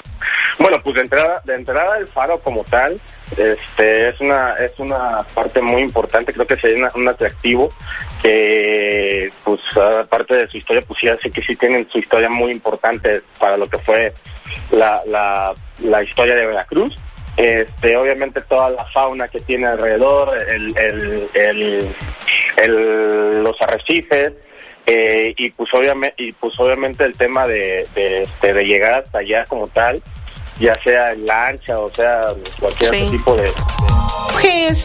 Bueno, 0.58 0.82
pues 0.84 0.96
de 0.96 1.02
entrada, 1.02 1.42
de 1.46 1.56
entrada 1.56 1.98
el 1.98 2.08
faro 2.08 2.40
como 2.40 2.64
tal, 2.64 3.00
este, 3.38 4.10
es 4.10 4.20
una, 4.20 4.56
es 4.56 4.78
una 4.80 5.24
parte 5.34 5.62
muy 5.62 5.82
importante, 5.82 6.34
creo 6.34 6.48
que 6.48 6.58
sería 6.58 6.90
un 6.96 7.08
atractivo 7.08 7.70
que, 8.22 9.32
pues, 9.44 9.62
aparte 9.78 10.36
de 10.36 10.48
su 10.50 10.58
historia, 10.58 10.82
pues 10.82 11.00
sí 11.00 11.08
hace 11.08 11.32
que 11.32 11.42
sí 11.42 11.56
tienen 11.56 11.88
su 11.90 12.00
historia 12.00 12.30
muy 12.30 12.52
importante 12.52 13.22
para 13.40 13.56
lo 13.56 13.70
que 13.70 13.78
fue 13.78 14.14
la, 14.72 15.02
la 15.80 16.04
historia 16.04 16.36
de 16.36 16.46
Veracruz. 16.46 16.96
Este, 17.40 17.96
obviamente 17.96 18.42
toda 18.42 18.70
la 18.70 18.84
fauna 18.86 19.30
que 19.30 19.40
tiene 19.40 19.66
alrededor, 19.66 20.38
el, 20.50 20.78
el, 20.78 21.30
el, 21.34 21.88
el- 22.58 23.44
los 23.44 23.56
arrecifes, 23.62 24.34
eh, 24.86 25.34
y 25.38 25.50
pues 25.52 25.70
obviamente 25.74 26.16
y 26.22 26.34
pues 26.34 26.54
obviamente 26.60 27.06
el 27.06 27.18
tema 27.18 27.48
de, 27.48 27.88
de, 27.96 28.24
este, 28.24 28.54
de 28.54 28.64
llegar 28.66 29.04
hasta 29.04 29.20
allá 29.20 29.46
como 29.46 29.68
tal 29.68 30.02
ya 30.60 30.74
sea 30.84 31.12
en 31.14 31.26
lancha 31.28 31.78
o 31.80 31.90
sea 31.90 32.34
cualquier 32.60 32.96
otro 32.96 33.06
tipo 33.12 33.36
de 33.36 33.52
Pues, 34.34 34.79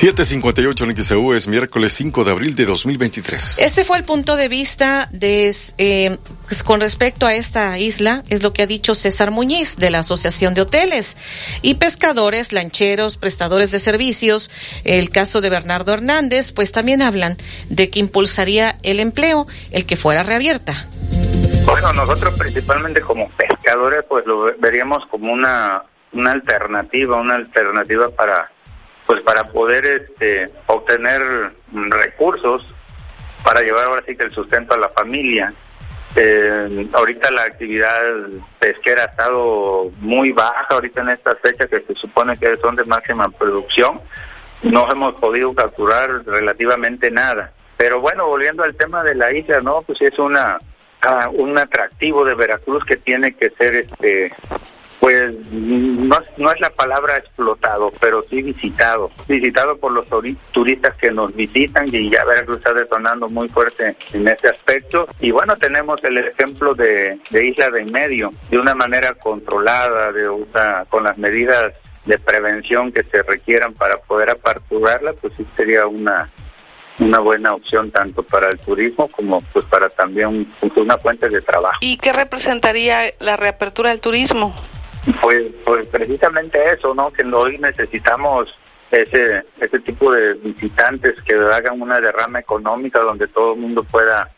758 0.00 0.84
en 0.86 0.96
XEU 0.96 1.34
es 1.34 1.46
miércoles 1.46 1.92
5 1.92 2.24
de 2.24 2.30
abril 2.30 2.54
de 2.56 2.64
2023. 2.64 3.58
Este 3.58 3.84
fue 3.84 3.98
el 3.98 4.04
punto 4.04 4.34
de 4.36 4.48
vista 4.48 5.10
de, 5.12 5.54
eh, 5.76 6.16
pues, 6.48 6.62
con 6.62 6.80
respecto 6.80 7.26
a 7.26 7.34
esta 7.34 7.78
isla, 7.78 8.22
es 8.30 8.42
lo 8.42 8.54
que 8.54 8.62
ha 8.62 8.66
dicho 8.66 8.94
César 8.94 9.30
Muñiz 9.30 9.76
de 9.76 9.90
la 9.90 9.98
Asociación 9.98 10.54
de 10.54 10.62
Hoteles 10.62 11.18
y 11.60 11.74
Pescadores, 11.74 12.54
Lancheros, 12.54 13.18
Prestadores 13.18 13.72
de 13.72 13.78
Servicios. 13.78 14.50
El 14.84 15.10
caso 15.10 15.42
de 15.42 15.50
Bernardo 15.50 15.92
Hernández, 15.92 16.52
pues 16.52 16.72
también 16.72 17.02
hablan 17.02 17.36
de 17.68 17.90
que 17.90 17.98
impulsaría 17.98 18.78
el 18.82 19.00
empleo, 19.00 19.46
el 19.70 19.84
que 19.84 19.96
fuera 19.96 20.22
reabierta. 20.22 20.88
Bueno, 21.66 21.92
nosotros 21.92 22.38
principalmente 22.40 23.02
como 23.02 23.28
pescadores 23.28 24.02
pues 24.08 24.24
lo 24.24 24.44
ve- 24.44 24.54
veríamos 24.58 25.06
como 25.08 25.30
una 25.30 25.82
una 26.12 26.32
alternativa, 26.32 27.20
una 27.20 27.34
alternativa 27.36 28.08
para 28.10 28.50
pues 29.10 29.22
para 29.22 29.42
poder 29.42 29.84
este 29.84 30.48
obtener 30.66 31.20
recursos 31.72 32.64
para 33.42 33.60
llevar 33.60 33.88
ahora 33.88 34.04
sí 34.06 34.14
que 34.14 34.22
el 34.22 34.30
sustento 34.30 34.74
a 34.74 34.78
la 34.78 34.88
familia. 34.90 35.52
Eh, 36.14 36.88
ahorita 36.92 37.28
la 37.32 37.42
actividad 37.42 37.98
pesquera 38.60 39.02
ha 39.02 39.06
estado 39.06 39.90
muy 39.98 40.30
baja 40.30 40.64
ahorita 40.70 41.00
en 41.00 41.08
estas 41.08 41.40
fechas 41.40 41.68
que 41.68 41.80
se 41.80 41.94
supone 41.96 42.36
que 42.36 42.56
son 42.58 42.76
de 42.76 42.84
máxima 42.84 43.28
producción. 43.30 44.00
No 44.62 44.88
hemos 44.88 45.18
podido 45.18 45.52
capturar 45.54 46.24
relativamente 46.24 47.10
nada. 47.10 47.52
Pero 47.76 48.00
bueno, 48.00 48.28
volviendo 48.28 48.62
al 48.62 48.76
tema 48.76 49.02
de 49.02 49.16
la 49.16 49.32
isla, 49.32 49.60
¿no? 49.60 49.82
Pues 49.82 50.00
es 50.02 50.16
una 50.20 50.60
ah, 51.02 51.28
un 51.32 51.58
atractivo 51.58 52.24
de 52.24 52.36
Veracruz 52.36 52.84
que 52.84 52.96
tiene 52.96 53.34
que 53.34 53.50
ser 53.50 53.74
este 53.74 54.32
pues 55.00 55.32
no, 55.50 56.18
no 56.36 56.52
es 56.52 56.60
la 56.60 56.68
palabra 56.70 57.16
explotado, 57.16 57.90
pero 58.00 58.22
sí 58.28 58.42
visitado. 58.42 59.10
Visitado 59.26 59.78
por 59.78 59.92
los 59.92 60.06
turistas 60.52 60.94
que 60.96 61.10
nos 61.10 61.34
visitan 61.34 61.88
y 61.90 62.10
ya 62.10 62.22
Veracruz 62.26 62.58
está 62.58 62.74
detonando 62.74 63.28
muy 63.30 63.48
fuerte 63.48 63.96
en 64.12 64.28
ese 64.28 64.48
aspecto. 64.48 65.08
Y 65.18 65.30
bueno, 65.30 65.56
tenemos 65.56 66.04
el 66.04 66.18
ejemplo 66.18 66.74
de, 66.74 67.18
de 67.30 67.46
Isla 67.46 67.70
de 67.70 67.84
Medio, 67.86 68.30
de 68.50 68.58
una 68.58 68.74
manera 68.74 69.14
controlada, 69.14 70.12
de 70.12 70.28
una, 70.28 70.84
con 70.90 71.04
las 71.04 71.16
medidas 71.16 71.72
de 72.04 72.18
prevención 72.18 72.92
que 72.92 73.02
se 73.02 73.22
requieran 73.22 73.72
para 73.72 73.96
poder 73.96 74.30
aperturarla, 74.30 75.14
pues 75.14 75.32
sí 75.36 75.46
sería 75.56 75.86
una 75.86 76.28
una 76.98 77.18
buena 77.18 77.54
opción 77.54 77.90
tanto 77.90 78.22
para 78.22 78.50
el 78.50 78.58
turismo 78.58 79.08
como 79.08 79.40
pues 79.54 79.64
para 79.64 79.88
también 79.88 80.52
una 80.76 80.98
fuente 80.98 81.30
de 81.30 81.40
trabajo. 81.40 81.78
¿Y 81.80 81.96
qué 81.96 82.12
representaría 82.12 83.14
la 83.20 83.38
reapertura 83.38 83.88
del 83.88 84.00
turismo? 84.00 84.54
Pues, 85.20 85.48
pues 85.64 85.88
precisamente 85.88 86.58
eso, 86.72 86.94
¿no? 86.94 87.10
Que 87.10 87.22
hoy 87.22 87.58
necesitamos 87.58 88.54
ese 88.90 89.44
ese 89.60 89.78
tipo 89.80 90.12
de 90.12 90.34
visitantes 90.34 91.20
que 91.22 91.34
hagan 91.34 91.80
una 91.80 92.00
derrama 92.00 92.40
económica 92.40 92.98
donde 93.00 93.28
todo 93.28 93.54
el 93.54 93.60
mundo 93.60 93.84
pueda, 93.84 94.28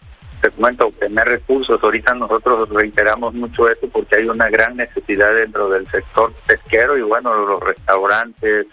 te 0.40 0.51
comento, 0.51 0.86
obtener 0.86 1.26
recursos. 1.26 1.82
Ahorita 1.82 2.14
nosotros 2.14 2.68
reiteramos 2.68 3.34
mucho 3.34 3.68
eso 3.68 3.89
porque 3.89 4.16
hay 4.16 4.28
una 4.28 4.48
gran 4.51 4.76
necesidad 4.76 5.34
dentro 5.34 5.68
del 5.68 5.90
sector 5.90 6.32
pesquero 6.47 6.97
y 6.97 7.02
bueno, 7.02 7.34
los 7.34 7.60
restaurantes, 7.60 8.66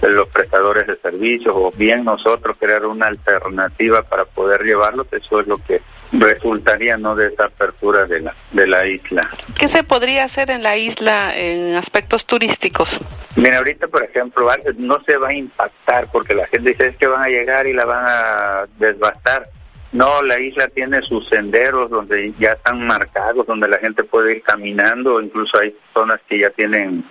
los 0.00 0.28
prestadores 0.28 0.86
de 0.86 0.96
servicios 0.96 1.54
o 1.56 1.70
bien 1.72 2.04
nosotros 2.04 2.56
crear 2.58 2.86
una 2.86 3.06
alternativa 3.06 4.02
para 4.02 4.24
poder 4.24 4.62
llevarlos, 4.62 5.06
eso 5.10 5.40
es 5.40 5.46
lo 5.46 5.58
que 5.58 5.82
resultaría 6.12 6.96
no 6.96 7.14
de 7.14 7.28
esa 7.28 7.46
apertura 7.46 8.06
de 8.06 8.20
la 8.20 8.34
de 8.52 8.66
la 8.66 8.86
isla. 8.86 9.28
¿Qué 9.58 9.68
se 9.68 9.82
podría 9.82 10.24
hacer 10.24 10.50
en 10.50 10.62
la 10.62 10.76
isla 10.76 11.36
en 11.36 11.74
aspectos 11.74 12.26
turísticos? 12.26 12.88
Mira, 13.36 13.58
ahorita, 13.58 13.88
por 13.88 14.02
ejemplo, 14.02 14.48
no 14.76 15.00
se 15.02 15.16
va 15.16 15.28
a 15.28 15.34
impactar 15.34 16.08
porque 16.10 16.34
la 16.34 16.46
gente 16.46 16.70
dice 16.70 16.88
es 16.88 16.96
que 16.96 17.06
van 17.06 17.22
a 17.22 17.28
llegar 17.28 17.66
y 17.66 17.72
la 17.72 17.84
van 17.84 18.04
a 18.06 18.66
desbastar. 18.78 19.48
No, 19.92 20.22
la 20.22 20.38
isla 20.38 20.68
tiene 20.68 21.00
sus 21.02 21.28
senderos 21.28 21.90
donde 21.90 22.32
ya 22.38 22.52
están 22.52 22.86
marcados, 22.86 23.46
donde 23.46 23.68
la 23.68 23.78
gente 23.78 24.04
puede 24.04 24.36
ir 24.36 24.42
caminando, 24.42 25.20
incluso 25.20 25.58
hay 25.58 25.74
zonas 25.94 26.20
que 26.28 26.38
ya 26.40 26.50
tienen 26.50 27.04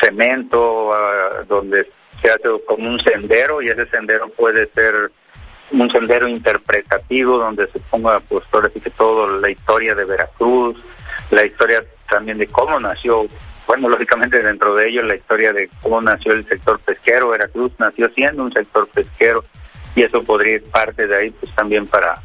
cemento, 0.00 0.92
ah, 0.92 1.44
donde 1.46 1.86
se 2.20 2.30
hace 2.30 2.48
como 2.66 2.88
un 2.88 3.00
sendero 3.00 3.60
y 3.62 3.68
ese 3.68 3.86
sendero 3.86 4.28
puede 4.30 4.66
ser 4.66 5.10
un 5.72 5.90
sendero 5.90 6.28
interpretativo 6.28 7.38
donde 7.38 7.66
se 7.68 7.80
ponga 7.80 8.20
pues 8.20 8.44
ahora 8.52 8.70
sí 8.72 8.80
que 8.80 8.90
todo 8.90 9.38
la 9.38 9.50
historia 9.50 9.94
de 9.94 10.04
Veracruz, 10.04 10.82
la 11.30 11.44
historia 11.44 11.84
también 12.08 12.38
de 12.38 12.46
cómo 12.46 12.78
nació, 12.78 13.26
bueno, 13.66 13.88
lógicamente 13.88 14.42
dentro 14.42 14.74
de 14.74 14.88
ello 14.88 15.02
la 15.02 15.16
historia 15.16 15.52
de 15.52 15.68
cómo 15.82 16.00
nació 16.00 16.32
el 16.32 16.44
sector 16.44 16.78
pesquero, 16.80 17.30
Veracruz 17.30 17.72
nació 17.78 18.08
siendo 18.10 18.44
un 18.44 18.52
sector 18.52 18.88
pesquero 18.88 19.42
y 19.94 20.02
eso 20.02 20.22
podría 20.22 20.54
ir 20.54 20.64
parte 20.64 21.06
de 21.06 21.16
ahí 21.16 21.30
pues 21.30 21.52
también 21.54 21.86
para 21.86 22.20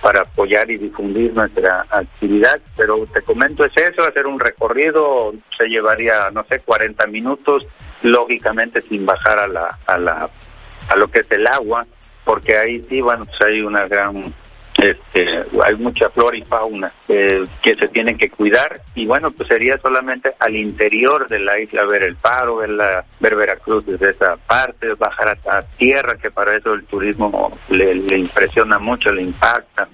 para 0.00 0.20
apoyar 0.20 0.70
y 0.70 0.76
difundir 0.76 1.32
nuestra 1.32 1.86
actividad, 1.88 2.60
pero 2.76 3.06
te 3.06 3.22
comento 3.22 3.64
es 3.64 3.72
eso, 3.74 4.06
hacer 4.06 4.26
un 4.26 4.38
recorrido 4.38 5.32
se 5.56 5.66
llevaría 5.66 6.30
no 6.30 6.44
sé 6.44 6.60
40 6.60 7.06
minutos, 7.06 7.66
lógicamente 8.02 8.82
sin 8.82 9.06
bajar 9.06 9.38
a 9.38 9.48
la 9.48 9.78
a 9.86 9.96
la 9.96 10.30
a 10.90 10.96
lo 10.96 11.08
que 11.08 11.20
es 11.20 11.30
el 11.30 11.46
agua, 11.46 11.86
porque 12.24 12.56
ahí 12.56 12.84
sí, 12.88 13.00
bueno, 13.00 13.24
pues 13.24 13.40
hay 13.42 13.60
una 13.60 13.86
gran, 13.86 14.32
este, 14.78 15.42
hay 15.62 15.76
mucha 15.76 16.10
flora 16.10 16.36
y 16.36 16.42
fauna 16.42 16.92
eh, 17.08 17.44
que 17.62 17.76
se 17.76 17.88
tienen 17.88 18.18
que 18.18 18.30
cuidar 18.30 18.80
y 18.94 19.06
bueno, 19.06 19.30
pues 19.30 19.48
sería 19.48 19.78
solamente 19.78 20.34
al 20.38 20.56
interior 20.56 21.28
de 21.28 21.38
la 21.38 21.58
isla 21.58 21.84
ver 21.84 22.02
el 22.02 22.16
paro, 22.16 22.56
ver, 22.56 22.70
la, 22.70 23.04
ver 23.20 23.36
Veracruz 23.36 23.86
desde 23.86 24.10
esa 24.10 24.36
parte, 24.36 24.94
bajar 24.94 25.28
hasta 25.28 25.62
tierra, 25.62 26.16
que 26.16 26.30
para 26.30 26.56
eso 26.56 26.74
el 26.74 26.84
turismo 26.84 27.52
le, 27.68 27.94
le 27.94 28.18
impresiona 28.18 28.78
mucho, 28.78 29.12
le 29.12 29.22
impacta. 29.22 29.88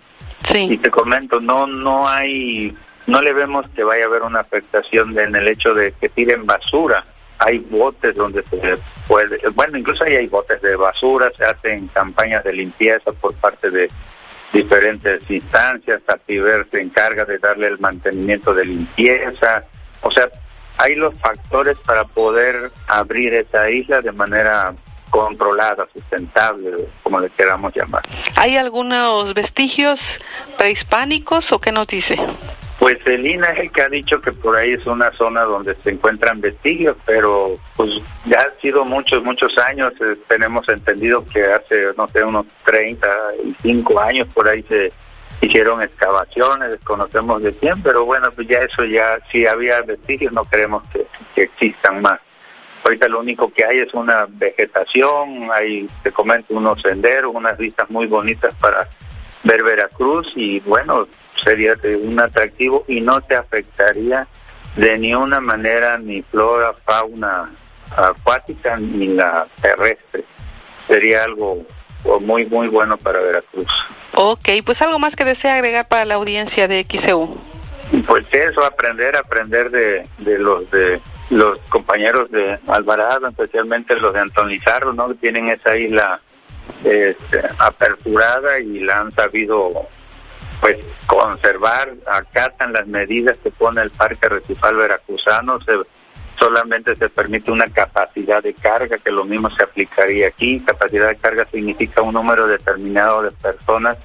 Y 0.52 0.78
te 0.78 0.90
comento, 0.90 1.38
no 1.38 1.66
no 1.66 2.08
hay 2.08 2.74
no 3.06 3.20
le 3.20 3.32
vemos 3.32 3.66
que 3.74 3.82
vaya 3.82 4.04
a 4.04 4.06
haber 4.06 4.22
una 4.22 4.40
afectación 4.40 5.18
en 5.18 5.34
el 5.34 5.48
hecho 5.48 5.74
de 5.74 5.92
que 6.00 6.08
tiren 6.08 6.46
basura. 6.46 7.04
Hay 7.40 7.58
botes 7.58 8.14
donde 8.14 8.42
se 8.44 8.78
puede, 9.08 9.38
bueno, 9.54 9.78
incluso 9.78 10.04
ahí 10.04 10.16
hay 10.16 10.26
botes 10.26 10.60
de 10.60 10.76
basura, 10.76 11.30
se 11.36 11.44
hacen 11.44 11.88
campañas 11.88 12.44
de 12.44 12.52
limpieza 12.52 13.12
por 13.12 13.34
parte 13.34 13.70
de 13.70 13.90
diferentes 14.52 15.22
instancias, 15.30 16.02
Tapiver 16.04 16.66
se 16.70 16.80
encarga 16.80 17.24
de 17.24 17.38
darle 17.38 17.68
el 17.68 17.78
mantenimiento 17.78 18.52
de 18.52 18.66
limpieza, 18.66 19.64
o 20.02 20.10
sea, 20.10 20.28
hay 20.78 20.94
los 20.94 21.18
factores 21.18 21.78
para 21.78 22.04
poder 22.04 22.70
abrir 22.88 23.34
esa 23.34 23.70
isla 23.70 24.00
de 24.00 24.12
manera 24.12 24.74
controlada, 25.10 25.86
sustentable, 25.92 26.70
como 27.02 27.20
le 27.20 27.28
queramos 27.30 27.74
llamar. 27.74 28.02
¿Hay 28.36 28.56
algunos 28.56 29.34
vestigios 29.34 30.00
prehispánicos 30.56 31.52
o 31.52 31.58
qué 31.58 31.72
nos 31.72 31.86
dice? 31.88 32.16
Pues 32.80 32.96
el 33.06 33.26
INA 33.26 33.50
es 33.50 33.60
el 33.60 33.72
que 33.72 33.82
ha 33.82 33.88
dicho 33.90 34.22
que 34.22 34.32
por 34.32 34.56
ahí 34.56 34.72
es 34.72 34.86
una 34.86 35.12
zona 35.12 35.42
donde 35.42 35.74
se 35.74 35.90
encuentran 35.90 36.40
vestigios, 36.40 36.96
pero 37.04 37.58
pues 37.76 37.90
ya 38.24 38.38
ha 38.38 38.60
sido 38.62 38.86
muchos, 38.86 39.22
muchos 39.22 39.56
años. 39.58 39.92
Eh, 40.00 40.16
tenemos 40.26 40.66
entendido 40.66 41.22
que 41.26 41.44
hace, 41.44 41.88
no 41.98 42.08
sé, 42.08 42.24
unos 42.24 42.46
35 42.64 44.00
años 44.00 44.28
por 44.32 44.48
ahí 44.48 44.62
se 44.62 44.90
hicieron 45.42 45.82
excavaciones, 45.82 46.70
desconocemos 46.70 47.42
de 47.42 47.52
quién, 47.52 47.82
pero 47.82 48.06
bueno, 48.06 48.30
pues 48.34 48.48
ya 48.48 48.60
eso 48.60 48.82
ya, 48.86 49.18
si 49.30 49.46
había 49.46 49.82
vestigios, 49.82 50.32
no 50.32 50.46
queremos 50.46 50.82
que, 50.90 51.06
que 51.34 51.42
existan 51.42 52.00
más. 52.00 52.18
Ahorita 52.82 53.08
lo 53.08 53.20
único 53.20 53.52
que 53.52 53.62
hay 53.62 53.80
es 53.80 53.92
una 53.92 54.26
vegetación, 54.26 55.50
hay, 55.52 55.86
te 56.02 56.12
comento, 56.12 56.54
unos 56.54 56.80
senderos, 56.80 57.34
unas 57.34 57.58
vistas 57.58 57.90
muy 57.90 58.06
bonitas 58.06 58.54
para 58.54 58.88
ver 59.44 59.62
Veracruz 59.62 60.32
y 60.34 60.60
bueno, 60.60 61.06
sería 61.42 61.74
un 62.02 62.20
atractivo 62.20 62.84
y 62.88 63.00
no 63.00 63.20
te 63.20 63.36
afectaría 63.36 64.26
de 64.76 64.98
ninguna 64.98 65.40
manera 65.40 65.98
ni 65.98 66.22
flora, 66.22 66.72
fauna 66.84 67.50
acuática 67.96 68.76
ni 68.76 69.08
la 69.08 69.46
terrestre. 69.60 70.24
Sería 70.86 71.24
algo 71.24 71.64
muy, 72.20 72.46
muy 72.46 72.68
bueno 72.68 72.96
para 72.96 73.20
Veracruz. 73.20 73.68
Ok, 74.14 74.48
pues 74.64 74.80
algo 74.82 74.98
más 74.98 75.16
que 75.16 75.24
desea 75.24 75.54
agregar 75.54 75.86
para 75.88 76.04
la 76.04 76.14
audiencia 76.14 76.68
de 76.68 76.84
XEU. 76.84 77.36
Pues 78.06 78.26
eso, 78.32 78.64
aprender, 78.64 79.16
aprender 79.16 79.70
de, 79.70 80.06
de 80.18 80.38
los 80.38 80.70
de 80.70 81.00
los 81.30 81.58
compañeros 81.68 82.30
de 82.30 82.58
Alvarado, 82.66 83.28
especialmente 83.28 83.96
los 83.96 84.12
de 84.12 84.20
Anton 84.20 84.48
Lizardo, 84.48 84.92
¿no? 84.92 85.08
Que 85.08 85.14
tienen 85.14 85.48
esa 85.48 85.76
isla 85.76 86.20
este, 86.84 87.40
aperturada 87.58 88.58
y 88.58 88.80
la 88.80 89.00
han 89.00 89.12
sabido 89.12 89.86
pues 90.60 90.78
conservar, 91.06 91.94
acatan 92.06 92.72
las 92.72 92.86
medidas 92.86 93.38
que 93.38 93.50
pone 93.50 93.80
el 93.82 93.90
Parque 93.90 94.28
Recifal 94.28 94.76
Veracruzano, 94.76 95.58
se, 95.62 95.72
solamente 96.38 96.94
se 96.96 97.08
permite 97.08 97.50
una 97.50 97.66
capacidad 97.66 98.42
de 98.42 98.54
carga, 98.54 98.98
que 98.98 99.10
lo 99.10 99.24
mismo 99.24 99.50
se 99.50 99.62
aplicaría 99.64 100.28
aquí, 100.28 100.60
capacidad 100.60 101.08
de 101.08 101.16
carga 101.16 101.46
significa 101.50 102.02
un 102.02 102.14
número 102.14 102.46
determinado 102.46 103.22
de 103.22 103.30
personas 103.32 103.96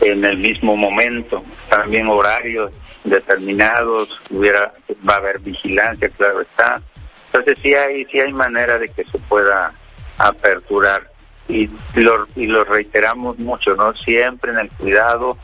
en 0.00 0.24
el 0.24 0.38
mismo 0.38 0.76
momento, 0.76 1.42
también 1.68 2.08
horarios 2.08 2.72
determinados, 3.04 4.08
hubiera 4.30 4.72
va 5.08 5.14
a 5.14 5.18
haber 5.18 5.40
vigilancia, 5.40 6.08
claro 6.10 6.40
está. 6.40 6.80
Entonces 7.26 7.58
sí 7.62 7.74
hay 7.74 8.04
sí 8.06 8.20
hay 8.20 8.32
manera 8.32 8.78
de 8.78 8.88
que 8.88 9.04
se 9.04 9.18
pueda 9.18 9.72
aperturar 10.18 11.10
y 11.48 11.68
lo, 11.94 12.26
y 12.36 12.46
lo 12.46 12.64
reiteramos 12.64 13.38
mucho, 13.38 13.74
¿no? 13.74 13.94
Siempre 13.94 14.52
en 14.52 14.58
el 14.60 14.68
cuidado 14.70 15.36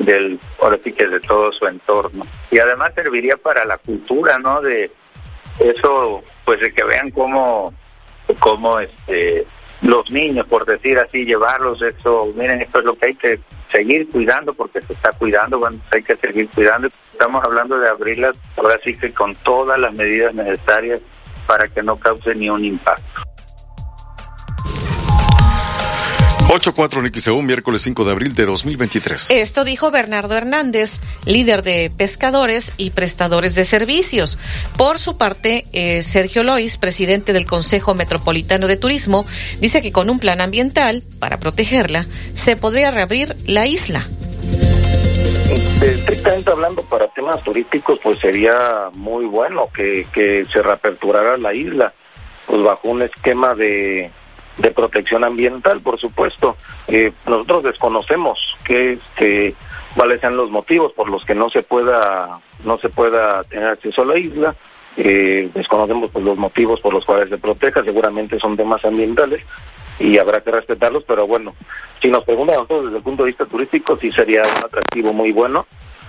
del, 0.00 0.40
ahora 0.60 0.78
sí 0.82 0.92
que 0.92 1.06
de 1.06 1.20
todo 1.20 1.52
su 1.52 1.66
entorno. 1.66 2.26
Y 2.50 2.58
además 2.58 2.92
serviría 2.94 3.36
para 3.36 3.64
la 3.64 3.78
cultura, 3.78 4.38
¿no? 4.38 4.60
De 4.60 4.90
eso, 5.58 6.22
pues 6.44 6.60
de 6.60 6.72
que 6.72 6.84
vean 6.84 7.10
cómo, 7.10 7.72
cómo 8.38 8.80
este, 8.80 9.46
los 9.82 10.10
niños, 10.10 10.46
por 10.46 10.64
decir 10.66 10.98
así, 10.98 11.24
llevarlos, 11.24 11.80
eso, 11.82 12.28
miren, 12.34 12.62
esto 12.62 12.80
es 12.80 12.84
lo 12.84 12.94
que 12.94 13.06
hay 13.06 13.14
que 13.14 13.40
seguir 13.70 14.10
cuidando 14.10 14.52
porque 14.52 14.80
se 14.82 14.92
está 14.92 15.12
cuidando, 15.12 15.60
hay 15.90 16.02
que 16.02 16.16
seguir 16.16 16.48
cuidando. 16.48 16.88
Estamos 17.12 17.44
hablando 17.44 17.78
de 17.78 17.88
abrirlas, 17.88 18.36
ahora 18.56 18.78
sí 18.82 18.96
que 18.96 19.12
con 19.12 19.34
todas 19.36 19.78
las 19.78 19.92
medidas 19.92 20.34
necesarias 20.34 21.00
para 21.46 21.68
que 21.68 21.82
no 21.82 21.96
cause 21.96 22.34
ni 22.34 22.48
un 22.48 22.64
impacto. 22.64 23.29
8-4 26.50 27.16
según 27.20 27.46
miércoles 27.46 27.82
5 27.82 28.04
de 28.04 28.10
abril 28.10 28.34
de 28.34 28.44
2023. 28.44 29.30
Esto 29.30 29.62
dijo 29.62 29.92
Bernardo 29.92 30.34
Hernández, 30.34 30.98
líder 31.24 31.62
de 31.62 31.92
pescadores 31.96 32.72
y 32.76 32.90
prestadores 32.90 33.54
de 33.54 33.64
servicios. 33.64 34.36
Por 34.76 34.98
su 34.98 35.16
parte, 35.16 35.64
eh, 35.72 36.02
Sergio 36.02 36.42
Lois, 36.42 36.76
presidente 36.76 37.32
del 37.32 37.46
Consejo 37.46 37.94
Metropolitano 37.94 38.66
de 38.66 38.76
Turismo, 38.76 39.24
dice 39.60 39.80
que 39.80 39.92
con 39.92 40.10
un 40.10 40.18
plan 40.18 40.40
ambiental 40.40 41.04
para 41.20 41.38
protegerla, 41.38 42.04
se 42.34 42.56
podría 42.56 42.90
reabrir 42.90 43.36
la 43.46 43.68
isla. 43.68 44.04
Estrictamente 45.80 46.50
hablando, 46.50 46.82
para 46.82 47.06
temas 47.14 47.40
turísticos, 47.44 48.00
pues 48.02 48.18
sería 48.18 48.90
muy 48.94 49.24
bueno 49.26 49.68
que, 49.72 50.04
que 50.12 50.44
se 50.52 50.62
reaperturara 50.62 51.36
la 51.36 51.54
isla, 51.54 51.94
pues 52.46 52.60
bajo 52.60 52.88
un 52.88 53.02
esquema 53.02 53.54
de 53.54 54.10
de 54.60 54.70
protección 54.70 55.24
ambiental, 55.24 55.80
por 55.80 55.98
supuesto. 55.98 56.56
Eh, 56.88 57.12
nosotros 57.26 57.64
desconocemos 57.64 58.56
que 58.64 58.92
este, 58.92 59.54
cuáles 59.96 60.20
sean 60.20 60.36
los 60.36 60.50
motivos 60.50 60.92
por 60.92 61.08
los 61.08 61.24
que 61.24 61.34
no 61.34 61.50
se 61.50 61.62
pueda 61.62 62.40
no 62.64 62.78
se 62.78 62.88
pueda 62.88 63.42
tener 63.44 63.68
acceso 63.68 64.02
a 64.02 64.06
la 64.06 64.18
isla. 64.18 64.54
Eh, 64.96 65.48
desconocemos 65.54 66.10
pues, 66.10 66.24
los 66.24 66.36
motivos 66.36 66.80
por 66.80 66.92
los 66.92 67.04
cuales 67.04 67.28
se 67.28 67.38
proteja, 67.38 67.82
seguramente 67.84 68.38
son 68.38 68.56
temas 68.56 68.84
ambientales 68.84 69.40
y 69.98 70.18
habrá 70.18 70.40
que 70.40 70.50
respetarlos, 70.50 71.04
pero 71.04 71.26
bueno, 71.26 71.54
si 72.00 72.08
nos 72.08 72.24
preguntan 72.24 72.56
nosotros 72.56 72.84
desde 72.84 72.96
el 72.96 73.02
punto 73.02 73.22
de 73.22 73.28
vista 73.28 73.44
turístico, 73.44 73.98
sí 74.00 74.10
sería 74.10 74.42
un 74.42 74.64
atractivo 74.64 75.12
muy 75.12 75.30
bueno 75.30 75.66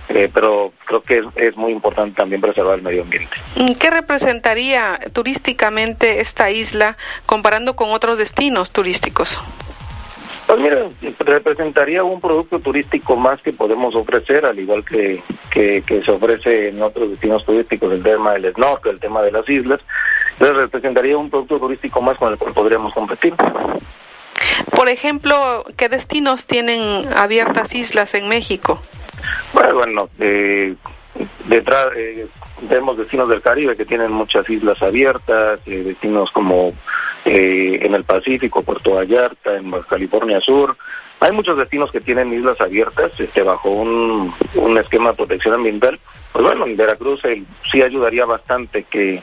eh, 0.08 0.30
pero 0.32 0.72
creo 0.84 1.02
que 1.02 1.22
es, 1.36 1.56
muy 1.56 1.72
importante 1.72 2.16
también 2.16 2.40
preservar 2.40 2.76
el 2.76 2.82
medio 2.82 3.02
ambiente. 3.02 3.36
¿Qué 3.78 3.90
representaría 3.90 5.00
turísticamente 5.12 6.20
esta 6.20 6.50
isla 6.50 6.96
comparando 7.26 7.76
con 7.76 7.90
otros 7.90 8.18
destinos 8.18 8.72
turísticos? 8.72 9.28
Pues 10.46 10.60
mira, 10.60 10.88
representaría 11.20 12.02
un 12.02 12.20
producto 12.20 12.58
turístico 12.58 13.16
más 13.16 13.40
que 13.40 13.52
podemos 13.52 13.94
ofrecer, 13.94 14.44
al 14.44 14.58
igual 14.58 14.84
que, 14.84 15.22
que, 15.50 16.02
se 16.04 16.10
ofrece 16.10 16.68
en 16.68 16.82
otros 16.82 17.10
destinos 17.10 17.44
turísticos, 17.44 17.92
el 17.92 18.02
tema 18.02 18.32
del 18.32 18.52
snorkel, 18.52 18.92
el 18.92 19.00
tema 19.00 19.22
de 19.22 19.32
las 19.32 19.48
islas. 19.48 19.80
Entonces 20.32 20.56
representaría 20.56 21.16
un 21.16 21.30
producto 21.30 21.58
turístico 21.58 22.02
más 22.02 22.18
con 22.18 22.32
el 22.32 22.38
cual 22.38 22.52
podríamos 22.52 22.92
competir. 22.92 23.34
Por 24.76 24.88
ejemplo, 24.88 25.64
¿qué 25.76 25.88
destinos 25.88 26.44
tienen 26.44 27.08
abiertas 27.14 27.74
islas 27.74 28.12
en 28.14 28.28
México? 28.28 28.80
Bueno, 29.52 30.08
eh, 30.18 30.74
detrás 31.46 31.88
eh, 31.96 32.26
vemos 32.62 32.96
destinos 32.96 33.28
del 33.28 33.42
Caribe 33.42 33.76
que 33.76 33.84
tienen 33.84 34.12
muchas 34.12 34.48
islas 34.48 34.80
abiertas, 34.82 35.60
eh, 35.66 35.82
destinos 35.84 36.30
como 36.32 36.72
eh, 37.24 37.80
en 37.82 37.94
el 37.94 38.04
Pacífico, 38.04 38.62
Puerto 38.62 38.94
Vallarta, 38.94 39.56
en 39.56 39.70
California 39.82 40.40
Sur. 40.40 40.76
Hay 41.20 41.32
muchos 41.32 41.56
destinos 41.56 41.90
que 41.90 42.00
tienen 42.00 42.32
islas 42.32 42.60
abiertas 42.60 43.18
este, 43.18 43.42
bajo 43.42 43.70
un 43.70 44.78
esquema 44.78 45.10
de 45.10 45.16
protección 45.16 45.54
ambiental. 45.54 45.98
Pues 46.32 46.44
bueno, 46.44 46.66
en 46.66 46.76
Veracruz 46.76 47.20
sí 47.70 47.82
ayudaría 47.82 48.24
bastante 48.24 48.84
que 48.84 49.22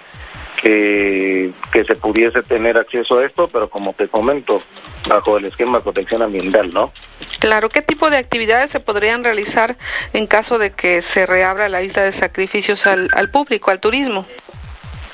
que, 0.62 1.52
que 1.72 1.86
se 1.86 1.96
pudiese 1.96 2.44
tener 2.44 2.78
acceso 2.78 3.18
a 3.18 3.26
esto, 3.26 3.48
pero 3.48 3.70
como 3.70 3.94
te 3.94 4.08
comento, 4.08 4.62
bajo 5.08 5.38
el 5.38 5.46
esquema 5.46 5.78
de 5.78 5.84
protección 5.84 6.22
ambiental, 6.22 6.74
¿no? 6.74 6.92
Claro, 7.40 7.70
¿qué 7.70 7.82
tipo 7.82 8.10
de 8.10 8.18
actividades 8.18 8.72
se 8.72 8.80
podrían 8.80 9.24
realizar 9.24 9.78
en 10.14 10.28
caso 10.28 10.58
de 10.58 10.72
que 10.72 11.02
se 11.02 11.26
reabra 11.26 11.70
la 11.70 11.82
isla 11.82 12.04
de 12.04 12.12
sacrificios 12.12 12.86
al, 12.88 13.10
al 13.14 13.32
público, 13.32 13.72
al 13.72 13.80
turismo? 13.80 14.26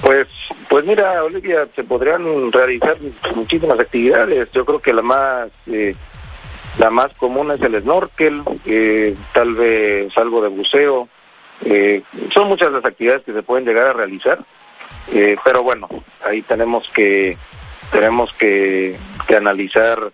Pues, 0.01 0.27
pues 0.67 0.85
mira, 0.85 1.23
Olivia, 1.23 1.67
se 1.75 1.83
podrían 1.83 2.51
realizar 2.51 2.97
muchísimas 3.35 3.79
actividades. 3.79 4.51
Yo 4.51 4.65
creo 4.65 4.79
que 4.79 4.93
la 4.93 5.01
más, 5.01 5.49
eh, 5.67 5.95
la 6.77 6.89
más 6.89 7.15
común 7.17 7.51
es 7.51 7.61
el 7.61 7.81
snorkel, 7.81 8.43
eh, 8.65 9.15
tal 9.33 9.55
vez 9.55 10.15
algo 10.17 10.41
de 10.41 10.49
buceo. 10.49 11.07
Eh, 11.63 12.01
son 12.33 12.49
muchas 12.49 12.71
las 12.71 12.83
actividades 12.83 13.23
que 13.23 13.33
se 13.33 13.43
pueden 13.43 13.65
llegar 13.65 13.87
a 13.87 13.93
realizar. 13.93 14.39
Eh, 15.13 15.35
pero 15.43 15.63
bueno, 15.63 15.87
ahí 16.25 16.41
tenemos 16.41 16.89
que 16.89 17.37
tenemos 17.91 18.33
que, 18.33 18.97
analizar 19.35 20.11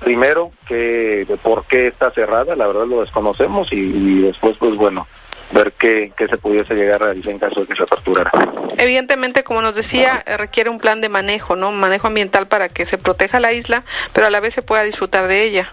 primero 0.00 0.50
que 0.66 1.26
por 1.42 1.66
qué 1.66 1.86
está 1.86 2.10
cerrada, 2.10 2.56
la 2.56 2.66
verdad 2.66 2.86
lo 2.86 3.00
desconocemos 3.00 3.72
y, 3.72 4.20
después 4.22 4.58
pues 4.58 4.76
bueno, 4.76 5.06
ver 5.52 5.72
qué, 5.72 6.12
qué, 6.16 6.26
se 6.26 6.36
pudiese 6.36 6.74
llegar 6.74 7.02
a 7.02 7.06
realizar 7.06 7.32
en 7.32 7.38
caso 7.38 7.60
de 7.60 7.66
que 7.66 7.76
se 7.76 7.82
aperturara. 7.82 8.30
Evidentemente, 8.78 9.44
como 9.44 9.62
nos 9.62 9.74
decía, 9.74 10.22
eh, 10.26 10.36
requiere 10.36 10.70
un 10.70 10.78
plan 10.78 11.00
de 11.00 11.08
manejo, 11.08 11.54
¿no? 11.54 11.70
Manejo 11.70 12.08
ambiental 12.08 12.46
para 12.46 12.68
que 12.68 12.86
se 12.86 12.98
proteja 12.98 13.40
la 13.40 13.52
isla, 13.52 13.84
pero 14.12 14.26
a 14.26 14.30
la 14.30 14.40
vez 14.40 14.54
se 14.54 14.62
pueda 14.62 14.82
disfrutar 14.82 15.28
de 15.28 15.44
ella. 15.44 15.72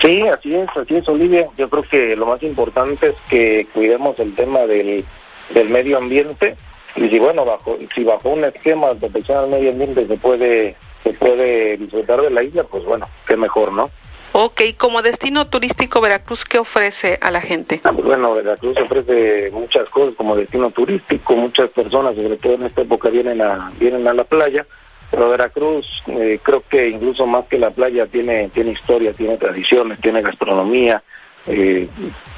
Sí, 0.00 0.22
así 0.28 0.54
es, 0.54 0.68
así 0.76 0.96
es, 0.96 1.08
Olivia. 1.08 1.46
Yo 1.56 1.68
creo 1.68 1.82
que 1.82 2.16
lo 2.16 2.26
más 2.26 2.42
importante 2.42 3.08
es 3.08 3.20
que 3.28 3.66
cuidemos 3.72 4.18
el 4.20 4.34
tema 4.34 4.60
del, 4.60 5.04
del 5.50 5.68
medio 5.70 5.98
ambiente 5.98 6.56
y 6.96 7.08
si 7.08 7.18
bueno, 7.18 7.44
bajo, 7.44 7.76
si 7.94 8.04
bajo 8.04 8.30
un 8.30 8.44
esquema 8.44 8.88
de 8.88 8.94
protección 8.96 9.38
al 9.38 9.48
medio 9.50 9.70
ambiente 9.70 10.06
se 10.06 10.16
puede, 10.16 10.76
se 11.02 11.12
puede 11.14 11.76
disfrutar 11.76 12.20
de 12.20 12.30
la 12.30 12.42
isla, 12.42 12.64
pues 12.64 12.84
bueno, 12.84 13.08
qué 13.26 13.36
mejor, 13.36 13.72
¿no? 13.72 13.90
Ok, 14.36 14.62
como 14.76 15.00
destino 15.00 15.44
turístico 15.44 16.00
Veracruz, 16.00 16.44
¿qué 16.44 16.58
ofrece 16.58 17.18
a 17.20 17.30
la 17.30 17.40
gente? 17.40 17.80
Ah, 17.84 17.92
pues 17.92 18.04
bueno, 18.04 18.34
Veracruz 18.34 18.76
ofrece 18.80 19.48
muchas 19.52 19.88
cosas 19.90 20.16
como 20.16 20.34
destino 20.34 20.70
turístico, 20.70 21.36
muchas 21.36 21.70
personas, 21.70 22.16
sobre 22.16 22.36
todo 22.36 22.54
en 22.54 22.64
esta 22.64 22.82
época, 22.82 23.10
vienen 23.10 23.40
a, 23.40 23.70
vienen 23.78 24.08
a 24.08 24.12
la 24.12 24.24
playa, 24.24 24.66
pero 25.08 25.28
Veracruz 25.28 25.86
eh, 26.08 26.40
creo 26.42 26.64
que 26.68 26.88
incluso 26.88 27.28
más 27.28 27.44
que 27.44 27.60
la 27.60 27.70
playa 27.70 28.06
tiene, 28.06 28.48
tiene 28.48 28.72
historia, 28.72 29.12
tiene 29.12 29.36
tradiciones, 29.36 30.00
tiene 30.00 30.20
gastronomía, 30.20 31.00
eh, 31.46 31.88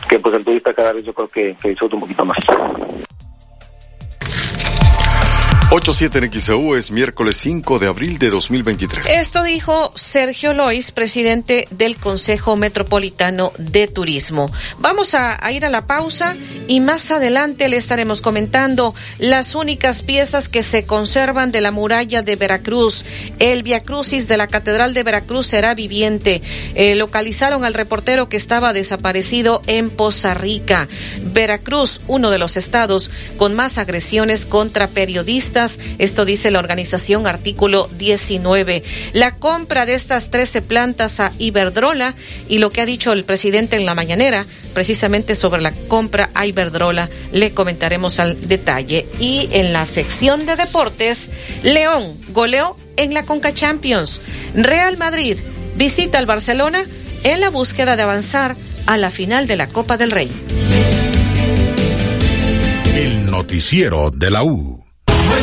que 0.07 0.19
pues 0.19 0.35
el 0.35 0.45
turista 0.45 0.75
cada 0.75 0.93
vez 0.93 1.03
yo 1.03 1.15
creo 1.15 1.29
que, 1.29 1.57
que 1.63 1.71
disfruta 1.71 1.95
un 1.95 2.01
poquito 2.03 2.27
más. 2.27 2.39
87 5.69 6.19
en 6.19 6.33
XEU 6.33 6.77
es 6.77 6.93
miércoles 6.93 7.37
5 7.39 7.81
de 7.81 7.89
abril 7.89 8.19
de 8.19 8.31
2023. 8.31 9.05
Esto 9.11 9.43
dijo 9.43 9.91
Sergio 9.97 10.55
Lois, 10.55 10.93
presidente 10.93 11.67
del 11.73 11.97
Consejo 11.97 12.55
Metropolitano 12.55 13.53
de 13.59 13.89
Turismo. 13.89 14.49
Vamos 14.79 15.15
a, 15.15 15.41
ir 15.51 15.67
a 15.67 15.69
la 15.69 15.89
pausa 15.89 16.37
y 16.69 16.79
más 16.79 17.11
adelante 17.11 17.69
le 17.69 17.79
estaremos 17.79 18.23
comentando 18.23 18.95
las 19.19 19.57
únicas 19.57 20.03
piezas 20.03 20.49
que 20.49 20.63
se 20.63 20.87
conservan 20.87 21.51
de 21.51 21.61
la 21.61 21.73
muralla 21.73 22.23
de 22.23 22.37
Veracruz. 22.37 23.05
El 23.41 23.65
Via 23.65 23.83
Crucis 23.83 24.29
de 24.29 24.37
la 24.37 24.47
Catedral 24.47 24.95
de 24.95 25.03
Veracruz 25.03 25.49
será 25.49 25.75
viviente. 25.75 26.43
Eh, 26.77 26.95
localizaron 26.95 27.65
al 27.65 27.75
reportero 27.75 28.29
que 28.29 28.37
estaba 28.37 28.73
desaparecido 28.73 29.63
en 29.67 29.91
Poza 29.91 30.33
Rica. 30.33 30.87
Veracruz, 31.33 32.03
uno 32.07 32.31
de 32.31 32.39
los 32.39 32.57
estados 32.57 33.11
con 33.37 33.57
más 33.57 33.79
agresiones 33.79 34.47
contra 34.47 34.87
periodistas 34.87 35.56
esto 35.99 36.27
dice 36.27 36.51
la 36.51 36.59
organización 36.59 37.27
artículo 37.27 37.89
19. 37.97 38.83
La 39.15 39.37
compra 39.37 39.87
de 39.87 39.95
estas 39.95 40.31
13 40.31 40.61
plantas 40.61 41.19
a 41.19 41.33
Iberdrola 41.39 42.15
y 42.49 42.59
lo 42.59 42.71
que 42.71 42.83
ha 42.83 42.87
dicho 42.87 43.13
el 43.13 43.25
presidente 43.25 43.77
en 43.77 43.87
la 43.87 43.95
mañanera, 43.95 44.45
precisamente 44.75 45.35
sobre 45.35 45.63
la 45.63 45.73
compra 45.89 46.29
a 46.35 46.45
Iberdrola, 46.45 47.09
le 47.33 47.53
comentaremos 47.53 48.21
al 48.21 48.49
detalle. 48.49 49.07
Y 49.19 49.49
en 49.53 49.73
la 49.73 49.87
sección 49.87 50.45
de 50.45 50.57
deportes, 50.57 51.31
León 51.63 52.19
goleó 52.29 52.77
en 52.99 53.15
la 53.15 53.25
Conca 53.25 53.55
Champions. 53.55 54.21
Real 54.55 54.99
Madrid 54.99 55.39
visita 55.77 56.19
al 56.19 56.27
Barcelona 56.27 56.85
en 57.25 57.41
la 57.41 57.49
búsqueda 57.49 57.97
de 57.97 58.03
avanzar 58.03 58.57
a 58.87 58.99
la 58.99 59.11
final 59.11 59.47
de 59.47 59.57
la 59.57 59.69
Copa 59.69 59.97
del 59.97 60.11
Rey. 60.11 60.31
El 62.95 63.31
noticiero 63.31 64.11
de 64.11 64.31
la 64.31 64.43
U. 64.45 64.76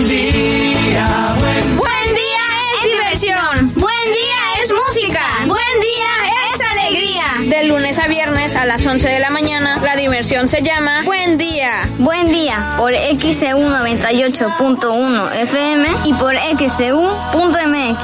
Buen 0.04 0.18
día, 0.18 1.34
buen... 1.40 1.78
buen 1.78 2.14
día 2.14 2.44
es 2.76 2.92
diversión. 2.92 3.72
Buen 3.76 4.12
día 4.12 4.36
es 4.62 4.74
música. 4.74 5.24
Buen 5.48 5.80
día 5.80 6.10
es 6.54 6.60
alegría. 6.72 7.24
De 7.58 7.64
lunes 7.68 7.98
a 7.98 8.08
viernes 8.08 8.54
a 8.58 8.66
las 8.66 8.86
11 8.86 9.08
de 9.08 9.20
la 9.22 9.30
mañana, 9.30 9.80
la 9.82 9.96
diversión 9.96 10.50
se 10.50 10.62
llama 10.62 11.04
Buen 11.06 11.38
día. 11.38 11.90
Buen 12.00 12.34
día 12.34 12.74
por 12.76 12.94
XCU 12.94 13.62
98.1 13.62 15.36
FM 15.36 15.88
y 16.04 16.14
por 16.16 16.36
XCU.mx. 16.36 18.04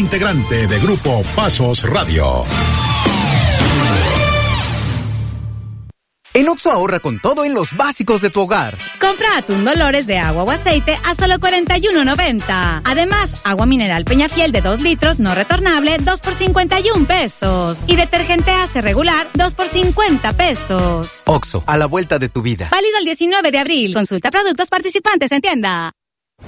integrante 0.01 0.65
de 0.65 0.79
Grupo 0.79 1.21
Pasos 1.35 1.83
Radio. 1.83 2.43
En 6.33 6.49
Oxo 6.49 6.71
ahorra 6.71 6.99
con 6.99 7.19
todo 7.19 7.45
en 7.45 7.53
los 7.53 7.75
básicos 7.75 8.21
de 8.21 8.31
tu 8.31 8.41
hogar. 8.41 8.75
Compra 8.99 9.37
atún 9.37 9.63
Dolores 9.63 10.07
de 10.07 10.17
agua 10.17 10.43
o 10.43 10.49
aceite 10.49 10.97
a 11.05 11.13
solo 11.13 11.35
41.90. 11.35 12.81
Además, 12.83 13.41
agua 13.43 13.67
mineral 13.67 14.03
Peñafiel 14.05 14.51
de 14.51 14.61
2 14.61 14.81
litros 14.81 15.19
no 15.19 15.35
retornable 15.35 15.97
2 15.99 16.19
por 16.19 16.33
51 16.33 17.05
pesos. 17.05 17.77
Y 17.85 17.95
detergente 17.95 18.49
Ace 18.49 18.81
regular 18.81 19.27
2 19.35 19.53
por 19.53 19.67
50 19.67 20.33
pesos. 20.33 21.21
Oxo, 21.25 21.63
a 21.67 21.77
la 21.77 21.85
vuelta 21.85 22.17
de 22.17 22.29
tu 22.29 22.41
vida. 22.41 22.69
Válido 22.71 22.97
el 22.97 23.05
19 23.05 23.51
de 23.51 23.59
abril. 23.59 23.93
Consulta 23.93 24.31
productos 24.31 24.67
participantes 24.67 25.31
en 25.31 25.41
tienda. 25.41 25.91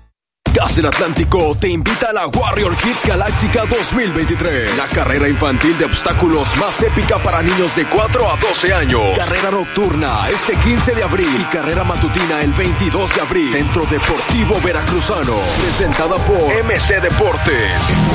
Gas 0.56 0.78
del 0.78 0.86
Atlántico 0.86 1.54
te 1.60 1.68
invita 1.68 2.12
a 2.12 2.14
la 2.14 2.28
Warrior 2.28 2.78
Kids 2.78 3.06
Galáctica 3.06 3.66
2023, 3.66 4.78
la 4.78 4.88
carrera 4.88 5.28
infantil 5.28 5.78
de 5.78 5.84
obstáculos 5.84 6.48
más 6.56 6.82
épica 6.82 7.18
para 7.18 7.44
niños 7.44 7.76
de 7.76 7.86
4 7.86 8.32
a 8.32 8.38
12 8.38 8.74
años. 8.74 9.02
Carrera 9.18 9.52
nocturna 9.52 10.30
este 10.30 10.56
15 10.56 10.96
de 10.96 11.04
abril 11.04 11.28
y 11.38 11.44
carrera 11.52 11.84
matutina 11.84 12.42
el 12.42 12.54
22 12.54 13.16
de 13.16 13.22
abril. 13.22 13.50
Centro 13.50 13.86
Deportivo 13.86 14.58
Veracruzano, 14.64 15.36
presentada 15.62 16.16
por 16.20 16.38
MC 16.38 17.02
Deportes. 17.02 17.72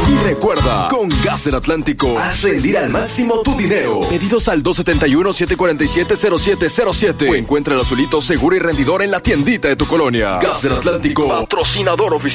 Y 0.09 0.17
recuerda, 0.25 0.89
con 0.89 1.11
Gas 1.23 1.45
del 1.45 1.57
Atlántico, 1.57 2.19
haz 2.19 2.41
rendir 2.41 2.79
al 2.79 2.89
máximo 2.89 3.43
tu 3.43 3.55
dinero. 3.55 4.01
Pedidos 4.09 4.49
al 4.49 4.63
271-747-0707 4.63 7.29
o 7.29 7.35
encuentra 7.35 7.75
el 7.75 7.83
azulito 7.83 8.23
seguro 8.23 8.57
y 8.57 8.61
rendidor 8.61 9.03
en 9.03 9.11
la 9.11 9.21
tiendita 9.21 9.69
de 9.69 9.77
tu 9.77 9.87
colonia. 9.87 10.39
Gas 10.39 10.63
del 10.63 10.73
Atlántico, 10.73 11.29
patrocinador 11.29 12.15
oficial. 12.15 12.30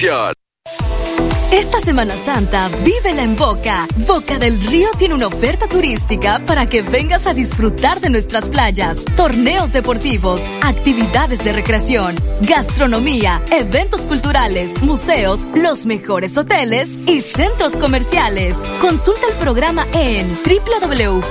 Esta 1.54 1.80
Semana 1.80 2.18
Santa, 2.18 2.70
vívela 2.84 3.24
en 3.24 3.38
Boca. 3.38 3.88
Boca 4.06 4.38
del 4.38 4.62
Río 4.62 4.90
tiene 4.98 5.14
una 5.14 5.28
oferta 5.28 5.70
turística 5.70 6.42
para 6.46 6.66
que 6.66 6.82
vengas 6.82 7.28
a 7.28 7.34
disfrutar 7.34 8.02
de 8.02 8.10
nuestras 8.10 8.50
playas, 8.50 9.06
torneos 9.16 9.72
deportivos, 9.72 10.42
actividades 10.62 11.46
de 11.46 11.54
recreación, 11.54 12.18
gastronomía, 12.42 13.42
eventos 13.52 14.06
culturales, 14.06 14.82
museos, 14.82 15.48
los 15.56 15.86
mejores 15.86 16.38
hoteles 16.38 17.00
y 17.08 17.22
centros 17.22 17.78
comerciales. 17.78 18.58
Consulta 18.82 19.28
el 19.30 19.36
programa 19.36 19.88
en 19.94 20.28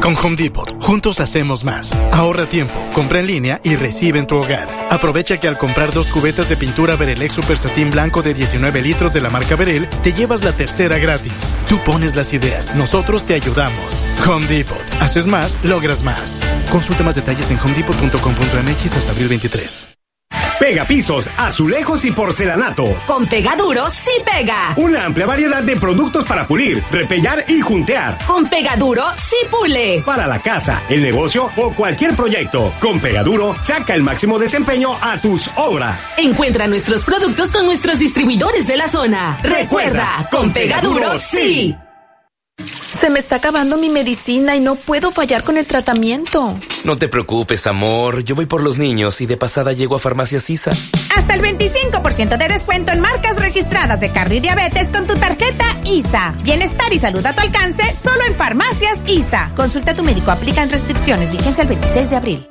Con 0.02 0.18
Home 0.18 0.36
Depot, 0.36 0.82
juntos 0.82 1.20
hacemos 1.20 1.64
más. 1.64 2.02
Ahorra 2.12 2.50
tiempo, 2.50 2.74
compra 2.92 3.20
en 3.20 3.28
línea 3.28 3.62
y 3.64 3.76
recibe 3.76 4.18
en 4.18 4.26
tu 4.26 4.36
hogar. 4.36 4.88
Aprovecha 4.90 5.40
que 5.40 5.48
al 5.48 5.60
comprar 5.60 5.94
dos 5.94 6.08
cubetas 6.08 6.50
de 6.50 6.58
pintura 6.58 6.96
Berelex 6.96 7.34
Super 7.34 7.58
Satín 7.58 7.92
Blanco 7.92 8.24
de 8.24 8.34
19 8.34 8.82
litros 8.82 9.14
de 9.14 9.22
la 9.22 9.30
marca 9.30 9.56
Berel, 9.56 9.88
te 10.02 10.12
llevas 10.12 10.44
la 10.44 10.54
tercera 10.54 10.98
gratis. 10.98 11.56
Tú 11.70 11.78
pones 11.84 12.16
las 12.16 12.34
ideas, 12.34 12.74
nosotros 12.74 13.28
te 13.28 13.36
ayudamos. 13.36 14.06
Home 14.28 14.48
Depot. 14.48 14.82
Haces 15.02 15.28
más, 15.28 15.58
logras 15.64 16.04
más. 16.04 16.42
Consulta 16.72 17.04
más 17.04 17.16
detalles 17.16 17.52
en 17.52 17.60
homedepot.com.mx 17.60 18.96
hasta 18.96 19.12
abril 19.12 19.28
23. 19.28 20.01
Pega 20.62 20.86
pisos, 20.86 21.28
azulejos 21.38 22.06
y 22.06 22.12
porcelanato. 22.12 22.96
Con 23.08 23.26
Pegaduro 23.26 23.90
sí 23.90 24.12
pega. 24.24 24.74
Una 24.76 25.06
amplia 25.06 25.26
variedad 25.26 25.64
de 25.64 25.76
productos 25.76 26.24
para 26.24 26.46
pulir, 26.46 26.84
repellar 26.92 27.44
y 27.48 27.62
juntear. 27.62 28.20
Con 28.28 28.46
Pegaduro 28.48 29.06
sí 29.18 29.38
pule. 29.50 30.04
Para 30.06 30.28
la 30.28 30.38
casa, 30.38 30.84
el 30.88 31.02
negocio 31.02 31.50
o 31.56 31.74
cualquier 31.74 32.16
proyecto. 32.16 32.72
Con 32.80 33.00
Pegaduro, 33.00 33.56
saca 33.64 33.96
el 33.96 34.04
máximo 34.04 34.38
desempeño 34.38 34.96
a 35.02 35.20
tus 35.20 35.50
obras. 35.56 36.14
Encuentra 36.18 36.68
nuestros 36.68 37.06
productos 37.06 37.52
con 37.52 37.66
nuestros 37.66 37.98
distribuidores 37.98 38.68
de 38.68 38.78
la 38.78 38.88
zona. 38.88 39.40
Recuerda, 39.42 40.28
con 40.30 40.54
Pegaduro 40.54 41.18
sí. 41.20 41.76
Se 42.66 43.10
me 43.10 43.20
está 43.20 43.38
acabando 43.38 43.78
mi 43.78 43.90
medicina 43.90 44.56
y 44.56 44.60
no 44.60 44.76
puedo 44.76 45.12
fallar 45.12 45.44
con 45.44 45.58
el 45.58 45.66
tratamiento. 45.66 46.56
No 46.84 46.98
te 46.98 47.08
preocupes, 47.08 47.66
amor. 47.68 48.24
Yo 48.24 48.36
voy 48.36 48.46
por 48.46 48.64
los 48.64 48.78
niños 48.78 49.22
y 49.22 49.26
de 49.26 49.38
pasada 49.38 49.72
llego 49.74 49.96
a 49.96 50.00
Farmacia 50.00 50.40
Sisa. 50.40 50.72
Hasta 51.16 51.34
el 51.34 51.42
25% 51.42 52.38
de 52.38 52.48
descuento 52.48 52.92
en 52.92 53.00
marcas 53.00 53.38
registradas 53.38 54.00
de 54.00 54.12
cardio 54.12 54.38
y 54.38 54.42
diabetes 54.42 54.90
con 54.90 55.08
tu 55.08 55.16
tarjeta 55.16 55.66
ISA. 55.86 56.36
Bienestar 56.44 56.92
y 56.94 57.00
salud 57.00 57.26
a 57.26 57.34
tu 57.34 57.42
alcance 57.42 57.84
solo 57.96 58.24
en 58.26 58.36
Farmacias 58.36 59.00
ISA. 59.08 59.52
Consulta 59.56 59.92
a 59.92 59.96
tu 59.96 60.04
médico. 60.04 60.32
Aplican 60.32 60.70
restricciones. 60.70 61.32
Vigencia 61.32 61.64
el 61.64 61.70
26 61.70 62.10
de 62.10 62.16
abril. 62.16 62.50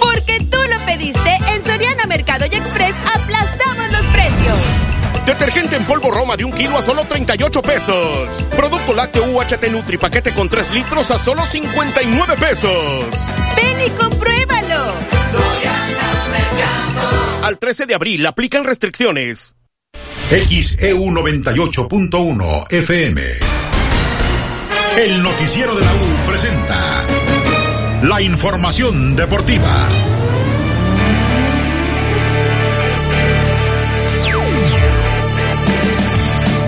Porque 0.00 0.40
tú 0.50 0.58
lo 0.70 0.86
pediste, 0.86 1.38
en 1.54 1.64
Soriana 1.64 2.06
Mercado 2.06 2.46
y 2.50 2.54
Express 2.54 2.94
aplastamos 3.14 3.92
los 3.92 4.06
precios. 4.12 4.79
Detergente 5.26 5.76
en 5.76 5.84
polvo 5.84 6.10
Roma 6.10 6.36
de 6.36 6.44
un 6.44 6.52
kilo 6.52 6.78
a 6.78 6.82
solo 6.82 7.04
38 7.04 7.62
pesos. 7.62 8.48
Producto 8.56 8.94
lácteo 8.94 9.24
UHT 9.24 9.68
Nutri 9.70 9.98
paquete 9.98 10.32
con 10.32 10.48
3 10.48 10.72
litros 10.72 11.10
a 11.10 11.18
solo 11.18 11.44
59 11.44 12.36
pesos. 12.36 13.26
Ven 13.56 13.86
y 13.86 13.90
compruébalo. 13.90 14.94
Al 17.42 17.58
13 17.58 17.86
de 17.86 17.94
abril 17.94 18.26
aplican 18.26 18.64
restricciones. 18.64 19.54
XEU 20.30 21.06
98.1 21.06 22.72
FM. 22.72 23.22
El 24.98 25.22
noticiero 25.22 25.74
de 25.74 25.80
la 25.80 25.92
U 25.92 26.26
presenta 26.28 27.04
la 28.02 28.22
información 28.22 29.16
deportiva. 29.16 29.88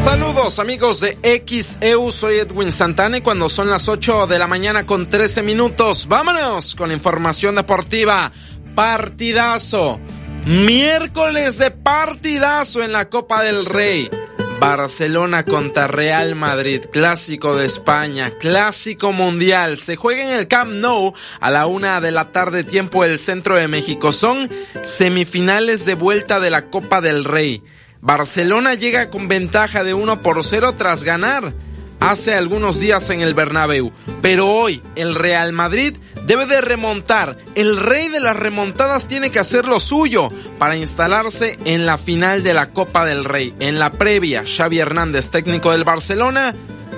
Saludos 0.03 0.59
amigos 0.59 0.99
de 0.99 1.17
XEU, 1.23 2.11
soy 2.11 2.39
Edwin 2.39 2.73
Santana 2.73 3.19
y 3.19 3.21
cuando 3.21 3.49
son 3.49 3.71
las 3.71 3.89
8 3.89 4.27
de 4.27 4.37
la 4.37 4.49
mañana 4.49 4.85
con 4.85 5.09
13 5.09 5.45
minutos, 5.45 6.09
vámonos 6.09 6.75
con 6.75 6.89
la 6.89 6.95
información 6.95 7.55
deportiva. 7.55 8.33
Partidazo. 8.75 10.01
Miércoles 10.45 11.59
de 11.59 11.71
partidazo 11.71 12.83
en 12.83 12.91
la 12.91 13.09
Copa 13.09 13.45
del 13.45 13.65
Rey. 13.65 14.11
Barcelona 14.59 15.45
contra 15.45 15.87
Real 15.87 16.35
Madrid, 16.35 16.83
clásico 16.93 17.55
de 17.55 17.67
España, 17.67 18.33
clásico 18.41 19.13
mundial. 19.13 19.79
Se 19.79 19.95
juega 19.95 20.25
en 20.25 20.37
el 20.37 20.49
Camp 20.49 20.73
Nou 20.73 21.15
a 21.39 21.49
la 21.49 21.67
una 21.67 22.01
de 22.01 22.11
la 22.11 22.33
tarde, 22.33 22.65
tiempo 22.65 23.05
del 23.05 23.21
centro 23.21 23.55
de 23.55 23.69
México. 23.69 24.11
Son 24.11 24.51
semifinales 24.83 25.85
de 25.85 25.95
vuelta 25.95 26.41
de 26.41 26.51
la 26.51 26.71
Copa 26.71 27.01
del 27.01 27.23
Rey. 27.25 27.63
Barcelona 28.03 28.75
llega 28.75 29.11
con 29.11 29.29
ventaja 29.29 29.85
de 29.85 29.95
1 29.95 30.23
por 30.23 30.43
0 30.43 30.75
tras 30.77 31.05
ganar 31.05 31.55
hace 32.01 32.35
algunos 32.35 32.81
días 32.81 33.09
en 33.11 33.21
el 33.21 33.33
Bernabéu. 33.33 33.93
Pero 34.21 34.49
hoy 34.49 34.83
el 34.97 35.15
Real 35.15 35.53
Madrid 35.53 35.97
debe 36.27 36.47
de 36.47 36.61
remontar. 36.61 37.39
El 37.55 37.77
rey 37.79 38.09
de 38.09 38.19
las 38.19 38.37
remontadas 38.37 39.07
tiene 39.07 39.31
que 39.31 39.39
hacer 39.39 39.67
lo 39.67 39.79
suyo 39.79 40.31
para 40.59 40.75
instalarse 40.75 41.57
en 41.65 41.87
la 41.87 41.97
final 41.97 42.43
de 42.43 42.55
la 42.55 42.71
Copa 42.71 43.05
del 43.05 43.25
Rey. 43.25 43.55
En 43.61 43.79
la 43.79 43.93
previa, 43.93 44.43
Xavi 44.45 44.81
Hernández, 44.81 45.31
técnico 45.31 45.71
del 45.71 45.85
Barcelona, 45.85 46.57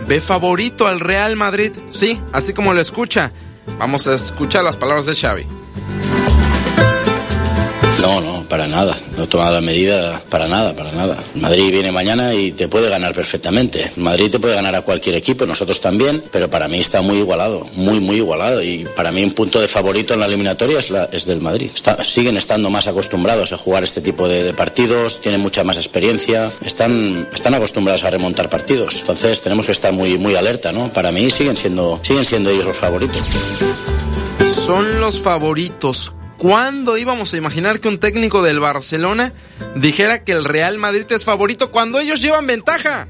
ve 0.08 0.22
favorito 0.22 0.86
al 0.86 1.00
Real 1.00 1.36
Madrid. 1.36 1.72
Sí, 1.90 2.18
así 2.32 2.54
como 2.54 2.72
lo 2.72 2.80
escucha. 2.80 3.30
Vamos 3.78 4.08
a 4.08 4.14
escuchar 4.14 4.64
las 4.64 4.78
palabras 4.78 5.04
de 5.04 5.14
Xavi. 5.14 5.63
No, 8.04 8.20
no, 8.20 8.44
para 8.46 8.66
nada. 8.66 8.94
No 9.16 9.24
he 9.24 9.26
tomado 9.26 9.54
la 9.54 9.60
medida 9.62 10.20
para 10.28 10.46
nada, 10.46 10.74
para 10.74 10.92
nada. 10.92 11.16
Madrid 11.36 11.70
viene 11.70 11.90
mañana 11.90 12.34
y 12.34 12.52
te 12.52 12.68
puede 12.68 12.90
ganar 12.90 13.14
perfectamente. 13.14 13.92
Madrid 13.96 14.30
te 14.30 14.38
puede 14.38 14.54
ganar 14.54 14.74
a 14.74 14.82
cualquier 14.82 15.14
equipo, 15.14 15.46
nosotros 15.46 15.80
también, 15.80 16.22
pero 16.30 16.50
para 16.50 16.68
mí 16.68 16.80
está 16.80 17.00
muy 17.00 17.16
igualado, 17.16 17.66
muy, 17.76 18.00
muy 18.00 18.16
igualado. 18.16 18.62
Y 18.62 18.84
para 18.94 19.10
mí 19.10 19.24
un 19.24 19.32
punto 19.32 19.58
de 19.58 19.68
favorito 19.68 20.12
en 20.12 20.20
la 20.20 20.26
eliminatoria 20.26 20.80
es, 20.80 20.90
la, 20.90 21.04
es 21.12 21.24
del 21.24 21.40
Madrid. 21.40 21.70
Siguen 22.02 22.36
estando 22.36 22.68
más 22.68 22.86
acostumbrados 22.86 23.54
a 23.54 23.56
jugar 23.56 23.84
este 23.84 24.02
tipo 24.02 24.28
de, 24.28 24.42
de, 24.42 24.52
partidos, 24.52 25.22
tienen 25.22 25.40
mucha 25.40 25.64
más 25.64 25.78
experiencia, 25.78 26.50
están, 26.62 27.26
están 27.32 27.54
acostumbrados 27.54 28.04
a 28.04 28.10
remontar 28.10 28.50
partidos. 28.50 28.96
Entonces 29.00 29.40
tenemos 29.40 29.64
que 29.64 29.72
estar 29.72 29.94
muy, 29.94 30.18
muy 30.18 30.34
alerta, 30.34 30.72
¿no? 30.72 30.92
Para 30.92 31.10
mí 31.10 31.30
siguen 31.30 31.56
siendo, 31.56 31.98
siguen 32.02 32.26
siendo 32.26 32.50
ellos 32.50 32.66
los 32.66 32.76
favoritos. 32.76 33.22
Son 34.44 35.00
los 35.00 35.20
favoritos 35.20 36.12
¿Cuándo 36.38 36.98
íbamos 36.98 37.32
a 37.32 37.36
imaginar 37.36 37.80
que 37.80 37.88
un 37.88 37.98
técnico 37.98 38.42
del 38.42 38.60
Barcelona 38.60 39.32
dijera 39.76 40.24
que 40.24 40.32
el 40.32 40.44
Real 40.44 40.78
Madrid 40.78 41.06
es 41.10 41.24
favorito 41.24 41.70
cuando 41.70 41.98
ellos 41.98 42.20
llevan 42.20 42.46
ventaja? 42.46 43.08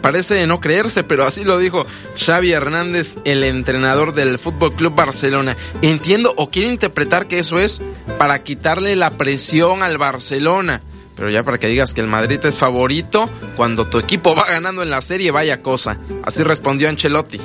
Parece 0.00 0.46
no 0.46 0.60
creerse, 0.60 1.04
pero 1.04 1.26
así 1.26 1.44
lo 1.44 1.58
dijo 1.58 1.84
Xavi 2.16 2.52
Hernández, 2.52 3.18
el 3.24 3.44
entrenador 3.44 4.14
del 4.14 4.38
Fútbol 4.38 4.72
Club 4.74 4.94
Barcelona. 4.94 5.56
Entiendo 5.82 6.32
o 6.36 6.50
quiero 6.50 6.70
interpretar 6.70 7.28
que 7.28 7.38
eso 7.38 7.58
es 7.58 7.82
para 8.18 8.42
quitarle 8.42 8.96
la 8.96 9.10
presión 9.18 9.82
al 9.82 9.98
Barcelona. 9.98 10.80
Pero 11.16 11.28
ya 11.28 11.44
para 11.44 11.58
que 11.58 11.66
digas 11.66 11.92
que 11.92 12.00
el 12.00 12.06
Madrid 12.06 12.40
es 12.44 12.56
favorito, 12.56 13.28
cuando 13.54 13.86
tu 13.86 13.98
equipo 13.98 14.34
va 14.34 14.46
ganando 14.46 14.82
en 14.82 14.88
la 14.88 15.02
serie, 15.02 15.30
vaya 15.30 15.60
cosa. 15.60 15.98
Así 16.24 16.42
respondió 16.42 16.88
Ancelotti. 16.88 17.38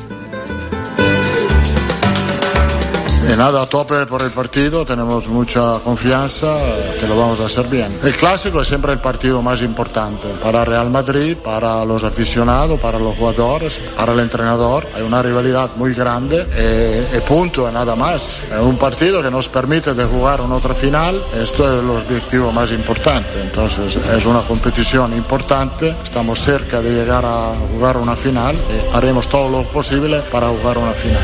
Y 3.27 3.35
nada, 3.35 3.63
a 3.63 3.65
tope 3.65 4.05
por 4.05 4.21
el 4.21 4.29
partido, 4.29 4.85
tenemos 4.85 5.27
mucha 5.27 5.79
confianza 5.83 6.57
que 6.99 7.07
lo 7.07 7.17
vamos 7.17 7.39
a 7.39 7.45
hacer 7.45 7.67
bien. 7.67 7.97
El 8.03 8.13
clásico 8.13 8.61
es 8.61 8.67
siempre 8.67 8.93
el 8.93 8.99
partido 8.99 9.41
más 9.41 9.61
importante 9.63 10.27
para 10.43 10.63
Real 10.63 10.91
Madrid, 10.91 11.35
para 11.37 11.83
los 11.85 12.03
aficionados, 12.03 12.79
para 12.79 12.99
los 12.99 13.15
jugadores, 13.17 13.81
para 13.95 14.13
el 14.13 14.19
entrenador. 14.19 14.87
Hay 14.95 15.01
una 15.01 15.23
rivalidad 15.23 15.71
muy 15.75 15.93
grande 15.93 16.45
y, 17.13 17.17
y 17.17 17.19
punto, 17.21 17.71
nada 17.71 17.95
más. 17.95 18.41
Es 18.43 18.59
un 18.59 18.77
partido 18.77 19.23
que 19.23 19.31
nos 19.31 19.49
permite 19.49 19.95
de 19.95 20.05
jugar 20.05 20.41
una 20.41 20.55
otra 20.55 20.75
final. 20.75 21.19
Esto 21.35 21.65
es 21.65 21.83
el 21.83 21.89
objetivo 21.89 22.51
más 22.51 22.71
importante. 22.71 23.41
Entonces 23.41 23.97
es 23.97 24.25
una 24.25 24.41
competición 24.41 25.15
importante. 25.15 25.95
Estamos 26.03 26.39
cerca 26.39 26.79
de 26.79 26.91
llegar 26.91 27.25
a 27.25 27.53
jugar 27.73 27.97
una 27.97 28.15
final 28.15 28.55
y 28.55 28.95
haremos 28.95 29.27
todo 29.27 29.49
lo 29.49 29.63
posible 29.63 30.21
para 30.31 30.49
jugar 30.49 30.77
una 30.77 30.91
final. 30.91 31.21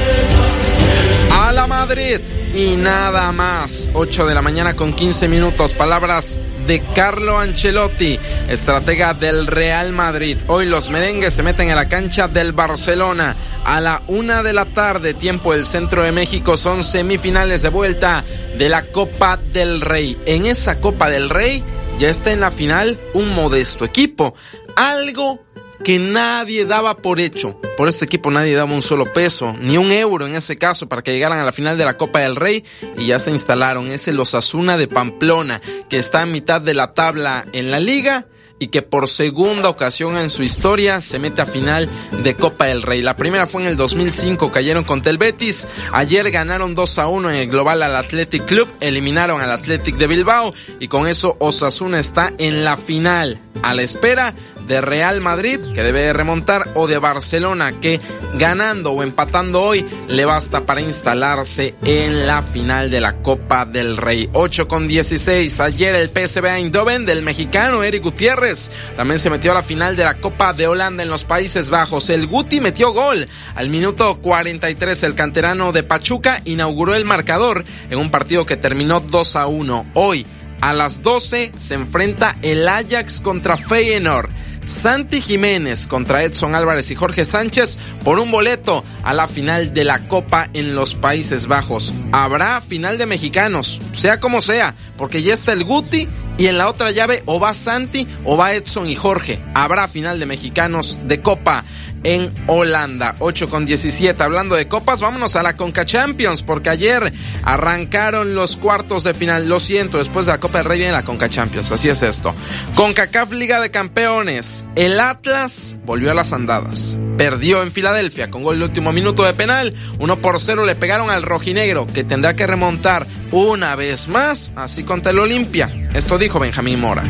A 1.41 1.51
la 1.51 1.65
Madrid 1.65 2.19
y 2.53 2.75
nada 2.75 3.31
más. 3.31 3.89
8 3.95 4.27
de 4.27 4.35
la 4.35 4.43
mañana 4.43 4.75
con 4.75 4.93
15 4.93 5.27
minutos. 5.27 5.73
Palabras 5.73 6.39
de 6.67 6.81
Carlo 6.93 7.39
Ancelotti, 7.39 8.19
estratega 8.47 9.15
del 9.15 9.47
Real 9.47 9.91
Madrid. 9.91 10.37
Hoy 10.45 10.67
los 10.67 10.91
merengues 10.91 11.33
se 11.33 11.41
meten 11.41 11.71
a 11.71 11.75
la 11.75 11.89
cancha 11.89 12.27
del 12.27 12.51
Barcelona. 12.51 13.35
A 13.65 13.81
la 13.81 14.03
una 14.07 14.43
de 14.43 14.53
la 14.53 14.67
tarde, 14.67 15.15
tiempo 15.15 15.53
del 15.53 15.65
centro 15.65 16.03
de 16.03 16.11
México, 16.11 16.57
son 16.57 16.83
semifinales 16.83 17.63
de 17.63 17.69
vuelta 17.69 18.23
de 18.55 18.69
la 18.69 18.83
Copa 18.83 19.37
del 19.37 19.81
Rey. 19.81 20.19
En 20.27 20.45
esa 20.45 20.79
Copa 20.79 21.09
del 21.09 21.31
Rey 21.31 21.63
ya 21.97 22.09
está 22.09 22.31
en 22.31 22.41
la 22.41 22.51
final 22.51 22.99
un 23.15 23.33
modesto 23.33 23.83
equipo. 23.83 24.35
Algo 24.75 25.39
que 25.83 25.99
nadie 25.99 26.65
daba 26.65 26.97
por 26.97 27.19
hecho. 27.19 27.59
Por 27.77 27.87
este 27.87 28.05
equipo 28.05 28.31
nadie 28.31 28.55
daba 28.55 28.73
un 28.73 28.81
solo 28.81 29.05
peso, 29.05 29.55
ni 29.59 29.77
un 29.77 29.91
euro 29.91 30.27
en 30.27 30.35
ese 30.35 30.57
caso, 30.57 30.87
para 30.87 31.01
que 31.01 31.13
llegaran 31.13 31.39
a 31.39 31.43
la 31.43 31.51
final 31.51 31.77
de 31.77 31.85
la 31.85 31.97
Copa 31.97 32.19
del 32.19 32.35
Rey 32.35 32.63
y 32.97 33.07
ya 33.07 33.19
se 33.19 33.31
instalaron. 33.31 33.87
Es 33.87 34.07
el 34.07 34.19
Osasuna 34.19 34.77
de 34.77 34.87
Pamplona, 34.87 35.61
que 35.89 35.97
está 35.97 36.21
a 36.21 36.25
mitad 36.25 36.61
de 36.61 36.73
la 36.73 36.91
tabla 36.91 37.45
en 37.53 37.71
la 37.71 37.79
liga 37.79 38.27
y 38.61 38.67
que 38.67 38.83
por 38.83 39.07
segunda 39.07 39.69
ocasión 39.69 40.17
en 40.17 40.29
su 40.29 40.43
historia 40.43 41.01
se 41.01 41.17
mete 41.17 41.41
a 41.41 41.47
final 41.47 41.89
de 42.23 42.35
Copa 42.35 42.67
del 42.67 42.83
Rey. 42.83 43.01
La 43.01 43.17
primera 43.17 43.47
fue 43.47 43.63
en 43.63 43.67
el 43.67 43.75
2005, 43.75 44.51
cayeron 44.51 44.83
contra 44.83 45.11
el 45.11 45.17
Betis. 45.17 45.67
Ayer 45.91 46.29
ganaron 46.29 46.75
2 46.75 46.99
a 46.99 47.07
1 47.07 47.31
en 47.31 47.35
el 47.37 47.49
global 47.49 47.81
al 47.81 47.95
Athletic 47.95 48.45
Club, 48.45 48.67
eliminaron 48.79 49.41
al 49.41 49.51
Athletic 49.51 49.95
de 49.97 50.05
Bilbao 50.05 50.53
y 50.79 50.87
con 50.87 51.07
eso 51.07 51.35
Osasuna 51.39 51.99
está 51.99 52.33
en 52.37 52.63
la 52.63 52.77
final, 52.77 53.39
a 53.63 53.73
la 53.73 53.81
espera 53.81 54.35
de 54.67 54.79
Real 54.79 55.21
Madrid, 55.21 55.59
que 55.73 55.81
debe 55.81 56.13
remontar, 56.13 56.69
o 56.75 56.87
de 56.87 56.99
Barcelona, 56.99 57.79
que 57.79 57.99
ganando 58.35 58.91
o 58.91 59.01
empatando 59.01 59.63
hoy 59.63 59.85
le 60.07 60.23
basta 60.25 60.65
para 60.67 60.81
instalarse 60.81 61.73
en 61.83 62.27
la 62.27 62.43
final 62.43 62.91
de 62.91 63.01
la 63.01 63.21
Copa 63.23 63.65
del 63.65 63.97
Rey. 63.97 64.29
8 64.33 64.67
con 64.67 64.87
16. 64.87 65.59
Ayer 65.59 65.95
el 65.95 66.09
PSV 66.09 66.45
Eindhoven 66.45 67.05
del 67.05 67.23
mexicano 67.23 67.83
Eric 67.83 68.03
Gutiérrez 68.03 68.50
también 68.95 69.19
se 69.19 69.29
metió 69.29 69.51
a 69.51 69.55
la 69.55 69.63
final 69.63 69.95
de 69.95 70.03
la 70.03 70.15
Copa 70.15 70.53
de 70.53 70.67
Holanda 70.67 71.03
en 71.03 71.09
los 71.09 71.23
Países 71.23 71.69
Bajos. 71.69 72.09
El 72.09 72.27
Guti 72.27 72.59
metió 72.59 72.91
gol 72.91 73.27
al 73.55 73.69
minuto 73.69 74.19
43. 74.19 75.03
El 75.03 75.15
canterano 75.15 75.71
de 75.71 75.83
Pachuca 75.83 76.41
inauguró 76.45 76.95
el 76.95 77.05
marcador 77.05 77.63
en 77.89 77.99
un 77.99 78.11
partido 78.11 78.45
que 78.45 78.57
terminó 78.57 78.99
2 78.99 79.35
a 79.35 79.47
1. 79.47 79.91
Hoy 79.93 80.25
A 80.61 80.73
las 80.73 81.01
12 81.01 81.53
se 81.57 81.73
enfrenta 81.73 82.35
el 82.43 82.67
Ajax 82.67 83.21
contra 83.21 83.57
Feyenoord. 83.57 84.29
Santi 84.65 85.21
Jiménez 85.21 85.87
contra 85.87 86.23
Edson 86.23 86.55
Álvarez 86.55 86.91
y 86.91 86.95
Jorge 86.95 87.25
Sánchez 87.25 87.77
por 88.03 88.19
un 88.19 88.31
boleto 88.31 88.83
a 89.03 89.13
la 89.13 89.27
final 89.27 89.73
de 89.73 89.83
la 89.83 90.07
Copa 90.07 90.49
en 90.53 90.75
los 90.75 90.95
Países 90.95 91.47
Bajos. 91.47 91.93
Habrá 92.11 92.61
final 92.61 92.97
de 92.97 93.05
mexicanos, 93.05 93.81
sea 93.93 94.19
como 94.19 94.41
sea, 94.41 94.75
porque 94.97 95.23
ya 95.23 95.33
está 95.33 95.53
el 95.53 95.63
Guti 95.63 96.07
y 96.41 96.47
en 96.47 96.57
la 96.57 96.69
otra 96.69 96.89
llave 96.89 97.21
o 97.27 97.39
va 97.39 97.53
Santi 97.53 98.07
o 98.25 98.35
va 98.35 98.55
Edson 98.55 98.89
y 98.89 98.95
Jorge. 98.95 99.37
Habrá 99.53 99.87
final 99.87 100.19
de 100.19 100.25
mexicanos 100.25 101.01
de 101.03 101.21
Copa 101.21 101.63
en 102.03 102.33
Holanda. 102.47 103.15
8 103.19 103.47
con 103.47 103.65
17. 103.65 104.23
Hablando 104.23 104.55
de 104.55 104.67
copas, 104.67 105.01
vámonos 105.01 105.35
a 105.35 105.43
la 105.43 105.55
Conca 105.55 105.85
Champions, 105.85 106.41
porque 106.41 106.69
ayer 106.69 107.11
arrancaron 107.43 108.35
los 108.35 108.57
cuartos 108.57 109.03
de 109.03 109.13
final. 109.13 109.47
Lo 109.47 109.59
siento, 109.59 109.97
después 109.97 110.25
de 110.25 110.31
la 110.31 110.39
Copa 110.39 110.59
del 110.59 110.65
Rey 110.67 110.79
viene 110.79 110.93
la 110.93 111.05
Conca 111.05 111.29
Champions. 111.29 111.71
Así 111.71 111.89
es 111.89 112.01
esto. 112.03 112.33
CONCACAF 112.75 113.31
Liga 113.31 113.61
de 113.61 113.71
Campeones. 113.71 114.65
El 114.75 114.99
Atlas 114.99 115.75
volvió 115.85 116.11
a 116.11 116.15
las 116.15 116.33
andadas. 116.33 116.97
Perdió 117.17 117.61
en 117.61 117.71
Filadelfia 117.71 118.31
con 118.31 118.41
gol 118.41 118.57
de 118.59 118.65
último 118.65 118.91
minuto 118.91 119.23
de 119.23 119.33
penal. 119.33 119.73
1 119.99 120.15
por 120.17 120.39
0 120.39 120.65
le 120.65 120.75
pegaron 120.75 121.09
al 121.09 121.23
rojinegro, 121.23 121.85
que 121.85 122.03
tendrá 122.03 122.35
que 122.35 122.47
remontar 122.47 123.05
una 123.31 123.75
vez 123.75 124.07
más, 124.07 124.51
así 124.55 124.83
contra 124.83 125.11
el 125.11 125.19
Olimpia. 125.19 125.69
Esto 125.93 126.17
dijo 126.17 126.30
Benjamín 126.39 126.79
Mora. 126.79 127.03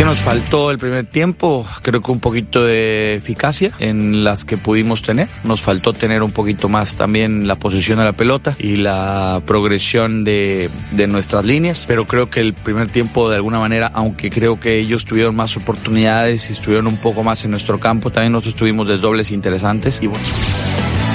¿Qué 0.00 0.06
nos 0.06 0.20
faltó 0.20 0.70
el 0.70 0.78
primer 0.78 1.04
tiempo? 1.04 1.66
Creo 1.82 2.00
que 2.00 2.10
un 2.10 2.20
poquito 2.20 2.64
de 2.64 3.16
eficacia 3.16 3.72
en 3.80 4.24
las 4.24 4.46
que 4.46 4.56
pudimos 4.56 5.02
tener. 5.02 5.28
Nos 5.44 5.60
faltó 5.60 5.92
tener 5.92 6.22
un 6.22 6.30
poquito 6.30 6.70
más 6.70 6.96
también 6.96 7.46
la 7.46 7.56
posesión 7.56 7.98
de 7.98 8.04
la 8.04 8.14
pelota 8.14 8.56
y 8.58 8.76
la 8.76 9.42
progresión 9.44 10.24
de, 10.24 10.70
de 10.92 11.06
nuestras 11.06 11.44
líneas. 11.44 11.84
Pero 11.86 12.06
creo 12.06 12.30
que 12.30 12.40
el 12.40 12.54
primer 12.54 12.90
tiempo, 12.90 13.28
de 13.28 13.36
alguna 13.36 13.58
manera, 13.60 13.90
aunque 13.92 14.30
creo 14.30 14.58
que 14.58 14.78
ellos 14.78 15.04
tuvieron 15.04 15.36
más 15.36 15.54
oportunidades 15.58 16.48
y 16.48 16.54
estuvieron 16.54 16.86
un 16.86 16.96
poco 16.96 17.22
más 17.22 17.44
en 17.44 17.50
nuestro 17.50 17.78
campo, 17.78 18.10
también 18.10 18.32
nosotros 18.32 18.54
tuvimos 18.54 18.88
desdobles 18.88 19.30
interesantes. 19.30 19.98
Y 20.00 20.06
bueno. 20.06 20.24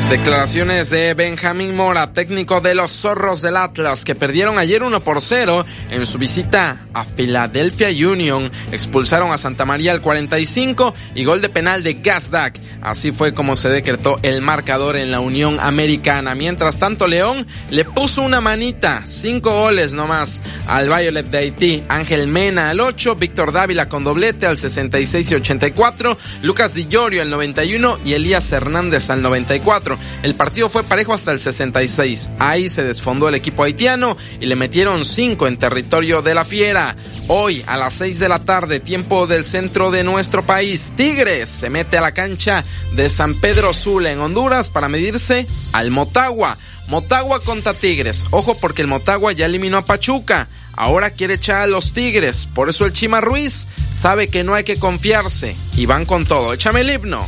Declaraciones 0.09 0.91
de 0.91 1.15
Benjamín 1.15 1.75
Mora, 1.75 2.13
técnico 2.13 2.61
de 2.61 2.75
los 2.75 2.91
Zorros 2.91 3.41
del 3.41 3.57
Atlas, 3.57 4.05
que 4.05 4.13
perdieron 4.13 4.59
ayer 4.59 4.83
1 4.83 4.99
por 4.99 5.19
0 5.19 5.65
en 5.89 6.05
su 6.05 6.19
visita 6.19 6.77
a 6.93 7.03
Philadelphia 7.03 7.89
Union. 7.89 8.51
Expulsaron 8.71 9.31
a 9.31 9.39
Santa 9.39 9.65
María 9.65 9.93
al 9.93 10.01
45 10.01 10.93
y 11.15 11.23
gol 11.23 11.41
de 11.41 11.49
penal 11.49 11.81
de 11.81 11.95
Gazdak. 11.95 12.59
Así 12.83 13.11
fue 13.11 13.33
como 13.33 13.55
se 13.55 13.69
decretó 13.69 14.17
el 14.21 14.41
marcador 14.41 14.95
en 14.95 15.09
la 15.09 15.21
Unión 15.21 15.59
Americana. 15.59 16.35
Mientras 16.35 16.77
tanto, 16.79 17.07
León 17.07 17.47
le 17.71 17.83
puso 17.83 18.21
una 18.21 18.41
manita, 18.41 19.01
cinco 19.05 19.59
goles 19.63 19.93
nomás 19.93 20.43
al 20.67 20.87
Violet 20.87 21.25
de 21.25 21.37
Haití. 21.39 21.83
Ángel 21.89 22.27
Mena 22.27 22.69
al 22.69 22.79
8, 22.79 23.15
Víctor 23.15 23.51
Dávila 23.51 23.89
con 23.89 24.03
doblete 24.03 24.45
al 24.45 24.59
66 24.59 25.31
y 25.31 25.35
84, 25.35 26.15
Lucas 26.43 26.75
Di 26.75 26.85
Llorio 26.85 27.23
al 27.23 27.31
91 27.31 27.97
y 28.05 28.13
Elías 28.13 28.51
Hernández 28.51 29.09
al 29.09 29.23
94. 29.23 29.94
El 30.23 30.35
partido 30.35 30.69
fue 30.69 30.83
parejo 30.83 31.13
hasta 31.13 31.31
el 31.31 31.39
66. 31.39 32.31
Ahí 32.39 32.69
se 32.69 32.83
desfondó 32.83 33.29
el 33.29 33.35
equipo 33.35 33.63
haitiano 33.63 34.17
y 34.39 34.45
le 34.45 34.55
metieron 34.55 35.05
5 35.05 35.47
en 35.47 35.57
territorio 35.57 36.21
de 36.21 36.35
la 36.35 36.45
Fiera. 36.45 36.95
Hoy 37.27 37.63
a 37.67 37.77
las 37.77 37.93
6 37.95 38.19
de 38.19 38.29
la 38.29 38.39
tarde, 38.39 38.79
tiempo 38.79 39.27
del 39.27 39.45
centro 39.45 39.91
de 39.91 40.03
nuestro 40.03 40.45
país, 40.45 40.93
Tigres 40.95 41.49
se 41.49 41.69
mete 41.69 41.97
a 41.97 42.01
la 42.01 42.11
cancha 42.11 42.63
de 42.93 43.09
San 43.09 43.33
Pedro 43.33 43.73
Sula 43.73 44.11
en 44.11 44.19
Honduras 44.19 44.69
para 44.69 44.89
medirse 44.89 45.45
al 45.73 45.91
Motagua. 45.91 46.57
Motagua 46.87 47.39
contra 47.39 47.73
Tigres. 47.73 48.25
Ojo 48.29 48.55
porque 48.59 48.81
el 48.81 48.87
Motagua 48.87 49.31
ya 49.31 49.45
eliminó 49.47 49.77
a 49.77 49.85
Pachuca. 49.85 50.47
Ahora 50.73 51.11
quiere 51.11 51.35
echar 51.35 51.63
a 51.63 51.67
los 51.67 51.93
Tigres. 51.93 52.47
Por 52.53 52.69
eso 52.69 52.85
el 52.85 52.93
Chima 52.93 53.21
Ruiz 53.21 53.65
sabe 53.93 54.27
que 54.27 54.43
no 54.43 54.53
hay 54.53 54.63
que 54.63 54.77
confiarse. 54.77 55.55
Y 55.77 55.85
van 55.85 56.05
con 56.05 56.25
todo. 56.25 56.53
Échame 56.53 56.81
el 56.81 56.91
himno. 56.91 57.25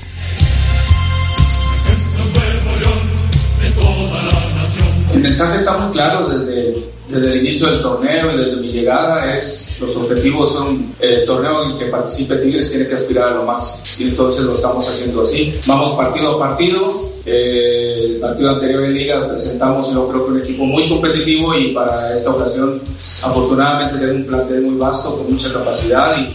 El 5.17 5.23
mensaje 5.23 5.57
está 5.57 5.75
muy 5.75 5.91
claro 5.93 6.27
desde, 6.27 6.91
desde 7.09 7.33
el 7.33 7.39
inicio 7.39 7.71
del 7.71 7.81
torneo 7.81 8.31
y 8.33 8.37
desde 8.37 8.55
mi 8.57 8.69
llegada. 8.69 9.35
Es, 9.35 9.75
los 9.81 9.95
objetivos 9.95 10.53
son 10.53 10.93
el 10.99 11.25
torneo 11.25 11.63
en 11.63 11.71
el 11.71 11.79
que 11.79 11.85
participe 11.85 12.35
Tigres 12.35 12.69
tiene 12.69 12.87
que 12.87 12.93
aspirar 12.93 13.29
a 13.29 13.35
lo 13.37 13.45
máximo. 13.45 13.81
Y 13.97 14.11
entonces 14.11 14.43
lo 14.43 14.53
estamos 14.53 14.87
haciendo 14.87 15.23
así. 15.23 15.59
Vamos 15.65 15.95
partido 15.95 16.35
a 16.35 16.49
partido. 16.49 17.01
Eh, 17.25 17.95
el 18.11 18.19
partido 18.19 18.51
anterior 18.51 18.83
en 18.83 18.93
Liga 18.93 19.27
presentamos, 19.27 19.91
yo 19.91 20.07
creo 20.07 20.25
que 20.27 20.31
un 20.33 20.39
equipo 20.39 20.63
muy 20.65 20.87
competitivo 20.87 21.55
y 21.55 21.73
para 21.73 22.15
esta 22.15 22.29
ocasión, 22.29 22.79
afortunadamente, 23.23 23.97
tenemos 23.97 24.21
un 24.21 24.27
plantel 24.27 24.61
muy 24.61 24.75
vasto 24.75 25.17
con 25.17 25.33
mucha 25.33 25.51
capacidad 25.51 26.15
y 26.15 26.27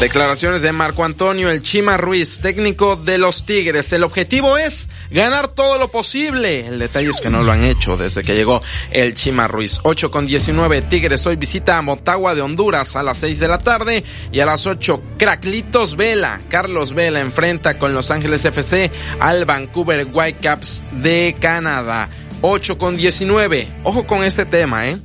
Declaraciones 0.00 0.60
de 0.60 0.72
Marco 0.72 1.06
Antonio 1.06 1.50
El 1.50 1.62
Chima 1.62 1.96
Ruiz, 1.96 2.40
técnico 2.40 2.96
de 2.96 3.16
los 3.16 3.46
Tigres. 3.46 3.90
El 3.94 4.04
objetivo 4.04 4.58
es 4.58 4.90
ganar 5.10 5.48
todo 5.48 5.78
lo 5.78 5.88
posible. 5.88 6.66
El 6.66 6.78
detalle 6.78 7.08
es 7.08 7.18
que 7.18 7.30
no 7.30 7.42
lo 7.42 7.50
han 7.50 7.64
hecho 7.64 7.96
desde 7.96 8.22
que 8.22 8.34
llegó 8.34 8.60
el 8.90 9.14
Chima 9.14 9.48
Ruiz. 9.48 9.80
8 9.84 10.10
con 10.10 10.26
19. 10.26 10.82
Tigres 10.82 11.26
hoy 11.26 11.36
visita 11.36 11.78
a 11.78 11.82
Motagua 11.82 12.34
de 12.34 12.42
Honduras 12.42 12.94
a 12.94 13.02
las 13.02 13.16
6 13.18 13.40
de 13.40 13.48
la 13.48 13.58
tarde 13.58 14.04
y 14.30 14.40
a 14.40 14.46
las 14.46 14.66
8 14.66 15.02
Craclitos 15.16 15.96
Vela. 15.96 16.42
Carlos 16.50 16.92
Vela 16.92 17.20
enfrenta 17.20 17.78
con 17.78 17.94
Los 17.94 18.10
Ángeles 18.10 18.44
FC 18.44 18.90
al 19.18 19.46
Vancouver 19.46 20.06
Whitecaps 20.12 20.82
de 20.92 21.34
Canadá. 21.40 22.10
8 22.42 22.76
con 22.76 22.98
19. 22.98 23.66
Ojo 23.82 24.06
con 24.06 24.24
este 24.24 24.44
tema, 24.44 24.88
¿eh? 24.88 24.98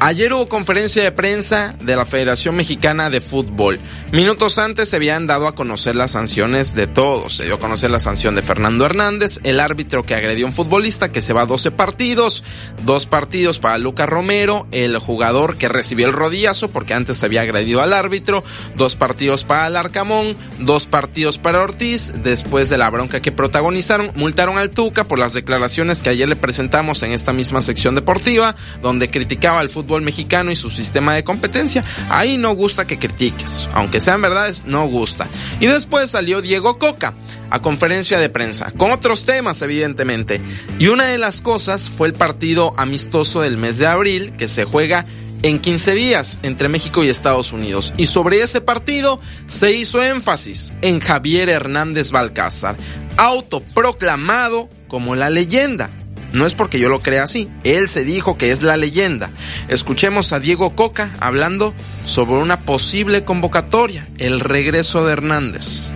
Ayer 0.00 0.32
hubo 0.32 0.48
conferencia 0.48 1.02
de 1.02 1.10
prensa 1.10 1.74
de 1.80 1.96
la 1.96 2.04
Federación 2.04 2.54
Mexicana 2.54 3.10
de 3.10 3.20
Fútbol. 3.20 3.80
Minutos 4.12 4.56
antes 4.58 4.88
se 4.88 4.96
habían 4.96 5.26
dado 5.26 5.48
a 5.48 5.56
conocer 5.56 5.96
las 5.96 6.12
sanciones 6.12 6.76
de 6.76 6.86
todos. 6.86 7.36
Se 7.36 7.46
dio 7.46 7.56
a 7.56 7.58
conocer 7.58 7.90
la 7.90 7.98
sanción 7.98 8.36
de 8.36 8.42
Fernando 8.42 8.86
Hernández, 8.86 9.40
el 9.42 9.58
árbitro 9.58 10.04
que 10.04 10.14
agredió 10.14 10.46
a 10.46 10.50
un 10.50 10.54
futbolista 10.54 11.10
que 11.10 11.20
se 11.20 11.32
va 11.32 11.42
a 11.42 11.46
12 11.46 11.72
partidos, 11.72 12.44
dos 12.84 13.06
partidos 13.06 13.58
para 13.58 13.76
Lucas 13.76 14.08
Romero, 14.08 14.68
el 14.70 14.96
jugador 14.98 15.56
que 15.56 15.68
recibió 15.68 16.06
el 16.06 16.12
rodillazo 16.12 16.68
porque 16.70 16.94
antes 16.94 17.18
se 17.18 17.26
había 17.26 17.42
agredido 17.42 17.82
al 17.82 17.92
árbitro, 17.92 18.44
dos 18.76 18.94
partidos 18.94 19.42
para 19.42 19.64
Alarcamón, 19.64 20.36
dos 20.60 20.86
partidos 20.86 21.38
para 21.38 21.60
Ortiz, 21.60 22.12
después 22.22 22.70
de 22.70 22.78
la 22.78 22.88
bronca 22.88 23.20
que 23.20 23.32
protagonizaron, 23.32 24.12
multaron 24.14 24.58
al 24.58 24.70
Tuca 24.70 25.02
por 25.04 25.18
las 25.18 25.32
declaraciones 25.32 26.02
que 26.02 26.10
ayer 26.10 26.28
le 26.28 26.36
presentamos 26.36 27.02
en 27.02 27.12
esta 27.12 27.32
misma 27.32 27.62
sección 27.62 27.96
deportiva, 27.96 28.54
donde 28.80 29.10
criticaba 29.10 29.58
al 29.58 29.68
fútbol 29.68 29.87
mexicano 30.02 30.50
y 30.52 30.56
su 30.56 30.70
sistema 30.70 31.14
de 31.14 31.24
competencia. 31.24 31.84
Ahí 32.08 32.36
no 32.36 32.54
gusta 32.54 32.86
que 32.86 32.98
critiques, 32.98 33.68
aunque 33.72 34.00
sean 34.00 34.22
verdades, 34.22 34.64
no 34.66 34.86
gusta. 34.86 35.26
Y 35.60 35.66
después 35.66 36.10
salió 36.10 36.42
Diego 36.42 36.78
Coca 36.78 37.14
a 37.50 37.60
conferencia 37.60 38.18
de 38.18 38.28
prensa, 38.28 38.72
con 38.76 38.90
otros 38.90 39.24
temas 39.24 39.62
evidentemente. 39.62 40.40
Y 40.78 40.88
una 40.88 41.04
de 41.04 41.18
las 41.18 41.40
cosas 41.40 41.90
fue 41.90 42.08
el 42.08 42.14
partido 42.14 42.72
amistoso 42.76 43.40
del 43.40 43.56
mes 43.56 43.78
de 43.78 43.86
abril 43.86 44.32
que 44.32 44.48
se 44.48 44.64
juega 44.64 45.04
en 45.42 45.60
15 45.60 45.94
días 45.94 46.38
entre 46.42 46.68
México 46.68 47.04
y 47.04 47.08
Estados 47.08 47.52
Unidos. 47.52 47.94
Y 47.96 48.06
sobre 48.06 48.42
ese 48.42 48.60
partido 48.60 49.20
se 49.46 49.72
hizo 49.72 50.02
énfasis 50.02 50.74
en 50.82 51.00
Javier 51.00 51.48
Hernández 51.48 52.10
Balcázar, 52.10 52.76
autoproclamado 53.16 54.68
como 54.88 55.14
la 55.16 55.30
leyenda. 55.30 55.90
No 56.32 56.46
es 56.46 56.54
porque 56.54 56.78
yo 56.78 56.88
lo 56.88 57.00
crea 57.00 57.22
así, 57.22 57.48
él 57.64 57.88
se 57.88 58.04
dijo 58.04 58.36
que 58.36 58.50
es 58.50 58.62
la 58.62 58.76
leyenda. 58.76 59.30
Escuchemos 59.68 60.32
a 60.32 60.40
Diego 60.40 60.74
Coca 60.74 61.10
hablando 61.20 61.74
sobre 62.04 62.34
una 62.34 62.60
posible 62.60 63.24
convocatoria, 63.24 64.06
el 64.18 64.40
regreso 64.40 65.06
de 65.06 65.12
Hernández. 65.12 65.90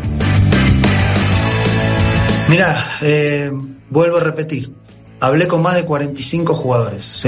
Mira, 2.49 2.99
eh, 3.03 3.51
vuelvo 3.91 4.19
a 4.19 4.21
repetir, 4.21 4.73
hablé 5.21 5.47
con 5.49 5.63
más 5.63 5.75
de 5.75 5.85
45 5.85 6.55
jugadores. 6.55 7.23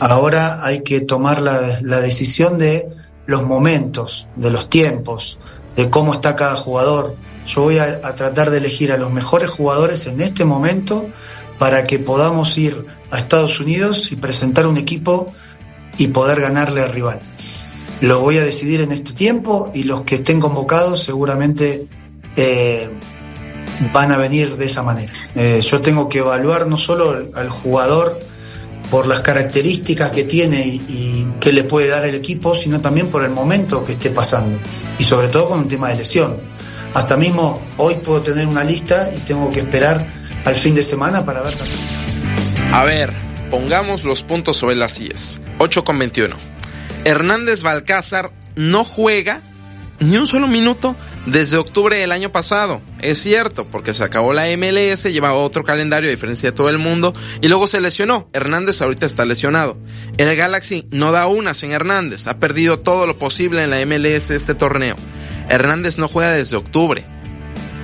Ahora 0.00 0.64
hay 0.64 0.82
que 0.82 1.00
tomar 1.00 1.40
la, 1.40 1.78
la 1.82 2.00
decisión 2.00 2.58
de 2.58 2.88
los 3.26 3.44
momentos, 3.44 4.26
de 4.36 4.50
los 4.50 4.68
tiempos, 4.68 5.38
de 5.76 5.90
cómo 5.90 6.14
está 6.14 6.34
cada 6.34 6.56
jugador. 6.56 7.16
Yo 7.46 7.62
voy 7.62 7.78
a, 7.78 8.00
a 8.02 8.14
tratar 8.14 8.50
de 8.50 8.58
elegir 8.58 8.92
a 8.92 8.98
los 8.98 9.12
mejores 9.12 9.48
jugadores 9.48 10.06
en 10.06 10.20
este 10.20 10.44
momento 10.44 11.06
para 11.58 11.84
que 11.84 11.98
podamos 11.98 12.56
ir 12.56 12.86
a 13.10 13.18
Estados 13.18 13.60
Unidos 13.60 14.12
y 14.12 14.16
presentar 14.16 14.66
un 14.66 14.76
equipo 14.76 15.32
y 15.96 16.08
poder 16.08 16.40
ganarle 16.40 16.82
al 16.82 16.92
rival. 16.92 17.20
Lo 18.00 18.20
voy 18.20 18.38
a 18.38 18.44
decidir 18.44 18.80
en 18.80 18.92
este 18.92 19.12
tiempo 19.12 19.70
y 19.74 19.82
los 19.82 20.02
que 20.02 20.16
estén 20.16 20.40
convocados 20.40 21.02
seguramente 21.02 21.86
eh, 22.36 22.88
van 23.92 24.12
a 24.12 24.16
venir 24.16 24.56
de 24.56 24.66
esa 24.66 24.82
manera. 24.82 25.12
Eh, 25.34 25.60
yo 25.60 25.80
tengo 25.82 26.08
que 26.08 26.18
evaluar 26.18 26.68
no 26.68 26.78
solo 26.78 27.24
al, 27.34 27.50
jugador 27.50 28.20
por 28.88 29.08
las 29.08 29.20
características 29.20 30.12
que 30.12 30.24
tiene 30.24 30.66
y, 30.66 30.74
y 30.88 31.34
que 31.40 31.52
le 31.52 31.64
puede 31.64 31.88
dar 31.88 32.04
el 32.06 32.14
equipo, 32.14 32.54
sino 32.54 32.80
también 32.80 33.08
por 33.08 33.24
el 33.24 33.30
momento 33.30 33.84
que 33.84 33.92
esté 33.92 34.10
pasando 34.10 34.58
y 34.98 35.02
sobre 35.02 35.28
todo 35.28 35.48
con 35.48 35.60
un 35.60 35.68
tema 35.68 35.88
de 35.88 35.96
lesión. 35.96 36.36
Hasta 36.94 37.16
mismo 37.16 37.60
hoy 37.76 37.94
puedo 37.94 38.22
tener 38.22 38.46
una 38.46 38.64
lista 38.64 39.10
y 39.14 39.18
tengo 39.20 39.50
que 39.50 39.60
esperar 39.60 40.17
al 40.44 40.56
fin 40.56 40.74
de 40.74 40.82
semana 40.82 41.24
para 41.24 41.42
ver. 41.42 41.52
A 42.72 42.84
ver, 42.84 43.12
pongamos 43.50 44.04
los 44.04 44.22
puntos 44.22 44.56
sobre 44.56 44.76
las 44.76 45.00
IES. 45.00 45.40
8 45.58 45.84
con 45.84 45.98
21. 45.98 46.36
Hernández 47.04 47.62
Balcázar 47.62 48.32
no 48.56 48.84
juega 48.84 49.42
ni 50.00 50.16
un 50.16 50.26
solo 50.26 50.46
minuto 50.46 50.94
desde 51.26 51.56
octubre 51.56 51.96
del 51.96 52.12
año 52.12 52.30
pasado. 52.30 52.80
Es 53.00 53.22
cierto, 53.22 53.64
porque 53.64 53.94
se 53.94 54.04
acabó 54.04 54.32
la 54.32 54.46
MLS, 54.56 55.04
lleva 55.04 55.34
otro 55.34 55.64
calendario 55.64 56.08
a 56.08 56.12
diferencia 56.12 56.50
de 56.50 56.56
todo 56.56 56.68
el 56.68 56.78
mundo 56.78 57.14
y 57.40 57.48
luego 57.48 57.66
se 57.66 57.80
lesionó. 57.80 58.28
Hernández 58.32 58.80
ahorita 58.80 59.06
está 59.06 59.24
lesionado. 59.24 59.78
El 60.16 60.34
Galaxy 60.36 60.86
no 60.90 61.12
da 61.12 61.26
una 61.26 61.54
sin 61.54 61.72
Hernández, 61.72 62.26
ha 62.26 62.38
perdido 62.38 62.78
todo 62.78 63.06
lo 63.06 63.18
posible 63.18 63.62
en 63.62 63.70
la 63.70 63.84
MLS 63.84 64.30
este 64.30 64.54
torneo. 64.54 64.96
Hernández 65.48 65.98
no 65.98 66.08
juega 66.08 66.32
desde 66.32 66.56
octubre. 66.56 67.04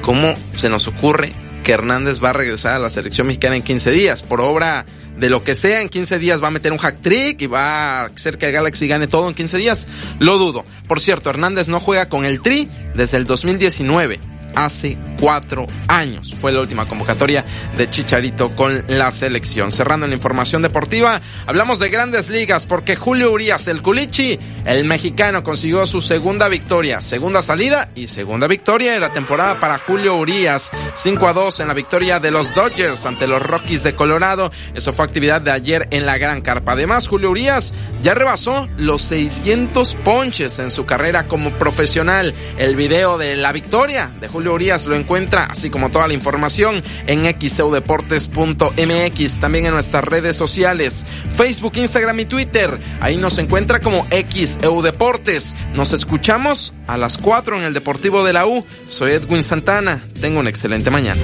¿Cómo 0.02 0.34
se 0.56 0.68
nos 0.68 0.86
ocurre 0.86 1.32
que 1.64 1.72
Hernández 1.72 2.22
va 2.22 2.30
a 2.30 2.32
regresar 2.32 2.74
a 2.74 2.78
la 2.78 2.90
selección 2.90 3.26
mexicana 3.26 3.56
en 3.56 3.62
15 3.62 3.90
días? 3.90 4.22
Por 4.22 4.40
obra 4.40 4.86
de 5.18 5.30
lo 5.30 5.42
que 5.42 5.56
sea, 5.56 5.80
en 5.80 5.88
15 5.88 6.20
días 6.20 6.42
va 6.42 6.48
a 6.48 6.50
meter 6.52 6.70
un 6.70 6.78
hack 6.78 7.00
trick 7.00 7.42
y 7.42 7.46
va 7.46 8.02
a 8.02 8.04
hacer 8.04 8.38
que 8.38 8.52
Galaxy 8.52 8.86
gane 8.86 9.08
todo 9.08 9.28
en 9.28 9.34
15 9.34 9.56
días. 9.58 9.88
Lo 10.20 10.38
dudo. 10.38 10.64
Por 10.86 11.00
cierto, 11.00 11.30
Hernández 11.30 11.68
no 11.68 11.80
juega 11.80 12.08
con 12.08 12.24
el 12.24 12.40
Tri 12.40 12.70
desde 12.94 13.16
el 13.16 13.24
2019 13.24 14.33
hace 14.54 14.98
cuatro 15.20 15.66
años. 15.88 16.34
Fue 16.34 16.52
la 16.52 16.60
última 16.60 16.86
convocatoria 16.86 17.44
de 17.76 17.88
Chicharito 17.90 18.50
con 18.50 18.84
la 18.88 19.10
selección. 19.10 19.72
Cerrando 19.72 20.06
la 20.06 20.14
información 20.14 20.62
deportiva, 20.62 21.20
hablamos 21.46 21.78
de 21.78 21.88
grandes 21.88 22.28
ligas 22.28 22.66
porque 22.66 22.96
Julio 22.96 23.32
Urias, 23.32 23.68
el 23.68 23.82
Culichi, 23.82 24.38
el 24.64 24.84
mexicano, 24.84 25.42
consiguió 25.42 25.86
su 25.86 26.00
segunda 26.00 26.48
victoria, 26.48 27.00
segunda 27.00 27.42
salida 27.42 27.90
y 27.94 28.06
segunda 28.06 28.46
victoria 28.46 28.92
de 28.92 29.00
la 29.00 29.12
temporada 29.12 29.60
para 29.60 29.78
Julio 29.78 30.16
Urias. 30.16 30.70
5 30.94 31.28
a 31.28 31.32
2 31.32 31.60
en 31.60 31.68
la 31.68 31.74
victoria 31.74 32.20
de 32.20 32.30
los 32.30 32.54
Dodgers 32.54 33.06
ante 33.06 33.26
los 33.26 33.42
Rockies 33.42 33.82
de 33.82 33.94
Colorado. 33.94 34.50
Eso 34.74 34.92
fue 34.92 35.04
actividad 35.04 35.40
de 35.40 35.50
ayer 35.50 35.88
en 35.90 36.06
la 36.06 36.18
Gran 36.18 36.40
Carpa. 36.40 36.72
Además, 36.72 37.08
Julio 37.08 37.30
Urias 37.30 37.72
ya 38.02 38.14
rebasó 38.14 38.68
los 38.76 39.02
600 39.02 39.94
ponches 39.96 40.58
en 40.58 40.70
su 40.70 40.86
carrera 40.86 41.26
como 41.26 41.50
profesional. 41.52 42.34
El 42.58 42.76
video 42.76 43.18
de 43.18 43.36
la 43.36 43.52
victoria 43.52 44.10
de 44.20 44.28
Julio 44.28 44.43
Lo 44.44 44.94
encuentra, 44.94 45.46
así 45.46 45.70
como 45.70 45.90
toda 45.90 46.06
la 46.06 46.14
información, 46.14 46.80
en 47.06 47.24
xeudeportes.mx, 47.24 49.40
también 49.40 49.66
en 49.66 49.72
nuestras 49.72 50.04
redes 50.04 50.36
sociales, 50.36 51.04
Facebook, 51.34 51.72
Instagram 51.76 52.20
y 52.20 52.26
Twitter. 52.26 52.78
Ahí 53.00 53.16
nos 53.16 53.38
encuentra 53.38 53.80
como 53.80 54.06
xeudeportes. 54.08 55.56
Nos 55.74 55.92
escuchamos 55.92 56.72
a 56.86 56.96
las 56.96 57.18
4 57.18 57.58
en 57.58 57.64
el 57.64 57.74
Deportivo 57.74 58.22
de 58.24 58.32
la 58.32 58.46
U. 58.46 58.64
Soy 58.86 59.10
Edwin 59.12 59.42
Santana. 59.42 60.00
Tengo 60.20 60.38
una 60.40 60.50
excelente 60.50 60.90
mañana. 60.90 61.20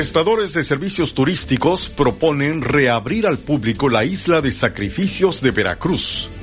Prestadores 0.00 0.54
de 0.54 0.62
servicios 0.62 1.14
turísticos 1.14 1.88
proponen 1.88 2.62
reabrir 2.62 3.26
al 3.26 3.38
público 3.38 3.88
la 3.88 4.04
isla 4.04 4.40
de 4.40 4.52
sacrificios 4.52 5.42
de 5.42 5.50
Veracruz. 5.50 6.30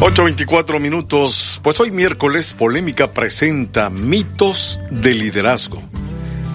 8.24 0.00 0.78
minutos. 0.78 1.60
Pues 1.60 1.80
hoy 1.80 1.90
miércoles 1.90 2.54
Polémica 2.56 3.12
presenta 3.12 3.90
mitos 3.90 4.80
de 4.90 5.12
liderazgo. 5.12 5.82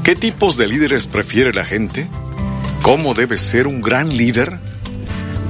¿Qué 0.06 0.16
tipos 0.16 0.56
de 0.56 0.66
líderes 0.66 1.08
prefiere 1.08 1.52
la 1.52 1.66
gente? 1.66 2.08
¿Cómo 2.84 3.14
debe 3.14 3.38
ser 3.38 3.68
un 3.68 3.82
gran 3.82 4.16
líder? 4.16 4.60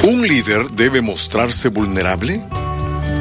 ¿Un 0.07 0.27
líder 0.27 0.71
debe 0.71 1.01
mostrarse 1.01 1.69
vulnerable? 1.69 2.41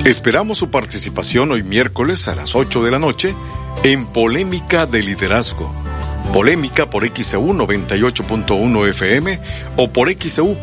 Esperamos 0.06 0.56
su 0.56 0.70
participación 0.70 1.52
hoy 1.52 1.62
miércoles 1.62 2.26
a 2.28 2.34
las 2.34 2.54
8 2.54 2.82
de 2.82 2.90
la 2.90 2.98
noche 2.98 3.34
en 3.82 4.06
Polémica 4.06 4.86
de 4.86 5.02
Liderazgo. 5.02 5.70
Polémica 6.32 6.88
por 6.88 7.06
XEU 7.06 7.52
98.1 7.52 8.88
FM 8.88 9.38
o 9.76 9.92
por 9.92 10.10
XEU.mx. 10.10 10.62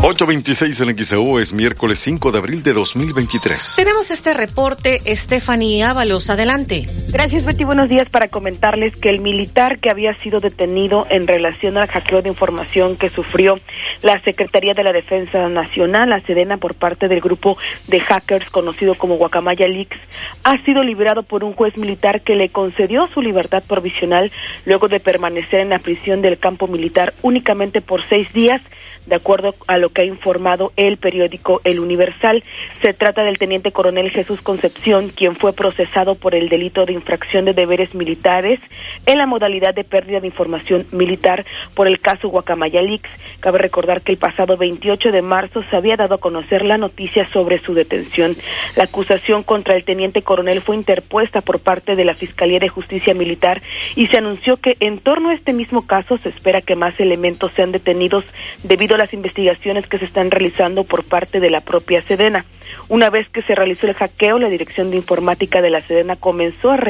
826 0.00 0.80
en 0.80 0.96
XEU 0.96 1.38
es 1.40 1.52
miércoles 1.52 1.98
5 1.98 2.30
de 2.30 2.38
abril 2.38 2.62
de 2.62 2.72
2023. 2.72 3.74
Tenemos 3.74 4.12
este 4.12 4.32
reporte, 4.32 5.00
Stephanie 5.16 5.82
Ábalos, 5.82 6.30
adelante. 6.30 6.86
Gracias 7.12 7.44
Betty, 7.44 7.64
buenos 7.64 7.88
días 7.88 8.08
para 8.08 8.28
comentarles 8.28 8.96
que 8.96 9.08
el 9.08 9.20
militar 9.20 9.80
que 9.80 9.90
había 9.90 10.16
sido 10.20 10.38
detenido 10.38 11.04
en 11.10 11.26
relación 11.26 11.76
al 11.78 11.88
hackeo 11.88 12.22
de 12.22 12.28
información 12.28 12.96
que 12.96 13.10
sufrió 13.10 13.58
la 14.02 14.22
Secretaría 14.22 14.72
de 14.72 14.84
la 14.84 14.92
Defensa 14.92 15.48
Nacional, 15.48 16.10
la 16.10 16.20
Sedena, 16.20 16.58
por 16.58 16.76
parte 16.76 17.08
del 17.08 17.20
grupo 17.20 17.58
de 17.88 17.98
hackers 17.98 18.50
conocido 18.50 18.94
como 18.94 19.16
Guacamaya 19.16 19.66
Leaks, 19.66 19.98
ha 20.44 20.62
sido 20.62 20.84
liberado 20.84 21.24
por 21.24 21.42
un 21.42 21.54
juez 21.54 21.76
militar 21.76 22.20
que 22.22 22.36
le 22.36 22.50
concedió 22.50 23.08
su 23.12 23.20
libertad 23.20 23.64
provisional 23.66 24.30
luego 24.64 24.86
de 24.86 25.00
permanecer 25.00 25.58
en 25.58 25.70
la 25.70 25.80
prisión 25.80 26.22
del 26.22 26.38
campo 26.38 26.68
militar 26.68 27.14
únicamente 27.22 27.80
por 27.80 28.06
seis 28.08 28.32
días, 28.32 28.62
de 29.08 29.16
acuerdo 29.16 29.54
a 29.66 29.78
lo 29.78 29.90
que 29.90 30.02
ha 30.02 30.06
informado 30.06 30.72
el 30.76 30.96
periódico 30.98 31.60
El 31.64 31.80
Universal. 31.80 32.42
Se 32.82 32.92
trata 32.92 33.22
del 33.22 33.38
teniente 33.38 33.72
coronel 33.72 34.10
Jesús 34.10 34.40
Concepción, 34.42 35.08
quien 35.08 35.34
fue 35.34 35.52
procesado 35.52 36.14
por 36.14 36.34
el 36.34 36.48
delito 36.48 36.84
de 36.84 36.92
infracción 36.92 37.44
de 37.44 37.54
deberes 37.54 37.94
militares 37.94 38.60
en 39.06 39.18
la 39.18 39.26
modalidad 39.26 39.74
de 39.74 39.84
pérdida 39.84 40.20
de 40.20 40.26
información 40.26 40.86
militar 40.92 41.44
por 41.74 41.86
el 41.86 42.00
caso 42.00 42.28
Guacamaya 42.28 42.82
Leaks. 42.82 43.10
Cabe 43.40 43.58
recordar 43.58 44.02
que 44.02 44.12
el 44.12 44.18
pasado 44.18 44.56
28 44.56 45.10
de 45.10 45.22
marzo 45.22 45.62
se 45.68 45.76
había 45.76 45.96
dado 45.96 46.14
a 46.14 46.18
conocer 46.18 46.64
la 46.64 46.76
noticia 46.76 47.28
sobre 47.32 47.60
su 47.60 47.72
detención. 47.72 48.34
La 48.76 48.84
acusación 48.84 49.42
contra 49.42 49.74
el 49.74 49.84
teniente 49.84 50.22
coronel 50.22 50.62
fue 50.62 50.76
interpuesta 50.76 51.40
por 51.40 51.60
parte 51.60 51.94
de 51.94 52.04
la 52.04 52.14
Fiscalía 52.14 52.58
de 52.58 52.68
Justicia 52.68 53.14
Militar 53.14 53.62
y 53.96 54.06
se 54.06 54.18
anunció 54.18 54.56
que 54.56 54.76
en 54.80 54.98
torno 54.98 55.30
a 55.30 55.34
este 55.34 55.52
mismo 55.52 55.86
caso 55.86 56.18
se 56.18 56.28
espera 56.28 56.60
que 56.60 56.76
más 56.76 56.98
elementos 57.00 57.52
sean 57.54 57.72
detenidos 57.72 58.24
debido 58.64 58.94
a 58.94 58.97
las 58.98 59.12
investigaciones 59.14 59.86
que 59.86 59.98
se 59.98 60.04
están 60.04 60.30
realizando 60.30 60.84
por 60.84 61.04
parte 61.04 61.40
de 61.40 61.50
la 61.50 61.60
propia 61.60 62.00
Sedena. 62.02 62.44
Una 62.88 63.10
vez 63.10 63.28
que 63.30 63.42
se 63.42 63.54
realizó 63.54 63.86
el 63.86 63.94
hackeo, 63.94 64.38
la 64.38 64.48
Dirección 64.48 64.90
de 64.90 64.96
Informática 64.96 65.62
de 65.62 65.70
la 65.70 65.80
Sedena 65.80 66.16
comenzó 66.16 66.70
a 66.70 66.80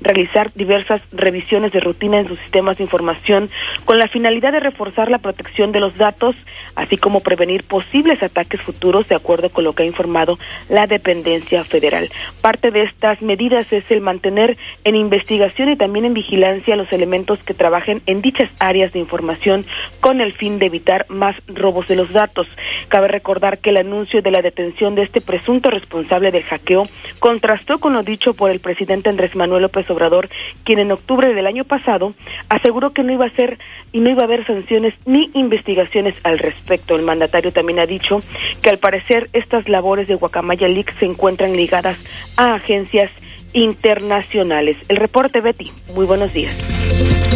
realizar 0.00 0.52
diversas 0.54 1.02
revisiones 1.12 1.72
de 1.72 1.80
rutina 1.80 2.18
en 2.18 2.26
sus 2.26 2.38
sistemas 2.38 2.78
de 2.78 2.84
información 2.84 3.48
con 3.84 3.98
la 3.98 4.08
finalidad 4.08 4.52
de 4.52 4.60
reforzar 4.60 5.10
la 5.10 5.18
protección 5.18 5.72
de 5.72 5.80
los 5.80 5.94
datos, 5.94 6.34
así 6.74 6.96
como 6.96 7.20
prevenir 7.20 7.64
posibles 7.64 8.22
ataques 8.22 8.60
futuros, 8.62 9.08
de 9.08 9.16
acuerdo 9.16 9.48
con 9.48 9.64
lo 9.64 9.72
que 9.72 9.82
ha 9.82 9.86
informado 9.86 10.38
la 10.68 10.86
dependencia 10.86 11.64
federal. 11.64 12.08
Parte 12.40 12.70
de 12.70 12.82
estas 12.82 13.22
medidas 13.22 13.66
es 13.70 13.90
el 13.90 14.00
mantener 14.00 14.56
en 14.84 14.96
investigación 14.96 15.68
y 15.68 15.76
también 15.76 16.04
en 16.04 16.14
vigilancia 16.14 16.76
los 16.76 16.92
elementos 16.92 17.38
que 17.40 17.54
trabajen 17.54 18.02
en 18.06 18.22
dichas 18.22 18.50
áreas 18.60 18.92
de 18.92 18.98
información 18.98 19.64
con 20.00 20.20
el 20.20 20.34
fin 20.34 20.58
de 20.58 20.66
evitar 20.66 21.04
más 21.08 21.34
robos 21.58 21.86
de 21.88 21.96
los 21.96 22.12
datos. 22.12 22.46
Cabe 22.88 23.08
recordar 23.08 23.58
que 23.58 23.70
el 23.70 23.76
anuncio 23.78 24.22
de 24.22 24.30
la 24.30 24.42
detención 24.42 24.94
de 24.94 25.02
este 25.02 25.20
presunto 25.20 25.70
responsable 25.70 26.30
del 26.30 26.44
hackeo 26.44 26.84
contrastó 27.20 27.78
con 27.78 27.92
lo 27.92 28.02
dicho 28.02 28.34
por 28.34 28.50
el 28.50 28.60
presidente 28.60 29.10
Andrés 29.10 29.36
Manuel 29.36 29.62
López 29.62 29.88
Obrador, 29.90 30.28
quien 30.64 30.78
en 30.78 30.92
octubre 30.92 31.34
del 31.34 31.46
año 31.46 31.64
pasado 31.64 32.10
aseguró 32.48 32.92
que 32.92 33.02
no 33.02 33.12
iba 33.12 33.26
a 33.26 33.34
ser 33.34 33.58
y 33.92 34.00
no 34.00 34.10
iba 34.10 34.22
a 34.22 34.26
haber 34.26 34.46
sanciones 34.46 34.94
ni 35.04 35.30
investigaciones 35.34 36.18
al 36.24 36.38
respecto. 36.38 36.94
El 36.94 37.02
mandatario 37.02 37.52
también 37.52 37.80
ha 37.80 37.86
dicho 37.86 38.20
que 38.62 38.70
al 38.70 38.78
parecer 38.78 39.28
estas 39.32 39.68
labores 39.68 40.08
de 40.08 40.14
Guacamaya 40.14 40.68
Leaks 40.68 40.94
se 40.98 41.06
encuentran 41.06 41.56
ligadas 41.56 42.34
a 42.36 42.54
agencias 42.54 43.12
internacionales. 43.52 44.76
El 44.88 44.96
reporte 44.96 45.40
Betty, 45.40 45.70
muy 45.94 46.06
buenos 46.06 46.32
días. 46.32 47.27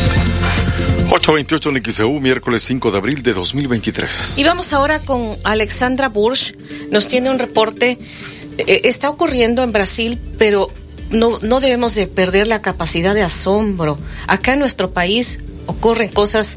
828 1.15 2.05
en 2.05 2.23
miércoles 2.23 2.63
5 2.63 2.91
de 2.91 2.97
abril 2.97 3.23
de 3.23 3.35
2023. 3.35 4.33
Y 4.39 4.45
vamos 4.45 4.73
ahora 4.73 4.99
con 4.99 5.37
Alexandra 5.45 6.09
Bursch. 6.09 6.55
Nos 6.91 7.07
tiene 7.07 7.31
un 7.31 7.39
reporte. 7.39 7.99
Eh, 8.57 8.81
está 8.85 9.11
ocurriendo 9.11 9.63
en 9.63 9.73
Brasil, 9.73 10.19
pero 10.39 10.73
no, 11.11 11.39
no 11.43 11.61
debemos 11.61 11.95
de 11.95 12.07
perder 12.07 12.47
la 12.47 12.63
capacidad 12.63 13.15
de 13.15 13.21
asombro. 13.21 13.99
Acá 14.27 14.55
en 14.55 14.61
nuestro 14.61 14.93
país 14.93 15.39
ocurren 15.67 16.09
cosas 16.09 16.57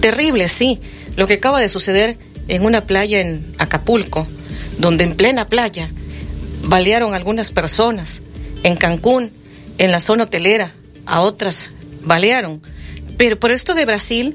terribles, 0.00 0.52
sí. 0.52 0.80
Lo 1.16 1.26
que 1.26 1.34
acaba 1.34 1.60
de 1.60 1.68
suceder 1.68 2.16
en 2.48 2.64
una 2.64 2.86
playa 2.86 3.20
en 3.20 3.44
Acapulco, 3.58 4.26
donde 4.78 5.04
en 5.04 5.16
plena 5.16 5.48
playa 5.48 5.90
balearon 6.62 7.12
algunas 7.12 7.50
personas. 7.50 8.22
En 8.62 8.76
Cancún, 8.76 9.30
en 9.76 9.92
la 9.92 10.00
zona 10.00 10.24
hotelera, 10.24 10.72
a 11.04 11.20
otras 11.20 11.68
balearon 12.04 12.62
pero 13.22 13.38
por 13.38 13.52
esto 13.52 13.74
de 13.74 13.84
Brasil, 13.84 14.34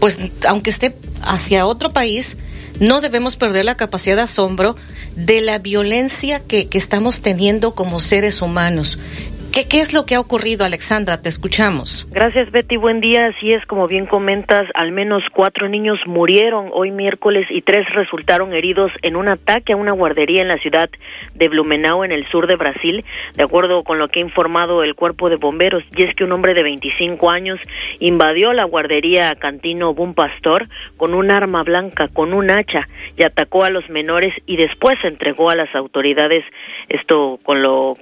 pues 0.00 0.18
aunque 0.48 0.70
esté 0.70 0.96
hacia 1.20 1.66
otro 1.66 1.92
país, 1.92 2.38
no 2.80 3.02
debemos 3.02 3.36
perder 3.36 3.66
la 3.66 3.76
capacidad 3.76 4.16
de 4.16 4.22
asombro 4.22 4.74
de 5.16 5.42
la 5.42 5.58
violencia 5.58 6.40
que, 6.40 6.66
que 6.66 6.78
estamos 6.78 7.20
teniendo 7.20 7.74
como 7.74 8.00
seres 8.00 8.40
humanos. 8.40 8.98
¿Qué, 9.64 9.78
es 9.78 9.94
lo 9.94 10.04
que 10.04 10.16
ha 10.16 10.20
ocurrido, 10.20 10.66
Alexandra? 10.66 11.22
Te 11.22 11.30
escuchamos. 11.30 12.06
Gracias, 12.12 12.50
Betty. 12.50 12.76
Buen 12.76 13.00
día. 13.00 13.28
Así 13.28 13.54
es, 13.54 13.64
como 13.64 13.86
bien 13.86 14.04
comentas, 14.04 14.68
al 14.74 14.92
menos 14.92 15.22
cuatro 15.32 15.66
niños 15.66 15.98
murieron 16.04 16.68
hoy 16.74 16.90
miércoles 16.90 17.46
y 17.48 17.62
tres 17.62 17.86
resultaron 17.94 18.52
heridos 18.52 18.92
en 19.00 19.16
un 19.16 19.28
ataque 19.28 19.72
a 19.72 19.76
una 19.76 19.92
guardería 19.92 20.42
en 20.42 20.48
la 20.48 20.58
ciudad 20.58 20.90
de 21.34 21.48
Blumenau, 21.48 22.04
en 22.04 22.12
el 22.12 22.28
sur 22.28 22.46
de 22.46 22.56
Brasil, 22.56 23.02
de 23.34 23.42
acuerdo 23.42 23.82
con 23.82 23.98
lo 23.98 24.08
que 24.08 24.20
ha 24.20 24.24
informado 24.24 24.82
el 24.82 24.94
cuerpo 24.94 25.30
de 25.30 25.36
bomberos. 25.36 25.82
Y 25.96 26.02
es 26.02 26.14
que 26.14 26.24
un 26.24 26.32
hombre 26.32 26.52
de 26.52 26.62
25 26.62 27.30
años 27.30 27.58
invadió 27.98 28.52
la 28.52 28.64
guardería 28.64 29.34
Cantino 29.36 29.94
Bum 29.94 30.12
Pastor 30.12 30.68
con 30.98 31.14
un 31.14 31.30
arma 31.30 31.62
blanca, 31.62 32.08
con 32.08 32.34
un 32.34 32.50
hacha, 32.50 32.86
y 33.16 33.24
atacó 33.24 33.64
a 33.64 33.70
los 33.70 33.88
menores 33.88 34.34
y 34.44 34.58
después 34.58 34.98
se 35.00 35.08
entregó 35.08 35.48
a 35.48 35.56
las 35.56 35.74
autoridades. 35.74 36.44
Esto 36.90 37.38
con 37.42 37.62
lo 37.62 37.96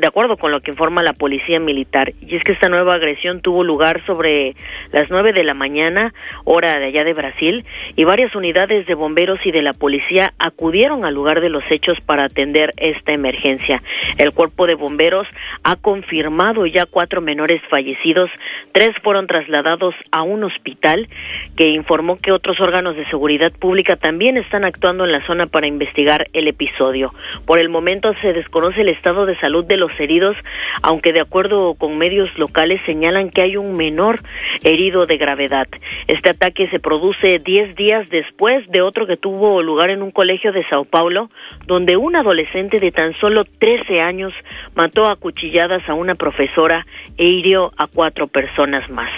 de 0.00 0.06
acuerdo 0.06 0.36
con 0.36 0.50
lo 0.50 0.60
que 0.60 0.70
informa 0.70 1.02
la 1.02 1.12
policía 1.12 1.58
militar. 1.58 2.12
Y 2.20 2.36
es 2.36 2.42
que 2.42 2.52
esta 2.52 2.68
nueva 2.68 2.94
agresión 2.94 3.40
tuvo 3.40 3.62
lugar 3.62 4.04
sobre 4.06 4.54
las 4.92 5.10
nueve 5.10 5.32
de 5.32 5.44
la 5.44 5.54
mañana, 5.54 6.14
hora 6.44 6.78
de 6.78 6.86
allá 6.86 7.04
de 7.04 7.12
Brasil, 7.12 7.64
y 7.94 8.04
varias 8.04 8.34
unidades 8.34 8.86
de 8.86 8.94
bomberos 8.94 9.38
y 9.44 9.50
de 9.50 9.62
la 9.62 9.72
policía 9.72 10.32
acudieron 10.38 11.04
al 11.04 11.14
lugar 11.14 11.40
de 11.40 11.50
los 11.50 11.62
hechos 11.70 11.98
para 12.06 12.24
atender 12.24 12.70
esta 12.78 13.12
emergencia. 13.12 13.82
El 14.16 14.32
cuerpo 14.32 14.66
de 14.66 14.74
bomberos 14.74 15.28
ha 15.62 15.76
confirmado 15.76 16.66
ya 16.66 16.86
cuatro 16.86 17.20
menores 17.20 17.60
fallecidos, 17.68 18.30
tres 18.72 18.90
fueron 19.02 19.26
trasladados 19.26 19.94
a 20.10 20.22
un 20.22 20.44
hospital 20.44 21.08
que 21.56 21.68
informó 21.68 22.16
que 22.16 22.32
otros 22.32 22.60
órganos 22.60 22.96
de 22.96 23.04
seguridad 23.04 23.52
pública 23.52 23.96
también 23.96 24.38
están 24.38 24.64
actuando 24.64 25.04
en 25.04 25.12
la 25.12 25.24
zona 25.26 25.46
para 25.46 25.66
investigar 25.66 26.28
el 26.32 26.48
episodio. 26.48 27.12
Por 27.44 27.58
el 27.58 27.68
momento 27.68 28.14
se 28.20 28.32
desconoce 28.32 28.80
el 28.80 28.88
estado 28.88 29.26
de 29.26 29.38
salud 29.38 29.65
de 29.66 29.76
los 29.76 29.92
heridos, 29.98 30.36
aunque 30.82 31.12
de 31.12 31.20
acuerdo 31.20 31.74
con 31.74 31.98
medios 31.98 32.28
locales 32.38 32.80
señalan 32.86 33.30
que 33.30 33.42
hay 33.42 33.56
un 33.56 33.72
menor 33.72 34.20
herido 34.64 35.06
de 35.06 35.16
gravedad. 35.16 35.66
Este 36.06 36.30
ataque 36.30 36.68
se 36.68 36.80
produce 36.80 37.38
10 37.38 37.74
días 37.74 38.08
después 38.08 38.66
de 38.68 38.82
otro 38.82 39.06
que 39.06 39.16
tuvo 39.16 39.62
lugar 39.62 39.90
en 39.90 40.02
un 40.02 40.10
colegio 40.10 40.52
de 40.52 40.64
Sao 40.64 40.84
Paulo, 40.84 41.30
donde 41.66 41.96
un 41.96 42.16
adolescente 42.16 42.78
de 42.78 42.92
tan 42.92 43.12
solo 43.18 43.44
13 43.44 44.00
años 44.00 44.32
mató 44.74 45.06
a 45.06 45.16
cuchilladas 45.16 45.88
a 45.88 45.94
una 45.94 46.14
profesora 46.14 46.86
e 47.18 47.24
hirió 47.24 47.72
a 47.76 47.86
cuatro 47.86 48.26
personas 48.26 48.88
más. 48.90 49.10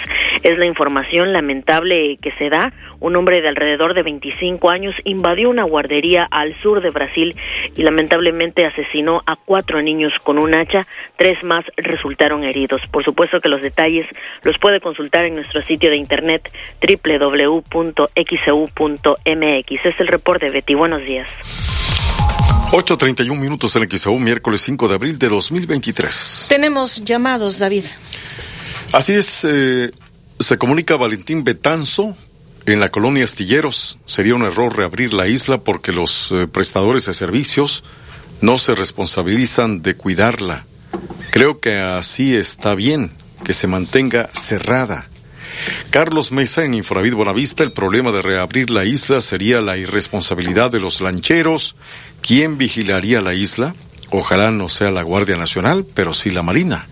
Es 0.43 0.57
la 0.57 0.65
información 0.65 1.31
lamentable 1.31 2.17
que 2.21 2.31
se 2.33 2.49
da. 2.49 2.71
Un 2.99 3.15
hombre 3.15 3.41
de 3.41 3.49
alrededor 3.49 3.93
de 3.93 4.03
25 4.03 4.69
años 4.69 4.95
invadió 5.03 5.49
una 5.49 5.63
guardería 5.63 6.27
al 6.29 6.55
sur 6.61 6.81
de 6.81 6.89
Brasil 6.89 7.33
y 7.75 7.83
lamentablemente 7.83 8.65
asesinó 8.65 9.21
a 9.25 9.35
cuatro 9.35 9.81
niños 9.81 10.13
con 10.23 10.38
un 10.39 10.55
hacha, 10.55 10.85
tres 11.17 11.43
más 11.43 11.65
resultaron 11.77 12.43
heridos. 12.43 12.81
Por 12.91 13.03
supuesto 13.03 13.39
que 13.39 13.49
los 13.49 13.61
detalles 13.61 14.07
los 14.43 14.57
puede 14.59 14.79
consultar 14.79 15.25
en 15.25 15.35
nuestro 15.35 15.63
sitio 15.63 15.89
de 15.89 15.97
internet 15.97 16.51
www.xu.mx. 16.81 18.05
Es 19.85 19.99
el 19.99 20.07
reporte, 20.07 20.45
de 20.45 20.51
Betty. 20.51 20.75
Buenos 20.75 21.03
días. 21.05 21.31
8.31 22.71 23.35
minutos 23.35 23.75
en 23.75 23.89
XEU, 23.89 24.19
miércoles 24.19 24.61
5 24.61 24.87
de 24.87 24.95
abril 24.95 25.17
de 25.17 25.27
2023. 25.27 26.45
Tenemos 26.49 27.03
llamados, 27.03 27.57
David. 27.57 27.85
Así 28.93 29.13
es, 29.13 29.43
eh, 29.43 29.91
se 30.39 30.57
comunica 30.57 30.95
Valentín 30.95 31.43
Betanzo 31.43 32.15
en 32.65 32.79
la 32.79 32.89
colonia 32.89 33.23
Astilleros. 33.23 33.99
Sería 34.05 34.35
un 34.35 34.43
error 34.43 34.75
reabrir 34.77 35.13
la 35.13 35.27
isla 35.27 35.59
porque 35.59 35.91
los 35.91 36.31
eh, 36.31 36.47
prestadores 36.47 37.07
de 37.07 37.13
servicios 37.13 37.83
no 38.41 38.57
se 38.57 38.75
responsabilizan 38.75 39.81
de 39.81 39.95
cuidarla. 39.95 40.65
Creo 41.31 41.59
que 41.59 41.77
así 41.77 42.35
está 42.35 42.75
bien, 42.75 43.11
que 43.43 43.53
se 43.53 43.67
mantenga 43.67 44.29
cerrada. 44.33 45.07
Carlos 45.89 46.31
Mesa 46.31 46.63
en 46.63 46.73
Infonavid 46.73 47.15
Bonavista, 47.15 47.63
el 47.63 47.71
problema 47.71 48.11
de 48.11 48.21
reabrir 48.21 48.69
la 48.69 48.85
isla 48.85 49.21
sería 49.21 49.61
la 49.61 49.77
irresponsabilidad 49.77 50.71
de 50.71 50.79
los 50.79 51.01
lancheros. 51.01 51.75
¿Quién 52.21 52.57
vigilaría 52.57 53.21
la 53.21 53.33
isla? 53.33 53.75
Ojalá 54.11 54.51
no 54.51 54.69
sea 54.69 54.91
la 54.91 55.03
Guardia 55.03 55.37
Nacional, 55.37 55.85
pero 55.93 56.13
sí 56.13 56.31
la 56.31 56.43
Marina. 56.43 56.87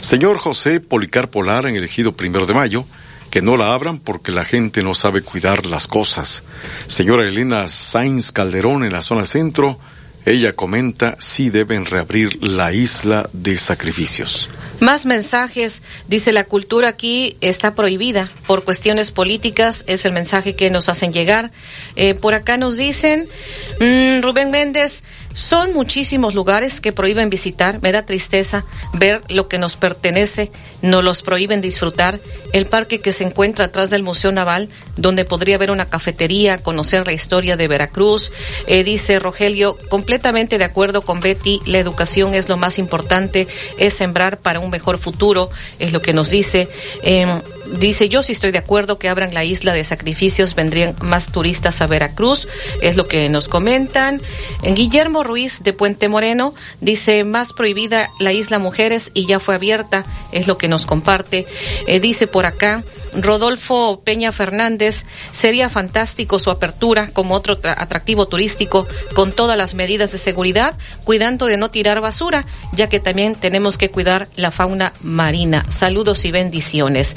Señor 0.00 0.38
José 0.38 0.80
Policar 0.80 1.30
Polar 1.30 1.66
en 1.66 1.76
el 1.76 1.84
ejido 1.84 2.12
primero 2.12 2.46
de 2.46 2.54
mayo, 2.54 2.86
que 3.30 3.42
no 3.42 3.56
la 3.56 3.72
abran 3.72 3.98
porque 3.98 4.32
la 4.32 4.44
gente 4.44 4.82
no 4.82 4.94
sabe 4.94 5.22
cuidar 5.22 5.66
las 5.66 5.86
cosas. 5.86 6.42
Señora 6.86 7.24
Elena 7.24 7.68
Sainz 7.68 8.32
Calderón 8.32 8.84
en 8.84 8.92
la 8.92 9.02
zona 9.02 9.24
centro, 9.24 9.78
ella 10.26 10.52
comenta 10.52 11.16
si 11.18 11.50
deben 11.50 11.86
reabrir 11.86 12.42
la 12.42 12.72
isla 12.72 13.28
de 13.32 13.56
sacrificios. 13.56 14.48
Más 14.80 15.04
mensajes. 15.04 15.82
Dice, 16.08 16.32
la 16.32 16.44
cultura 16.44 16.88
aquí 16.88 17.36
está 17.40 17.74
prohibida 17.74 18.30
por 18.46 18.64
cuestiones 18.64 19.10
políticas. 19.10 19.84
Es 19.86 20.04
el 20.06 20.12
mensaje 20.12 20.54
que 20.56 20.70
nos 20.70 20.88
hacen 20.88 21.12
llegar. 21.12 21.50
Eh, 21.96 22.14
por 22.14 22.34
acá 22.34 22.56
nos 22.56 22.78
dicen, 22.78 23.28
mmm, 23.78 24.22
Rubén 24.22 24.50
Méndez, 24.50 25.02
son 25.34 25.72
muchísimos 25.72 26.34
lugares 26.34 26.80
que 26.80 26.92
prohíben 26.92 27.30
visitar. 27.30 27.80
Me 27.82 27.92
da 27.92 28.02
tristeza 28.02 28.64
ver 28.92 29.22
lo 29.28 29.48
que 29.48 29.58
nos 29.58 29.76
pertenece. 29.76 30.50
Nos 30.82 31.04
los 31.04 31.22
prohíben 31.22 31.60
disfrutar. 31.60 32.20
El 32.52 32.66
parque 32.66 33.00
que 33.00 33.12
se 33.12 33.24
encuentra 33.24 33.66
atrás 33.66 33.90
del 33.90 34.02
Museo 34.02 34.32
Naval, 34.32 34.68
donde 34.96 35.24
podría 35.24 35.56
haber 35.56 35.70
una 35.70 35.86
cafetería, 35.86 36.58
conocer 36.58 37.06
la 37.06 37.12
historia 37.12 37.56
de 37.56 37.68
Veracruz. 37.68 38.32
Eh, 38.66 38.82
dice 38.84 39.18
Rogelio, 39.18 39.78
completamente 39.88 40.58
de 40.58 40.64
acuerdo 40.64 41.02
con 41.02 41.20
Betty, 41.20 41.60
la 41.66 41.78
educación 41.78 42.34
es 42.34 42.48
lo 42.48 42.56
más 42.56 42.78
importante, 42.78 43.46
es 43.78 43.94
sembrar 43.94 44.38
para 44.38 44.60
un 44.60 44.70
mejor 44.70 44.98
futuro, 44.98 45.50
es 45.78 45.92
lo 45.92 46.02
que 46.02 46.12
nos 46.12 46.30
dice. 46.30 46.68
Eh, 47.02 47.26
dice, 47.78 48.08
yo 48.08 48.22
sí 48.22 48.32
estoy 48.32 48.50
de 48.50 48.58
acuerdo 48.58 48.98
que 48.98 49.08
abran 49.08 49.34
la 49.34 49.44
isla 49.44 49.72
de 49.72 49.84
sacrificios, 49.84 50.54
vendrían 50.54 50.94
más 51.00 51.32
turistas 51.32 51.80
a 51.80 51.86
Veracruz, 51.86 52.48
es 52.82 52.96
lo 52.96 53.06
que 53.06 53.28
nos 53.28 53.48
comentan. 53.48 54.20
En 54.62 54.74
Guillermo 54.74 55.22
Ruiz 55.22 55.62
de 55.62 55.72
Puente 55.72 56.08
Moreno 56.08 56.54
dice, 56.80 57.24
más 57.24 57.52
prohibida 57.52 58.10
la 58.18 58.32
isla 58.32 58.58
Mujeres 58.58 59.10
y 59.14 59.26
ya 59.26 59.40
fue 59.40 59.54
abierta, 59.54 60.04
es 60.32 60.46
lo 60.46 60.58
que 60.58 60.68
nos 60.68 60.86
comparte. 60.86 61.46
Eh, 61.86 62.00
dice 62.00 62.26
por 62.26 62.46
acá, 62.46 62.84
Rodolfo 63.12 64.02
Peña 64.04 64.32
Fernández, 64.32 65.04
sería 65.32 65.68
fantástico 65.68 66.38
su 66.38 66.50
apertura 66.50 67.08
como 67.12 67.34
otro 67.34 67.58
atractivo 67.64 68.26
turístico 68.26 68.86
con 69.14 69.32
todas 69.32 69.56
las 69.56 69.74
medidas 69.74 70.12
de 70.12 70.18
seguridad, 70.18 70.76
cuidando 71.04 71.46
de 71.46 71.56
no 71.56 71.70
tirar 71.70 72.00
basura, 72.00 72.46
ya 72.72 72.88
que 72.88 73.00
también 73.00 73.34
tenemos 73.34 73.78
que 73.78 73.90
cuidar 73.90 74.28
la 74.36 74.50
fauna 74.50 74.92
marina. 75.00 75.64
Saludos 75.70 76.24
y 76.24 76.30
bendiciones. 76.30 77.14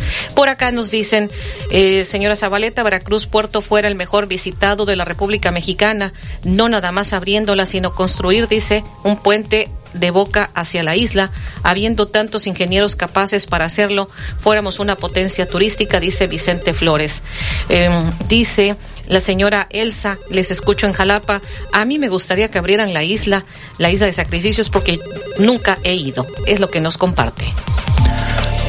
Acá 0.50 0.72
nos 0.72 0.92
dicen, 0.92 1.32
eh, 1.72 2.04
señora 2.04 2.36
Zabaleta, 2.36 2.84
Veracruz 2.84 3.28
Puerto 3.28 3.62
fuera 3.62 3.88
el 3.88 3.96
mejor 3.96 4.28
visitado 4.28 4.86
de 4.86 4.96
la 4.96 5.06
República 5.06 5.52
Mexicana, 5.52 6.14
no 6.44 6.70
nada 6.70 6.92
más 6.92 7.14
abriéndola, 7.14 7.66
sino 7.66 7.94
construir, 7.94 8.48
dice, 8.48 8.84
un 9.04 9.18
puente 9.18 9.70
de 9.94 10.12
boca 10.12 10.50
hacia 10.56 10.84
la 10.84 10.96
isla, 10.96 11.32
habiendo 11.62 12.08
tantos 12.08 12.48
ingenieros 12.48 12.96
capaces 12.96 13.46
para 13.46 13.66
hacerlo, 13.66 14.10
fuéramos 14.40 14.80
una 14.80 14.96
potencia 14.96 15.48
turística, 15.48 16.00
dice 16.00 16.28
Vicente 16.28 16.74
Flores. 16.74 17.22
Eh, 17.70 17.90
dice 18.28 18.76
la 19.08 19.20
señora 19.20 19.68
Elsa, 19.70 20.18
les 20.30 20.50
escucho 20.50 20.88
en 20.88 20.94
Jalapa, 20.94 21.42
a 21.72 21.86
mí 21.86 22.00
me 22.00 22.10
gustaría 22.10 22.50
que 22.50 22.58
abrieran 22.58 22.94
la 22.94 23.04
isla, 23.04 23.46
la 23.78 23.92
isla 23.92 24.06
de 24.06 24.14
sacrificios, 24.14 24.70
porque 24.70 25.00
nunca 25.40 25.78
he 25.84 25.94
ido, 25.94 26.26
es 26.46 26.60
lo 26.60 26.70
que 26.70 26.82
nos 26.82 26.98
comparte. 26.98 27.46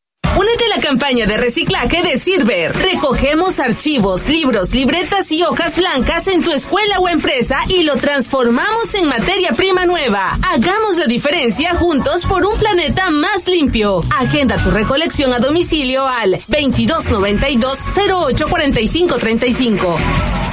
Únete 0.37 0.65
a 0.65 0.77
la 0.77 0.81
campaña 0.81 1.25
de 1.25 1.35
reciclaje 1.35 2.01
de 2.03 2.17
Silver. 2.17 2.73
Recogemos 2.73 3.59
archivos, 3.59 4.29
libros, 4.29 4.73
libretas 4.73 5.29
y 5.31 5.43
hojas 5.43 5.77
blancas 5.77 6.27
en 6.27 6.41
tu 6.41 6.51
escuela 6.51 6.99
o 6.99 7.09
empresa 7.09 7.57
y 7.67 7.83
lo 7.83 7.97
transformamos 7.97 8.95
en 8.95 9.07
materia 9.07 9.51
prima 9.51 9.85
nueva. 9.85 10.39
Hagamos 10.49 10.97
la 10.97 11.07
diferencia 11.07 11.75
juntos 11.75 12.25
por 12.25 12.45
un 12.45 12.57
planeta 12.57 13.09
más 13.09 13.47
limpio. 13.47 14.05
Agenda 14.17 14.55
tu 14.63 14.71
recolección 14.71 15.33
a 15.33 15.39
domicilio 15.39 16.07
al 16.07 16.31
2292 16.47 17.77
084535. 17.77 20.50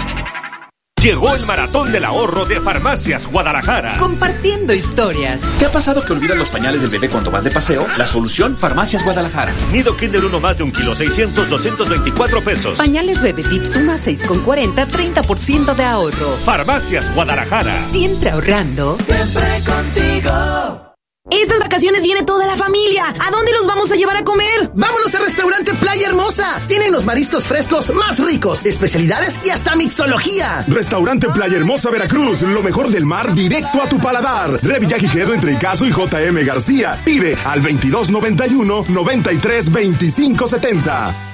Llegó 1.02 1.32
el 1.32 1.46
maratón 1.46 1.92
del 1.92 2.04
ahorro 2.04 2.44
de 2.44 2.60
Farmacias 2.60 3.28
Guadalajara. 3.28 3.96
Compartiendo 3.98 4.74
historias. 4.74 5.40
¿Te 5.60 5.66
ha 5.66 5.70
pasado 5.70 6.04
que 6.04 6.12
olvidas 6.12 6.36
los 6.36 6.48
pañales 6.48 6.82
del 6.82 6.90
bebé 6.90 7.08
cuando 7.08 7.30
vas 7.30 7.44
de 7.44 7.52
paseo? 7.52 7.86
La 7.96 8.06
solución, 8.06 8.56
Farmacias 8.56 9.04
Guadalajara. 9.04 9.52
Nido 9.70 9.96
Kinder 9.96 10.24
1 10.24 10.40
más 10.40 10.58
de 10.58 10.64
un 10.64 10.72
kilo, 10.72 10.96
600, 10.96 11.48
224 11.48 12.42
pesos. 12.42 12.78
Pañales 12.78 13.22
Bebé 13.22 13.44
Tip 13.44 13.64
suma 13.64 13.94
6,40, 13.94 14.88
30% 14.88 15.74
de 15.76 15.84
ahorro. 15.84 16.36
Farmacias 16.44 17.14
Guadalajara. 17.14 17.88
Siempre 17.92 18.30
ahorrando. 18.30 18.96
Siempre 18.96 19.62
contigo. 19.64 20.87
Estas 21.30 21.58
vacaciones 21.58 22.02
viene 22.02 22.22
toda 22.22 22.46
la 22.46 22.56
familia. 22.56 23.14
¿A 23.20 23.30
dónde 23.30 23.52
los 23.52 23.66
vamos 23.66 23.90
a 23.92 23.96
llevar 23.96 24.16
a 24.16 24.24
comer? 24.24 24.70
Vámonos 24.74 25.14
al 25.14 25.24
restaurante 25.24 25.74
Playa 25.74 26.08
Hermosa. 26.08 26.60
Tienen 26.66 26.92
los 26.92 27.04
mariscos 27.04 27.44
frescos 27.44 27.92
más 27.94 28.18
ricos, 28.18 28.64
especialidades 28.64 29.38
y 29.44 29.50
hasta 29.50 29.76
mixología. 29.76 30.64
Restaurante 30.68 31.28
Playa 31.28 31.56
Hermosa 31.56 31.90
Veracruz. 31.90 32.42
Lo 32.42 32.62
mejor 32.62 32.90
del 32.90 33.04
mar 33.04 33.34
directo 33.34 33.82
a 33.82 33.88
tu 33.88 33.98
paladar. 33.98 34.58
Revillagigedo 34.62 35.34
entre 35.34 35.52
Icaso 35.52 35.86
y 35.86 35.90
JM 35.90 36.44
García. 36.46 37.00
Pide 37.04 37.36
al 37.44 37.62
2291 37.62 38.84
93 38.88 39.72
25 39.72 40.46
70. 40.46 41.27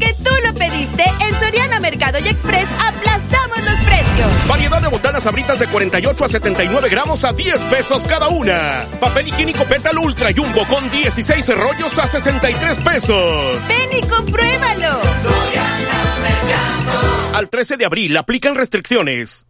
Porque 0.00 0.14
tú 0.24 0.30
lo 0.46 0.54
pediste, 0.54 1.04
en 1.20 1.38
Soriana 1.38 1.78
Mercado 1.78 2.18
y 2.20 2.28
Express 2.28 2.66
aplastamos 2.86 3.58
los 3.58 3.80
precios. 3.80 4.48
Variedad 4.48 4.80
de 4.80 4.88
botanas 4.88 5.26
abritas 5.26 5.58
de 5.58 5.66
48 5.66 6.24
a 6.24 6.28
79 6.28 6.88
gramos 6.88 7.22
a 7.24 7.34
10 7.34 7.66
pesos 7.66 8.04
cada 8.06 8.28
una. 8.28 8.86
Papel 8.98 9.28
higiénico 9.28 9.64
Pétalo 9.64 10.00
Ultra 10.00 10.30
Jumbo 10.34 10.66
con 10.68 10.90
16 10.90 11.48
rollos 11.58 11.98
a 11.98 12.06
63 12.06 12.78
pesos. 12.78 13.68
Ven 13.68 13.98
y 13.98 14.08
compruébalo. 14.08 15.00
Soriana 15.22 16.16
Mercado. 16.22 17.36
Al 17.36 17.50
13 17.50 17.76
de 17.76 17.84
abril 17.84 18.16
aplican 18.16 18.54
restricciones. 18.54 19.49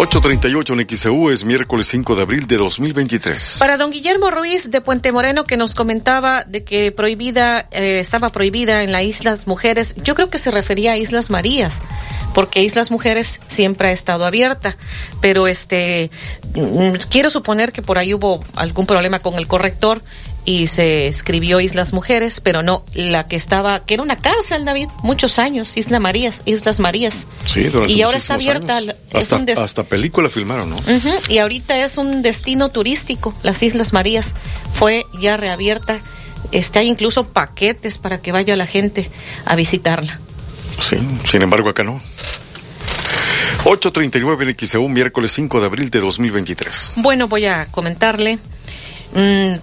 838 0.00 0.72
en 0.72 0.88
XEU 0.88 1.28
es 1.28 1.44
miércoles 1.44 1.86
5 1.88 2.16
de 2.16 2.22
abril 2.22 2.46
de 2.46 2.56
2023. 2.56 3.56
Para 3.58 3.76
don 3.76 3.90
Guillermo 3.90 4.30
Ruiz 4.30 4.70
de 4.70 4.80
Puente 4.80 5.12
Moreno 5.12 5.44
que 5.44 5.58
nos 5.58 5.74
comentaba 5.74 6.42
de 6.44 6.64
que 6.64 6.90
prohibida 6.90 7.68
eh, 7.70 8.00
estaba 8.00 8.30
prohibida 8.30 8.82
en 8.82 8.92
la 8.92 9.02
Islas 9.02 9.46
Mujeres, 9.46 9.94
yo 10.02 10.14
creo 10.14 10.30
que 10.30 10.38
se 10.38 10.50
refería 10.50 10.92
a 10.92 10.96
Islas 10.96 11.28
Marías, 11.28 11.82
porque 12.32 12.62
Islas 12.62 12.90
Mujeres 12.90 13.42
siempre 13.48 13.88
ha 13.88 13.92
estado 13.92 14.24
abierta, 14.24 14.74
pero 15.20 15.46
este 15.46 16.10
mm, 16.54 16.94
quiero 17.10 17.28
suponer 17.28 17.70
que 17.70 17.82
por 17.82 17.98
ahí 17.98 18.14
hubo 18.14 18.42
algún 18.54 18.86
problema 18.86 19.18
con 19.18 19.34
el 19.34 19.46
corrector 19.46 20.00
y 20.44 20.66
se 20.68 21.06
escribió 21.06 21.60
Islas 21.60 21.92
Mujeres, 21.92 22.40
pero 22.40 22.62
no 22.62 22.84
la 22.94 23.26
que 23.26 23.36
estaba, 23.36 23.84
que 23.84 23.94
era 23.94 24.02
una 24.02 24.16
cárcel, 24.16 24.64
David, 24.64 24.88
muchos 25.02 25.38
años, 25.38 25.76
Isla 25.76 26.00
Marías, 26.00 26.42
Islas 26.46 26.80
Marías. 26.80 27.26
Sí, 27.46 27.64
durante 27.64 27.92
Y 27.92 28.02
ahora 28.02 28.16
está 28.16 28.34
abierta. 28.34 28.78
años. 28.78 28.96
es 29.10 29.22
Hasta, 29.22 29.36
un 29.36 29.46
des- 29.46 29.58
hasta 29.58 29.84
película 29.84 30.28
filmaron, 30.28 30.70
¿no? 30.70 30.76
Y 31.28 31.38
ahorita 31.38 31.84
es 31.84 31.98
un 31.98 32.22
destino 32.22 32.70
turístico, 32.70 33.34
las 33.42 33.62
Islas 33.62 33.92
Marías. 33.92 34.34
Fue 34.74 35.04
ya 35.20 35.36
reabierta. 35.36 36.00
Este, 36.52 36.78
hay 36.78 36.88
incluso 36.88 37.28
paquetes 37.28 37.98
para 37.98 38.20
que 38.22 38.32
vaya 38.32 38.56
la 38.56 38.66
gente 38.66 39.10
a 39.44 39.54
visitarla. 39.56 40.18
Sí, 40.88 40.96
sin 41.30 41.42
embargo 41.42 41.68
acá 41.68 41.84
no. 41.84 42.00
839 43.64 44.44
en 44.44 44.56
XEU, 44.68 44.88
miércoles 44.88 45.32
5 45.32 45.60
de 45.60 45.66
abril 45.66 45.90
de 45.90 46.00
2023. 46.00 46.94
Bueno, 46.96 47.28
voy 47.28 47.44
a 47.46 47.66
comentarle. 47.66 48.38
mm, 49.14 49.54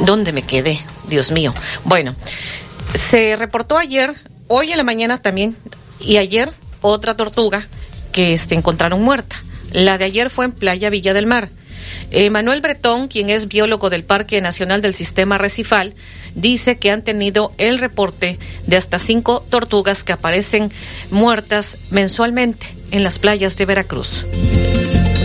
¿Dónde 0.00 0.32
me 0.32 0.42
quedé? 0.42 0.80
Dios 1.08 1.30
mío. 1.30 1.54
Bueno, 1.84 2.14
se 2.94 3.36
reportó 3.36 3.78
ayer, 3.78 4.12
hoy 4.48 4.72
en 4.72 4.78
la 4.78 4.84
mañana 4.84 5.18
también, 5.18 5.56
y 6.00 6.16
ayer 6.16 6.52
otra 6.80 7.16
tortuga 7.16 7.66
que 8.12 8.34
este, 8.34 8.54
encontraron 8.54 9.02
muerta. 9.02 9.36
La 9.72 9.98
de 9.98 10.04
ayer 10.04 10.30
fue 10.30 10.44
en 10.44 10.52
Playa 10.52 10.90
Villa 10.90 11.14
del 11.14 11.26
Mar. 11.26 11.48
Eh, 12.10 12.30
Manuel 12.30 12.60
Bretón, 12.60 13.08
quien 13.08 13.30
es 13.30 13.48
biólogo 13.48 13.90
del 13.90 14.04
Parque 14.04 14.40
Nacional 14.40 14.82
del 14.82 14.94
Sistema 14.94 15.38
Recifal, 15.38 15.94
dice 16.34 16.76
que 16.76 16.90
han 16.90 17.02
tenido 17.02 17.52
el 17.58 17.78
reporte 17.78 18.38
de 18.66 18.76
hasta 18.76 18.98
cinco 18.98 19.44
tortugas 19.48 20.04
que 20.04 20.12
aparecen 20.12 20.70
muertas 21.10 21.78
mensualmente 21.90 22.66
en 22.90 23.02
las 23.02 23.18
playas 23.18 23.56
de 23.56 23.66
Veracruz. 23.66 24.26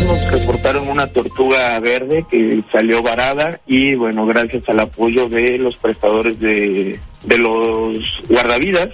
Nos 0.05 0.31
reportaron 0.31 0.89
una 0.89 1.07
tortuga 1.07 1.79
verde 1.79 2.25
que 2.29 2.63
salió 2.71 3.01
varada 3.01 3.59
y 3.65 3.95
bueno, 3.95 4.25
gracias 4.25 4.67
al 4.69 4.79
apoyo 4.79 5.27
de 5.27 5.57
los 5.57 5.77
prestadores 5.77 6.39
de, 6.39 6.99
de 7.23 7.37
los 7.37 7.97
guardavidas, 8.29 8.89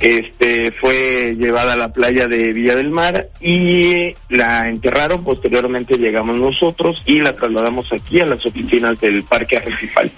este 0.00 0.72
fue 0.72 1.34
llevada 1.38 1.74
a 1.74 1.76
la 1.76 1.92
playa 1.92 2.26
de 2.26 2.52
Villa 2.52 2.74
del 2.74 2.90
Mar 2.90 3.28
y 3.40 4.12
la 4.28 4.68
enterraron. 4.68 5.24
Posteriormente 5.24 5.96
llegamos 5.96 6.36
nosotros 6.36 7.02
y 7.06 7.20
la 7.20 7.32
trasladamos 7.32 7.92
aquí 7.92 8.20
a 8.20 8.26
las 8.26 8.44
oficinas 8.44 9.00
del 9.00 9.22
Parque 9.22 9.56
Arrecifal. 9.56 10.10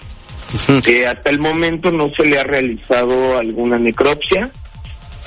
Eh, 0.87 1.07
hasta 1.07 1.31
el 1.31 1.41
momento 1.41 1.91
no 1.91 2.11
se 2.17 2.25
le 2.25 2.39
ha 2.39 2.45
realizado 2.45 3.39
alguna 3.39 3.79
necropsia, 3.79 4.51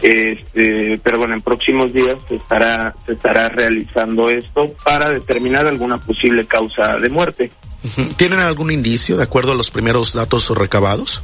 este, 0.02 1.00
pero 1.04 1.18
bueno, 1.20 1.36
en 1.36 1.42
próximos 1.42 1.92
días 1.94 2.18
se 2.28 2.36
estará, 2.36 2.96
se 3.06 3.14
estará 3.14 3.50
realizando 3.50 4.30
esto 4.30 4.74
para 4.84 5.10
determinar 5.12 5.68
alguna 5.68 5.98
posible 5.98 6.46
causa 6.46 6.98
de 6.98 7.10
muerte. 7.10 7.52
¿Tienen 8.18 8.40
algún 8.40 8.72
indicio 8.72 9.18
de 9.18 9.24
acuerdo 9.24 9.52
a 9.52 9.56
los 9.56 9.72
primeros 9.72 10.14
datos 10.14 10.50
recabados? 10.50 11.22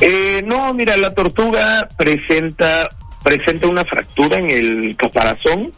Eh, 0.00 0.42
no, 0.44 0.72
mira, 0.74 0.96
la 0.96 1.14
tortuga 1.14 1.88
presenta, 1.96 2.88
presenta 3.22 3.66
una 3.68 3.84
fractura 3.84 4.38
en 4.38 4.50
el 4.50 4.96
caparazón, 4.96 5.72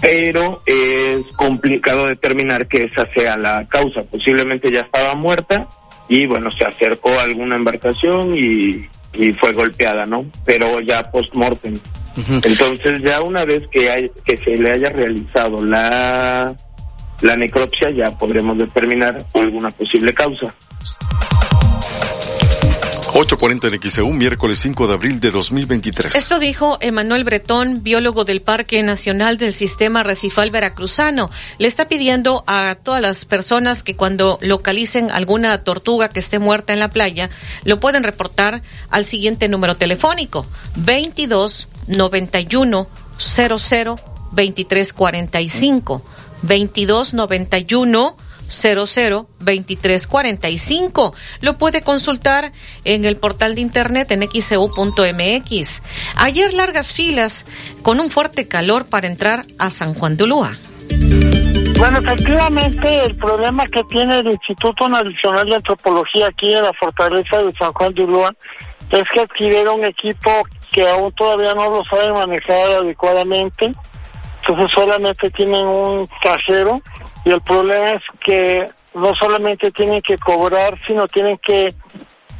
pero 0.00 0.62
es 0.66 1.24
complicado 1.36 2.06
determinar 2.06 2.68
que 2.68 2.84
esa 2.84 3.10
sea 3.12 3.36
la 3.36 3.66
causa. 3.68 4.02
Posiblemente 4.04 4.70
ya 4.70 4.80
estaba 4.80 5.14
muerta 5.14 5.68
y 6.08 6.26
bueno, 6.26 6.50
se 6.50 6.64
acercó 6.64 7.10
a 7.10 7.22
alguna 7.22 7.56
embarcación 7.56 8.32
y, 8.34 8.86
y 9.14 9.32
fue 9.32 9.52
golpeada, 9.52 10.04
¿no? 10.04 10.26
Pero 10.44 10.80
ya 10.80 11.10
post-mortem. 11.10 11.78
Entonces 12.42 13.00
ya 13.02 13.22
una 13.22 13.44
vez 13.44 13.62
que, 13.70 13.90
hay, 13.90 14.10
que 14.24 14.36
se 14.36 14.56
le 14.56 14.72
haya 14.72 14.90
realizado 14.90 15.64
la, 15.64 16.54
la 17.22 17.36
necropsia 17.36 17.90
ya 17.90 18.10
podremos 18.10 18.58
determinar 18.58 19.24
alguna 19.34 19.70
posible 19.70 20.12
causa. 20.12 20.52
840 23.20 23.66
en 23.66 23.80
XEU, 23.82 24.12
miércoles 24.12 24.60
5 24.60 24.86
de 24.86 24.94
abril 24.94 25.18
de 25.18 25.32
2023. 25.32 26.14
Esto 26.14 26.38
dijo 26.38 26.78
Emanuel 26.80 27.24
Bretón, 27.24 27.82
biólogo 27.82 28.24
del 28.24 28.40
Parque 28.40 28.80
Nacional 28.84 29.38
del 29.38 29.54
Sistema 29.54 30.04
Recifal 30.04 30.52
Veracruzano. 30.52 31.28
Le 31.58 31.66
está 31.66 31.88
pidiendo 31.88 32.44
a 32.46 32.76
todas 32.80 33.02
las 33.02 33.24
personas 33.24 33.82
que 33.82 33.96
cuando 33.96 34.38
localicen 34.40 35.10
alguna 35.10 35.64
tortuga 35.64 36.10
que 36.10 36.20
esté 36.20 36.38
muerta 36.38 36.72
en 36.72 36.78
la 36.78 36.90
playa, 36.90 37.28
lo 37.64 37.80
pueden 37.80 38.04
reportar 38.04 38.62
al 38.88 39.04
siguiente 39.04 39.48
número 39.48 39.76
telefónico, 39.76 40.46
22 40.76 41.66
91 41.88 42.86
00 43.18 43.96
23 44.30 44.92
45. 44.92 46.02
22 46.42 47.14
91 47.14 48.16
2345. 48.48 51.14
Lo 51.40 51.58
puede 51.58 51.82
consultar 51.82 52.50
en 52.84 53.04
el 53.04 53.16
portal 53.16 53.54
de 53.54 53.60
internet 53.60 54.10
en 54.10 54.28
xeu.mx. 54.28 55.82
Ayer 56.16 56.52
largas 56.54 56.92
filas 56.92 57.46
con 57.82 58.00
un 58.00 58.10
fuerte 58.10 58.48
calor 58.48 58.88
para 58.88 59.06
entrar 59.06 59.46
a 59.58 59.70
San 59.70 59.94
Juan 59.94 60.16
de 60.16 60.24
Ulúa. 60.24 60.58
Bueno, 61.78 62.00
efectivamente, 62.00 63.04
el 63.04 63.16
problema 63.16 63.64
que 63.66 63.84
tiene 63.84 64.18
el 64.18 64.32
Instituto 64.32 64.88
Nacional 64.88 65.46
de 65.46 65.54
Antropología 65.54 66.26
aquí 66.26 66.52
en 66.52 66.62
la 66.62 66.72
fortaleza 66.72 67.40
de 67.40 67.52
San 67.52 67.72
Juan 67.72 67.94
de 67.94 68.02
Ulúa 68.02 68.34
es 68.90 69.08
que 69.10 69.20
adquirieron 69.20 69.84
equipo 69.84 70.42
que 70.72 70.88
aún 70.88 71.12
todavía 71.12 71.54
no 71.54 71.70
lo 71.70 71.84
saben 71.84 72.14
manejar 72.14 72.68
adecuadamente. 72.82 73.72
Entonces 74.40 74.70
solamente 74.74 75.30
tienen 75.30 75.66
un 75.66 76.08
cajero 76.20 76.82
y 77.24 77.30
el 77.30 77.40
problema 77.42 77.90
es 77.90 78.02
que 78.20 78.66
no 78.94 79.14
solamente 79.14 79.70
tienen 79.70 80.00
que 80.02 80.18
cobrar, 80.18 80.78
sino 80.86 81.06
tienen 81.06 81.38
que 81.38 81.74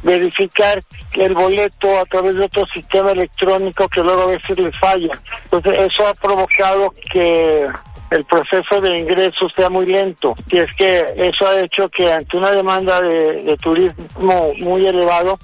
verificar 0.03 0.81
el 1.13 1.33
boleto 1.33 1.99
a 1.99 2.05
través 2.05 2.35
de 2.35 2.45
otro 2.45 2.65
sistema 2.67 3.11
electrónico 3.11 3.87
que 3.89 4.01
luego 4.01 4.23
a 4.23 4.27
veces 4.27 4.57
les 4.57 4.77
falla. 4.77 5.11
Entonces 5.45 5.77
eso 5.79 6.07
ha 6.07 6.13
provocado 6.13 6.93
que 7.11 7.67
el 8.11 8.25
proceso 8.25 8.81
de 8.81 8.97
ingreso 8.97 9.47
sea 9.55 9.69
muy 9.69 9.85
lento. 9.85 10.35
Y 10.49 10.59
es 10.59 10.71
que 10.75 11.05
eso 11.15 11.47
ha 11.47 11.59
hecho 11.59 11.89
que 11.89 12.11
ante 12.11 12.37
una 12.37 12.51
demanda 12.51 13.01
de, 13.01 13.57
turismo 13.61 14.53
muy 14.59 14.85
elevado, 14.85 15.37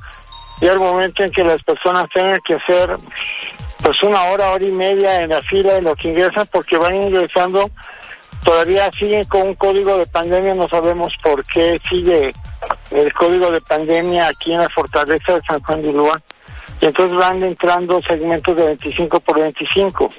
y 0.61 0.67
el 0.67 0.79
momento 0.79 1.23
en 1.23 1.31
que 1.31 1.43
las 1.43 1.61
personas 1.63 2.05
tengan 2.13 2.39
que 2.45 2.55
hacer 2.55 2.95
pues 3.83 4.01
una 4.03 4.23
hora, 4.23 4.51
hora 4.51 4.63
y 4.63 4.71
media 4.71 5.21
en 5.21 5.29
la 5.29 5.41
fila 5.41 5.77
en 5.77 5.83
lo 5.83 5.95
que 5.95 6.07
ingresan 6.07 6.47
porque 6.49 6.77
van 6.77 6.95
ingresando, 6.95 7.69
todavía 8.45 8.91
siguen 8.91 9.23
con 9.25 9.41
un 9.41 9.55
código 9.55 9.97
de 9.97 10.05
pandemia, 10.05 10.53
no 10.53 10.67
sabemos 10.69 11.11
por 11.21 11.43
qué 11.45 11.81
sigue 11.89 12.31
el 12.91 13.13
código 13.13 13.49
de 13.49 13.59
pandemia 13.59 14.27
aquí 14.27 14.53
en 14.53 14.59
la 14.59 14.69
fortaleza 14.69 15.33
de 15.33 15.41
San 15.41 15.61
Juan 15.63 15.81
de 15.81 15.89
Ulúa. 15.89 16.21
Y 16.79 16.85
entonces 16.85 17.17
van 17.17 17.41
entrando 17.43 17.99
segmentos 18.07 18.55
de 18.55 18.65
25 18.65 19.19
por 19.21 19.39
25. 19.39 20.09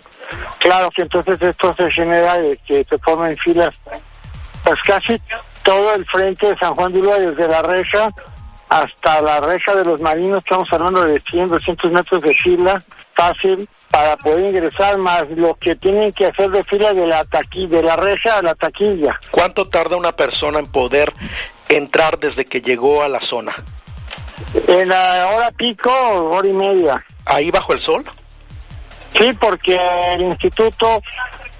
Claro 0.58 0.90
que 0.90 1.02
entonces 1.02 1.40
esto 1.40 1.72
se 1.72 1.90
genera 1.90 2.38
de 2.38 2.58
que 2.66 2.82
se 2.82 2.98
formen 2.98 3.36
filas, 3.36 3.74
pues 4.64 4.82
casi 4.82 5.20
todo 5.62 5.94
el 5.94 6.04
frente 6.06 6.48
de 6.48 6.56
San 6.56 6.74
Juan 6.74 6.92
de 6.92 7.00
Ulúa, 7.00 7.18
desde 7.20 7.46
la 7.46 7.62
reja 7.62 8.12
hasta 8.68 9.22
la 9.22 9.40
reja 9.40 9.74
de 9.74 9.84
los 9.84 10.00
marinos, 10.00 10.42
estamos 10.42 10.68
hablando 10.72 11.04
de 11.04 11.20
100, 11.20 11.48
200 11.48 11.92
metros 11.92 12.22
de 12.22 12.34
fila, 12.34 12.82
fácil, 13.14 13.68
para 13.90 14.16
poder 14.16 14.52
ingresar, 14.52 14.98
más 14.98 15.28
lo 15.30 15.54
que 15.54 15.74
tienen 15.76 16.12
que 16.12 16.26
hacer 16.26 16.50
de 16.50 16.62
fila 16.64 16.92
de 16.92 17.06
la 17.06 17.24
taquilla, 17.24 17.78
de 17.78 17.82
la 17.82 17.96
reja 17.96 18.38
a 18.38 18.42
la 18.42 18.54
taquilla. 18.54 19.18
¿Cuánto 19.30 19.64
tarda 19.66 19.96
una 19.96 20.12
persona 20.12 20.58
en 20.58 20.66
poder 20.66 21.12
entrar 21.68 22.18
desde 22.18 22.44
que 22.44 22.60
llegó 22.60 23.02
a 23.02 23.08
la 23.08 23.20
zona? 23.20 23.54
En 24.68 24.88
la 24.88 25.28
hora 25.34 25.50
pico, 25.52 25.90
hora 25.90 26.46
y 26.46 26.52
media. 26.52 27.04
¿Ahí 27.24 27.50
bajo 27.50 27.72
el 27.72 27.80
sol? 27.80 28.04
Sí, 29.18 29.30
porque 29.40 29.78
el 30.14 30.22
instituto 30.22 31.00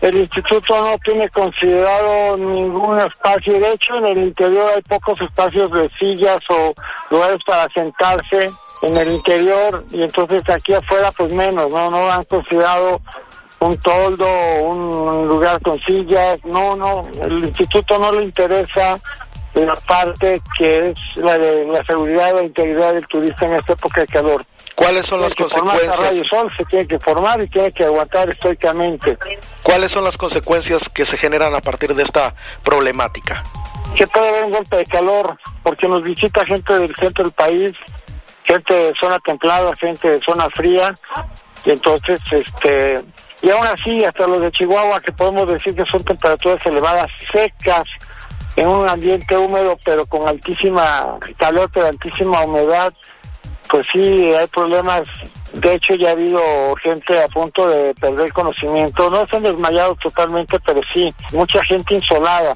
el 0.06 0.18
instituto 0.18 0.80
no 0.80 0.96
tiene 0.98 1.28
considerado 1.30 2.36
ningún 2.36 3.00
espacio. 3.00 3.58
De 3.58 3.72
hecho, 3.72 3.96
en 3.96 4.06
el 4.06 4.18
interior 4.18 4.70
hay 4.76 4.82
pocos 4.82 5.20
espacios 5.20 5.68
de 5.72 5.90
sillas 5.98 6.38
o 6.48 6.72
lugares 7.10 7.38
para 7.44 7.68
sentarse 7.70 8.48
en 8.82 8.96
el 8.96 9.08
interior 9.08 9.84
y 9.90 10.02
entonces 10.02 10.42
aquí 10.48 10.74
afuera 10.74 11.10
pues 11.10 11.32
menos, 11.32 11.72
¿no? 11.72 11.90
No 11.90 12.08
han 12.08 12.22
considerado 12.24 13.00
un 13.58 13.76
toldo, 13.78 14.26
un 14.62 15.26
lugar 15.26 15.60
con 15.60 15.76
sillas, 15.80 16.38
no, 16.44 16.76
no, 16.76 17.02
el 17.22 17.44
instituto 17.44 17.98
no 17.98 18.12
le 18.12 18.24
interesa 18.24 19.00
la 19.54 19.74
parte 19.74 20.40
que 20.56 20.90
es 20.90 20.98
la 21.16 21.38
de 21.38 21.64
la 21.64 21.82
seguridad 21.84 22.34
la 22.34 22.42
integridad 22.42 22.92
del 22.92 23.06
turista 23.06 23.46
en 23.46 23.56
esta 23.56 23.72
época 23.72 24.02
de 24.02 24.06
calor. 24.06 24.44
¿Cuáles 24.77 25.07
son 25.07 25.23
las 25.23 25.35
consecuencias? 25.35 25.97
Radio 25.97 26.24
Sol 26.24 26.53
se 26.57 26.65
tiene 26.66 26.86
que 26.86 26.98
formar 26.98 27.40
y 27.40 27.48
tiene 27.48 27.73
que 27.73 27.85
aguantar 27.85 28.28
estoicamente. 28.28 29.16
¿Cuáles 29.62 29.90
son 29.90 30.05
las 30.05 30.19
consecuencias 30.19 30.89
que 30.90 31.07
se 31.07 31.16
generan 31.16 31.55
a 31.55 31.61
partir 31.61 31.94
de 31.94 32.03
esta 32.03 32.35
problemática? 32.62 33.43
Que 33.97 34.07
puede 34.07 34.28
haber 34.28 34.44
un 34.44 34.53
golpe 34.53 34.77
de 34.77 34.85
calor, 34.85 35.39
porque 35.62 35.89
nos 35.89 36.03
visita 36.03 36.44
gente 36.44 36.78
del 36.78 36.94
centro 36.94 37.24
del 37.24 37.32
país, 37.32 37.73
gente 38.44 38.74
de 38.74 38.94
zona 39.01 39.19
templada, 39.20 39.74
gente 39.77 40.11
de 40.11 40.20
zona 40.20 40.51
fría, 40.51 40.94
y 41.65 41.70
entonces, 41.70 42.20
este, 42.31 43.01
y 43.40 43.51
aún 43.51 43.66
así, 43.66 44.05
hasta 44.05 44.27
los 44.27 44.43
de 44.43 44.53
Chihuahua, 44.53 45.01
que 45.01 45.12
podemos 45.12 45.48
decir 45.48 45.74
que 45.74 45.86
son 45.86 46.05
temperaturas 46.05 46.65
elevadas, 46.66 47.11
secas, 47.32 47.86
en 48.57 48.69
un 48.69 48.89
ambiente 48.89 49.36
húmedo, 49.36 49.78
pero 49.85 50.05
con 50.07 50.28
altísima 50.28 51.19
calor, 51.39 51.70
pero 51.73 51.86
altísima 51.86 52.43
humedad, 52.43 52.93
pues 53.70 53.86
sí, 53.93 54.01
hay 54.01 54.47
problemas. 54.48 55.02
De 55.52 55.74
hecho, 55.74 55.94
ya 55.94 56.09
ha 56.09 56.12
habido 56.12 56.40
gente 56.82 57.18
a 57.18 57.28
punto 57.28 57.68
de 57.68 57.94
perder 57.94 58.32
conocimiento. 58.32 59.09
No 59.10 59.22
están 59.22 59.43
desmayados 59.43 59.98
totalmente, 59.98 60.59
pero 60.60 60.80
sí, 60.93 61.09
mucha 61.32 61.62
gente 61.64 61.94
insolada. 61.94 62.55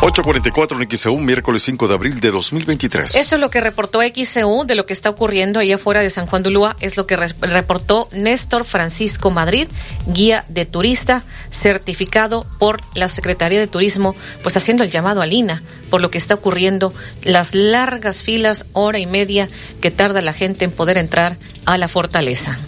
844 0.00 0.80
en 0.80 0.88
XEU, 0.88 1.18
miércoles 1.18 1.62
5 1.64 1.88
de 1.88 1.94
abril 1.94 2.20
de 2.20 2.30
2023. 2.30 3.16
Eso 3.16 3.34
es 3.34 3.40
lo 3.40 3.50
que 3.50 3.60
reportó 3.60 4.00
XEU 4.00 4.64
de 4.64 4.76
lo 4.76 4.86
que 4.86 4.92
está 4.92 5.10
ocurriendo 5.10 5.58
ahí 5.58 5.72
afuera 5.72 6.00
de 6.00 6.08
San 6.08 6.26
Juan 6.26 6.44
de. 6.44 6.76
Es 6.78 6.96
lo 6.96 7.06
que 7.06 7.16
reportó 7.16 8.08
Néstor 8.12 8.64
Francisco 8.64 9.32
Madrid, 9.32 9.66
guía 10.06 10.44
de 10.48 10.66
turista, 10.66 11.24
certificado 11.50 12.46
por 12.60 12.80
la 12.94 13.08
Secretaría 13.08 13.58
de 13.58 13.66
Turismo, 13.66 14.14
pues 14.44 14.56
haciendo 14.56 14.84
el 14.84 14.90
llamado 14.90 15.20
a 15.20 15.26
Lina 15.26 15.62
por 15.90 16.00
lo 16.00 16.10
que 16.10 16.18
está 16.18 16.34
ocurriendo, 16.34 16.94
las 17.24 17.54
largas 17.54 18.22
filas, 18.22 18.66
hora 18.74 18.98
y 18.98 19.06
media 19.06 19.48
que 19.80 19.90
tarda 19.90 20.20
la 20.20 20.32
gente 20.32 20.64
en 20.64 20.70
poder 20.70 20.98
entrar 20.98 21.38
a 21.64 21.78
la 21.78 21.88
fortaleza. 21.88 22.58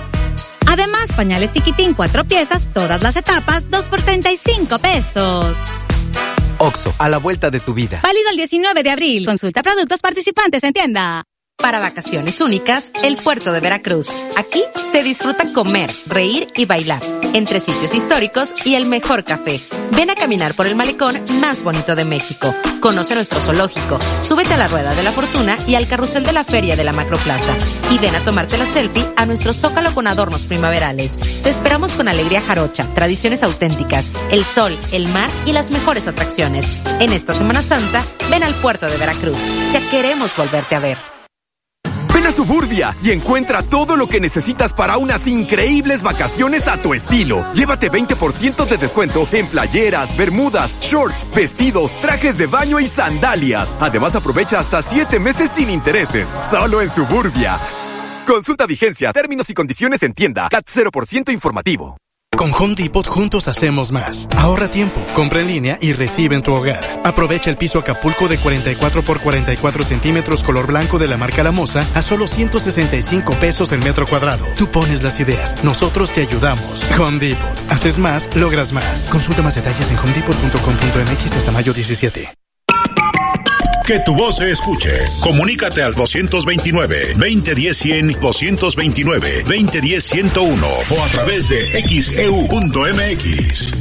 Además, 0.68 1.08
pañales 1.16 1.52
Tiquitín 1.52 1.94
cuatro 1.94 2.24
piezas, 2.24 2.72
todas 2.72 3.02
las 3.02 3.16
etapas, 3.16 3.68
2 3.68 3.84
por 3.86 4.00
35 4.00 4.78
pesos. 4.78 5.58
Oxo, 6.58 6.94
a 6.98 7.08
la 7.08 7.18
vuelta 7.18 7.50
de 7.50 7.58
tu 7.58 7.74
vida. 7.74 8.00
Válido 8.04 8.30
el 8.30 8.36
19 8.36 8.82
de 8.84 8.90
abril. 8.90 9.26
Consulta 9.26 9.62
productos 9.62 10.00
participantes 10.00 10.62
en 10.62 10.72
tienda. 10.72 11.24
Para 11.60 11.80
vacaciones 11.80 12.40
únicas, 12.40 12.92
el 13.02 13.16
puerto 13.16 13.52
de 13.52 13.58
Veracruz. 13.58 14.08
Aquí 14.36 14.62
se 14.90 15.02
disfruta 15.02 15.52
comer, 15.52 15.90
reír 16.06 16.46
y 16.56 16.66
bailar, 16.66 17.02
entre 17.34 17.58
sitios 17.58 17.94
históricos 17.94 18.54
y 18.64 18.76
el 18.76 18.86
mejor 18.86 19.24
café. 19.24 19.60
Ven 19.90 20.08
a 20.08 20.14
caminar 20.14 20.54
por 20.54 20.68
el 20.68 20.76
malecón 20.76 21.20
más 21.40 21.64
bonito 21.64 21.96
de 21.96 22.04
México. 22.04 22.54
Conoce 22.80 23.16
nuestro 23.16 23.40
zoológico, 23.40 23.98
súbete 24.22 24.54
a 24.54 24.56
la 24.56 24.68
rueda 24.68 24.94
de 24.94 25.02
la 25.02 25.10
fortuna 25.10 25.58
y 25.66 25.74
al 25.74 25.88
carrusel 25.88 26.22
de 26.22 26.32
la 26.32 26.44
feria 26.44 26.76
de 26.76 26.84
la 26.84 26.92
Macroplaza. 26.92 27.52
Y 27.90 27.98
ven 27.98 28.14
a 28.14 28.20
tomarte 28.20 28.56
la 28.56 28.64
selfie 28.64 29.04
a 29.16 29.26
nuestro 29.26 29.52
zócalo 29.52 29.92
con 29.92 30.06
adornos 30.06 30.44
primaverales. 30.44 31.18
Te 31.42 31.50
esperamos 31.50 31.92
con 31.92 32.06
alegría 32.06 32.40
jarocha, 32.40 32.86
tradiciones 32.94 33.42
auténticas, 33.42 34.12
el 34.30 34.44
sol, 34.44 34.78
el 34.92 35.08
mar 35.08 35.28
y 35.44 35.52
las 35.52 35.72
mejores 35.72 36.06
atracciones. 36.06 36.66
En 37.00 37.12
esta 37.12 37.34
Semana 37.34 37.62
Santa, 37.62 38.04
ven 38.30 38.44
al 38.44 38.54
puerto 38.54 38.86
de 38.86 38.96
Veracruz. 38.96 39.40
Ya 39.72 39.80
queremos 39.90 40.36
volverte 40.36 40.76
a 40.76 40.78
ver. 40.78 41.17
Suburbia 42.32 42.96
y 43.02 43.10
encuentra 43.10 43.62
todo 43.62 43.96
lo 43.96 44.06
que 44.06 44.20
necesitas 44.20 44.72
para 44.72 44.96
unas 44.96 45.26
increíbles 45.26 46.02
vacaciones 46.02 46.66
a 46.68 46.80
tu 46.80 46.94
estilo. 46.94 47.52
Llévate 47.54 47.90
20% 47.90 48.66
de 48.66 48.76
descuento 48.76 49.26
en 49.32 49.46
playeras, 49.46 50.16
bermudas, 50.16 50.74
shorts, 50.80 51.24
vestidos, 51.34 51.94
trajes 52.00 52.38
de 52.38 52.46
baño 52.46 52.80
y 52.80 52.86
sandalias. 52.86 53.76
Además 53.80 54.14
aprovecha 54.14 54.58
hasta 54.58 54.82
7 54.82 55.18
meses 55.18 55.50
sin 55.50 55.70
intereses, 55.70 56.26
solo 56.50 56.82
en 56.82 56.90
Suburbia. 56.90 57.58
Consulta 58.26 58.66
vigencia, 58.66 59.12
términos 59.12 59.48
y 59.50 59.54
condiciones 59.54 60.02
en 60.02 60.12
tienda. 60.12 60.48
CAT 60.50 60.66
0% 60.66 61.32
informativo. 61.32 61.96
Con 62.38 62.52
Home 62.54 62.76
Depot 62.76 63.04
juntos 63.04 63.48
hacemos 63.48 63.90
más. 63.90 64.28
Ahorra 64.36 64.70
tiempo, 64.70 65.04
compra 65.12 65.40
en 65.40 65.48
línea 65.48 65.76
y 65.80 65.92
recibe 65.92 66.36
en 66.36 66.42
tu 66.42 66.54
hogar. 66.54 67.00
Aprovecha 67.04 67.50
el 67.50 67.56
piso 67.56 67.80
Acapulco 67.80 68.28
de 68.28 68.38
44 68.38 69.02
por 69.02 69.20
44 69.20 69.82
centímetros 69.82 70.44
color 70.44 70.68
blanco 70.68 71.00
de 71.00 71.08
la 71.08 71.16
marca 71.16 71.42
La 71.42 71.52
a 71.94 72.02
solo 72.02 72.28
165 72.28 73.32
pesos 73.40 73.72
el 73.72 73.80
metro 73.80 74.06
cuadrado. 74.06 74.46
Tú 74.56 74.68
pones 74.68 75.02
las 75.02 75.18
ideas, 75.18 75.64
nosotros 75.64 76.12
te 76.12 76.20
ayudamos. 76.20 76.86
Home 76.96 77.18
Depot. 77.18 77.70
Haces 77.70 77.98
más, 77.98 78.30
logras 78.36 78.72
más. 78.72 79.10
Consulta 79.10 79.42
más 79.42 79.56
detalles 79.56 79.90
en 79.90 79.98
homedepot.com.mx 79.98 81.32
hasta 81.32 81.50
mayo 81.50 81.72
17. 81.72 82.47
Que 83.88 83.98
tu 84.00 84.14
voz 84.14 84.36
se 84.36 84.50
escuche. 84.50 84.90
Comunícate 85.20 85.82
al 85.82 85.94
229-2010-100, 85.94 88.20
229-2010-101 88.20 90.84
o 90.90 91.02
a 91.02 91.08
través 91.08 91.48
de 91.48 91.82
xeu.mx. 91.88 93.72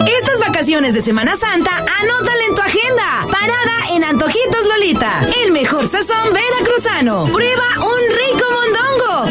Estas 0.00 0.40
vacaciones 0.40 0.92
de 0.92 1.02
Semana 1.02 1.36
Santa, 1.36 1.84
anótale 2.02 2.46
en 2.48 2.54
tu 2.56 2.62
agenda. 2.62 3.24
Parada 3.30 3.94
en 3.94 4.02
Antojitos 4.02 4.66
Lolita. 4.66 5.24
El 5.44 5.52
mejor 5.52 5.86
sazón 5.86 6.32
veracruzano. 6.32 7.26
Prueba 7.26 7.68
un 7.78 8.00
rico. 8.10 8.63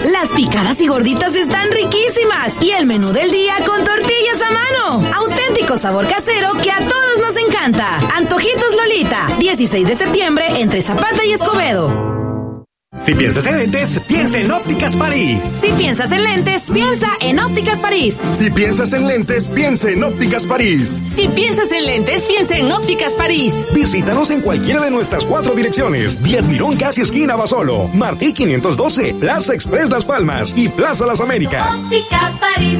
Las 0.03 0.29
picadas 0.29 0.79
y 0.81 0.87
gorditas 0.87 1.33
están 1.35 1.71
riquísimas. 1.71 2.53
Y 2.61 2.71
el 2.71 2.85
menú 2.85 3.13
del 3.13 3.31
día 3.31 3.55
con 3.65 3.83
tortillas 3.83 4.41
a 4.41 4.51
mano. 4.51 5.09
Auténtico 5.15 5.77
sabor 5.77 6.07
casero 6.07 6.53
que 6.61 6.71
a 6.71 6.79
todos 6.79 7.19
nos 7.21 7.37
encanta. 7.37 7.99
Antojitos 8.13 8.75
Lolita. 8.75 9.27
16 9.39 9.87
de 9.87 9.95
septiembre 9.95 10.45
entre 10.59 10.81
Zapata 10.81 11.25
y 11.25 11.31
Escobedo. 11.31 12.22
Si 12.99 13.13
piensas 13.15 13.45
en 13.45 13.57
lentes, 13.57 13.99
piensa 14.07 14.37
en 14.37 14.51
Ópticas 14.51 14.95
París. 14.95 15.39
Si 15.59 15.71
piensas 15.71 16.11
en 16.11 16.23
lentes, 16.23 16.71
piensa 16.71 17.07
en 17.21 17.39
Ópticas 17.39 17.79
París. 17.79 18.17
Si 18.31 18.49
piensas 18.51 18.93
en 18.93 19.07
lentes, 19.07 19.47
piensa 19.49 19.89
en 19.89 20.03
Ópticas 20.03 20.45
París. 20.45 21.01
Si 21.05 21.27
piensas 21.27 21.71
en 21.71 21.85
lentes, 21.85 22.25
piensa 22.25 22.55
en 22.55 22.71
Ópticas 22.71 23.13
París. 23.15 23.53
Visítanos 23.73 24.29
en 24.29 24.41
cualquiera 24.41 24.79
de 24.81 24.91
nuestras 24.91 25.25
cuatro 25.25 25.55
direcciones. 25.55 26.21
10 26.21 26.47
Mirón, 26.47 26.77
casi 26.77 27.01
esquina 27.01 27.35
Basolo. 27.35 27.89
Martí 27.93 28.31
512, 28.31 29.15
Plaza 29.19 29.53
Express 29.53 29.89
Las 29.89 30.05
Palmas 30.05 30.53
y 30.55 30.69
Plaza 30.69 31.05
Las 31.05 31.19
Américas. 31.19 31.75
Óptica 31.75 32.31
París. 32.39 32.79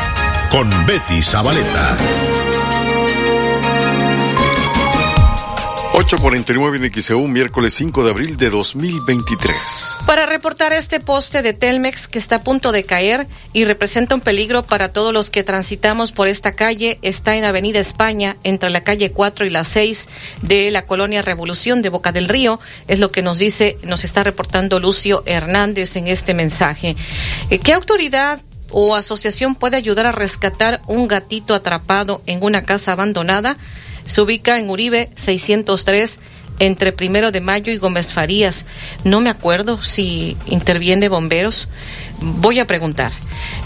con 0.51 0.69
Betty 0.85 1.21
Zabaleta. 1.21 1.97
849 5.93 6.77
en 6.77 6.93
XEU, 6.93 7.27
miércoles 7.27 7.73
5 7.75 8.03
de 8.03 8.11
abril 8.11 8.35
de 8.35 8.49
2023. 8.49 9.99
Para 10.05 10.25
reportar 10.25 10.73
este 10.73 10.99
poste 10.99 11.41
de 11.41 11.53
Telmex 11.53 12.07
que 12.07 12.19
está 12.19 12.37
a 12.37 12.43
punto 12.43 12.73
de 12.73 12.83
caer 12.83 13.27
y 13.53 13.63
representa 13.63 14.15
un 14.15 14.21
peligro 14.21 14.63
para 14.63 14.91
todos 14.91 15.13
los 15.13 15.29
que 15.29 15.43
transitamos 15.43 16.11
por 16.11 16.27
esta 16.27 16.53
calle, 16.53 16.99
está 17.01 17.37
en 17.37 17.45
Avenida 17.45 17.79
España, 17.79 18.35
entre 18.43 18.69
la 18.71 18.83
calle 18.83 19.11
4 19.11 19.45
y 19.45 19.49
la 19.49 19.63
6 19.63 20.09
de 20.41 20.71
la 20.71 20.85
colonia 20.85 21.21
Revolución 21.21 21.81
de 21.81 21.89
Boca 21.89 22.11
del 22.11 22.27
Río, 22.27 22.59
es 22.87 22.99
lo 22.99 23.11
que 23.11 23.21
nos 23.21 23.37
dice, 23.37 23.77
nos 23.83 24.03
está 24.03 24.23
reportando 24.23 24.79
Lucio 24.79 25.23
Hernández 25.25 25.95
en 25.95 26.07
este 26.07 26.33
mensaje. 26.33 26.95
Eh, 27.49 27.59
¿Qué 27.59 27.73
autoridad 27.73 28.41
o 28.71 28.95
asociación 28.95 29.55
puede 29.55 29.77
ayudar 29.77 30.05
a 30.05 30.11
rescatar 30.11 30.81
un 30.87 31.07
gatito 31.07 31.53
atrapado 31.53 32.21
en 32.25 32.43
una 32.43 32.63
casa 32.63 32.91
abandonada? 32.91 33.57
Se 34.05 34.21
ubica 34.21 34.57
en 34.57 34.69
Uribe 34.69 35.09
603 35.15 36.19
entre 36.59 36.91
Primero 36.91 37.31
de 37.31 37.41
Mayo 37.41 37.73
y 37.73 37.77
Gómez 37.77 38.13
Farías. 38.13 38.65
No 39.03 39.19
me 39.19 39.29
acuerdo 39.29 39.81
si 39.81 40.37
interviene 40.45 41.09
bomberos. 41.09 41.67
Voy 42.19 42.59
a 42.59 42.67
preguntar. 42.67 43.11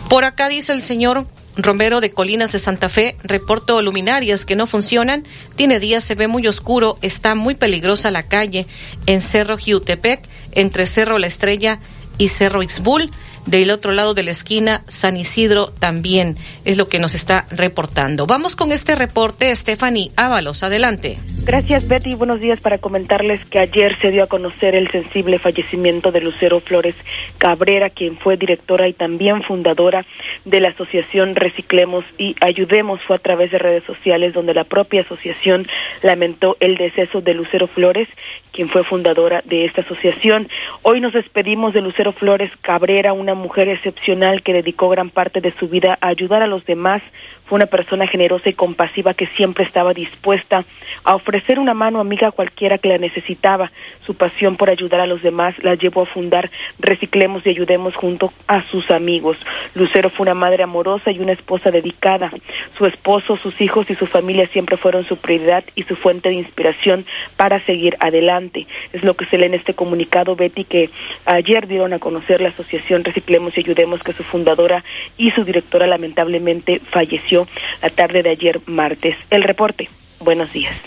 Por 0.09 0.23
acá 0.23 0.47
dice 0.47 0.71
el 0.71 0.81
señor 0.81 1.27
Romero 1.57 2.01
de 2.01 2.11
Colinas 2.11 2.51
de 2.51 2.59
Santa 2.59 2.89
Fe, 2.89 3.15
reporto 3.23 3.81
luminarias 3.81 4.45
que 4.45 4.55
no 4.55 4.67
funcionan, 4.67 5.23
tiene 5.55 5.79
días, 5.79 6.03
se 6.03 6.15
ve 6.15 6.27
muy 6.27 6.47
oscuro, 6.47 6.97
está 7.01 7.33
muy 7.33 7.55
peligrosa 7.55 8.11
la 8.11 8.23
calle 8.23 8.67
en 9.05 9.21
Cerro 9.21 9.57
Jiutepec, 9.57 10.21
entre 10.51 10.85
Cerro 10.85 11.17
La 11.17 11.27
Estrella 11.27 11.79
y 12.17 12.27
Cerro 12.27 12.61
Ixbul. 12.61 13.09
Del 13.45 13.69
otro 13.69 13.91
lado 13.91 14.13
de 14.13 14.23
la 14.23 14.31
esquina, 14.31 14.81
San 14.87 15.17
Isidro 15.17 15.67
también 15.67 16.35
es 16.65 16.77
lo 16.77 16.87
que 16.87 16.97
nos 16.97 17.13
está 17.13 17.45
reportando. 17.51 18.25
Vamos 18.25 18.55
con 18.55 18.71
este 18.71 18.95
reporte, 18.95 19.55
Stephanie 19.55 20.11
Ábalos, 20.15 20.63
adelante. 20.63 21.17
Gracias, 21.43 21.87
Betty. 21.87 22.15
Buenos 22.15 22.39
días 22.39 22.59
para 22.59 22.79
comentarles 22.79 23.47
que 23.47 23.59
ayer 23.59 23.95
se 23.99 24.09
dio 24.09 24.23
a 24.23 24.27
conocer 24.27 24.73
el 24.73 24.89
sensible 24.89 25.37
fallecimiento 25.37 26.11
de 26.11 26.21
Lucero 26.21 26.59
Flores 26.59 26.95
Cabrera, 27.37 27.91
quien 27.91 28.17
fue 28.17 28.35
directora 28.35 28.87
y 28.87 28.93
también 28.93 29.43
fundadora 29.43 30.07
de 30.43 30.59
la 30.59 30.69
asociación 30.69 31.35
Reciclemos 31.35 32.03
y 32.17 32.35
Ayudemos. 32.41 32.99
Fue 33.05 33.17
a 33.17 33.19
través 33.19 33.51
de 33.51 33.59
redes 33.59 33.83
sociales 33.83 34.33
donde 34.33 34.55
la 34.55 34.63
propia 34.63 35.01
asociación 35.01 35.67
lamentó 36.01 36.57
el 36.59 36.77
deceso 36.77 37.21
de 37.21 37.33
Lucero 37.33 37.67
Flores, 37.67 38.07
quien 38.51 38.69
fue 38.69 38.83
fundadora 38.83 39.41
de 39.45 39.65
esta 39.65 39.81
asociación. 39.81 40.47
Hoy 40.81 41.01
nos 41.01 41.13
despedimos 41.13 41.73
de 41.73 41.81
Lucero 41.81 42.13
Flores 42.13 42.51
Cabrera, 42.61 43.11
una 43.13 43.33
mujer 43.35 43.67
excepcional 43.67 44.43
que 44.43 44.53
dedicó 44.53 44.87
gran 44.89 45.09
parte 45.09 45.41
de 45.41 45.51
su 45.51 45.67
vida 45.67 45.97
a 45.99 46.07
ayudar 46.07 46.41
a 46.41 46.47
los 46.47 46.65
demás. 46.65 47.01
Fue 47.45 47.57
una 47.57 47.67
persona 47.67 48.07
generosa 48.07 48.49
y 48.49 48.53
compasiva 48.53 49.13
que 49.13 49.27
siempre 49.27 49.65
estaba 49.65 49.93
dispuesta 49.93 50.63
a 51.03 51.15
ofrecer 51.15 51.59
una 51.59 51.75
mano 51.75 51.99
amiga 51.99 52.29
a 52.29 52.31
cualquiera 52.31 52.77
que 52.77 52.89
la 52.89 52.97
necesitaba. 52.97 53.71
Su 54.05 54.15
pasión 54.15 54.55
por 54.55 54.69
ayudar 54.69 55.01
a 55.01 55.05
los 55.05 55.21
demás 55.21 55.53
la 55.61 55.75
llevó 55.75 56.03
a 56.03 56.05
fundar 56.05 56.49
Reciclemos 56.79 57.45
y 57.45 57.49
Ayudemos 57.49 57.95
junto 57.95 58.33
a 58.47 58.63
sus 58.69 58.89
amigos. 58.91 59.37
Lucero 59.75 60.09
fue 60.09 60.23
una 60.23 60.33
madre 60.33 60.63
amorosa 60.63 61.11
y 61.11 61.19
una 61.19 61.33
esposa 61.33 61.71
dedicada. 61.71 62.31
Su 62.77 62.85
esposo, 62.85 63.37
sus 63.37 63.61
hijos 63.61 63.89
y 63.89 63.95
su 63.95 64.07
familia 64.07 64.47
siempre 64.47 64.77
fueron 64.77 65.03
su 65.05 65.17
prioridad 65.17 65.63
y 65.75 65.83
su 65.87 65.95
fuente 65.95 66.29
de 66.29 66.35
inspiración 66.35 67.05
para 67.37 67.63
seguir 67.65 67.97
adelante. 67.99 68.67
Es 68.93 69.03
lo 69.03 69.15
que 69.15 69.25
se 69.25 69.37
lee 69.37 69.45
en 69.45 69.53
este 69.53 69.73
comunicado, 69.73 70.35
Betty, 70.35 70.63
que 70.63 70.89
ayer 71.25 71.67
dieron 71.67 71.93
a 71.93 71.99
conocer 71.99 72.41
la 72.41 72.49
asociación 72.49 73.03
Reciclemos 73.03 73.57
y 73.57 73.61
Ayudemos 73.61 74.01
que 74.01 74.13
su 74.13 74.23
fundadora 74.23 74.83
y 75.17 75.31
su 75.31 75.43
directora 75.43 75.87
lamentablemente 75.87 76.79
falleció 76.91 77.47
la 77.81 77.89
tarde 77.89 78.23
de 78.23 78.29
ayer 78.31 78.61
martes. 78.67 79.15
El 79.29 79.43
reporte. 79.43 79.89
Buenos 80.19 80.51
días. 80.53 80.81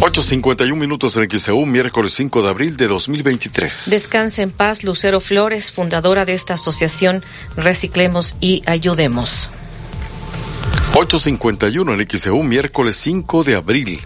8.51 0.00 0.74
minutos 0.76 1.16
en 1.16 1.30
XEU, 1.30 1.64
miércoles 1.64 2.12
5 2.14 2.42
de 2.42 2.48
abril 2.48 2.76
de 2.76 2.88
2023. 2.88 3.84
Descanse 3.90 4.42
en 4.42 4.50
paz, 4.50 4.84
Lucero 4.84 5.20
Flores, 5.20 5.72
fundadora 5.72 6.24
de 6.24 6.34
esta 6.34 6.54
asociación 6.54 7.22
Reciclemos 7.56 8.36
y 8.40 8.62
Ayudemos. 8.66 9.48
8.51 10.94 12.00
en 12.00 12.08
XEU, 12.08 12.42
miércoles 12.42 12.96
5 12.96 13.44
de 13.44 13.56
abril 13.56 14.00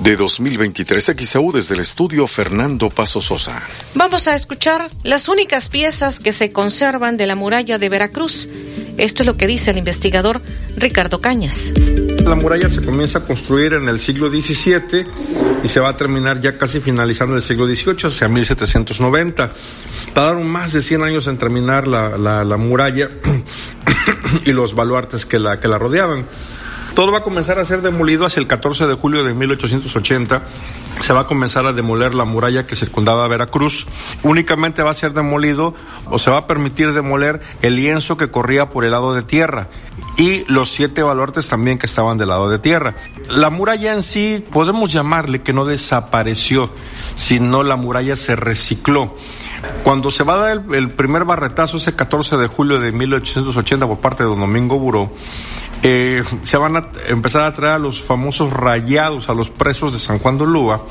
de 0.00 0.16
2023. 0.16 1.14
XEU 1.16 1.52
desde 1.52 1.74
el 1.74 1.80
estudio 1.80 2.26
Fernando 2.26 2.90
Paso 2.90 3.20
Sosa. 3.20 3.62
Vamos 3.94 4.28
a 4.28 4.34
escuchar 4.34 4.90
las 5.02 5.28
únicas 5.28 5.68
piezas 5.68 6.20
que 6.20 6.32
se 6.32 6.52
conservan 6.52 7.16
de 7.16 7.26
la 7.26 7.34
muralla 7.34 7.78
de 7.78 7.88
Veracruz. 7.88 8.48
Esto 8.98 9.22
es 9.22 9.26
lo 9.26 9.36
que 9.36 9.46
dice 9.46 9.70
el 9.70 9.78
investigador 9.78 10.40
Ricardo 10.76 11.20
Cañas. 11.20 11.72
La 12.24 12.34
muralla 12.34 12.68
se 12.68 12.82
comienza 12.82 13.18
a 13.18 13.24
construir 13.24 13.74
en 13.74 13.88
el 13.88 14.00
siglo 14.00 14.30
XVII 14.30 15.04
y 15.62 15.68
se 15.68 15.80
va 15.80 15.90
a 15.90 15.96
terminar 15.96 16.40
ya 16.40 16.58
casi 16.58 16.80
finalizando 16.80 17.36
el 17.36 17.42
siglo 17.42 17.66
XVIII, 17.66 18.08
hacia 18.08 18.28
1790. 18.28 19.50
Tardaron 20.12 20.46
más 20.46 20.72
de 20.72 20.82
100 20.82 21.02
años 21.04 21.26
en 21.28 21.38
terminar 21.38 21.86
la, 21.86 22.16
la, 22.16 22.42
la 22.42 22.56
muralla 22.56 23.10
y 24.44 24.52
los 24.52 24.74
baluartes 24.74 25.26
que 25.26 25.38
la, 25.38 25.60
que 25.60 25.68
la 25.68 25.78
rodeaban. 25.78 26.26
Todo 26.96 27.12
va 27.12 27.18
a 27.18 27.22
comenzar 27.22 27.58
a 27.58 27.64
ser 27.66 27.82
demolido 27.82 28.24
hacia 28.24 28.40
el 28.40 28.46
14 28.46 28.86
de 28.86 28.94
julio 28.94 29.22
de 29.22 29.34
1880. 29.34 30.42
Se 31.02 31.12
va 31.12 31.20
a 31.20 31.26
comenzar 31.26 31.66
a 31.66 31.74
demoler 31.74 32.14
la 32.14 32.24
muralla 32.24 32.66
que 32.66 32.74
circundaba 32.74 33.28
Veracruz. 33.28 33.86
Únicamente 34.22 34.82
va 34.82 34.92
a 34.92 34.94
ser 34.94 35.12
demolido 35.12 35.74
o 36.06 36.18
se 36.18 36.30
va 36.30 36.38
a 36.38 36.46
permitir 36.46 36.94
demoler 36.94 37.42
el 37.60 37.76
lienzo 37.76 38.16
que 38.16 38.30
corría 38.30 38.70
por 38.70 38.86
el 38.86 38.92
lado 38.92 39.12
de 39.12 39.22
tierra 39.22 39.68
y 40.16 40.50
los 40.50 40.70
siete 40.70 41.02
baluartes 41.02 41.48
también 41.50 41.76
que 41.76 41.84
estaban 41.84 42.16
del 42.16 42.28
lado 42.28 42.48
de 42.48 42.58
tierra. 42.58 42.94
La 43.28 43.50
muralla 43.50 43.92
en 43.92 44.02
sí 44.02 44.42
podemos 44.50 44.90
llamarle 44.90 45.42
que 45.42 45.52
no 45.52 45.66
desapareció, 45.66 46.70
sino 47.14 47.62
la 47.62 47.76
muralla 47.76 48.16
se 48.16 48.36
recicló. 48.36 49.14
Cuando 49.82 50.10
se 50.10 50.24
va 50.24 50.34
a 50.34 50.36
dar 50.36 50.64
el, 50.72 50.88
primer 50.90 51.24
barretazo, 51.24 51.76
ese 51.76 51.94
14 51.94 52.36
de 52.36 52.46
julio 52.46 52.80
de 52.80 52.92
1880 52.92 53.86
por 53.86 54.00
parte 54.00 54.22
de 54.22 54.28
don 54.28 54.40
Domingo 54.40 54.78
Buró, 54.78 55.10
eh, 55.82 56.22
se 56.42 56.56
van 56.56 56.76
a 56.76 56.88
empezar 57.06 57.44
a 57.44 57.52
traer 57.52 57.74
a 57.74 57.78
los 57.78 58.02
famosos 58.02 58.52
rayados, 58.52 59.28
a 59.28 59.34
los 59.34 59.50
presos 59.50 59.92
de 59.92 59.98
San 59.98 60.18
Juan 60.18 60.38
de 60.38 60.44
Ulúa, 60.44 60.84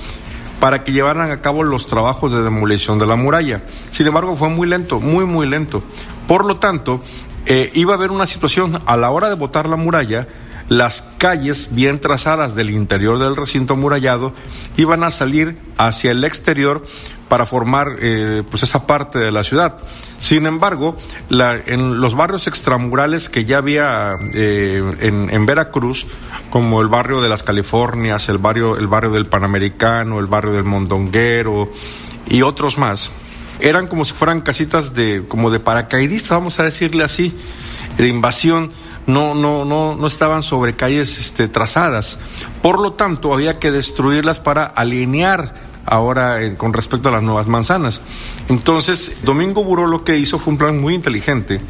para 0.60 0.84
que 0.84 0.94
llevaran 0.94 1.32
a 1.32 1.42
cabo 1.42 1.64
los 1.64 1.88
trabajos 1.88 2.32
de 2.32 2.42
demolición 2.42 2.98
de 2.98 3.06
la 3.06 3.16
muralla. 3.16 3.64
Sin 3.92 4.08
embargo, 4.08 4.36
fue 4.36 4.50
muy 4.50 4.68
lento, 4.68 5.00
muy, 5.00 5.26
muy 5.26 5.48
lento. 5.48 5.84
Por 6.28 6.46
lo 6.46 6.58
tanto, 6.58 7.02
eh, 7.46 7.72
iba 7.74 7.94
a 7.94 7.98
haber 7.98 8.12
una 8.12 8.26
situación 8.26 8.80
a 8.86 8.98
la 8.98 9.12
hora 9.12 9.30
de 9.30 9.36
botar 9.36 9.68
la 9.68 9.76
muralla, 9.76 10.28
las 10.70 11.02
calles 11.20 11.76
bien 11.76 12.00
trazadas 12.00 12.56
del 12.56 12.72
interior 12.72 13.20
del 13.20 13.36
recinto 13.36 13.74
amurallado 13.74 14.34
iban 14.78 15.04
a 15.04 15.12
salir 15.12 15.58
hacia 15.78 16.12
el 16.12 16.24
exterior 16.24 16.84
para 17.28 17.46
formar 17.46 17.96
eh, 18.00 18.44
pues 18.50 18.64
esa 18.64 18.86
parte 18.86 19.20
de 19.20 19.32
la 19.32 19.44
ciudad. 19.44 19.78
Sin 20.20 20.46
embargo, 20.46 20.96
en 21.30 22.00
los 22.00 22.16
barrios 22.16 22.48
extramurales 22.48 23.30
que 23.30 23.46
ya 23.46 23.58
había 23.58 24.14
eh, 24.34 24.82
en, 25.00 25.30
en, 25.30 25.46
Veracruz, 25.46 26.08
como 26.50 26.82
el 26.82 26.88
barrio 26.88 27.22
de 27.22 27.30
las 27.30 27.44
Californias, 27.44 28.30
el 28.30 28.38
barrio, 28.38 28.78
el 28.78 28.88
barrio 28.88 29.12
del 29.12 29.26
Panamericano, 29.26 30.20
el 30.20 30.28
barrio 30.28 30.54
del 30.54 30.64
Mondonguero 30.64 31.70
y 32.28 32.42
otros 32.42 32.78
más, 32.78 33.12
eran 33.60 33.88
como 33.88 34.06
si 34.06 34.14
fueran 34.14 34.42
casitas 34.42 34.94
de, 34.94 35.26
como 35.28 35.50
de 35.50 35.60
paracaidistas, 35.60 36.32
vamos 36.32 36.60
a 36.60 36.64
decirle 36.64 37.04
así, 37.04 37.36
de 37.98 38.08
invasión 38.08 38.72
no, 39.08 39.36
no, 39.36 39.66
no, 39.66 39.96
no 39.96 40.08
estaban 40.08 40.44
sobre 40.44 40.74
calles 40.74 41.20
este, 41.20 41.48
trazadas. 41.48 42.18
Por 42.62 42.80
lo 42.80 42.94
tanto, 42.94 43.34
había 43.34 43.60
que 43.60 43.72
destruirlas 43.72 44.40
para 44.40 44.66
alinear 44.66 45.54
ahora 45.86 46.42
eh, 46.42 46.56
con 46.56 46.74
respecto 46.74 47.10
a 47.10 47.12
las 47.12 47.24
nuevas 47.24 47.48
manzanas. 47.48 48.02
Entonces, 48.50 49.22
Domingo 49.24 49.64
Buró 49.64 49.88
lo 49.88 50.04
que 50.04 50.18
hizo 50.18 50.40
fue 50.40 50.54
un 50.54 50.58
plan 50.58 50.80
muy 50.80 50.94
inteligente 50.94 51.62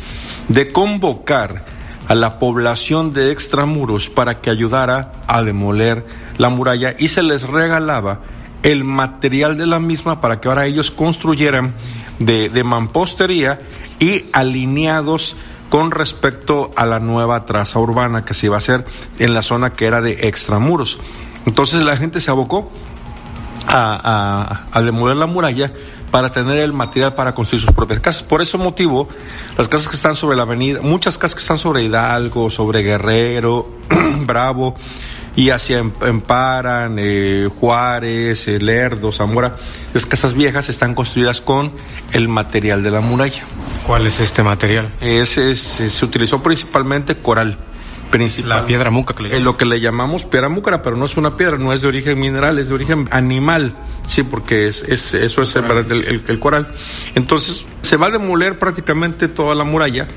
de 0.48 0.68
convocar 0.70 1.66
a 2.08 2.16
la 2.16 2.40
población 2.40 3.14
de 3.14 3.32
extramuros 3.32 4.10
para 4.10 4.40
que 4.42 4.50
ayudara 4.50 5.12
a 5.28 5.44
demoler 5.44 6.06
la 6.38 6.50
muralla 6.50 6.96
y 6.98 7.08
se 7.08 7.24
les 7.24 7.44
regalaba 7.44 8.22
el 8.64 8.84
material 8.84 9.58
de 9.58 9.66
la 9.66 9.80
misma 9.80 10.22
para 10.22 10.40
que 10.40 10.48
ahora 10.48 10.66
ellos 10.66 10.92
construyeran 10.92 11.74
de, 12.20 12.50
de 12.50 12.64
mampostería 12.64 13.60
y 14.00 14.26
alineados 14.34 15.36
con 15.70 15.92
respecto 15.92 16.72
a 16.76 16.86
la 16.86 17.00
nueva 17.00 17.46
traza 17.46 17.80
urbana 17.80 18.24
que 18.24 18.34
se 18.34 18.48
iba 18.48 18.56
a 18.56 18.60
hacer 18.60 18.86
en 19.20 19.34
la 19.34 19.42
zona 19.42 19.72
que 19.72 19.86
era 19.86 20.02
de 20.02 20.28
extramuros. 20.28 21.00
Entonces 21.46 21.84
la 21.84 21.98
gente 21.98 22.22
se 22.22 22.32
abocó 22.32 22.72
a, 23.68 24.66
a, 24.72 24.80
a, 24.80 24.82
demoler 24.82 25.18
la 25.18 25.26
muralla 25.26 25.72
para 26.12 26.30
tener 26.30 26.60
el 26.60 26.74
material 26.74 27.14
para 27.14 27.36
construir 27.36 27.62
sus 27.62 27.74
propias 27.74 28.00
casas. 28.00 28.24
Por 28.24 28.42
ese 28.42 28.58
motivo, 28.58 29.10
las 29.58 29.68
casas 29.68 29.90
que 29.90 29.96
están 29.96 30.16
sobre 30.16 30.38
la 30.38 30.44
avenida, 30.44 30.82
muchas 30.82 31.18
casas 31.18 31.36
que 31.36 31.42
están 31.42 31.58
sobre 31.58 31.84
Hidalgo, 31.84 32.50
sobre 32.50 32.84
Guerrero, 32.84 33.70
Bravo, 34.26 34.76
y 35.36 35.50
hacia 35.50 35.80
Emparan, 35.80 36.96
eh, 36.98 37.50
Juárez, 37.60 38.48
eh, 38.48 38.60
Lerdo, 38.60 39.12
Zamora, 39.12 39.56
las 39.94 40.06
casas 40.06 40.34
viejas 40.34 40.70
están 40.70 40.96
construidas 40.96 41.42
con 41.42 41.72
el 42.14 42.30
material 42.30 42.84
de 42.84 42.92
la 42.92 43.02
muralla. 43.02 43.44
¿Cuál 43.86 44.08
es 44.08 44.20
este 44.20 44.42
material? 44.42 44.90
Es, 45.02 45.38
es, 45.38 45.60
se 45.60 46.06
utilizó 46.06 46.42
principalmente 46.42 47.16
coral. 47.16 47.58
Principal. 48.16 48.50
La 48.50 48.66
piedra 48.66 48.92
muca 48.92 49.14
que 49.14 49.24
le 49.24 49.36
eh, 49.36 49.40
lo 49.42 49.58
que 49.58 49.66
le 49.66 49.82
llamamos 49.82 50.24
piedra 50.24 50.48
múcara, 50.48 50.82
pero 50.82 50.96
no 50.96 51.06
es 51.06 51.18
una 51.18 51.34
piedra, 51.34 51.58
no 51.58 51.74
es 51.74 51.82
de 51.82 51.90
origen 51.90 52.18
mineral, 52.18 52.58
es 52.60 52.70
de 52.70 52.74
origen 52.74 53.10
animal, 53.12 53.76
sí, 54.08 54.24
porque 54.24 54.68
es, 54.68 54.84
es 54.84 55.14
eso 55.14 55.42
es 55.42 55.54
el, 55.58 55.66
el, 55.92 56.24
el, 56.26 56.40
coral. 56.40 56.70
Entonces, 57.16 57.66
se 57.82 57.98
va 57.98 58.08
a 58.08 58.12
demoler 58.12 58.58
prácticamente 58.58 59.28
toda 59.28 59.54
la 59.54 59.66
muralla, 59.66 60.08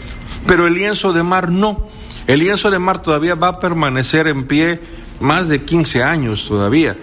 pero 0.47 0.68
el 0.68 0.75
lienzo 0.75 1.12
de 1.12 1.25
mar 1.25 1.51
no. 1.51 1.89
El 2.28 2.39
lienzo 2.41 2.70
de 2.70 2.78
mar 2.78 3.02
todavía 3.02 3.35
va 3.35 3.49
a 3.49 3.59
permanecer 3.59 4.28
en 4.28 4.47
pie 4.47 4.81
más 5.20 5.49
de 5.49 5.65
15 5.65 6.02
años 6.02 6.47
todavía. 6.47 6.97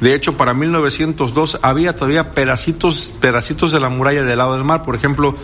De 0.00 0.14
hecho, 0.14 0.36
para 0.36 0.52
1902 0.52 1.60
había 1.62 1.94
todavía 1.94 2.32
pedacitos, 2.32 3.12
pedacitos 3.20 3.72
de 3.72 3.80
la 3.80 3.88
muralla 3.88 4.24
del 4.24 4.38
lado 4.38 4.54
del 4.54 4.64
mar. 4.64 4.82
Por 4.82 4.96
ejemplo, 4.96 5.34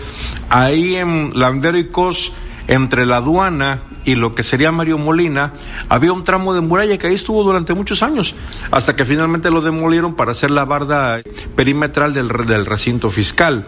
ahí 0.50 0.96
en 0.96 1.30
Landero 1.34 1.78
y 1.78 1.88
Cos, 1.88 2.32
entre 2.68 3.06
la 3.06 3.16
aduana 3.16 3.80
y 4.04 4.14
lo 4.14 4.34
que 4.34 4.42
sería 4.42 4.70
Mario 4.70 4.98
Molina, 4.98 5.52
había 5.88 6.12
un 6.12 6.22
tramo 6.22 6.54
de 6.54 6.60
muralla 6.60 6.96
que 6.98 7.08
ahí 7.08 7.14
estuvo 7.14 7.42
durante 7.42 7.74
muchos 7.74 8.02
años, 8.02 8.34
hasta 8.70 8.94
que 8.94 9.04
finalmente 9.04 9.50
lo 9.50 9.60
demolieron 9.60 10.14
para 10.14 10.32
hacer 10.32 10.50
la 10.50 10.64
barda 10.64 11.20
perimetral 11.56 12.14
del, 12.14 12.28
del 12.28 12.66
recinto 12.66 13.10
fiscal. 13.10 13.66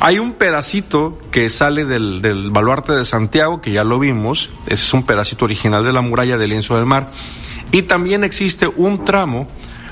Hay 0.00 0.18
un 0.18 0.32
pedacito 0.32 1.18
que 1.30 1.48
sale 1.50 1.84
del, 1.84 2.20
del 2.20 2.50
baluarte 2.50 2.92
de 2.92 3.04
Santiago, 3.04 3.60
que 3.60 3.70
ya 3.70 3.84
lo 3.84 3.98
vimos, 3.98 4.50
ese 4.66 4.84
es 4.84 4.92
un 4.92 5.04
pedacito 5.04 5.44
original 5.44 5.84
de 5.84 5.92
la 5.92 6.00
muralla 6.00 6.36
del 6.36 6.50
lienzo 6.50 6.76
del 6.76 6.86
mar, 6.86 7.08
y 7.70 7.82
también 7.82 8.24
existe 8.24 8.66
un 8.66 9.04
tramo 9.04 9.46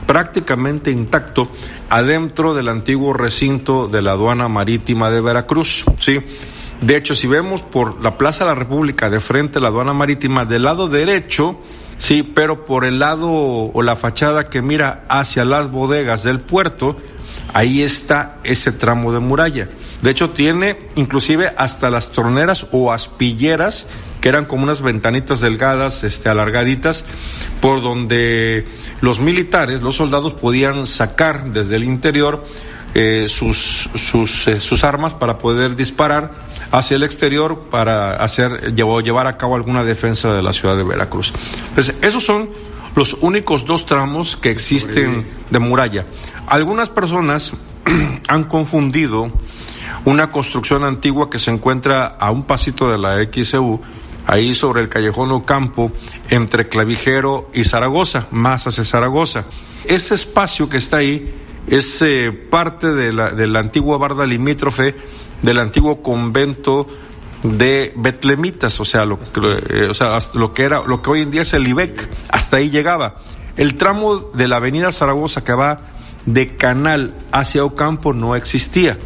prácticamente 0.07 0.91
intacto 0.91 1.49
adentro 1.91 2.55
del 2.55 2.69
antiguo 2.69 3.13
recinto 3.13 3.87
de 3.87 4.03
la 4.03 4.13
aduana 4.13 4.49
marítima 4.49 5.11
de 5.11 5.21
Veracruz, 5.21 5.85
¿sí? 6.01 6.19
De 6.81 6.97
hecho, 6.97 7.15
si 7.17 7.27
vemos 7.27 7.63
por 7.63 8.03
la 8.03 8.17
Plaza 8.17 8.45
de 8.45 8.51
la 8.51 8.55
República 8.55 9.11
de 9.11 9.19
frente 9.19 9.59
a 9.59 9.63
la 9.63 9.69
aduana 9.69 9.93
marítima 9.93 10.45
del 10.45 10.63
lado 10.63 10.87
derecho, 10.87 11.61
sí, 11.99 12.23
pero 12.23 12.65
por 12.65 12.85
el 12.85 13.01
lado 13.01 13.29
o 13.31 13.83
la 13.83 13.97
fachada 13.97 14.49
que 14.49 14.63
mira 14.63 15.05
hacia 15.09 15.45
las 15.45 15.73
bodegas 15.73 16.23
del 16.23 16.41
puerto, 16.41 16.97
ahí 17.53 17.83
está 17.83 18.39
ese 18.45 18.71
tramo 18.71 19.13
de 19.13 19.19
muralla. 19.19 19.69
De 20.03 20.11
hecho, 20.11 20.31
tiene 20.31 20.79
inclusive 20.95 21.53
hasta 21.57 21.91
las 21.91 22.13
troneras 22.13 22.69
o 22.71 22.93
aspilleras, 22.93 23.87
que 24.21 24.29
eran 24.29 24.45
como 24.45 24.63
unas 24.63 24.81
ventanitas 24.81 25.41
delgadas, 25.41 26.05
este, 26.05 26.29
alargaditas, 26.29 27.05
por 27.61 27.83
donde 27.83 28.67
los 29.01 29.19
militares, 29.19 29.81
los 29.81 29.97
soldados 29.97 30.35
podían 30.35 30.87
sacar 30.87 31.51
desde 31.51 31.75
el 31.75 31.85
interior 31.85 32.45
eh, 32.95 33.27
sus, 33.29 33.89
sus, 33.95 34.49
eh, 34.49 34.61
sus 34.61 34.83
armas 34.83 35.15
para 35.15 35.39
poder 35.39 35.77
disparar 35.77 36.31
hacia 36.71 36.97
el 36.97 37.03
exterior 37.03 37.69
para 37.71 38.17
hacer, 38.17 38.75
llevar 38.75 39.27
a 39.27 39.37
cabo 39.37 39.57
alguna 39.57 39.85
defensa 39.85 40.33
de 40.35 40.43
la 40.43 40.53
ciudad 40.53 40.77
de 40.77 40.85
Veracruz. 40.85 41.33
Entonces, 41.71 41.97
esos 42.03 42.25
son 42.25 42.51
los 42.95 43.15
únicos 43.21 43.65
dos 43.65 43.87
tramos 43.87 44.37
que 44.37 44.51
existen 44.51 45.27
de 45.51 45.59
muralla. 45.59 46.05
Algunas 46.49 46.89
personas 46.89 47.53
han 48.29 48.45
confundido 48.45 49.29
una 50.05 50.31
construcción 50.31 50.85
antigua 50.85 51.31
que 51.31 51.39
se 51.39 51.51
encuentra 51.51 52.07
a 52.07 52.31
un 52.31 52.45
pasito 52.45 52.91
de 52.91 52.99
la 52.99 53.19
XEU, 53.31 53.81
ahí 54.27 54.55
sobre 54.55 54.83
el 54.83 54.89
callejón 54.89 55.33
Ocampo, 55.33 55.91
entre 56.29 56.69
Clavijero 56.69 57.51
y 57.55 57.65
Zaragoza, 57.65 58.27
más 58.31 58.67
hacia 58.67 58.85
Zaragoza. 58.85 59.45
Ese 59.85 60.15
espacio 60.15 60.69
que 60.69 60.79
está 60.79 60.99
ahí 60.99 61.35
es 61.67 62.01
eh, 62.03 62.33
parte 62.33 62.93
de 62.93 63.13
la, 63.13 63.31
de 63.31 63.47
la 63.47 63.61
antigua 63.61 63.99
barda 63.99 64.27
limítrofe 64.27 64.95
del 65.43 65.59
antiguo 65.59 66.03
convento 66.03 66.87
de 67.43 67.93
betlemitas, 67.97 68.81
o 68.81 68.85
sea, 68.85 69.05
lo, 69.05 69.21
eh, 69.71 69.93
lo 70.35 70.53
que 70.53 70.63
era, 70.65 70.83
lo 70.83 71.03
que 71.03 71.11
hoy 71.11 71.23
en 71.23 71.31
día 71.31 71.43
es 71.43 71.53
el 71.55 71.69
IBEC, 71.69 72.09
hasta 72.31 72.57
ahí 72.57 72.71
llegaba. 72.71 73.15
El 73.57 73.75
tramo 73.75 74.19
de 74.19 74.49
la 74.49 74.57
avenida 74.57 74.93
Zaragoza 74.93 75.45
que 75.45 75.53
va 75.53 75.79
de 76.27 76.57
Canal 76.57 77.15
hacia 77.33 77.65
Ocampo 77.65 78.13
no 78.13 78.37
existía. 78.37 78.99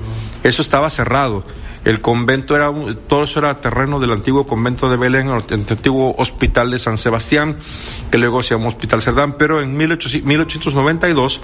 Eso 0.43 0.63
estaba 0.63 0.91
cerrado. 0.91 1.45
El 1.85 2.01
convento 2.01 2.55
era, 2.55 2.73
todo 3.09 3.25
eso 3.25 3.41
era 3.41 3.57
terreno 3.57 3.99
del 3.99 4.13
antiguo 4.13 4.47
convento 4.47 4.89
de 4.89 4.97
Belén, 4.97 5.29
el 5.29 5.43
antiguo 5.69 6.15
hospital 6.17 6.71
de 6.71 6.79
San 6.79 6.97
Sebastián, 6.97 7.57
que 8.11 8.19
luego 8.19 8.43
se 8.43 8.55
llamó 8.55 8.69
Hospital 8.69 9.03
Cerdán, 9.03 9.35
pero 9.37 9.61
en 9.61 9.77
1892 9.77 11.41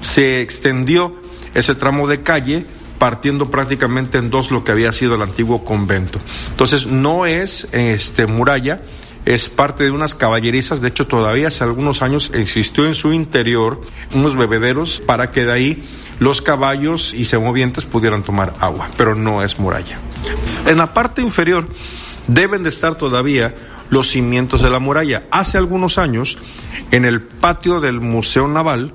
se 0.00 0.40
extendió 0.40 1.16
ese 1.54 1.74
tramo 1.74 2.06
de 2.06 2.22
calle 2.22 2.64
partiendo 3.02 3.50
prácticamente 3.50 4.18
en 4.18 4.30
dos 4.30 4.52
lo 4.52 4.62
que 4.62 4.70
había 4.70 4.92
sido 4.92 5.16
el 5.16 5.22
antiguo 5.22 5.64
convento. 5.64 6.20
Entonces 6.50 6.86
no 6.86 7.26
es 7.26 7.66
este 7.72 8.28
muralla, 8.28 8.80
es 9.24 9.48
parte 9.48 9.82
de 9.82 9.90
unas 9.90 10.14
caballerizas, 10.14 10.80
de 10.80 10.86
hecho 10.86 11.08
todavía 11.08 11.48
hace 11.48 11.64
algunos 11.64 12.00
años 12.02 12.30
existió 12.32 12.86
en 12.86 12.94
su 12.94 13.12
interior 13.12 13.80
unos 14.14 14.36
bebederos 14.36 15.02
para 15.04 15.32
que 15.32 15.44
de 15.44 15.50
ahí 15.50 15.84
los 16.20 16.42
caballos 16.42 17.12
y 17.12 17.24
semovientes 17.24 17.86
pudieran 17.86 18.22
tomar 18.22 18.52
agua, 18.60 18.88
pero 18.96 19.16
no 19.16 19.42
es 19.42 19.58
muralla. 19.58 19.98
En 20.68 20.78
la 20.78 20.94
parte 20.94 21.22
inferior 21.22 21.66
deben 22.28 22.62
de 22.62 22.68
estar 22.68 22.94
todavía 22.94 23.52
los 23.90 24.10
cimientos 24.10 24.62
de 24.62 24.70
la 24.70 24.78
muralla. 24.78 25.24
Hace 25.32 25.58
algunos 25.58 25.98
años, 25.98 26.38
en 26.92 27.04
el 27.04 27.20
patio 27.20 27.80
del 27.80 28.00
Museo 28.00 28.46
Naval, 28.46 28.92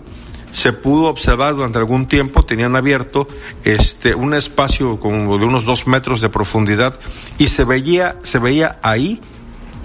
se 0.51 0.73
pudo 0.73 1.07
observar 1.07 1.55
durante 1.55 1.77
algún 1.77 2.07
tiempo, 2.07 2.43
tenían 2.43 2.75
abierto 2.75 3.27
este, 3.63 4.15
un 4.15 4.33
espacio 4.33 4.99
como 4.99 5.37
de 5.37 5.45
unos 5.45 5.65
dos 5.65 5.87
metros 5.87 6.21
de 6.21 6.29
profundidad 6.29 6.99
y 7.37 7.47
se 7.47 7.63
veía, 7.63 8.15
se 8.23 8.39
veía 8.39 8.79
ahí 8.81 9.21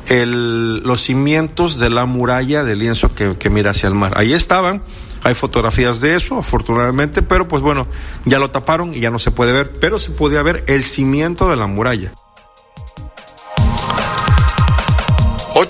el, 0.09 0.79
los 0.81 1.03
cimientos 1.03 1.79
de 1.79 1.91
la 1.91 2.07
muralla 2.07 2.65
de 2.65 2.77
lienzo 2.77 3.15
que, 3.15 3.37
que 3.37 3.51
mira 3.51 3.71
hacia 3.73 3.89
el 3.89 3.95
mar. 3.95 4.13
Ahí 4.17 4.33
estaban, 4.33 4.83
hay 5.23 5.35
fotografías 5.35 6.01
de 6.01 6.17
eso, 6.17 6.39
afortunadamente, 6.39 7.23
pero 7.23 7.49
pues 7.49 7.63
bueno, 7.63 7.87
ya 8.25 8.39
lo 8.39 8.51
taparon 8.51 8.95
y 8.95 9.01
ya 9.01 9.11
no 9.11 9.19
se 9.19 9.31
puede 9.31 9.53
ver, 9.53 9.73
pero 9.81 9.99
se 9.99 10.11
podía 10.11 10.43
ver 10.43 10.65
el 10.67 10.85
cimiento 10.85 11.49
de 11.49 11.57
la 11.57 11.67
muralla. 11.67 12.13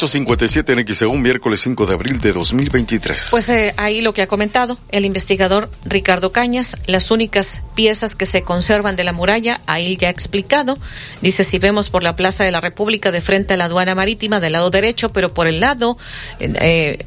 857 0.03 0.73
en 0.73 0.95
XEU, 0.95 1.15
miércoles 1.15 1.61
5 1.61 1.87
de 1.87 1.95
abril 1.95 2.21
de 2.21 2.33
2023. 2.33 3.29
Pues 3.31 3.49
eh, 3.49 3.73
ahí 3.77 4.01
lo 4.01 4.13
que 4.13 4.23
ha 4.23 4.27
comentado 4.27 4.77
el 4.91 5.05
investigador 5.05 5.71
Ricardo 5.85 6.33
Cañas, 6.33 6.77
las 6.87 7.13
únicas 7.13 7.63
piezas 7.77 8.17
que 8.17 8.27
se 8.27 8.43
conservan 8.43 8.97
de 8.97 9.05
la 9.05 9.13
muralla, 9.13 9.61
ahí 9.67 9.97
ya 9.97 10.09
ha 10.09 10.11
explicado, 10.11 10.77
dice 11.21 11.45
si 11.45 11.61
vemos 11.61 11.89
por 11.89 12.03
la 12.03 12.17
Plaza 12.17 12.43
de 12.43 12.51
la 12.51 12.61
República 12.61 13.13
de 13.13 13.21
frente 13.21 13.55
a 13.55 13.57
la 13.57 13.67
aduana 13.67 13.95
marítima 13.95 14.41
del 14.41 14.55
lado 14.55 14.71
derecho, 14.71 15.13
pero 15.13 15.33
por 15.33 15.47
el 15.47 15.61
lado, 15.61 15.97
eh, 16.41 17.07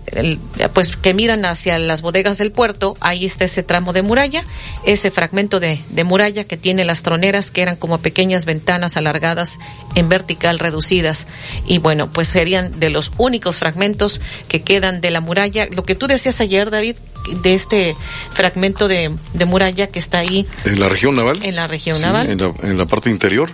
pues 0.74 0.96
que 0.96 1.14
miran 1.14 1.46
hacia 1.46 1.78
las 1.80 2.02
bodegas 2.02 2.38
del 2.38 2.54
puerto, 2.54 2.96
ahí 3.02 3.26
está 3.26 3.44
ese 3.44 3.62
tramo 3.62 3.92
de 3.92 4.04
muralla, 4.04 4.46
ese 4.86 5.12
fragmento 5.12 5.60
de, 5.60 5.82
de 5.90 6.04
muralla 6.06 6.46
que 6.46 6.56
tiene 6.56 6.86
las 6.86 7.04
troneras 7.04 7.52
que 7.52 7.62
eran 7.62 7.76
como 7.76 7.98
pequeñas 7.98 8.46
ventanas 8.46 8.96
alargadas 8.96 9.60
en 9.96 10.08
vertical 10.08 10.60
reducidas 10.60 11.28
y 11.68 11.80
bueno, 11.80 12.10
pues 12.10 12.30
serían 12.30 12.80
de 12.80 12.85
los 12.90 13.12
únicos 13.18 13.58
fragmentos 13.58 14.22
que 14.48 14.62
quedan 14.62 15.02
de 15.02 15.12
la 15.12 15.22
muralla. 15.22 15.68
Lo 15.76 15.84
que 15.84 15.96
tú 15.96 16.08
decías 16.08 16.42
ayer, 16.42 16.70
David, 16.72 16.96
de 17.42 17.54
este 17.54 17.96
fragmento 18.34 18.88
de, 18.88 19.12
de 19.34 19.46
muralla 19.46 19.88
que 19.88 20.00
está 20.00 20.20
ahí. 20.20 20.46
En 20.66 20.80
la 20.80 20.90
región 20.90 21.16
naval. 21.16 21.40
En 21.44 21.56
la 21.56 21.68
región 21.68 21.98
sí, 21.98 22.04
naval. 22.04 22.30
En 22.30 22.38
la, 22.38 22.54
en 22.64 22.78
la, 22.78 22.86
parte 22.86 23.10
interior. 23.10 23.50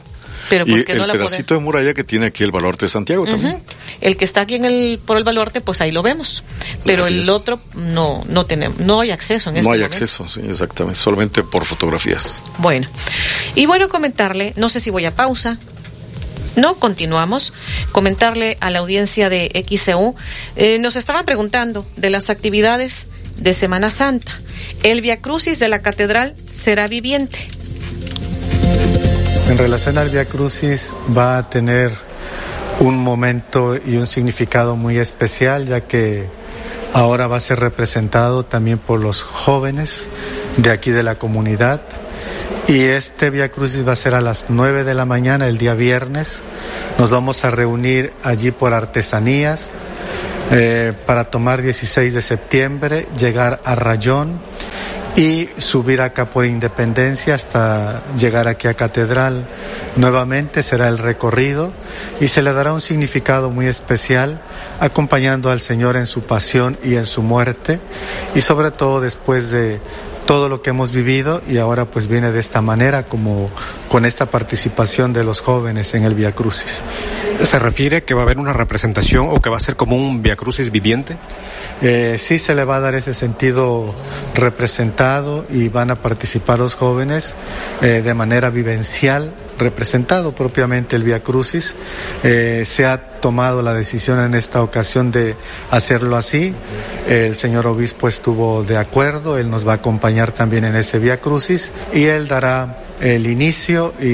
Pero 0.50 0.66
pues 0.66 0.84
y 0.88 0.92
el 0.92 0.98
no 0.98 1.08
la 1.08 1.14
pedacito 1.14 1.50
puede... 1.50 1.60
de 1.60 1.64
muralla 1.66 1.93
que 1.93 2.03
tiene 2.03 2.26
aquí 2.26 2.43
el 2.43 2.51
baluarte 2.51 2.85
de 2.85 2.90
Santiago 2.90 3.24
uh 3.24 3.26
-huh. 3.26 3.32
también. 3.32 3.64
El 4.01 4.18
que 4.18 4.26
está 4.26 4.42
aquí 4.42 4.56
en 4.56 4.66
el 4.66 5.00
por 5.06 5.16
el 5.18 5.24
baluarte, 5.24 5.61
pues 5.61 5.80
ahí 5.82 5.92
lo 5.92 6.01
vemos. 6.01 6.43
Pero 6.84 7.06
Así 7.06 7.14
el 7.14 7.19
es. 7.22 7.30
otro 7.30 7.61
no 7.76 8.24
no 8.27 8.45
tenemos, 8.45 8.80
no 8.80 9.00
hay 9.00 9.11
acceso 9.11 9.50
en 9.51 9.58
este 9.58 9.68
No 9.68 9.74
hay 9.74 9.80
momento. 9.82 9.95
acceso, 10.03 10.27
sí, 10.27 10.42
exactamente, 10.50 11.00
solamente 11.00 11.43
por 11.43 11.64
fotografías. 11.64 12.42
Bueno, 12.58 12.88
y 13.56 13.66
bueno, 13.68 13.88
comentarle, 13.88 14.53
no 14.58 14.68
sé 14.68 14.80
si 14.80 14.90
voy 14.90 15.06
a 15.06 15.16
pausa. 15.16 15.58
No, 16.56 16.76
continuamos. 16.76 17.54
Comentarle 17.92 18.58
a 18.60 18.70
la 18.70 18.80
audiencia 18.80 19.30
de 19.30 19.52
XCU, 19.68 20.16
eh, 20.56 20.80
nos 20.80 20.96
estaban 20.96 21.26
preguntando 21.26 21.86
de 21.96 22.10
las 22.10 22.30
actividades 22.30 23.08
de 23.38 23.54
Semana 23.54 23.90
Santa. 23.90 24.32
El 24.84 25.02
Via 25.02 25.22
Crucis 25.22 25.60
de 25.60 25.68
la 25.68 25.82
Catedral 25.82 26.36
será 26.52 26.88
viviente. 26.88 27.40
En 29.48 29.58
relación 29.58 29.98
al 29.98 30.10
Via 30.10 30.26
Crucis 30.26 30.94
va 31.16 31.38
a 31.38 31.50
tener 31.50 31.92
un 32.80 32.98
momento 32.98 33.76
y 33.76 33.98
un 33.98 34.08
significado 34.08 34.76
muy 34.76 34.98
especial, 34.98 35.68
ya 35.68 35.82
que 35.82 36.28
ahora 36.94 37.28
va 37.28 37.38
a 37.38 37.40
ser 37.40 37.60
representado 37.60 38.44
también 38.44 38.80
por 38.80 39.00
los 39.00 39.24
jóvenes 39.24 40.08
de 40.58 40.72
aquí 40.72 40.92
de 40.92 41.04
la 41.04 41.16
comunidad. 41.16 41.82
Y 42.72 42.85
este 42.85 43.30
Via 43.30 43.51
Crucis 43.51 43.85
va 43.85 43.91
a 43.91 43.98
ser 43.98 44.16
a 44.16 44.22
las 44.22 44.45
9 44.48 44.85
de 44.85 44.93
la 44.93 45.06
mañana 45.06 45.45
el 45.45 45.58
día 45.58 45.74
viernes. 45.74 46.40
Nos 46.98 47.09
vamos 47.09 47.43
a 47.43 47.51
reunir 47.51 48.14
allí 48.24 48.51
por 48.51 48.74
artesanías 48.74 49.74
eh, 50.51 50.93
para 51.06 51.25
tomar 51.25 51.61
16 51.61 52.14
de 52.14 52.22
septiembre, 52.22 53.08
llegar 53.17 53.59
a 53.66 53.75
Rayón 53.75 54.40
y 55.17 55.50
subir 55.58 56.00
acá 56.00 56.24
por 56.24 56.45
Independencia 56.45 57.35
hasta 57.35 58.06
llegar 58.16 58.48
aquí 58.48 58.69
a 58.69 58.74
Catedral. 58.74 59.48
Nuevamente 59.98 60.64
será 60.64 60.88
el 60.88 60.98
recorrido 60.98 61.74
y 62.22 62.30
se 62.30 62.41
le 62.41 62.53
dará 62.53 62.72
un 62.72 62.80
significado 62.80 63.51
muy 63.51 63.67
especial 63.67 64.40
acompañando 64.80 65.51
al 65.51 65.59
Señor 65.59 65.98
en 65.98 66.08
su 66.08 66.22
pasión 66.22 66.77
y 66.85 66.95
en 66.95 67.06
su 67.06 67.22
muerte 67.22 67.82
y 68.33 68.40
sobre 68.40 68.72
todo 68.72 69.01
después 69.01 69.51
de 69.51 69.82
todo 70.25 70.50
lo 70.50 70.61
que 70.61 70.69
hemos 70.69 70.91
vivido 70.91 71.41
y 71.48 71.58
ahora 71.58 71.85
pues 71.85 72.08
viene 72.08 72.32
de 72.32 72.40
esta 72.40 72.61
manera 72.61 73.03
como 73.03 73.50
con 73.90 74.06
esta 74.06 74.27
participación 74.27 75.14
de 75.14 75.24
los 75.24 75.41
jóvenes 75.41 75.93
en 75.93 76.03
el 76.03 76.16
Via 76.16 76.33
Crucis. 76.33 76.82
¿Se 77.43 77.59
refiere 77.59 78.03
que 78.03 78.14
va 78.14 78.22
a 78.22 78.24
haber 78.24 78.38
una 78.38 78.53
representación 78.53 79.27
o 79.30 79.41
que 79.41 79.50
va 79.50 79.58
a 79.58 79.59
ser 79.59 79.75
como 79.75 79.95
un 79.95 80.22
Via 80.22 80.35
Crucis 80.35 80.72
viviente? 80.72 81.17
Eh, 81.82 82.17
sí 82.19 82.38
se 82.38 82.53
le 82.53 82.64
va 82.64 82.75
a 82.75 82.80
dar 82.80 82.93
ese 82.93 83.14
sentido 83.14 83.95
representado 84.35 85.45
y 85.50 85.69
van 85.69 85.90
a 85.90 85.95
participar 85.95 86.59
los 86.59 86.75
jóvenes 86.75 87.33
eh, 87.82 88.01
de 88.03 88.14
manera 88.14 88.51
vivencial, 88.51 89.33
representado 89.62 90.34
propiamente 90.34 90.96
el 90.96 91.04
Via 91.04 91.24
Crucis. 91.24 91.76
Eh, 92.24 92.64
se 92.66 92.86
ha 92.86 92.98
tomado 93.22 93.62
la 93.62 93.74
decisión 93.74 94.20
en 94.20 94.34
esta 94.34 94.62
ocasión 94.62 95.12
de 95.12 95.36
hacerlo 95.70 96.18
así. 96.18 96.54
El 97.08 97.36
señor 97.36 97.68
obispo 97.68 98.08
estuvo 98.08 98.64
de 98.64 98.78
acuerdo, 98.78 99.38
él 99.38 99.50
nos 99.50 99.66
va 99.66 99.74
a 99.74 99.76
acompañar 99.76 100.32
también 100.32 100.66
en 100.66 100.76
ese 100.76 101.00
Via 101.00 101.18
Crucis 101.18 101.72
y 101.94 102.06
él 102.06 102.28
dará 102.28 102.78
el 103.00 103.28
inicio 103.28 103.94
y 104.00 104.10